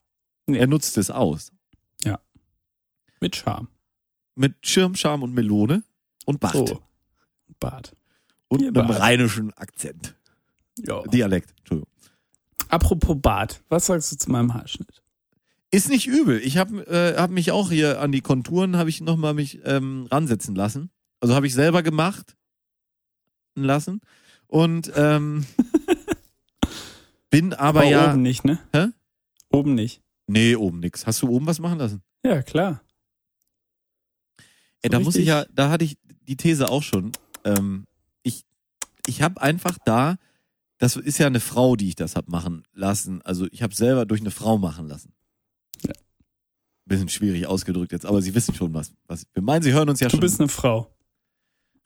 Nee. 0.48 0.58
Er 0.58 0.66
nutzt 0.66 0.98
es 0.98 1.12
aus. 1.12 1.52
Mit 3.24 3.36
Charme. 3.36 3.68
Mit 4.34 4.56
Schirm, 4.66 4.96
Charme 4.96 5.22
und 5.22 5.34
Melone 5.36 5.84
und 6.26 6.40
Bart. 6.40 6.56
So. 6.56 6.82
Bart. 7.60 7.96
und 8.48 8.64
Ihr 8.64 8.70
einem 8.70 8.88
Bart. 8.88 9.00
rheinischen 9.00 9.54
Akzent. 9.54 10.16
Ja. 10.80 11.04
Dialekt, 11.04 11.54
Entschuldigung. 11.60 11.92
Apropos 12.70 13.16
Bart, 13.22 13.62
was 13.70 13.86
sagst 13.86 14.12
du 14.12 14.16
zu 14.18 14.32
meinem 14.32 14.56
Haarschnitt? 14.56 15.04
Ist 15.70 15.90
nicht 15.90 16.08
übel. 16.08 16.40
Ich 16.40 16.58
habe 16.58 16.80
äh, 16.88 17.16
hab 17.16 17.30
mich 17.30 17.52
auch 17.52 17.70
hier 17.70 18.02
an 18.02 18.12
die 18.12 18.22
Konturen, 18.22 18.76
habe 18.76 18.90
ich 18.90 19.02
nochmal 19.02 19.36
mich 19.36 19.60
ähm, 19.66 20.08
ransetzen 20.10 20.56
lassen. 20.56 20.90
Also 21.20 21.36
habe 21.36 21.46
ich 21.46 21.54
selber 21.54 21.84
gemacht 21.84 22.36
lassen. 23.54 24.02
Und 24.52 24.92
ähm, 24.98 25.46
bin 27.30 27.54
aber, 27.54 27.80
Aber 27.80 27.90
ja. 27.90 28.12
oben 28.12 28.22
nicht, 28.22 28.44
ne? 28.44 28.60
Hä? 28.74 28.88
Oben 29.50 29.76
nicht. 29.76 30.02
Nee, 30.28 30.56
oben 30.58 30.80
nix. 30.82 31.08
Hast 31.08 31.22
du 31.22 31.30
oben 31.30 31.46
was 31.46 31.60
machen 31.60 31.80
lassen? 31.80 32.02
Ja, 32.24 32.42
klar. 32.44 32.82
Ey, 34.82 34.90
So 34.90 34.90
da 34.90 35.00
muss 35.00 35.16
ich 35.16 35.28
ja, 35.28 35.46
da 35.54 35.70
hatte 35.70 35.86
ich 35.86 35.98
die 36.28 36.36
These 36.36 36.68
auch 36.70 36.84
schon. 36.84 37.14
Ähm, 37.46 37.86
ich 38.24 38.44
ich 39.08 39.22
habe 39.22 39.42
einfach 39.42 39.78
da, 39.86 40.18
das 40.80 40.98
ist 40.98 41.18
ja 41.18 41.28
eine 41.28 41.40
Frau, 41.40 41.78
die 41.78 41.88
ich 41.88 41.96
das 41.96 42.18
hab 42.18 42.28
machen 42.28 42.64
lassen. 42.74 43.22
Also 43.22 43.48
ich 43.52 43.64
habe 43.64 43.74
selber 43.74 44.06
durch 44.06 44.20
eine 44.20 44.32
Frau 44.32 44.58
machen 44.58 44.88
lassen. 44.90 45.14
Ja. 45.86 45.94
Bisschen 46.86 47.08
schwierig 47.10 47.48
ausgedrückt 47.48 47.94
jetzt, 47.94 48.06
aber 48.06 48.22
Sie 48.22 48.36
wissen 48.36 48.54
schon, 48.54 48.74
was, 48.74 48.92
was 49.08 49.26
wir 49.34 49.42
meinen. 49.42 49.62
Sie 49.64 49.72
hören 49.72 49.88
uns 49.88 50.02
ja 50.02 50.08
Du 50.08 50.12
schon. 50.12 50.20
bist 50.20 50.42
eine 50.42 50.50
Frau. 50.50 50.94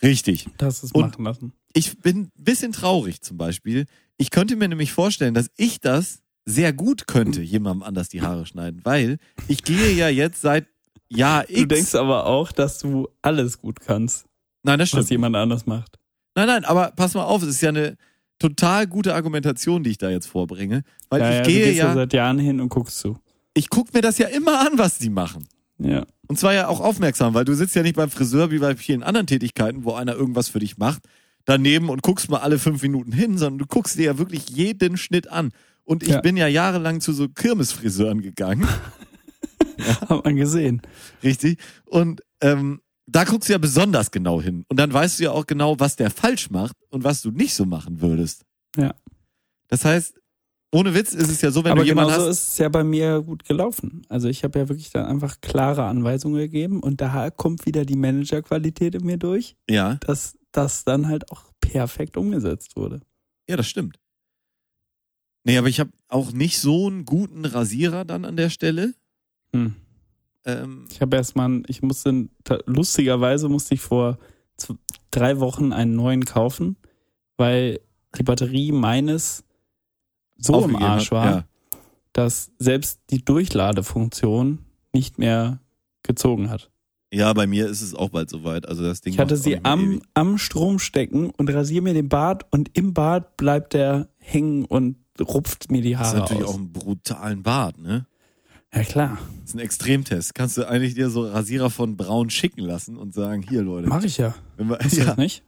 Richtig. 0.02 0.48
Du 0.58 0.66
es 0.66 0.84
Und- 0.92 1.02
machen 1.02 1.24
lassen. 1.26 1.54
Ich 1.74 2.00
bin 2.00 2.22
ein 2.22 2.32
bisschen 2.38 2.72
traurig 2.72 3.22
zum 3.22 3.38
Beispiel. 3.38 3.86
Ich 4.18 4.30
könnte 4.32 4.56
mir 4.56 4.70
nämlich 4.70 4.94
vorstellen, 4.94 5.34
dass 5.34 5.50
ich 5.58 5.82
das 5.82 6.22
sehr 6.46 6.72
gut 6.72 7.06
könnte, 7.08 7.42
jemandem 7.42 7.84
anders 7.84 8.08
die 8.08 8.22
Haare 8.22 8.46
schneiden, 8.46 8.80
weil 8.86 9.18
ich 9.50 9.64
gehe 9.64 9.92
ja 9.92 10.08
jetzt 10.08 10.40
seit 10.42 10.68
Jahr 11.10 11.50
X. 11.50 11.60
Du 11.62 11.66
denkst 11.68 11.96
aber 11.96 12.26
auch, 12.28 12.52
dass 12.54 12.80
du 12.80 13.10
alles 13.22 13.58
gut 13.60 13.82
kannst, 13.82 14.26
Nein, 14.64 14.80
das 14.80 14.88
stimmt. 14.90 15.04
was 15.04 15.10
jemand 15.10 15.36
anders 15.36 15.66
macht. 15.66 16.00
Nein, 16.36 16.48
nein, 16.48 16.64
aber 16.66 16.92
pass 16.96 17.14
mal 17.14 17.24
auf, 17.24 17.42
es 17.44 17.50
ist 17.50 17.62
ja 17.62 17.70
eine 17.70 17.98
total 18.40 18.88
gute 18.88 19.14
Argumentation, 19.16 19.84
die 19.84 19.90
ich 19.92 19.98
da 19.98 20.10
jetzt 20.10 20.28
vorbringe. 20.28 20.84
Weil 21.10 21.22
ja, 21.22 21.30
ich 21.30 21.36
ja, 21.38 21.42
du 21.44 21.50
gehe 21.50 21.66
gehst 21.66 21.78
ja 21.80 21.88
ja, 21.88 21.94
seit 21.94 22.14
Jahren 22.14 22.40
hin 22.40 22.62
und 22.62 22.70
guckst 22.70 23.00
zu. 23.00 23.18
ich 23.54 23.70
gucke 23.70 23.92
mir 23.94 24.02
das 24.02 24.18
ja 24.18 24.28
immer 24.28 24.60
an, 24.62 24.78
was 24.78 24.98
die 24.98 25.10
machen. 25.10 25.46
Ja. 25.78 26.06
Und 26.28 26.40
zwar 26.40 26.54
ja 26.54 26.68
auch 26.68 26.80
aufmerksam, 26.80 27.34
weil 27.34 27.46
du 27.46 27.54
sitzt 27.54 27.76
ja 27.76 27.84
nicht 27.84 27.96
beim 27.96 28.10
Friseur 28.10 28.50
wie 28.52 28.60
bei 28.60 28.76
vielen 28.76 29.04
anderen 29.04 29.28
Tätigkeiten, 29.28 29.84
wo 29.84 29.94
einer 29.94 30.14
irgendwas 30.16 30.48
für 30.50 30.60
dich 30.60 30.78
macht, 30.78 31.04
daneben 31.46 31.90
und 31.90 32.02
guckst 32.02 32.30
mal 32.30 32.40
alle 32.40 32.58
fünf 32.60 32.82
Minuten 32.82 33.12
hin, 33.12 33.38
sondern 33.38 33.60
du 33.60 33.66
guckst 33.68 33.98
dir 33.98 34.06
ja 34.06 34.18
wirklich 34.18 34.50
jeden 34.50 34.98
Schnitt 34.98 35.28
an. 35.30 35.52
Und 35.84 36.02
ich 36.04 36.10
Ja. 36.10 36.22
bin 36.22 36.36
ja 36.38 36.48
jahrelang 36.48 37.02
zu 37.02 37.14
so 37.14 37.28
Kirmesfriseuren 37.30 38.22
gegangen, 38.22 38.68
Hat 40.10 40.24
man 40.26 40.36
gesehen. 40.36 40.82
richtig? 41.24 41.60
Und 41.86 42.22
ähm, 42.42 42.82
da 43.06 43.24
guckst 43.24 43.50
du 43.50 43.54
ja 43.54 43.60
besonders 43.60 44.10
genau 44.10 44.42
hin. 44.42 44.66
Und 44.68 44.78
dann 44.80 44.92
weißt 44.92 45.20
du 45.20 45.26
ja 45.26 45.32
auch 45.32 45.46
genau, 45.46 45.80
was 45.80 45.96
der 45.96 46.10
falsch 46.10 46.50
macht 46.50 46.76
und 46.90 47.04
was 47.04 47.22
du 47.22 47.30
nicht 47.32 47.54
so 47.54 47.66
machen 47.66 48.02
würdest. 48.02 48.44
Ja. 48.78 48.96
Das 49.68 49.86
heißt, 49.86 50.16
ohne 50.74 50.94
Witz 50.94 51.14
ist 51.14 51.30
es 51.30 51.42
ja 51.42 51.52
so, 51.52 51.64
wenn 51.64 51.72
aber 51.72 51.82
du 51.82 51.88
jemanden 51.88 52.12
genauso 52.12 52.30
hast. 52.30 52.40
ist 52.40 52.50
es 52.54 52.58
ja 52.58 52.68
bei 52.70 52.84
mir 52.84 53.22
gut 53.22 53.46
gelaufen. 53.46 54.02
Also 54.10 54.28
ich 54.28 54.44
habe 54.44 54.60
ja 54.60 54.68
wirklich 54.68 54.90
dann 54.92 55.06
einfach 55.06 55.40
klare 55.42 55.86
Anweisungen 55.86 56.38
gegeben 56.38 56.82
und 56.82 57.00
da 57.00 57.30
kommt 57.30 57.66
wieder 57.66 57.86
die 57.86 57.96
Managerqualität 57.96 58.96
in 58.96 59.06
mir 59.06 59.18
durch, 59.18 59.56
Ja, 59.70 59.96
dass 60.02 60.38
das 60.52 60.84
dann 60.84 61.08
halt 61.08 61.32
auch 61.32 61.52
perfekt 61.62 62.18
umgesetzt 62.18 62.76
wurde. 62.76 63.00
ja, 63.50 63.56
das 63.56 63.68
stimmt. 63.68 64.00
Nee, 65.46 65.58
aber 65.58 65.68
ich 65.70 65.80
habe 65.80 65.92
auch 66.10 66.32
nicht 66.32 66.60
so 66.60 66.88
einen 66.88 67.06
guten 67.06 67.46
Rasierer 67.46 68.04
dann 68.04 68.26
an 68.26 68.36
der 68.36 68.50
Stelle. 68.50 68.96
Hm. 69.54 69.76
Ähm, 70.44 70.86
Ich 70.92 71.00
habe 71.02 71.16
erstmal, 71.16 71.62
ich 71.68 71.82
musste, 71.84 72.28
lustigerweise 72.66 73.48
musste 73.48 73.76
ich 73.76 73.82
vor 73.82 74.18
z- 74.58 74.76
drei 75.12 75.40
Wochen 75.40 75.72
einen 75.72 75.96
neuen 75.96 76.26
kaufen, 76.26 76.76
weil 77.38 77.80
die 78.18 78.24
Batterie 78.24 78.72
meines 78.72 79.45
so 80.38 80.64
im 80.64 80.76
Arsch 80.76 81.12
war, 81.12 81.26
Ja. 81.26 81.46
dass 82.14 82.52
selbst 82.60 83.00
die 83.10 83.24
Durchladefunktion 83.24 84.60
nicht 84.94 85.18
mehr 85.20 85.60
gezogen 86.04 86.50
hat. 86.50 86.70
ja, 87.12 87.32
bei 87.34 87.48
mir 87.48 87.68
ist 87.68 87.82
es 87.82 87.96
auch 87.96 88.10
bald 88.10 88.30
soweit. 88.30 88.68
Also 88.68 88.84
das 88.84 89.02
Ding. 89.02 89.14
Ich 89.14 89.20
hatte 89.20 89.36
auch 89.36 89.40
sie 89.40 89.64
am, 89.64 89.92
ewig. 89.94 90.04
am 90.14 90.38
Strom 90.38 90.80
stecken 90.80 91.30
und 91.32 91.50
rasiere 91.50 91.82
mir 91.84 91.94
den 91.94 92.10
Bart 92.10 92.46
und 92.52 92.78
im 92.78 92.94
Bart 92.94 93.38
bleibt 93.38 93.74
der 93.74 94.10
hängen 94.18 94.66
und 94.66 94.98
rupft 95.22 95.72
mir 95.72 95.82
die 95.82 95.94
Das 95.94 96.02
ist 96.02 96.08
Haare 96.10 96.20
natürlich 96.20 96.44
auch 96.44 96.50
aus. 96.50 96.56
einen 96.56 96.72
brutalen 96.74 97.44
Bart, 97.44 97.78
ne? 97.80 98.06
Ja 98.74 98.84
klar, 98.84 99.18
Das 99.42 99.52
ist 99.52 99.56
ein 99.56 99.60
Extremtest. 99.60 100.36
Kannst 100.36 100.58
du 100.58 100.68
eigentlich 100.68 100.96
dir 100.96 101.10
so 101.10 101.26
Rasierer 101.26 101.70
von 101.70 101.96
Braun 101.96 102.30
schicken 102.30 102.60
lassen 102.62 102.98
und 102.98 103.14
sagen, 103.14 103.42
hier 103.42 103.62
Leute, 103.64 103.88
mache 103.88 104.06
ich 104.08 104.18
ja. 104.18 104.36
wenn, 104.58 104.68
wir, 104.70 104.78
Hast 104.80 104.98
ja, 104.98 105.06
das 105.06 105.18
nicht? 105.18 105.44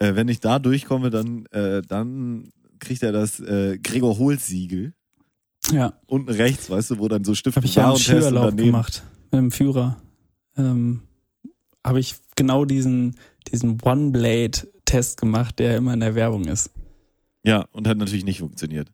äh, 0.00 0.14
wenn 0.14 0.28
ich 0.28 0.40
da 0.40 0.58
durchkomme, 0.58 1.10
dann, 1.10 1.46
äh, 1.52 1.82
dann 1.82 2.50
kriegt 2.80 3.02
er 3.02 3.12
das 3.12 3.40
äh, 3.40 3.78
Gregor 3.78 4.18
Holz 4.18 4.46
Siegel 4.46 4.94
Ja, 5.70 5.94
unten 6.06 6.30
rechts, 6.30 6.68
weißt 6.70 6.92
du, 6.92 6.98
wo 6.98 7.08
dann 7.08 7.24
so 7.24 7.34
Stift 7.34 7.56
habe 7.56 7.66
ich 7.66 7.74
ja 7.74 7.90
und 7.90 7.98
Skiurlaub 7.98 8.56
gemacht 8.56 9.02
mit 9.30 9.38
dem 9.38 9.50
Führer. 9.52 10.00
Ähm, 10.56 11.02
habe 11.84 12.00
ich 12.00 12.16
genau 12.34 12.64
diesen 12.64 13.16
diesen 13.48 13.78
One 13.82 14.10
Blade 14.10 14.68
Test 14.84 15.20
gemacht, 15.20 15.58
der 15.58 15.76
immer 15.76 15.94
in 15.94 16.00
der 16.00 16.14
Werbung 16.14 16.44
ist. 16.46 16.70
Ja, 17.44 17.66
und 17.72 17.86
hat 17.86 17.96
natürlich 17.96 18.24
nicht 18.24 18.40
funktioniert. 18.40 18.90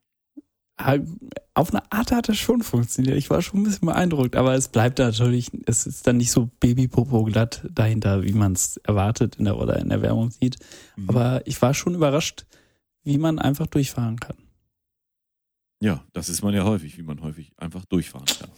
Auf 1.55 1.71
eine 1.71 1.91
Art 1.91 2.13
hat 2.13 2.29
das 2.29 2.37
schon 2.37 2.61
funktioniert. 2.63 3.17
Ich 3.17 3.31
war 3.31 3.41
schon 3.41 3.61
ein 3.61 3.65
bisschen 3.65 3.87
beeindruckt, 3.87 4.37
aber 4.37 4.55
es 4.55 4.69
bleibt 4.69 4.99
natürlich, 4.99 5.51
es 5.65 5.87
ist 5.87 6.07
dann 6.07 6.19
nicht 6.19 6.31
so 6.31 6.51
Babypopo 6.61 7.25
glatt 7.25 7.67
dahinter, 7.73 8.25
wie 8.25 8.35
man 8.35 8.53
es 8.53 8.77
erwartet 8.85 9.37
in 9.37 9.47
der 9.47 9.57
oder 9.57 9.79
in 9.79 9.89
der 9.89 10.03
Werbung 10.03 10.31
sieht. 10.31 10.59
Mhm. 10.97 11.09
Aber 11.09 11.47
ich 11.47 11.61
war 11.63 11.73
schon 11.73 11.95
überrascht, 11.95 12.45
wie 13.07 13.19
man 13.19 13.39
einfach 13.39 13.67
durchfahren 13.67 14.19
kann. 14.21 14.37
Ja, 15.81 16.05
das 16.13 16.29
ist 16.29 16.43
man 16.43 16.55
ja 16.55 16.65
häufig, 16.65 16.99
wie 16.99 17.03
man 17.03 17.23
häufig 17.23 17.53
einfach 17.57 17.85
durchfahren 17.85 18.27
kann. 18.27 18.51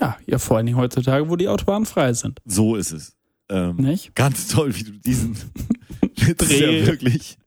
Ja, 0.00 0.18
ja, 0.26 0.38
vor 0.38 0.56
allen 0.56 0.66
Dingen 0.66 0.78
heutzutage, 0.78 1.28
wo 1.30 1.36
die 1.36 1.48
Autobahnen 1.48 1.86
frei 1.86 2.12
sind. 2.12 2.40
So 2.44 2.76
ist 2.76 2.92
es. 2.92 3.16
Ähm, 3.48 3.76
Nicht? 3.76 4.14
Ganz 4.14 4.48
toll, 4.48 4.74
wie 4.74 4.82
du 4.84 4.92
diesen 4.92 5.34
Dreh. 6.36 6.80
ja 6.80 6.86
wirklich 6.86 7.38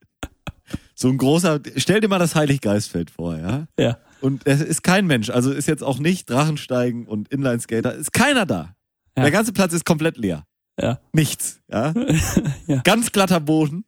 so 0.96 1.10
ein 1.10 1.18
großer. 1.18 1.60
Stell 1.78 2.00
dir 2.00 2.08
mal 2.08 2.20
das 2.20 2.36
Heiliggeistfeld 2.36 3.12
vor, 3.12 3.38
ja? 3.38 3.68
Ja. 3.78 3.98
Und 4.22 4.46
es 4.46 4.62
ist 4.62 4.84
kein 4.84 5.08
Mensch, 5.08 5.30
also 5.30 5.52
ist 5.52 5.68
jetzt 5.68 5.84
auch 5.84 6.00
nicht 6.00 6.30
Drachensteigen 6.30 7.08
und 7.08 7.28
Inlineskater, 7.30 7.94
ist 7.96 8.14
keiner 8.14 8.46
da. 8.46 8.76
Ja. 9.18 9.24
Der 9.24 9.32
ganze 9.32 9.52
Platz 9.52 9.74
ist 9.74 9.84
komplett 9.86 10.18
leer. 10.18 10.46
Ja. 10.80 11.00
Nichts, 11.12 11.60
ja? 11.70 11.94
Ja. 12.68 12.82
Ganz 12.84 13.12
glatter 13.12 13.40
Boden. 13.40 13.84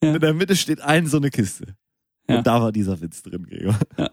Und 0.00 0.14
in 0.14 0.20
der 0.20 0.34
Mitte 0.34 0.54
steht 0.54 0.80
ein 0.80 1.06
so 1.06 1.16
eine 1.16 1.30
Kiste. 1.30 1.74
Ja. 2.28 2.38
Und 2.38 2.46
da 2.46 2.60
war 2.60 2.72
dieser 2.72 3.00
Witz 3.00 3.22
drin, 3.22 3.44
Gregor. 3.44 3.78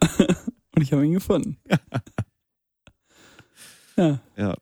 Und 0.75 0.81
ich 0.81 0.93
habe 0.93 1.05
ihn 1.05 1.13
gefunden. 1.13 1.57
ja. 3.97 4.55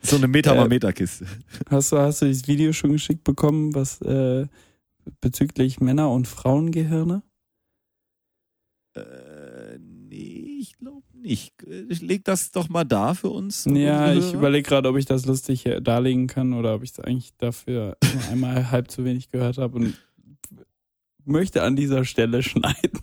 So 0.00 0.16
eine 0.16 0.28
Meter 0.28 0.54
mal 0.54 0.68
Meter 0.68 0.92
Kiste. 0.92 1.26
Hast 1.68 1.92
du, 1.92 1.98
hast 1.98 2.22
du 2.22 2.28
das 2.28 2.48
Video 2.48 2.72
schon 2.72 2.92
geschickt 2.92 3.24
bekommen, 3.24 3.74
was 3.74 4.00
äh, 4.00 4.46
bezüglich 5.20 5.80
Männer- 5.80 6.10
und 6.10 6.26
Frauengehirne? 6.26 7.22
Äh, 8.94 9.78
nee, 9.78 10.58
ich 10.60 10.78
glaube 10.78 11.06
nicht. 11.14 11.54
Ich 11.88 12.00
leg 12.00 12.24
das 12.24 12.50
doch 12.52 12.68
mal 12.68 12.84
da 12.84 13.14
für 13.14 13.28
uns. 13.28 13.66
Ja, 13.66 14.14
ich 14.14 14.32
überlege 14.32 14.66
gerade, 14.66 14.88
ob 14.88 14.96
ich 14.96 15.04
das 15.04 15.26
lustig 15.26 15.66
äh, 15.66 15.80
darlegen 15.80 16.26
kann 16.26 16.54
oder 16.54 16.74
ob 16.74 16.82
ich 16.82 16.92
es 16.92 17.00
eigentlich 17.00 17.36
dafür 17.36 17.96
nur 18.14 18.28
einmal 18.30 18.70
halb 18.70 18.90
zu 18.90 19.04
wenig 19.04 19.30
gehört 19.30 19.58
habe 19.58 19.76
und 19.76 19.94
möchte 21.26 21.62
an 21.62 21.76
dieser 21.76 22.04
Stelle 22.04 22.42
schneiden. 22.42 23.00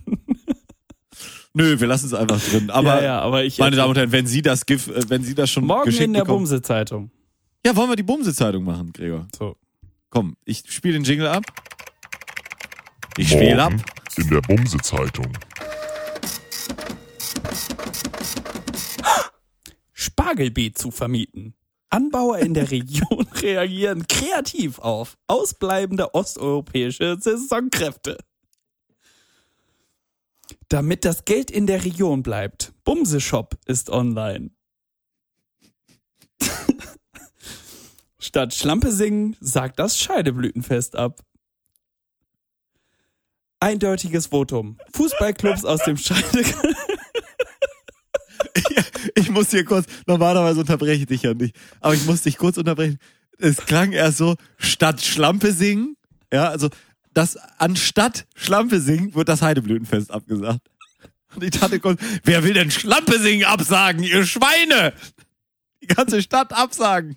Nö, 1.52 1.78
wir 1.78 1.86
lassen 1.86 2.06
es 2.06 2.14
einfach 2.14 2.40
drin. 2.40 2.70
Aber, 2.70 2.96
ja, 2.96 3.04
ja, 3.04 3.20
aber 3.20 3.44
ich 3.44 3.58
meine 3.58 3.76
Damen 3.76 3.90
und 3.90 3.96
Herren, 3.96 4.10
wenn 4.10 4.26
Sie 4.26 4.42
das 4.42 4.66
GIF, 4.66 4.88
äh, 4.88 5.08
wenn 5.08 5.22
Sie 5.22 5.34
das 5.34 5.50
schon 5.50 5.64
morgen 5.64 5.84
geschickt 5.84 6.04
in 6.04 6.12
der. 6.12 6.24
Bumse-Zeitung. 6.24 7.10
Ja, 7.64 7.76
wollen 7.76 7.90
wir 7.90 7.96
die 7.96 8.02
Bumse-Zeitung 8.02 8.64
machen, 8.64 8.92
Gregor? 8.92 9.28
So. 9.36 9.56
Komm, 10.10 10.36
ich 10.44 10.64
spiele 10.68 10.94
den 10.94 11.04
Jingle 11.04 11.28
ab. 11.28 11.44
Ich 13.16 13.28
spiele 13.28 13.62
ab. 13.62 13.72
Morgen 13.72 13.84
in 14.16 14.28
der 14.30 14.40
Bumse-Zeitung. 14.40 15.32
Spargelbeet 19.92 20.76
zu 20.76 20.90
vermieten. 20.90 21.54
Anbauer 21.94 22.38
in 22.38 22.54
der 22.54 22.72
Region 22.72 23.24
reagieren 23.40 24.08
kreativ 24.08 24.80
auf 24.80 25.16
ausbleibende 25.28 26.12
osteuropäische 26.12 27.16
Saisonkräfte. 27.20 28.18
Damit 30.68 31.04
das 31.04 31.24
Geld 31.24 31.52
in 31.52 31.68
der 31.68 31.84
Region 31.84 32.24
bleibt, 32.24 32.72
Bumse 32.82 33.20
Shop 33.20 33.56
ist 33.66 33.90
online. 33.90 34.50
Statt 38.18 38.54
Schlampe 38.54 38.90
singen, 38.90 39.36
sagt 39.38 39.78
das 39.78 39.96
Scheideblütenfest 39.96 40.96
ab. 40.96 41.20
Eindeutiges 43.60 44.26
Votum. 44.26 44.78
Fußballclubs 44.92 45.64
aus 45.64 45.84
dem 45.84 45.96
Scheide... 45.96 46.42
Ich 49.34 49.40
muss 49.40 49.50
hier 49.50 49.64
kurz, 49.64 49.86
normalerweise 50.06 50.60
unterbreche 50.60 51.00
ich 51.00 51.06
dich 51.06 51.22
ja 51.22 51.34
nicht, 51.34 51.56
aber 51.80 51.92
ich 51.92 52.06
muss 52.06 52.22
dich 52.22 52.38
kurz 52.38 52.56
unterbrechen. 52.56 52.98
Es 53.36 53.56
klang 53.56 53.90
erst 53.90 54.18
so, 54.18 54.36
statt 54.58 55.00
Schlampe 55.02 55.52
singen, 55.52 55.96
ja, 56.32 56.48
also 56.50 56.68
das 57.14 57.36
anstatt 57.58 58.26
Schlampe 58.36 58.78
singen 58.80 59.12
wird 59.16 59.28
das 59.28 59.42
Heideblütenfest 59.42 60.12
abgesagt. 60.12 60.60
Und 61.34 61.42
ich 61.42 61.50
dachte 61.50 61.80
kurz, 61.80 62.00
wer 62.22 62.44
will 62.44 62.54
denn 62.54 62.70
Schlampe 62.70 63.18
singen 63.18 63.42
absagen, 63.44 64.04
ihr 64.04 64.24
Schweine? 64.24 64.92
Die 65.82 65.88
ganze 65.88 66.22
Stadt 66.22 66.52
absagen. 66.52 67.16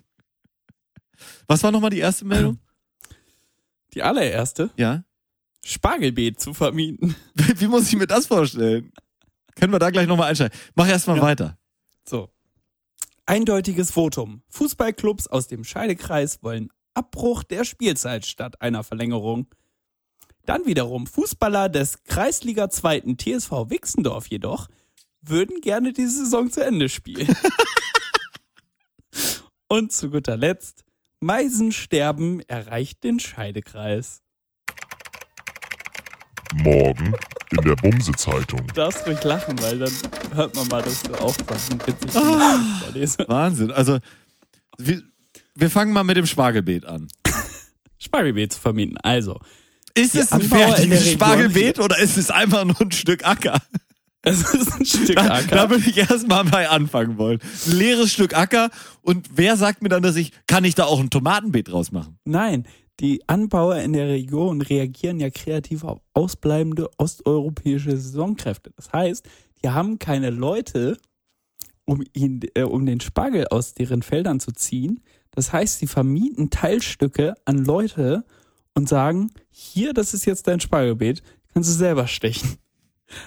Was 1.46 1.62
war 1.62 1.70
nochmal 1.70 1.90
die 1.90 2.00
erste 2.00 2.24
Meldung? 2.24 2.58
Die 3.94 4.02
allererste. 4.02 4.70
Ja. 4.76 5.04
Spargelbeet 5.64 6.40
zu 6.40 6.52
vermieten. 6.52 7.14
Wie 7.34 7.68
muss 7.68 7.86
ich 7.86 7.96
mir 7.96 8.08
das 8.08 8.26
vorstellen? 8.26 8.90
Können 9.54 9.72
wir 9.72 9.78
da 9.78 9.90
gleich 9.90 10.08
nochmal 10.08 10.30
einsteigen? 10.30 10.58
Mach 10.74 10.88
erst 10.88 11.06
mal 11.06 11.16
Ja. 11.16 11.22
weiter. 11.22 11.57
So. 12.08 12.30
Eindeutiges 13.26 13.90
Votum. 13.90 14.42
Fußballclubs 14.48 15.26
aus 15.26 15.46
dem 15.46 15.64
Scheidekreis 15.64 16.42
wollen 16.42 16.70
Abbruch 16.94 17.42
der 17.42 17.64
Spielzeit 17.64 18.24
statt 18.24 18.62
einer 18.62 18.82
Verlängerung. 18.82 19.46
Dann 20.46 20.64
wiederum 20.64 21.06
Fußballer 21.06 21.68
des 21.68 22.04
Kreisliga 22.04 22.70
2. 22.70 23.14
TSV 23.18 23.50
Wixendorf 23.68 24.28
jedoch 24.28 24.68
würden 25.20 25.60
gerne 25.60 25.92
die 25.92 26.06
Saison 26.06 26.50
zu 26.50 26.64
Ende 26.64 26.88
spielen. 26.88 27.28
Und 29.68 29.92
zu 29.92 30.10
guter 30.10 30.38
Letzt, 30.38 30.86
Meisensterben 31.20 32.40
erreicht 32.48 33.04
den 33.04 33.20
Scheidekreis. 33.20 34.22
Morgen 36.54 37.14
in 37.50 37.64
der 37.64 37.76
Bumse-Zeitung. 37.76 38.66
Du 38.66 38.74
darfst 38.74 39.06
ruhig 39.06 39.22
lachen, 39.24 39.60
weil 39.62 39.78
dann 39.78 39.92
hört 40.34 40.54
man 40.56 40.66
mal, 40.68 40.82
dass 40.82 41.02
du 41.02 41.14
aufwachst 41.14 41.72
und 41.72 41.86
witzig 41.86 42.16
Ah. 42.16 42.58
Wahnsinn. 43.28 43.70
Also, 43.70 43.98
wir, 44.78 45.02
wir 45.54 45.70
fangen 45.70 45.92
mal 45.92 46.04
mit 46.04 46.16
dem 46.16 46.26
Spargelbeet 46.26 46.84
an. 46.86 47.08
Spargelbeet 47.98 48.52
zu 48.54 48.60
vermieten. 48.60 48.96
Also, 48.98 49.38
Ist 49.94 50.14
es 50.14 50.32
ein 50.32 50.42
fertiges 50.42 51.10
Spargelbeet 51.12 51.78
oder 51.80 51.98
ist 51.98 52.16
es 52.16 52.30
einfach 52.30 52.64
nur 52.64 52.80
ein 52.80 52.92
Stück 52.92 53.24
Acker? 53.26 53.60
es 54.22 54.42
ist 54.42 54.72
ein 54.72 54.84
Stück 54.86 55.16
Da, 55.16 55.34
Acker. 55.34 55.54
da 55.56 55.70
würde 55.70 55.88
ich 55.88 55.96
erstmal 55.96 56.44
bei 56.44 56.68
anfangen 56.68 57.18
wollen. 57.18 57.40
Ein 57.66 57.72
leeres 57.72 58.12
Stück 58.12 58.36
Acker 58.36 58.70
und 59.02 59.28
wer 59.34 59.56
sagt 59.56 59.82
mir 59.82 59.88
dann, 59.88 60.02
dass 60.02 60.16
ich, 60.16 60.32
kann 60.46 60.64
ich 60.64 60.74
da 60.74 60.84
auch 60.84 61.00
ein 61.00 61.10
Tomatenbeet 61.10 61.68
draus 61.68 61.92
machen? 61.92 62.18
Nein, 62.24 62.66
die 63.00 63.22
Anbauer 63.28 63.76
in 63.76 63.92
der 63.92 64.08
Region 64.08 64.60
reagieren 64.60 65.20
ja 65.20 65.30
kreativ 65.30 65.84
auf 65.84 66.00
ausbleibende 66.14 66.90
osteuropäische 66.98 67.96
Saisonkräfte. 67.96 68.72
Das 68.76 68.92
heißt, 68.92 69.28
die 69.62 69.68
haben 69.68 69.98
keine 69.98 70.30
Leute, 70.30 70.98
um, 71.84 72.02
ihn, 72.12 72.40
äh, 72.54 72.62
um 72.62 72.86
den 72.86 73.00
Spargel 73.00 73.46
aus 73.48 73.74
deren 73.74 74.02
Feldern 74.02 74.40
zu 74.40 74.52
ziehen. 74.52 75.00
Das 75.30 75.52
heißt, 75.52 75.78
sie 75.78 75.86
vermieten 75.86 76.50
Teilstücke 76.50 77.34
an 77.44 77.64
Leute 77.64 78.24
und 78.74 78.88
sagen, 78.88 79.30
hier, 79.50 79.92
das 79.92 80.14
ist 80.14 80.24
jetzt 80.26 80.46
dein 80.48 80.60
Spargelbeet, 80.60 81.22
kannst 81.52 81.70
du 81.70 81.74
selber 81.74 82.06
stechen. 82.06 82.56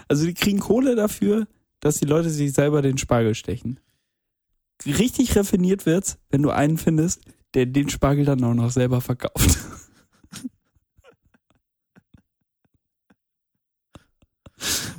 Also 0.08 0.26
die 0.26 0.34
kriegen 0.34 0.60
Kohle 0.60 0.96
dafür, 0.96 1.48
dass 1.80 2.00
die 2.00 2.06
Leute 2.06 2.30
sich 2.30 2.54
selber 2.54 2.82
den 2.82 2.98
Spargel 2.98 3.36
stechen. 3.36 3.80
Richtig 4.86 5.36
raffiniert 5.36 5.86
wird's, 5.86 6.18
wenn 6.30 6.44
du 6.44 6.52
einen 6.52 6.78
findest, 6.78 7.22
der 7.54 7.66
den 7.66 7.90
Spargel 7.90 8.26
dann 8.26 8.44
auch 8.44 8.54
noch 8.54 8.72
selber 8.72 9.02
verkauft. 9.02 9.58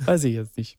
Weiß 0.05 0.23
ich 0.25 0.33
jetzt 0.33 0.57
nicht. 0.57 0.77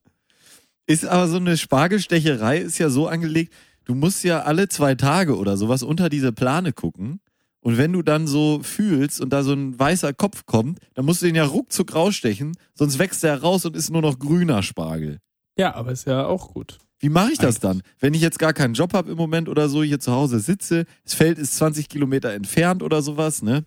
Ist 0.87 1.07
aber 1.07 1.29
so 1.29 1.37
eine 1.37 1.57
Spargelstecherei 1.57 2.59
ist 2.59 2.79
ja 2.79 2.91
so 2.91 3.09
angelegt, 3.09 3.55
du 3.85 3.95
musst 3.95 4.23
ja 4.25 4.43
alle 4.43 4.69
zwei 4.69 4.95
Tage 4.95 5.37
oder 5.37 5.57
sowas 5.57 5.83
unter 5.83 6.09
diese 6.09 6.33
Plane 6.33 6.73
gucken. 6.73 7.21
Und 7.61 7.79
wenn 7.79 7.95
du 7.95 8.03
dann 8.03 8.27
so 8.27 8.61
fühlst 8.63 9.23
und 9.23 9.31
da 9.31 9.43
so 9.43 9.55
ein 9.55 9.79
weißer 9.79 10.13
Kopf 10.13 10.45
kommt, 10.45 10.81
dann 10.93 11.07
musst 11.07 11.23
du 11.23 11.27
den 11.27 11.35
ja 11.35 11.47
ruckzuck 11.47 11.95
rausstechen, 11.95 12.59
sonst 12.75 12.99
wächst 12.99 13.23
der 13.23 13.41
raus 13.41 13.65
und 13.65 13.75
ist 13.75 13.89
nur 13.91 14.03
noch 14.03 14.19
grüner 14.19 14.63
Spargel. 14.63 15.21
Ja, 15.57 15.75
aber 15.75 15.93
ist 15.93 16.07
ja 16.07 16.27
auch 16.27 16.53
gut. 16.53 16.79
Wie 17.05 17.11
mache 17.11 17.33
ich 17.33 17.39
das 17.39 17.61
dann? 17.61 17.83
Wenn 18.01 18.15
ich 18.15 18.23
jetzt 18.23 18.39
gar 18.39 18.55
keinen 18.55 18.73
Job 18.73 18.95
habe 18.95 19.11
im 19.11 19.19
Moment 19.19 19.51
oder 19.51 19.69
so, 19.69 19.83
hier 19.83 20.01
zu 20.01 20.11
Hause 20.13 20.41
sitze, 20.41 20.87
das 21.05 21.13
Feld 21.13 21.39
ist 21.39 21.55
20 21.57 21.91
Kilometer 21.91 22.33
entfernt 22.33 22.83
oder 22.83 23.03
sowas, 23.03 23.43
ne? 23.43 23.67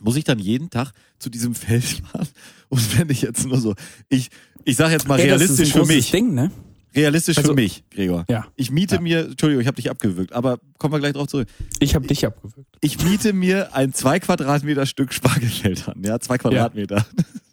Muss 0.00 0.16
ich 0.16 0.24
dann 0.24 0.40
jeden 0.40 0.68
Tag 0.68 0.90
zu 1.20 1.30
diesem 1.30 1.54
Feld 1.54 1.84
fahren? 1.84 2.26
Und 2.68 2.98
wenn 2.98 3.08
ich 3.10 3.22
jetzt 3.22 3.46
nur 3.46 3.60
so, 3.60 3.76
ich, 4.08 4.30
ich 4.64 4.74
sage 4.76 4.92
jetzt 4.94 5.06
mal 5.06 5.20
ist 5.20 5.26
realistisch 5.26 5.72
ein 5.76 5.82
für 5.82 5.86
mich, 5.86 6.10
Ding, 6.10 6.34
ne? 6.34 6.50
realistisch 6.96 7.36
für 7.36 7.42
Also- 7.42 7.54
mich, 7.54 7.84
Gregor. 7.90 8.24
Ja. 8.28 8.48
Ich 8.56 8.72
miete 8.72 8.96
Ja. 8.96 9.00
mir, 9.00 9.20
Entschuldigung, 9.26 9.60
ich 9.60 9.68
habe 9.68 9.76
dich 9.76 9.88
abgewürgt, 9.88 10.32
aber 10.32 10.58
kommen 10.78 10.92
wir 10.94 10.98
gleich 10.98 11.12
drauf 11.12 11.28
zurück. 11.28 11.46
Ich 11.78 11.94
habe 11.94 12.08
dich 12.08 12.26
abgewürgt. 12.26 12.76
Ich 12.80 13.04
miete 13.04 13.32
mir 13.34 13.72
ein 13.76 13.92
zwei 13.94 14.18
Quadratmeter 14.18 14.84
Stück 14.86 15.12
Spargelfeld 15.12 15.88
an, 15.88 16.02
ja, 16.04 16.18
zwei 16.18 16.38
Quadratmeter. 16.38 17.06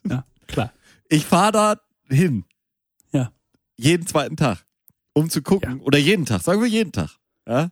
Ja, 0.10 0.26
klar. 0.48 0.74
Ich 1.10 1.26
fahre 1.28 1.52
da 1.52 1.76
hin. 2.10 2.44
Ja. 3.12 3.32
Jeden 3.78 4.08
zweiten 4.08 4.36
Tag. 4.36 4.66
Um 5.14 5.30
zu 5.30 5.42
gucken. 5.42 5.80
Oder 5.82 5.98
jeden 5.98 6.26
Tag. 6.26 6.42
Sagen 6.42 6.62
wir 6.62 6.68
jeden 6.70 6.92
Tag. 6.92 7.10
Ja? 7.48 7.70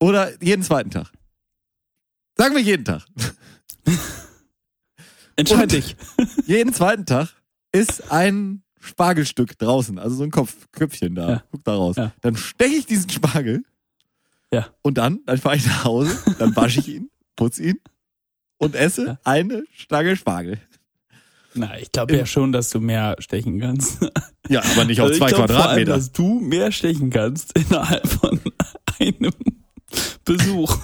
Oder 0.00 0.42
jeden 0.42 0.62
zweiten 0.62 0.90
Tag. 0.90 1.10
Sagen 2.36 2.54
wir 2.54 2.62
jeden 2.62 2.84
Tag. 2.84 3.04
Entscheid 5.36 5.62
Und- 5.62 5.72
dich. 5.72 5.96
jeden 6.46 6.72
zweiten 6.72 7.04
Tag 7.06 7.28
ist 7.72 8.10
ein 8.10 8.62
Spargelstück 8.80 9.58
draußen. 9.58 9.98
Also 9.98 10.16
so 10.16 10.24
ein 10.24 10.30
Kopf, 10.30 10.54
Köpfchen 10.72 11.14
da. 11.14 11.30
Ja. 11.30 11.42
Guck 11.50 11.64
da 11.64 11.74
raus. 11.74 11.96
Ja. 11.96 12.12
Dann 12.22 12.36
steche 12.36 12.76
ich 12.76 12.86
diesen 12.86 13.10
Spargel. 13.10 13.64
Ja. 14.52 14.68
Und 14.82 14.96
dann, 14.98 15.20
dann 15.26 15.38
fahre 15.38 15.56
ich 15.56 15.66
nach 15.66 15.84
Hause, 15.84 16.16
dann 16.38 16.54
wasche 16.54 16.78
ich 16.80 16.88
ihn, 16.88 17.10
putze 17.34 17.64
ihn 17.64 17.80
und 18.58 18.74
esse 18.76 19.06
Ja. 19.06 19.18
eine 19.24 19.64
Stange 19.74 20.16
Spargel. 20.16 20.60
Na, 21.56 21.78
ich 21.78 21.90
glaube 21.92 22.16
ja 22.16 22.26
schon, 22.26 22.52
dass 22.52 22.70
du 22.70 22.80
mehr 22.80 23.16
stechen 23.18 23.60
kannst. 23.60 23.98
Ja, 24.48 24.62
aber 24.62 24.84
nicht 24.84 25.00
auf 25.00 25.08
Also 25.08 25.18
zwei 25.18 25.26
ich 25.30 25.34
glaub 25.34 25.50
Vor 25.50 25.56
allem, 25.56 25.84
Quadratmeter. 25.84 25.92
dass 25.96 26.12
du 26.12 26.38
mehr 26.38 26.70
stechen 26.70 27.10
kannst 27.10 27.58
innerhalb 27.58 28.06
von 28.06 28.38
einem 29.00 29.32
Besuch. 30.24 30.78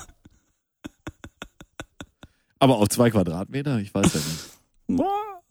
Aber 2.59 2.79
auf 2.79 2.89
zwei 2.89 3.11
Quadratmeter? 3.11 3.79
Ich 3.79 3.95
weiß 3.95 4.13
ja 4.15 4.19
nicht. 4.19 5.03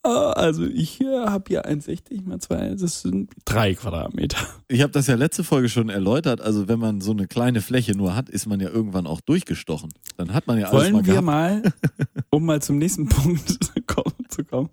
Also 0.04 0.66
ich 0.66 1.00
habe 1.02 1.44
hier 1.48 1.66
1,60 1.66 2.28
mal 2.28 2.40
2, 2.40 2.76
das 2.76 3.02
sind 3.02 3.30
drei 3.46 3.76
Quadratmeter. 3.76 4.38
Ich 4.68 4.82
habe 4.82 4.92
das 4.92 5.08
ja 5.08 5.16
letzte 5.16 5.44
Folge 5.44 5.70
schon 5.70 5.90
erläutert. 5.90 6.42
Also 6.42 6.68
wenn 6.68 6.80
man 6.80 7.00
so 7.02 7.12
eine 7.12 7.28
kleine 7.28 7.62
Fläche 7.62 7.96
nur 7.96 8.16
hat, 8.16 8.28
ist 8.28 8.46
man 8.46 8.60
ja 8.60 8.70
irgendwann 8.70 9.08
auch 9.08 9.22
durchgestochen. 9.22 9.94
Dann 10.18 10.34
hat 10.34 10.48
man 10.48 10.58
ja 10.60 10.68
alles 10.68 10.82
Wollen 10.82 10.94
mal 10.94 11.06
wir 11.06 11.14
gehabt. 11.14 11.26
mal, 11.26 11.62
um 12.32 12.46
mal 12.46 12.62
zum 12.62 12.78
nächsten 12.78 13.08
Punkt 13.08 13.48
zu 13.48 14.44
kommen, 14.44 14.70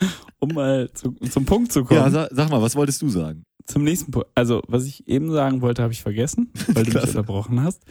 um 0.38 0.54
mal 0.54 0.90
zu, 0.92 1.12
zum 1.30 1.44
Punkt 1.44 1.72
zu 1.72 1.84
kommen, 1.84 2.00
Ja, 2.00 2.10
sag, 2.10 2.28
sag 2.32 2.50
mal, 2.50 2.62
was 2.62 2.76
wolltest 2.76 3.02
du 3.02 3.08
sagen? 3.08 3.44
zum 3.66 3.84
nächsten 3.84 4.10
Punkt. 4.10 4.28
Also 4.34 4.62
was 4.66 4.84
ich 4.84 5.06
eben 5.06 5.30
sagen 5.30 5.60
wollte, 5.62 5.82
habe 5.82 5.92
ich 5.92 6.02
vergessen, 6.02 6.50
weil 6.68 6.84
du 6.84 6.92
mich 6.98 7.06
unterbrochen 7.08 7.62
hast. 7.62 7.82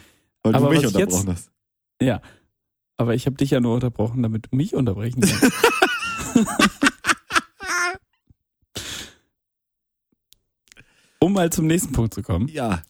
Weil 0.42 0.54
Aber 0.54 0.68
du 0.68 0.76
mich 0.76 0.86
unterbrochen 0.86 1.30
hast. 1.30 1.50
Ja. 2.02 2.20
aber 2.96 3.14
ich 3.14 3.26
habe 3.26 3.36
dich 3.36 3.50
ja 3.50 3.60
nur 3.60 3.74
unterbrochen, 3.74 4.22
damit 4.22 4.46
du 4.50 4.56
mich 4.56 4.74
unterbrechen 4.74 5.20
kannst. 5.22 5.52
um 11.20 11.32
mal 11.32 11.50
zum 11.50 11.66
nächsten 11.66 11.92
Punkt 11.92 12.14
zu 12.14 12.22
kommen. 12.22 12.48
Ja. 12.48 12.82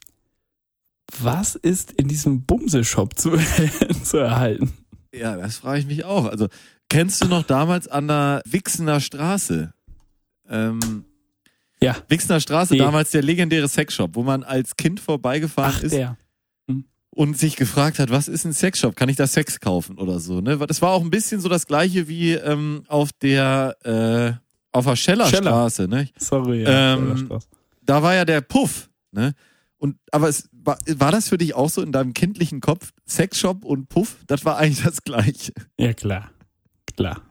Was 1.21 1.57
ist 1.57 1.91
in 1.93 2.07
diesem 2.09 2.45
Bumse-Shop 2.45 3.19
zu, 3.19 3.33
zu 4.05 4.19
erhalten? 4.19 4.73
Ja, 5.13 5.37
das 5.37 5.57
frage 5.59 5.81
ich 5.81 5.87
mich 5.87 6.05
auch. 6.05 6.27
Also, 6.27 6.47
kennst 6.91 7.23
du 7.25 7.29
noch 7.29 7.45
damals 7.45 7.89
an 7.89 8.09
der 8.09 8.43
Wixener 8.45 9.01
Straße? 9.01 9.73
Ähm, 10.49 11.05
Ja. 11.83 11.97
Wixener 12.09 12.41
Straße, 12.41 12.75
Nee. 12.75 12.79
damals 12.81 13.11
der 13.13 13.23
legendäre 13.23 13.67
Sexshop, 13.69 14.15
wo 14.15 14.23
man 14.23 14.43
als 14.43 14.77
Kind 14.77 15.01
vorbeigefahren 15.01 15.75
Ach, 15.79 15.83
ist 15.83 15.95
der. 15.95 16.19
und 17.11 17.39
sich 17.39 17.57
gefragt 17.57 17.99
hat, 17.99 18.11
was 18.11 18.29
ist 18.29 18.45
ein 18.45 18.53
Sexshop? 18.53 18.95
Kann 18.97 19.09
ich 19.09 19.17
da 19.17 19.27
Sex 19.27 19.61
kaufen 19.61 19.97
oder 19.99 20.21
so? 20.21 20.41
Ne? 20.43 20.59
Das 20.59 20.83
war 20.83 20.91
auch 20.91 21.01
ein 21.03 21.11
bisschen 21.11 21.41
so 21.41 21.49
das 21.49 21.67
gleiche 21.67 22.07
wie 22.09 22.33
ähm, 22.33 22.83
auf 22.89 23.11
der 23.13 23.77
äh, 23.85 24.33
auf 24.73 24.85
der 24.85 24.97
Schellerstraße. 24.97 25.89
Ne? 25.89 26.09
Sorry, 26.19 26.63
ja. 26.65 26.95
Ähm. 26.95 27.29
Da 27.83 28.03
war 28.03 28.15
ja 28.15 28.25
der 28.25 28.41
Puff. 28.43 28.89
Ne? 29.13 29.33
Und 29.79 29.97
aber 30.13 30.29
es 30.29 30.49
war, 30.53 30.79
war 30.87 31.11
das 31.11 31.29
für 31.31 31.39
dich 31.39 31.55
auch 31.55 31.71
so 31.71 31.81
in 31.83 31.91
deinem 31.93 32.13
kindlichen 32.15 32.61
Kopf 32.61 32.93
Sexshop 33.09 33.65
und 33.65 33.89
Puff? 33.89 34.19
Das 34.27 34.45
war 34.45 34.59
eigentlich 34.59 34.85
das 34.85 35.03
gleiche. 35.03 35.53
Ja, 35.79 35.95
klar. 35.95 36.31
Klar. 36.97 37.23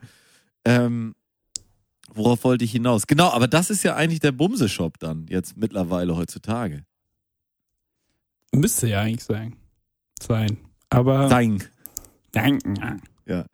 Ähm, 0.66 1.16
worauf 2.14 2.44
wollte 2.44 2.66
ich 2.66 2.72
hinaus? 2.72 3.08
Genau, 3.08 3.30
aber 3.30 3.48
das 3.48 3.70
ist 3.70 3.84
ja 3.84 3.96
eigentlich 3.96 4.20
der 4.20 4.32
Bumse-Shop 4.32 5.00
dann 5.00 5.28
jetzt 5.28 5.58
mittlerweile 5.58 6.16
heutzutage. 6.16 6.86
Müsste 8.54 8.88
ja 8.88 9.02
eigentlich 9.02 9.24
sein. 9.24 9.56
Sein. 10.20 10.58
Aber. 10.90 11.30
Sein. 11.30 11.64
Nein. 12.34 12.60
Ja. 13.26 13.46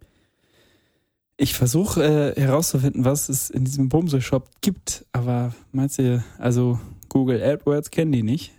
Ich 1.38 1.54
versuche 1.54 2.34
äh, 2.36 2.40
herauszufinden, 2.40 3.04
was 3.04 3.28
es 3.28 3.50
in 3.50 3.66
diesem 3.66 3.90
Bumse-Shop 3.90 4.50
gibt, 4.62 5.06
aber 5.12 5.54
meinst 5.74 6.00
du, 6.00 6.24
also 6.38 6.80
Google 7.10 7.44
AdWords 7.44 7.92
kennen 7.92 8.14
die 8.14 8.24
nicht? 8.24 8.54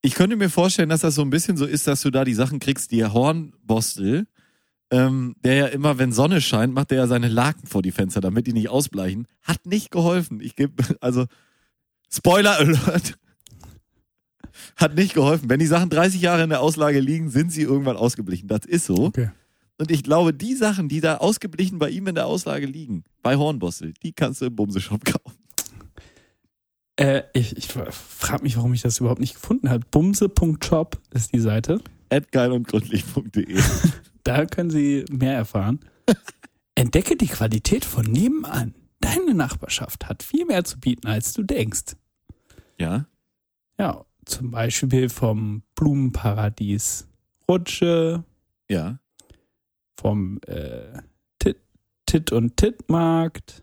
Ich 0.00 0.14
könnte 0.14 0.36
mir 0.36 0.48
vorstellen, 0.48 0.88
dass 0.88 1.00
das 1.00 1.14
so 1.14 1.22
ein 1.22 1.30
bisschen 1.30 1.56
so 1.56 1.66
ist, 1.66 1.86
dass 1.86 2.00
du 2.00 2.10
da 2.10 2.24
die 2.24 2.34
Sachen 2.34 2.58
kriegst, 2.58 2.90
die 2.90 3.04
Hornbostel, 3.04 4.26
ähm, 4.90 5.34
der 5.44 5.54
ja 5.54 5.66
immer, 5.66 5.98
wenn 5.98 6.12
Sonne 6.12 6.40
scheint, 6.40 6.72
macht 6.72 6.90
der 6.90 6.98
ja 6.98 7.06
seine 7.06 7.28
Laken 7.28 7.66
vor 7.66 7.82
die 7.82 7.92
Fenster, 7.92 8.20
damit 8.20 8.46
die 8.46 8.52
nicht 8.52 8.68
ausbleichen. 8.68 9.26
Hat 9.42 9.66
nicht 9.66 9.90
geholfen. 9.90 10.40
Ich 10.40 10.56
gebe, 10.56 10.74
also, 11.00 11.26
Spoiler 12.10 12.58
Alert. 12.58 13.18
Hat 14.76 14.94
nicht 14.94 15.14
geholfen. 15.14 15.50
Wenn 15.50 15.58
die 15.58 15.66
Sachen 15.66 15.90
30 15.90 16.20
Jahre 16.20 16.44
in 16.44 16.50
der 16.50 16.60
Auslage 16.60 17.00
liegen, 17.00 17.30
sind 17.30 17.52
sie 17.52 17.62
irgendwann 17.62 17.96
ausgeblichen. 17.96 18.48
Das 18.48 18.64
ist 18.64 18.86
so. 18.86 19.06
Okay. 19.06 19.30
Und 19.78 19.90
ich 19.90 20.02
glaube, 20.02 20.32
die 20.32 20.54
Sachen, 20.54 20.88
die 20.88 21.00
da 21.00 21.18
ausgeblichen 21.18 21.78
bei 21.78 21.90
ihm 21.90 22.06
in 22.06 22.14
der 22.14 22.26
Auslage 22.26 22.66
liegen, 22.66 23.04
bei 23.22 23.36
Hornbostel, 23.36 23.92
die 24.02 24.12
kannst 24.12 24.40
du 24.40 24.46
im 24.46 24.56
Bumseshop 24.56 25.04
kaufen. 25.04 25.36
Äh, 26.98 27.24
ich 27.34 27.56
ich 27.58 27.68
frage 27.68 28.42
mich, 28.42 28.56
warum 28.56 28.72
ich 28.72 28.80
das 28.80 29.00
überhaupt 29.00 29.20
nicht 29.20 29.34
gefunden 29.34 29.68
habe. 29.68 29.84
Bumse.shop 29.90 30.98
ist 31.12 31.34
die 31.34 31.40
Seite. 31.40 31.80
Adgeilundgründlich.de 32.08 33.60
Da 34.26 34.44
können 34.44 34.70
Sie 34.70 35.04
mehr 35.08 35.34
erfahren. 35.34 35.78
Entdecke 36.74 37.16
die 37.16 37.28
Qualität 37.28 37.84
von 37.84 38.04
nebenan. 38.06 38.74
Deine 38.98 39.34
Nachbarschaft 39.34 40.08
hat 40.08 40.24
viel 40.24 40.44
mehr 40.46 40.64
zu 40.64 40.80
bieten, 40.80 41.06
als 41.06 41.32
du 41.32 41.44
denkst. 41.44 41.94
Ja. 42.78 43.06
Ja, 43.78 44.04
zum 44.24 44.50
Beispiel 44.50 45.08
vom 45.10 45.62
Blumenparadies 45.76 47.06
Rutsche, 47.48 48.24
Ja. 48.68 48.98
vom 50.00 50.40
äh, 50.46 50.98
Tit, 51.38 51.58
Tit 52.06 52.32
und 52.32 52.56
Titmarkt, 52.56 53.62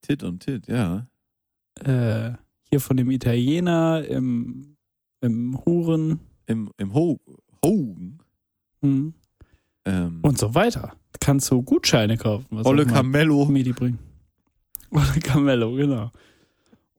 Tit 0.00 0.22
und 0.22 0.40
Tit, 0.44 0.68
ja. 0.68 1.06
äh, 1.80 2.32
hier 2.70 2.80
von 2.80 2.96
dem 2.96 3.10
Italiener 3.10 4.04
im, 4.06 4.76
im 5.20 5.62
Huren 5.66 6.20
Im, 6.46 6.70
im 6.78 6.94
Ho 6.94 7.20
Hogen. 7.62 8.20
Hm, 8.82 9.14
Ähm, 9.84 10.18
und 10.22 10.38
so 10.38 10.54
weiter. 10.54 10.94
Kannst 11.20 11.50
du 11.50 11.62
Gutscheine 11.62 12.16
kaufen. 12.16 12.46
Was 12.50 12.66
Olle 12.66 12.86
Camello. 12.86 13.46
Medi 13.46 13.72
bringen. 13.72 13.98
Olle 14.90 15.20
Camello, 15.22 15.72
genau. 15.74 16.10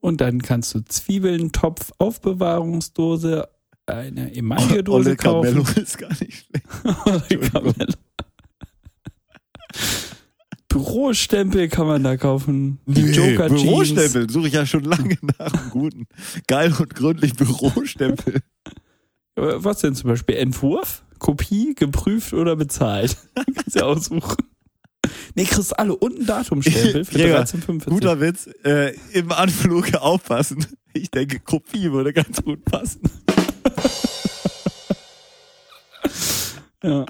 Und 0.00 0.20
dann 0.20 0.42
kannst 0.42 0.74
du 0.74 0.80
Zwiebeln, 0.84 1.52
Topf, 1.52 1.92
Aufbewahrungsdose, 1.98 3.48
eine 3.86 4.34
Emaille-Dose 4.34 5.08
Olle 5.08 5.16
Camello 5.16 5.62
kaufen. 5.62 5.82
ist 5.82 5.98
gar 5.98 6.08
nicht 6.08 6.46
schlecht. 6.46 6.66
Olle 7.06 7.48
Camello. 7.48 7.94
Bürostempel 10.68 11.68
kann 11.68 11.86
man 11.86 12.04
da 12.04 12.16
kaufen. 12.16 12.78
Die 12.86 13.00
Joker 13.02 13.48
Jeans. 13.48 13.62
Bürostempel 13.62 14.30
suche 14.30 14.48
ich 14.48 14.54
ja 14.54 14.64
schon 14.64 14.84
lange 14.84 15.18
nach 15.38 15.52
einem 15.52 15.70
guten. 15.70 16.06
Geil 16.46 16.72
und 16.78 16.94
gründlich 16.94 17.34
Bürostempel. 17.34 18.40
Aber 19.36 19.64
Was 19.64 19.78
denn 19.78 19.94
zum 19.94 20.10
Beispiel? 20.10 20.36
Entwurf, 20.36 21.04
Kopie, 21.18 21.74
geprüft 21.74 22.32
oder 22.32 22.56
bezahlt? 22.56 23.16
Kannst 23.54 23.74
du 23.74 23.80
ja 23.80 23.86
aussuchen. 23.86 24.36
Nee, 25.34 25.44
kriegst 25.44 25.78
alle 25.78 25.96
und 25.96 26.20
ein 26.20 26.26
Datumstempel 26.26 27.04
für 27.04 27.12
Gregor, 27.18 27.38
1345. 27.40 27.92
Guter 27.92 28.20
Witz. 28.20 28.48
Äh, 28.64 28.94
Im 29.12 29.32
Anflug 29.32 29.94
aufpassen. 29.94 30.66
Ich 30.92 31.10
denke, 31.10 31.40
Kopie 31.40 31.92
würde 31.92 32.12
ganz 32.12 32.42
gut 32.42 32.64
passen. 32.64 33.00
Ja. 36.82 37.04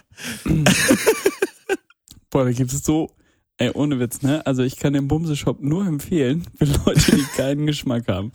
Boah, 2.31 2.45
da 2.45 2.53
gibt 2.53 2.73
es 2.73 2.85
so, 2.85 3.11
ey, 3.59 3.71
ohne 3.71 4.01
Witz, 4.01 4.23
ne? 4.23 4.45
Also 4.47 4.63
ich 4.63 4.77
kann 4.79 4.93
den 4.95 5.09
Bumse-Shop 5.09 5.61
nur 5.61 5.87
empfehlen 5.87 6.45
für 6.57 6.65
Leute, 6.65 7.17
die 7.17 7.23
keinen 7.37 7.67
Geschmack 7.67 8.09
haben. 8.09 8.33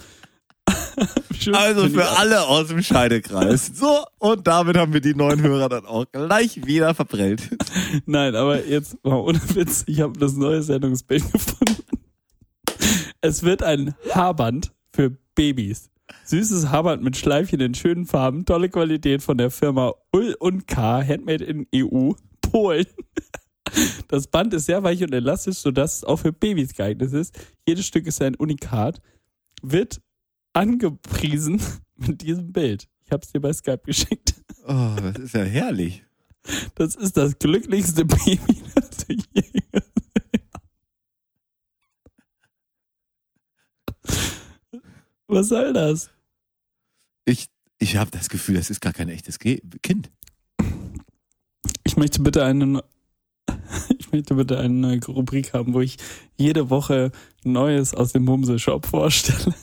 Also 1.51 1.89
für 1.89 2.07
alle 2.17 2.47
aus 2.47 2.69
dem 2.69 2.81
Scheidekreis. 2.81 3.71
So, 3.75 4.05
und 4.19 4.47
damit 4.47 4.77
haben 4.77 4.93
wir 4.93 5.01
die 5.01 5.13
neuen 5.13 5.41
Hörer 5.41 5.69
dann 5.69 5.85
auch 5.85 6.05
gleich 6.11 6.65
wieder 6.65 6.95
verprellt. 6.95 7.55
Nein, 8.05 8.35
aber 8.35 8.65
jetzt 8.65 9.03
mal 9.03 9.15
ohne 9.15 9.39
Witz, 9.53 9.83
ich 9.87 10.01
habe 10.01 10.17
das 10.17 10.33
neue 10.33 10.63
Sendungsbild 10.63 11.31
gefunden. 11.31 11.83
Es 13.21 13.43
wird 13.43 13.63
ein 13.63 13.95
Haarband 14.11 14.71
für 14.93 15.17
Babys. 15.35 15.89
Süßes 16.25 16.69
Haarband 16.69 17.03
mit 17.03 17.17
Schleifchen 17.17 17.59
in 17.59 17.73
schönen 17.73 18.05
Farben, 18.05 18.45
tolle 18.45 18.69
Qualität 18.69 19.21
von 19.21 19.37
der 19.37 19.51
Firma 19.51 19.93
Ull 20.13 20.35
und 20.39 20.67
K, 20.67 21.03
Handmade 21.05 21.43
in 21.43 21.67
EU, 21.75 22.11
Polen. 22.41 22.85
Das 24.07 24.27
Band 24.27 24.53
ist 24.53 24.67
sehr 24.67 24.83
weich 24.83 25.03
und 25.03 25.13
elastisch, 25.13 25.57
sodass 25.57 25.97
es 25.97 26.03
auch 26.03 26.17
für 26.17 26.31
Babys 26.31 26.73
geeignet 26.73 27.11
ist. 27.13 27.37
Jedes 27.67 27.85
Stück 27.85 28.07
ist 28.07 28.21
ein 28.21 28.35
Unikat. 28.35 29.01
Wird 29.61 30.01
angepriesen 30.55 31.61
mit 31.95 32.21
diesem 32.21 32.51
Bild. 32.51 32.87
Ich 33.03 33.11
habe 33.11 33.21
es 33.23 33.31
dir 33.31 33.39
bei 33.39 33.53
Skype 33.53 33.81
geschickt. 33.85 34.33
Oh, 34.65 34.95
das 34.99 35.19
ist 35.19 35.35
ja 35.35 35.43
herrlich. 35.43 36.03
Das 36.75 36.95
ist 36.95 37.17
das 37.17 37.37
glücklichste 37.37 38.05
Baby, 38.05 38.63
das 38.73 39.05
ich 39.07 39.23
je 39.33 39.41
gesehen 39.41 39.61
habe. 39.73 39.85
Was 45.27 45.49
soll 45.49 45.73
das? 45.73 46.11
Ich, 47.25 47.47
ich 47.79 47.97
habe 47.97 48.11
das 48.11 48.29
Gefühl, 48.29 48.55
das 48.55 48.69
ist 48.69 48.79
gar 48.79 48.93
kein 48.93 49.09
echtes 49.09 49.39
Kind. 49.39 50.11
Ich 51.83 51.97
möchte 51.97 52.21
bitte 52.21 52.45
eine, 52.45 52.83
ich 53.97 54.11
möchte 54.11 54.35
bitte 54.35 54.59
eine 54.59 55.03
Rubrik 55.03 55.53
haben, 55.53 55.73
wo 55.73 55.81
ich 55.81 55.97
jede 56.37 56.69
Woche 56.69 57.11
Neues 57.43 57.93
aus 57.93 58.13
dem 58.13 58.25
Bumse-Shop 58.25 58.85
vorstelle. 58.85 59.55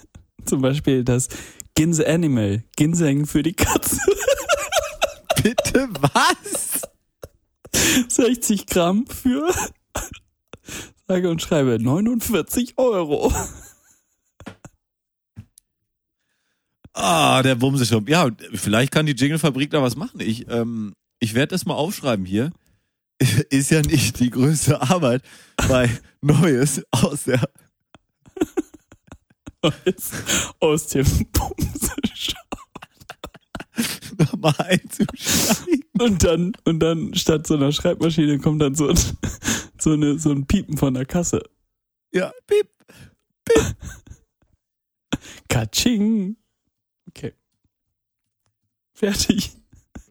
Zum 0.44 0.60
Beispiel 0.60 1.04
das 1.04 1.28
Ginse 1.74 2.06
Animal, 2.06 2.64
Ginseng 2.76 3.26
für 3.26 3.42
die 3.42 3.54
Katze. 3.54 3.98
Bitte 5.42 5.88
was? 6.00 6.82
60 8.08 8.66
Gramm 8.66 9.06
für, 9.06 9.52
sage 11.08 11.30
und 11.30 11.42
schreibe, 11.42 11.78
49 11.80 12.74
Euro. 12.76 13.32
Ah, 16.94 17.42
der 17.42 17.54
Bumseshop. 17.54 18.08
Ja, 18.08 18.28
vielleicht 18.52 18.92
kann 18.92 19.06
die 19.06 19.12
Jingle-Fabrik 19.12 19.70
da 19.70 19.82
was 19.82 19.96
machen. 19.96 20.20
Ich, 20.20 20.48
ähm, 20.50 20.92
ich 21.20 21.34
werde 21.34 21.48
das 21.48 21.64
mal 21.64 21.74
aufschreiben 21.74 22.26
hier. 22.26 22.52
Ist 23.50 23.70
ja 23.70 23.80
nicht 23.80 24.20
die 24.20 24.30
größte 24.30 24.82
Arbeit 24.82 25.22
bei 25.68 25.88
Neues 26.20 26.82
aus 26.90 27.24
der 27.24 27.40
Neues 29.62 30.10
aus 30.60 30.88
dem 30.88 31.06
Bumse-Shop. 31.32 32.36
nochmal 34.18 34.54
einzuschreiben. 34.58 35.84
Und 35.98 36.24
dann, 36.24 36.52
und 36.64 36.80
dann 36.80 37.14
statt 37.14 37.46
so 37.46 37.54
einer 37.54 37.72
Schreibmaschine 37.72 38.38
kommt 38.38 38.62
dann 38.62 38.74
so 38.74 38.88
ein, 38.88 38.98
so 39.78 39.92
eine, 39.92 40.18
so 40.18 40.30
ein 40.30 40.46
Piepen 40.46 40.76
von 40.76 40.94
der 40.94 41.06
Kasse. 41.06 41.42
Ja, 42.12 42.32
piep. 42.46 42.68
Katsching. 45.48 46.36
Okay. 47.08 47.32
Fertig. 48.92 49.52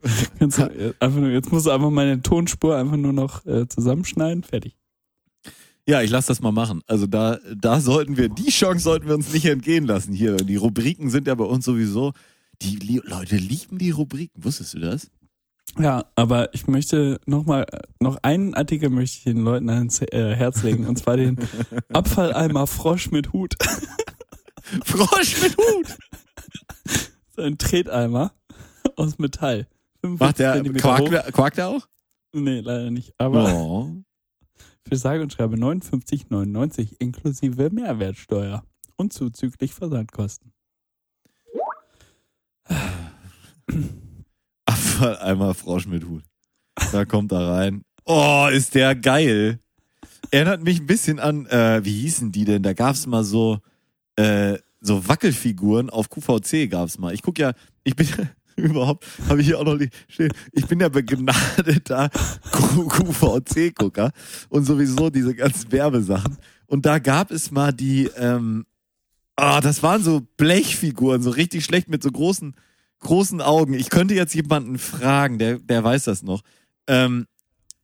Kannst 0.38 0.58
du, 0.58 0.62
äh, 0.62 0.94
einfach 1.00 1.20
nur, 1.20 1.30
jetzt 1.30 1.52
musst 1.52 1.66
du 1.66 1.70
einfach 1.70 1.90
meine 1.90 2.22
Tonspur 2.22 2.76
einfach 2.76 2.96
nur 2.96 3.12
noch 3.12 3.44
äh, 3.46 3.68
zusammenschneiden, 3.68 4.42
fertig. 4.42 4.76
Ja, 5.88 6.00
ich 6.02 6.10
lass 6.10 6.26
das 6.26 6.40
mal 6.40 6.52
machen. 6.52 6.82
Also 6.86 7.06
da, 7.06 7.38
da 7.56 7.80
sollten 7.80 8.16
wir, 8.16 8.28
die 8.28 8.50
Chance 8.50 8.84
sollten 8.84 9.08
wir 9.08 9.14
uns 9.14 9.32
nicht 9.32 9.46
entgehen 9.46 9.84
lassen 9.84 10.12
hier. 10.12 10.36
Die 10.36 10.56
Rubriken 10.56 11.10
sind 11.10 11.26
ja 11.26 11.34
bei 11.34 11.44
uns 11.44 11.64
sowieso, 11.64 12.12
die 12.62 12.76
li 12.76 13.00
Leute 13.04 13.36
lieben 13.36 13.78
die 13.78 13.90
Rubriken. 13.90 14.44
Wusstest 14.44 14.74
du 14.74 14.78
das? 14.78 15.10
Ja, 15.78 16.04
aber 16.16 16.54
ich 16.54 16.66
möchte 16.66 17.18
noch 17.26 17.46
mal, 17.46 17.66
noch 17.98 18.18
einen 18.22 18.54
Artikel 18.54 18.90
möchte 18.90 19.18
ich 19.18 19.24
den 19.24 19.42
Leuten 19.42 19.70
ans 19.70 20.02
äh, 20.02 20.34
Herz 20.36 20.62
legen, 20.62 20.86
und 20.86 20.98
zwar 20.98 21.16
den 21.16 21.38
Abfalleimer 21.92 22.66
Frosch 22.66 23.10
mit 23.10 23.32
Hut. 23.32 23.54
Frosch 24.84 25.42
mit 25.42 25.56
Hut! 25.56 25.86
So 27.34 27.40
ein 27.40 27.56
Treteimer 27.56 28.34
aus 28.96 29.18
Metall. 29.18 29.66
45 30.02 30.20
Macht 30.20 30.38
der, 30.38 30.52
Zentimeter 30.52 30.82
quakt, 30.82 31.32
quakt 31.32 31.56
der 31.56 31.68
auch? 31.68 31.88
Nee, 32.34 32.60
leider 32.60 32.90
nicht. 32.90 33.14
Aber 33.16 33.50
Oh. 33.54 34.02
Für 34.86 34.96
sage 34.96 35.22
und 35.22 35.32
schreibe 35.32 35.56
59,99 35.56 36.96
inklusive 36.98 37.70
Mehrwertsteuer 37.70 38.64
und 38.96 39.12
zuzüglich 39.12 39.72
Versandkosten. 39.74 40.52
Abfalleimer 44.66 45.54
Frosch 45.54 45.86
mit 45.86 46.04
Hut. 46.04 46.24
Da 46.92 47.04
kommt 47.04 47.32
er 47.32 47.48
rein. 47.48 47.82
Oh, 48.04 48.48
ist 48.50 48.74
der 48.74 48.94
geil. 48.94 49.60
Erinnert 50.30 50.62
mich 50.62 50.80
ein 50.80 50.86
bisschen 50.86 51.18
an, 51.18 51.46
äh, 51.46 51.84
wie 51.84 52.00
hießen 52.00 52.32
die 52.32 52.44
denn? 52.44 52.62
Da 52.62 52.72
gab's 52.72 53.06
mal 53.06 53.24
so, 53.24 53.58
äh, 54.16 54.58
so 54.80 55.06
Wackelfiguren 55.08 55.90
auf 55.90 56.08
QVC 56.08 56.68
gab's 56.68 56.98
mal. 56.98 57.14
Ich 57.14 57.22
guck 57.22 57.38
ja, 57.38 57.52
ich 57.84 57.94
bin 57.96 58.08
überhaupt, 58.56 59.06
habe 59.28 59.40
ich 59.40 59.46
hier 59.46 59.58
auch 59.58 59.64
noch 59.64 59.76
nicht 59.76 59.92
stehen. 60.08 60.32
Ich 60.52 60.66
bin 60.66 60.80
ja 60.80 60.88
begnadeter 60.88 62.10
QVC-Gucker 62.52 64.12
und 64.48 64.64
sowieso 64.64 65.10
diese 65.10 65.34
ganzen 65.34 65.70
Werbesachen. 65.72 66.36
Und 66.66 66.86
da 66.86 66.98
gab 66.98 67.30
es 67.30 67.50
mal 67.50 67.72
die, 67.72 68.10
ähm, 68.16 68.64
ah, 69.36 69.60
das 69.60 69.82
waren 69.82 70.02
so 70.02 70.22
Blechfiguren, 70.36 71.22
so 71.22 71.30
richtig 71.30 71.64
schlecht 71.64 71.88
mit 71.88 72.02
so 72.02 72.10
großen, 72.10 72.54
großen 73.00 73.40
Augen. 73.40 73.74
Ich 73.74 73.90
könnte 73.90 74.14
jetzt 74.14 74.34
jemanden 74.34 74.78
fragen, 74.78 75.38
der, 75.38 75.58
der 75.58 75.84
weiß 75.84 76.04
das 76.04 76.22
noch. 76.22 76.42
Ähm, 76.86 77.26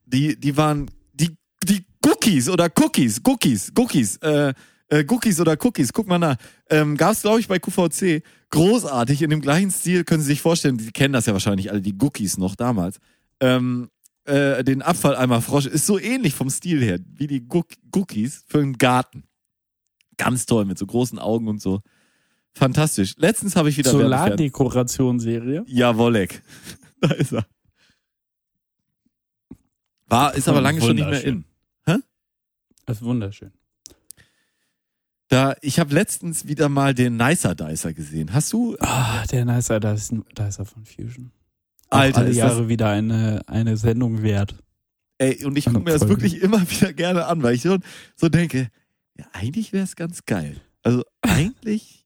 die, 0.07 0.39
die 0.39 0.57
waren 0.57 0.90
die, 1.12 1.36
die 1.65 1.85
Cookies 2.07 2.49
oder 2.49 2.70
Cookies, 2.77 3.20
Cookies, 3.24 3.73
Cookies, 3.77 4.16
äh, 4.19 4.55
äh, 4.89 5.05
Cookies 5.09 5.40
oder 5.40 5.57
Cookies, 5.62 5.93
guck 5.93 6.07
mal 6.07 6.19
nach. 6.19 6.36
Ähm, 6.70 6.97
gab's 6.97 7.23
glaube 7.23 7.40
ich 7.40 7.49
bei 7.49 7.59
QVC. 7.59 8.23
Großartig, 8.51 9.23
in 9.23 9.31
dem 9.31 9.41
gleichen 9.41 9.70
Stil, 9.70 10.05
können 10.05 10.23
Sie 10.23 10.29
sich 10.29 10.41
vorstellen, 10.41 10.79
die 10.79 10.91
kennen 10.91 11.12
das 11.12 11.27
ja 11.27 11.33
wahrscheinlich 11.33 11.70
alle, 11.70 11.83
die 11.83 11.95
Cookies 12.01 12.39
noch 12.39 12.57
damals. 12.57 12.99
Ähm, 13.41 13.91
äh, 14.25 14.65
den 14.65 14.83
Abfalleimer 14.83 15.43
Frosch 15.43 15.66
ist 15.66 15.87
so 15.87 15.99
ähnlich 15.99 16.35
vom 16.35 16.49
Stil 16.51 16.83
her, 16.83 16.99
wie 17.15 17.27
die 17.27 17.47
Cookies 17.93 18.45
für 18.47 18.59
einen 18.59 18.79
Garten. 18.79 19.25
Ganz 20.16 20.47
toll, 20.47 20.65
mit 20.65 20.79
so 20.79 20.87
großen 20.87 21.19
Augen 21.19 21.49
und 21.49 21.61
so. 21.61 21.81
Fantastisch. 22.55 23.15
Letztens 23.19 23.55
habe 23.55 23.69
ich 23.69 23.77
wieder 23.77 23.91
Solardekorationsserie. 23.91 25.65
Jawollek. 25.66 26.43
Da 27.01 27.12
ist 27.12 27.33
er. 27.33 27.47
War, 30.07 30.35
ist 30.35 30.49
aber 30.49 30.61
lange 30.61 30.81
schon 30.81 30.97
nicht 30.97 31.09
mehr 31.09 31.23
in. 31.23 31.45
Das 32.89 32.97
ist 32.97 33.05
wunderschön. 33.05 33.53
Da, 35.29 35.57
ich 35.61 35.79
habe 35.79 35.95
letztens 35.95 36.47
wieder 36.47 36.71
mal 36.71 36.95
den 36.95 37.17
Nicer 37.17 37.55
Dicer 37.55 37.93
gesehen. 37.93 38.33
Hast 38.33 38.53
du? 38.53 38.77
Ah, 38.81 39.25
der 39.27 39.45
Nicer, 39.45 39.79
da 39.79 39.93
ist, 39.93 40.13
da 40.35 40.49
ist 40.49 40.59
er 40.59 40.65
von 40.65 40.85
Fusion. 40.87 41.31
Auch 41.91 41.99
Alter, 41.99 42.21
alle 42.21 42.33
Jahre 42.33 42.61
das, 42.61 42.69
wieder 42.69 42.89
eine, 42.89 43.43
eine 43.47 43.77
Sendung 43.77 44.23
wert. 44.23 44.55
ey, 45.19 45.45
und 45.45 45.57
ich 45.57 45.67
gucke 45.67 45.81
mir 45.81 45.93
das 45.93 46.09
wirklich 46.09 46.41
immer 46.43 46.61
wieder 46.71 46.93
gerne 46.93 47.27
an, 47.27 47.43
weil 47.43 47.55
ich 47.55 47.63
so, 47.63 47.77
so 48.17 48.29
denke, 48.29 48.69
ja, 49.19 49.27
eigentlich 49.33 49.73
wäre 49.73 49.85
es 49.85 49.97
ganz 49.97 50.25
geil. 50.25 50.61
Also 50.83 51.03
eigentlich, 51.21 51.98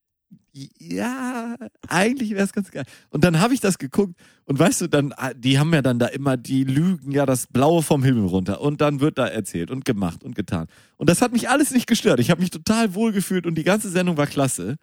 ja, 0.52 1.56
eigentlich 1.88 2.30
wäre 2.30 2.44
es 2.44 2.52
ganz 2.52 2.70
geil. 2.70 2.84
Und 3.08 3.24
dann 3.24 3.40
habe 3.40 3.54
ich 3.54 3.60
das 3.60 3.78
geguckt 3.78 4.14
und 4.44 4.58
weißt 4.58 4.82
du, 4.82 4.86
dann, 4.86 5.12
ah, 5.16 5.32
die 5.32 5.58
haben 5.58 5.72
ja 5.72 5.80
dann 5.80 5.98
da 5.98 6.06
immer, 6.06 6.36
die 6.36 6.64
lügen 6.64 7.10
ja 7.10 7.24
das 7.24 7.46
Blaue 7.46 7.82
vom 7.82 8.02
Himmel 8.02 8.26
runter 8.26 8.60
und 8.60 8.80
dann 8.80 9.00
wird 9.00 9.16
da 9.16 9.26
erzählt 9.26 9.70
und 9.70 9.84
gemacht 9.84 10.22
und 10.22 10.34
getan. 10.34 10.66
Und 10.98 11.08
das 11.08 11.22
hat 11.22 11.32
mich 11.32 11.48
alles 11.48 11.70
nicht 11.70 11.86
gestört. 11.86 12.20
Ich 12.20 12.30
habe 12.30 12.40
mich 12.40 12.50
total 12.50 12.94
wohl 12.94 13.12
gefühlt 13.12 13.46
und 13.46 13.56
die 13.56 13.64
ganze 13.64 13.88
Sendung 13.88 14.16
war 14.18 14.26
klasse. 14.26 14.76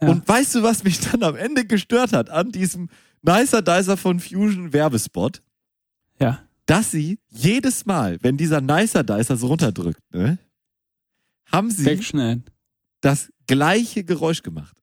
Ja. 0.00 0.08
Und 0.08 0.28
weißt 0.28 0.56
du, 0.56 0.62
was 0.62 0.84
mich 0.84 1.00
dann 1.12 1.22
am 1.22 1.36
Ende 1.36 1.64
gestört 1.64 2.12
hat 2.12 2.28
an 2.28 2.52
diesem 2.52 2.88
Nicer 3.22 3.62
Dicer 3.62 3.96
von 3.96 4.20
Fusion 4.20 4.72
Werbespot? 4.72 5.42
Ja. 6.20 6.42
Dass 6.66 6.90
sie 6.90 7.18
jedes 7.28 7.86
Mal, 7.86 8.18
wenn 8.20 8.36
dieser 8.36 8.60
Nicer 8.60 9.04
Dicer 9.04 9.38
so 9.38 9.46
runterdrückt, 9.46 10.00
ne, 10.12 10.38
haben 11.50 11.70
sie 11.70 11.84
das 13.00 13.32
gleiche 13.46 14.04
Geräusch 14.04 14.42
gemacht. 14.42 14.77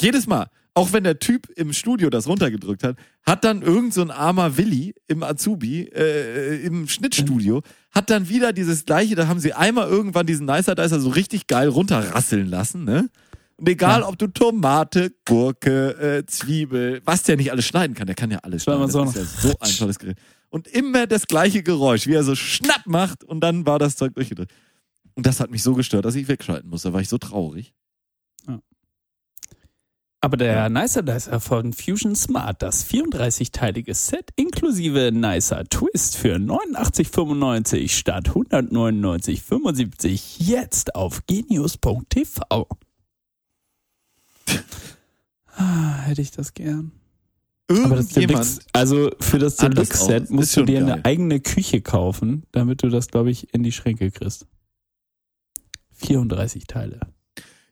Jedes 0.00 0.26
Mal. 0.26 0.48
Auch 0.74 0.92
wenn 0.92 1.02
der 1.02 1.18
Typ 1.18 1.48
im 1.56 1.72
Studio 1.72 2.08
das 2.08 2.28
runtergedrückt 2.28 2.84
hat, 2.84 2.96
hat 3.26 3.42
dann 3.42 3.62
irgend 3.62 3.92
so 3.94 4.00
ein 4.02 4.12
armer 4.12 4.56
Willi 4.56 4.94
im 5.08 5.24
Azubi, 5.24 5.82
äh, 5.92 6.62
im 6.64 6.86
Schnittstudio, 6.86 7.62
hat 7.90 8.10
dann 8.10 8.28
wieder 8.28 8.52
dieses 8.52 8.84
gleiche, 8.84 9.16
da 9.16 9.26
haben 9.26 9.40
sie 9.40 9.54
einmal 9.54 9.88
irgendwann 9.88 10.26
diesen 10.26 10.46
Nicer 10.46 10.76
Dicer 10.76 11.00
so 11.00 11.08
richtig 11.08 11.48
geil 11.48 11.68
runterrasseln 11.68 12.46
lassen, 12.46 12.84
ne? 12.84 13.08
Und 13.56 13.68
egal, 13.68 14.02
Ja. 14.02 14.08
ob 14.08 14.16
du 14.18 14.28
Tomate, 14.28 15.10
Gurke, 15.26 16.18
äh, 16.18 16.26
Zwiebel, 16.26 17.00
was 17.04 17.24
der 17.24 17.36
nicht 17.36 17.50
alles 17.50 17.64
schneiden 17.66 17.96
kann, 17.96 18.06
der 18.06 18.14
kann 18.14 18.30
ja 18.30 18.38
alles 18.44 18.62
schneiden. 18.62 18.82
Das 18.82 18.92
so 18.92 19.02
ist 19.02 19.16
ja 19.16 19.24
so 19.24 19.54
ein 19.58 19.70
tolles 19.78 19.98
Gerät. 19.98 20.16
Und 20.48 20.68
immer 20.68 21.08
das 21.08 21.26
gleiche 21.26 21.64
Geräusch, 21.64 22.06
wie 22.06 22.14
er 22.14 22.22
so 22.22 22.36
schnapp 22.36 22.86
macht 22.86 23.24
und 23.24 23.40
dann 23.40 23.66
war 23.66 23.80
das 23.80 23.96
Zeug 23.96 24.14
durchgedrückt. 24.14 24.52
Und 25.14 25.26
das 25.26 25.40
hat 25.40 25.50
mich 25.50 25.64
so 25.64 25.74
gestört, 25.74 26.04
dass 26.04 26.14
ich 26.14 26.28
wegschalten 26.28 26.70
musste. 26.70 26.90
Da 26.90 26.94
war 26.94 27.00
ich 27.00 27.08
so 27.08 27.18
traurig. 27.18 27.74
Aber 30.20 30.36
der 30.36 30.68
Nicer 30.68 31.04
Dicer 31.04 31.38
von 31.38 31.72
Fusion 31.72 32.16
Smart, 32.16 32.60
das 32.60 32.84
34-teilige 32.84 33.94
Set 33.94 34.30
inklusive 34.34 35.12
Nicer 35.12 35.62
Twist 35.64 36.16
für 36.16 36.34
89,95 36.36 37.88
statt 37.88 38.30
199,75 38.30 40.42
jetzt 40.42 40.96
auf 40.96 41.24
genius.tv. 41.26 42.66
Ah, 45.60 46.02
hätte 46.02 46.22
ich 46.22 46.30
das 46.30 46.54
gern. 46.54 46.92
Aber 47.68 47.96
das 47.96 48.10
Deluxe, 48.10 48.60
also 48.72 49.10
für 49.18 49.40
das 49.40 49.56
Deluxe-Set 49.56 50.30
musst 50.30 50.56
du 50.56 50.62
dir 50.62 50.78
geil. 50.80 50.92
eine 50.92 51.04
eigene 51.04 51.40
Küche 51.40 51.80
kaufen, 51.80 52.44
damit 52.52 52.84
du 52.84 52.88
das, 52.88 53.08
glaube 53.08 53.32
ich, 53.32 53.52
in 53.52 53.64
die 53.64 53.72
Schränke 53.72 54.12
kriegst. 54.12 54.46
34 55.94 56.68
Teile. 56.68 57.00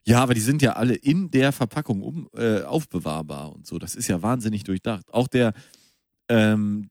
Ja, 0.06 0.22
aber 0.22 0.34
die 0.34 0.40
sind 0.40 0.62
ja 0.62 0.74
alle 0.74 0.94
in 0.94 1.30
der 1.30 1.50
Verpackung 1.50 2.02
um, 2.02 2.28
äh, 2.36 2.62
aufbewahrbar 2.62 3.52
und 3.52 3.66
so. 3.66 3.78
Das 3.78 3.96
ist 3.96 4.06
ja 4.06 4.22
wahnsinnig 4.22 4.62
durchdacht. 4.62 5.12
Auch 5.12 5.26
der 5.26 5.52
ähm, 6.28 6.90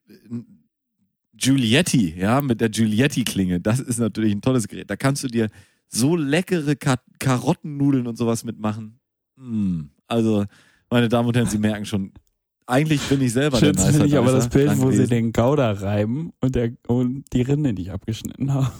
Giulietti, 1.34 2.14
ja, 2.18 2.42
mit 2.42 2.60
der 2.60 2.70
Giulietti-Klinge, 2.70 3.62
das 3.62 3.80
ist 3.80 4.00
natürlich 4.00 4.34
ein 4.34 4.42
tolles 4.42 4.68
Gerät. 4.68 4.90
Da 4.90 4.98
kannst 4.98 5.24
du 5.24 5.28
dir 5.28 5.50
so 5.88 6.16
leckere 6.16 6.76
Ka 6.76 6.98
Karottennudeln 7.20 8.08
und 8.08 8.18
sowas 8.18 8.44
mitmachen. 8.44 9.00
Mm. 9.38 9.84
Also, 10.08 10.46
meine 10.90 11.08
Damen 11.08 11.30
und 11.30 11.38
Herren, 11.38 11.50
Sie 11.50 11.58
merken 11.58 11.86
schon, 11.86 12.12
eigentlich 12.68 13.02
bin 13.04 13.22
ich 13.22 13.32
selber 13.32 13.58
Schön 13.58 13.76
der 13.76 13.86
finde 13.86 14.00
Nicer 14.04 14.06
ich 14.08 14.18
aber 14.18 14.32
das 14.32 14.50
Bild, 14.50 14.78
wo 14.80 14.92
sie 14.92 15.08
den 15.08 15.32
Gouda 15.32 15.72
reiben 15.72 16.34
und, 16.42 16.56
der, 16.56 16.74
und 16.88 17.24
die 17.32 17.44
Rinde 17.44 17.74
nicht 17.74 17.92
abgeschnitten 17.92 18.54
haben. 18.54 18.74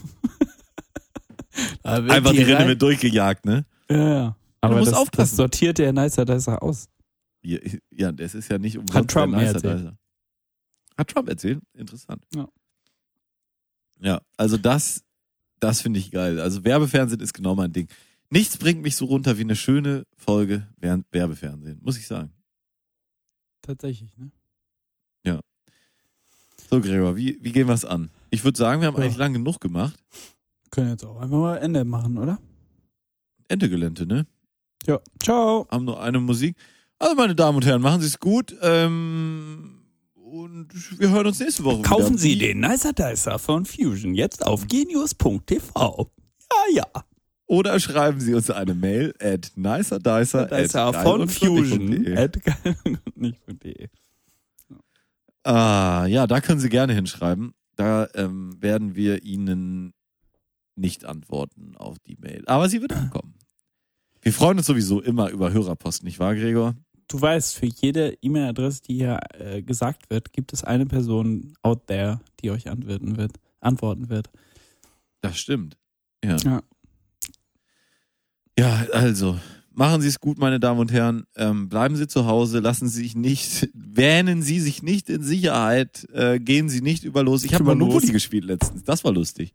Einfach 1.84 2.32
die 2.32 2.40
Rinde 2.40 2.58
rein- 2.58 2.68
mit 2.68 2.82
durchgejagt, 2.82 3.46
ne? 3.46 3.66
Ja, 3.90 4.10
ja. 4.14 4.38
Aber 4.62 4.78
musst 4.78 4.92
das, 4.92 4.98
aufpassen. 4.98 5.30
das 5.32 5.36
sortiert 5.36 5.78
der 5.78 5.94
Nicer 5.94 6.26
Dicer 6.26 6.62
aus. 6.62 6.88
Ja, 7.44 7.60
ja, 7.92 8.12
das 8.12 8.34
ist 8.34 8.50
ja 8.50 8.58
nicht 8.58 8.78
umsonst 8.78 8.96
Hat 8.96 9.08
Trump 9.12 9.34
der 9.34 9.42
Nicer 9.42 9.56
erzählt. 9.56 9.80
Dicer. 9.80 9.98
Hat 10.98 11.08
Trump 11.08 11.30
erzählt? 11.30 11.60
Interessant. 11.74 12.24
Ja. 12.34 12.48
Ja, 14.00 14.22
also 14.38 14.58
das, 14.58 15.04
das 15.60 15.82
finde 15.82 16.00
ich 16.00 16.12
geil. 16.12 16.40
Also 16.40 16.64
Werbefernsehen 16.64 17.22
ist 17.22 17.34
genau 17.34 17.56
mein 17.56 17.72
Ding. 17.72 17.88
Nichts 18.30 18.58
bringt 18.58 18.82
mich 18.82 18.96
so 18.96 19.06
runter 19.06 19.38
wie 19.38 19.42
eine 19.42 19.56
schöne 19.56 20.06
Folge 20.18 20.68
Werbefernsehen, 20.80 21.80
muss 21.82 21.98
ich 21.98 22.08
sagen. 22.08 22.32
Tatsächlich, 23.62 24.18
ne? 24.18 24.32
So, 26.70 26.82
Gregor, 26.82 27.16
wie, 27.16 27.38
wie 27.42 27.52
gehen 27.52 27.68
wir 27.68 27.74
es 27.76 27.86
an? 27.86 28.10
Ich 28.32 28.44
würde 28.44 28.58
sagen, 28.58 28.82
wir 28.82 28.88
haben 28.88 28.96
Ja. 28.98 29.04
eigentlich 29.04 29.18
lang 29.18 29.34
genug 29.34 29.60
gemacht. 29.62 29.98
Können 30.72 30.90
jetzt 30.90 31.06
auch 31.06 31.18
einfach 31.18 31.38
mal 31.38 31.58
Ende 31.58 31.86
machen, 31.86 32.18
oder? 32.18 32.40
Ende 33.48 33.70
Gelände, 33.70 34.06
ne? 34.06 34.26
Ja. 34.86 35.00
Ciao. 35.22 35.68
Haben 35.72 35.86
nur 35.86 36.02
eine 36.02 36.20
Musik. 36.20 36.56
Also, 37.00 37.16
meine 37.16 37.36
Damen 37.36 37.58
und 37.58 37.66
Herren, 37.66 37.82
machen 37.82 38.02
Sie 38.02 38.08
es 38.08 38.20
gut. 38.20 38.56
Ähm, 38.62 39.82
und 40.16 40.68
wir 41.00 41.10
hören 41.10 41.28
uns 41.28 41.40
nächste 41.40 41.64
Woche 41.64 41.82
Kaufen 41.82 42.10
wieder. 42.10 42.18
Sie 42.20 42.38
den 42.38 42.60
Nicer 42.60 42.94
Dicer 42.94 43.40
von 43.40 43.66
Fusion 43.66 44.14
jetzt 44.16 44.46
auf 44.46 44.68
genius.tv. 44.68 46.12
Ja, 46.52 46.84
ja. 46.84 47.04
Oder 47.48 47.80
schreiben 47.80 48.20
Sie 48.20 48.34
uns 48.34 48.50
eine 48.50 48.74
Mail 48.74 49.14
at 49.20 49.52
nicerdicer 49.56 50.46
Dicer 50.48 50.86
at 50.88 51.04
von. 51.04 51.28
Fusion. 51.30 52.18
at 52.18 52.44
geil- 52.44 52.76
nicht.de. 53.16 53.88
Ah, 55.44 56.06
ja, 56.08 56.26
da 56.26 56.42
können 56.42 56.60
Sie 56.60 56.70
gerne 56.70 56.94
hinschreiben. 56.94 57.54
Da 57.76 58.08
ähm, 58.16 58.56
werden 58.62 58.96
wir 58.96 59.24
Ihnen 59.24 59.94
nicht 60.76 61.06
antworten 61.06 61.76
auf 61.78 61.98
die 62.00 62.18
Mail. 62.20 62.44
Aber 62.48 62.70
sie 62.70 62.82
wird 62.82 62.94
ankommen. 62.94 63.36
Wir 64.22 64.34
freuen 64.34 64.58
uns 64.58 64.68
sowieso 64.68 65.02
immer 65.02 65.30
über 65.30 65.54
Hörerpost, 65.54 66.04
nicht 66.04 66.20
wahr, 66.20 66.36
Gregor? 66.36 66.76
Du 67.08 67.22
weißt, 67.22 67.56
für 67.56 67.68
jede 67.68 68.18
E-Mail-Adresse, 68.22 68.82
die 68.82 68.96
hier 68.96 69.20
äh, 69.34 69.62
gesagt 69.62 70.10
wird, 70.10 70.34
gibt 70.34 70.52
es 70.54 70.64
eine 70.64 70.88
Person 70.88 71.54
out 71.62 71.86
there, 71.86 72.20
die 72.42 72.50
euch 72.50 72.68
antworten 72.68 73.18
wird. 73.18 73.34
Antworten 73.60 74.10
wird. 74.10 74.30
Das 75.22 75.38
stimmt. 75.38 75.78
Ja. 76.24 76.38
Ja. 76.38 76.64
Ja, 78.58 78.88
also, 78.94 79.38
machen 79.72 80.02
Sie 80.02 80.08
es 80.08 80.20
gut, 80.20 80.40
meine 80.40 80.60
Damen 80.60 80.80
und 80.80 80.92
Herren. 80.92 81.26
Ähm, 81.36 81.70
bleiben 81.70 81.96
Sie 81.96 82.08
zu 82.08 82.26
Hause, 82.26 82.60
lassen 82.60 82.88
Sie 82.88 83.04
sich 83.04 83.16
nicht, 83.16 83.70
wähnen 83.74 84.42
Sie 84.42 84.60
sich 84.60 84.82
nicht 84.82 85.10
in 85.10 85.22
Sicherheit, 85.22 86.08
äh, 86.14 86.40
gehen 86.40 86.70
Sie 86.70 86.82
nicht 86.82 87.04
über 87.04 87.22
los. 87.22 87.44
Ich 87.44 87.54
habe 87.54 87.64
Monopoly 87.64 88.12
gespielt 88.12 88.46
letztens, 88.46 88.84
das 88.84 89.04
war 89.04 89.12
lustig. 89.12 89.54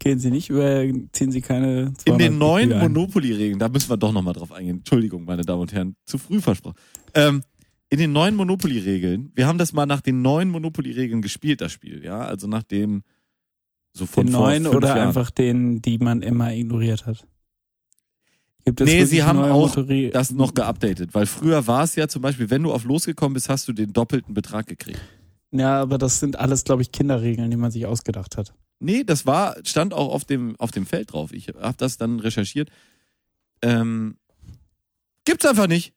Gehen 0.00 0.18
Sie 0.18 0.30
nicht 0.30 0.48
über, 0.50 0.82
ziehen 1.12 1.30
Sie 1.30 1.42
keine 1.42 1.92
200 1.92 2.06
In 2.08 2.18
den 2.18 2.38
neuen. 2.38 2.70
Monopoly-Regeln, 2.78 3.58
da 3.58 3.68
müssen 3.68 3.90
wir 3.90 3.98
doch 3.98 4.12
nochmal 4.12 4.32
drauf 4.34 4.50
eingehen. 4.50 4.78
Entschuldigung, 4.78 5.24
meine 5.26 5.42
Damen 5.42 5.60
und 5.60 5.72
Herren, 5.74 5.94
zu 6.06 6.16
früh 6.16 6.40
versprochen. 6.40 6.74
Ähm, 7.14 7.42
in 7.90 7.98
den 7.98 8.10
neuen 8.12 8.34
Monopoly-Regeln, 8.34 9.30
wir 9.34 9.46
haben 9.46 9.58
das 9.58 9.72
mal 9.74 9.84
nach 9.86 10.00
den 10.00 10.22
neuen 10.22 10.48
Monopoly-Regeln 10.48 11.20
gespielt, 11.20 11.60
das 11.60 11.72
Spiel, 11.72 12.02
ja, 12.02 12.20
also 12.20 12.46
nach 12.46 12.62
dem 12.62 13.02
so 13.92 14.06
von 14.06 14.24
Den 14.26 14.32
neuen 14.32 14.66
oder 14.66 14.88
Jahren. 14.88 15.08
einfach 15.08 15.30
den, 15.30 15.82
die 15.82 15.98
man 15.98 16.22
immer 16.22 16.52
ignoriert 16.54 17.04
hat? 17.06 17.26
Gibt 18.64 18.80
es 18.80 18.86
Nee, 18.88 19.04
sie 19.04 19.22
haben 19.22 19.38
auch 19.40 19.74
Motori- 19.74 20.10
das 20.10 20.30
noch 20.30 20.54
geupdatet, 20.54 21.12
weil 21.12 21.26
früher 21.26 21.66
war 21.66 21.82
es 21.84 21.94
ja 21.96 22.08
zum 22.08 22.22
Beispiel, 22.22 22.48
wenn 22.50 22.62
du 22.62 22.72
auf 22.72 22.84
losgekommen 22.84 23.34
bist, 23.34 23.48
hast 23.48 23.66
du 23.68 23.72
den 23.72 23.92
doppelten 23.92 24.32
Betrag 24.32 24.66
gekriegt. 24.66 25.00
Ja, 25.50 25.80
aber 25.82 25.98
das 25.98 26.20
sind 26.20 26.38
alles, 26.38 26.64
glaube 26.64 26.82
ich, 26.82 26.92
Kinderregeln, 26.92 27.50
die 27.50 27.56
man 27.56 27.70
sich 27.70 27.84
ausgedacht 27.86 28.36
hat. 28.36 28.54
Nee, 28.80 29.04
das 29.04 29.26
war, 29.26 29.56
stand 29.64 29.92
auch 29.94 30.12
auf 30.12 30.24
dem, 30.24 30.56
auf 30.58 30.70
dem 30.70 30.86
Feld 30.86 31.12
drauf. 31.12 31.32
Ich 31.32 31.48
habe 31.48 31.76
das 31.76 31.98
dann 31.98 32.18
recherchiert. 32.18 32.70
Ähm, 33.62 34.16
gibt's 35.24 35.44
einfach 35.46 35.66
nicht. 35.66 35.92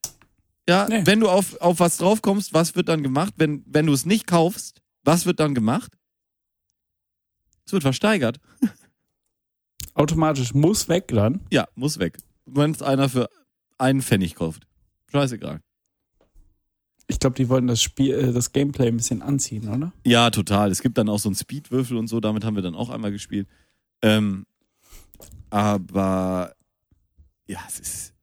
Ja, 0.68 0.88
Nee. 0.90 1.06
wenn 1.06 1.20
du 1.22 1.30
auf, 1.30 1.60
auf 1.62 1.80
was 1.80 1.98
draufkommst, 1.98 2.54
was 2.54 2.76
wird 2.76 2.90
dann 2.90 3.02
gemacht? 3.04 3.34
Wenn, 3.38 3.64
wenn 3.66 3.86
du 3.86 3.94
es 3.94 4.06
nicht 4.06 4.28
kaufst, 4.28 4.82
was 5.04 5.26
wird 5.26 5.40
dann 5.40 5.56
gemacht? 5.56 5.94
Es 7.66 7.72
wird 7.74 7.84
versteigert. 7.84 8.40
Automatisch 9.94 10.54
muss 10.54 10.88
weg 10.90 11.08
dann. 11.10 11.42
Ja, 11.52 11.68
muss 11.76 12.00
weg. 12.00 12.18
Wenn 12.46 12.72
es 12.72 12.82
einer 12.82 13.10
für 13.10 13.30
einen 13.78 14.02
Pfennig 14.02 14.36
kauft. 14.36 14.68
Scheißegal. 15.12 15.62
Ich 17.08 17.20
glaube, 17.20 17.36
die 17.36 17.50
wollen 17.50 17.68
das 17.68 17.82
Spiel, 17.82 18.14
äh, 18.14 18.34
das 18.34 18.52
Gameplay 18.52 18.88
ein 18.88 18.98
bisschen 18.98 19.22
anziehen, 19.22 19.68
oder? 19.70 19.92
Ja, 20.06 20.30
total. 20.30 20.72
Es 20.72 20.82
gibt 20.82 20.98
dann 20.98 21.10
auch 21.10 21.20
so 21.20 21.30
einen 21.30 21.36
Speedwürfel 21.36 21.98
und 21.98 22.08
so, 22.08 22.20
damit 22.20 22.44
haben 22.44 22.56
wir 22.56 22.64
dann 22.64 22.76
auch 22.76 22.90
einmal 22.90 23.12
gespielt. 23.12 23.48
Ähm, 24.02 24.46
aber 25.50 26.56
ja, 27.48 27.60
es 27.68 27.80
ist. 27.80 28.14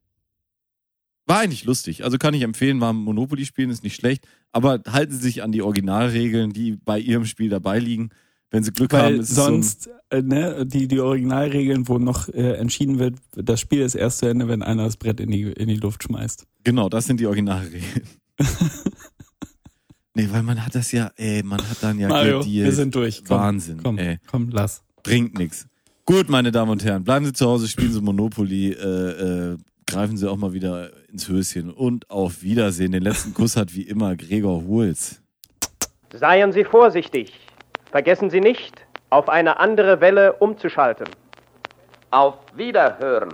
War 1.27 1.39
eigentlich 1.39 1.63
lustig. 1.63 2.03
Also 2.03 2.17
kann 2.17 2.33
ich 2.33 2.41
empfehlen, 2.41 2.77
mal 2.77 2.93
Monopoly 2.93 3.45
spielen, 3.45 3.69
ist 3.69 3.83
nicht 3.83 3.95
schlecht. 3.95 4.27
Aber 4.51 4.81
halten 4.87 5.13
Sie 5.13 5.19
sich 5.19 5.43
an 5.43 5.51
die 5.51 5.61
Originalregeln, 5.61 6.51
die 6.51 6.73
bei 6.73 6.99
Ihrem 6.99 7.25
Spiel 7.25 7.49
dabei 7.49 7.79
liegen. 7.79 8.09
Wenn 8.49 8.63
Sie 8.63 8.71
Glück 8.71 8.93
haben, 8.93 9.05
Weil 9.05 9.19
ist 9.19 9.29
es 9.29 9.35
so 9.35 9.43
ein, 9.43 9.63
sonst, 9.63 9.89
äh, 10.09 10.21
ne, 10.21 10.65
die, 10.65 10.89
die 10.89 10.99
Originalregeln, 10.99 11.87
wo 11.87 11.99
noch 11.99 12.27
äh, 12.27 12.57
entschieden 12.57 12.99
wird, 12.99 13.15
das 13.31 13.61
Spiel 13.61 13.81
ist 13.81 13.95
erst 13.95 14.19
zu 14.19 14.25
Ende, 14.25 14.49
wenn 14.49 14.61
einer 14.61 14.83
das 14.83 14.97
Brett 14.97 15.21
in 15.21 15.31
die, 15.31 15.43
in 15.43 15.69
die 15.69 15.77
Luft 15.77 16.03
schmeißt. 16.03 16.45
Genau, 16.65 16.89
das 16.89 17.05
sind 17.05 17.21
die 17.21 17.27
Originalregeln. 17.27 18.01
nee, 20.15 20.27
weil 20.31 20.43
man 20.43 20.65
hat 20.65 20.75
das 20.75 20.91
ja, 20.91 21.11
ey, 21.15 21.43
man 21.43 21.59
hat 21.59 21.77
dann 21.81 21.99
ja 21.99 22.07
Mario, 22.07 22.39
gedealt. 22.39 22.65
wir 22.65 22.71
sind 22.71 22.95
durch. 22.95 23.23
Komm, 23.25 23.37
Wahnsinn, 23.37 23.79
komm, 23.83 23.97
ey. 23.97 24.19
komm, 24.29 24.49
lass. 24.49 24.83
bringt 25.03 25.37
nichts. 25.37 25.67
Gut, 26.05 26.29
meine 26.29 26.51
Damen 26.51 26.71
und 26.71 26.83
Herren, 26.83 27.03
bleiben 27.03 27.25
Sie 27.25 27.33
zu 27.33 27.47
Hause, 27.47 27.67
spielen 27.67 27.93
Sie 27.93 28.01
Monopoly, 28.01 28.71
äh, 28.71 29.51
äh, 29.53 29.57
greifen 29.85 30.17
Sie 30.17 30.29
auch 30.29 30.37
mal 30.37 30.51
wieder 30.53 30.91
ins 31.09 31.27
Höschen 31.29 31.69
und 31.71 32.09
auf 32.09 32.41
Wiedersehen. 32.41 32.91
Den 32.91 33.03
letzten 33.03 33.33
Kuss 33.33 33.55
hat 33.55 33.73
wie 33.75 33.83
immer 33.83 34.15
Gregor 34.15 34.63
Huls. 34.65 35.21
Seien 36.13 36.51
Sie 36.51 36.63
vorsichtig. 36.63 37.31
Vergessen 37.91 38.29
Sie 38.29 38.39
nicht, 38.41 38.85
auf 39.09 39.29
eine 39.29 39.59
andere 39.59 40.01
Welle 40.01 40.33
umzuschalten. 40.33 41.07
Auf 42.09 42.35
Wiederhören. 42.55 43.33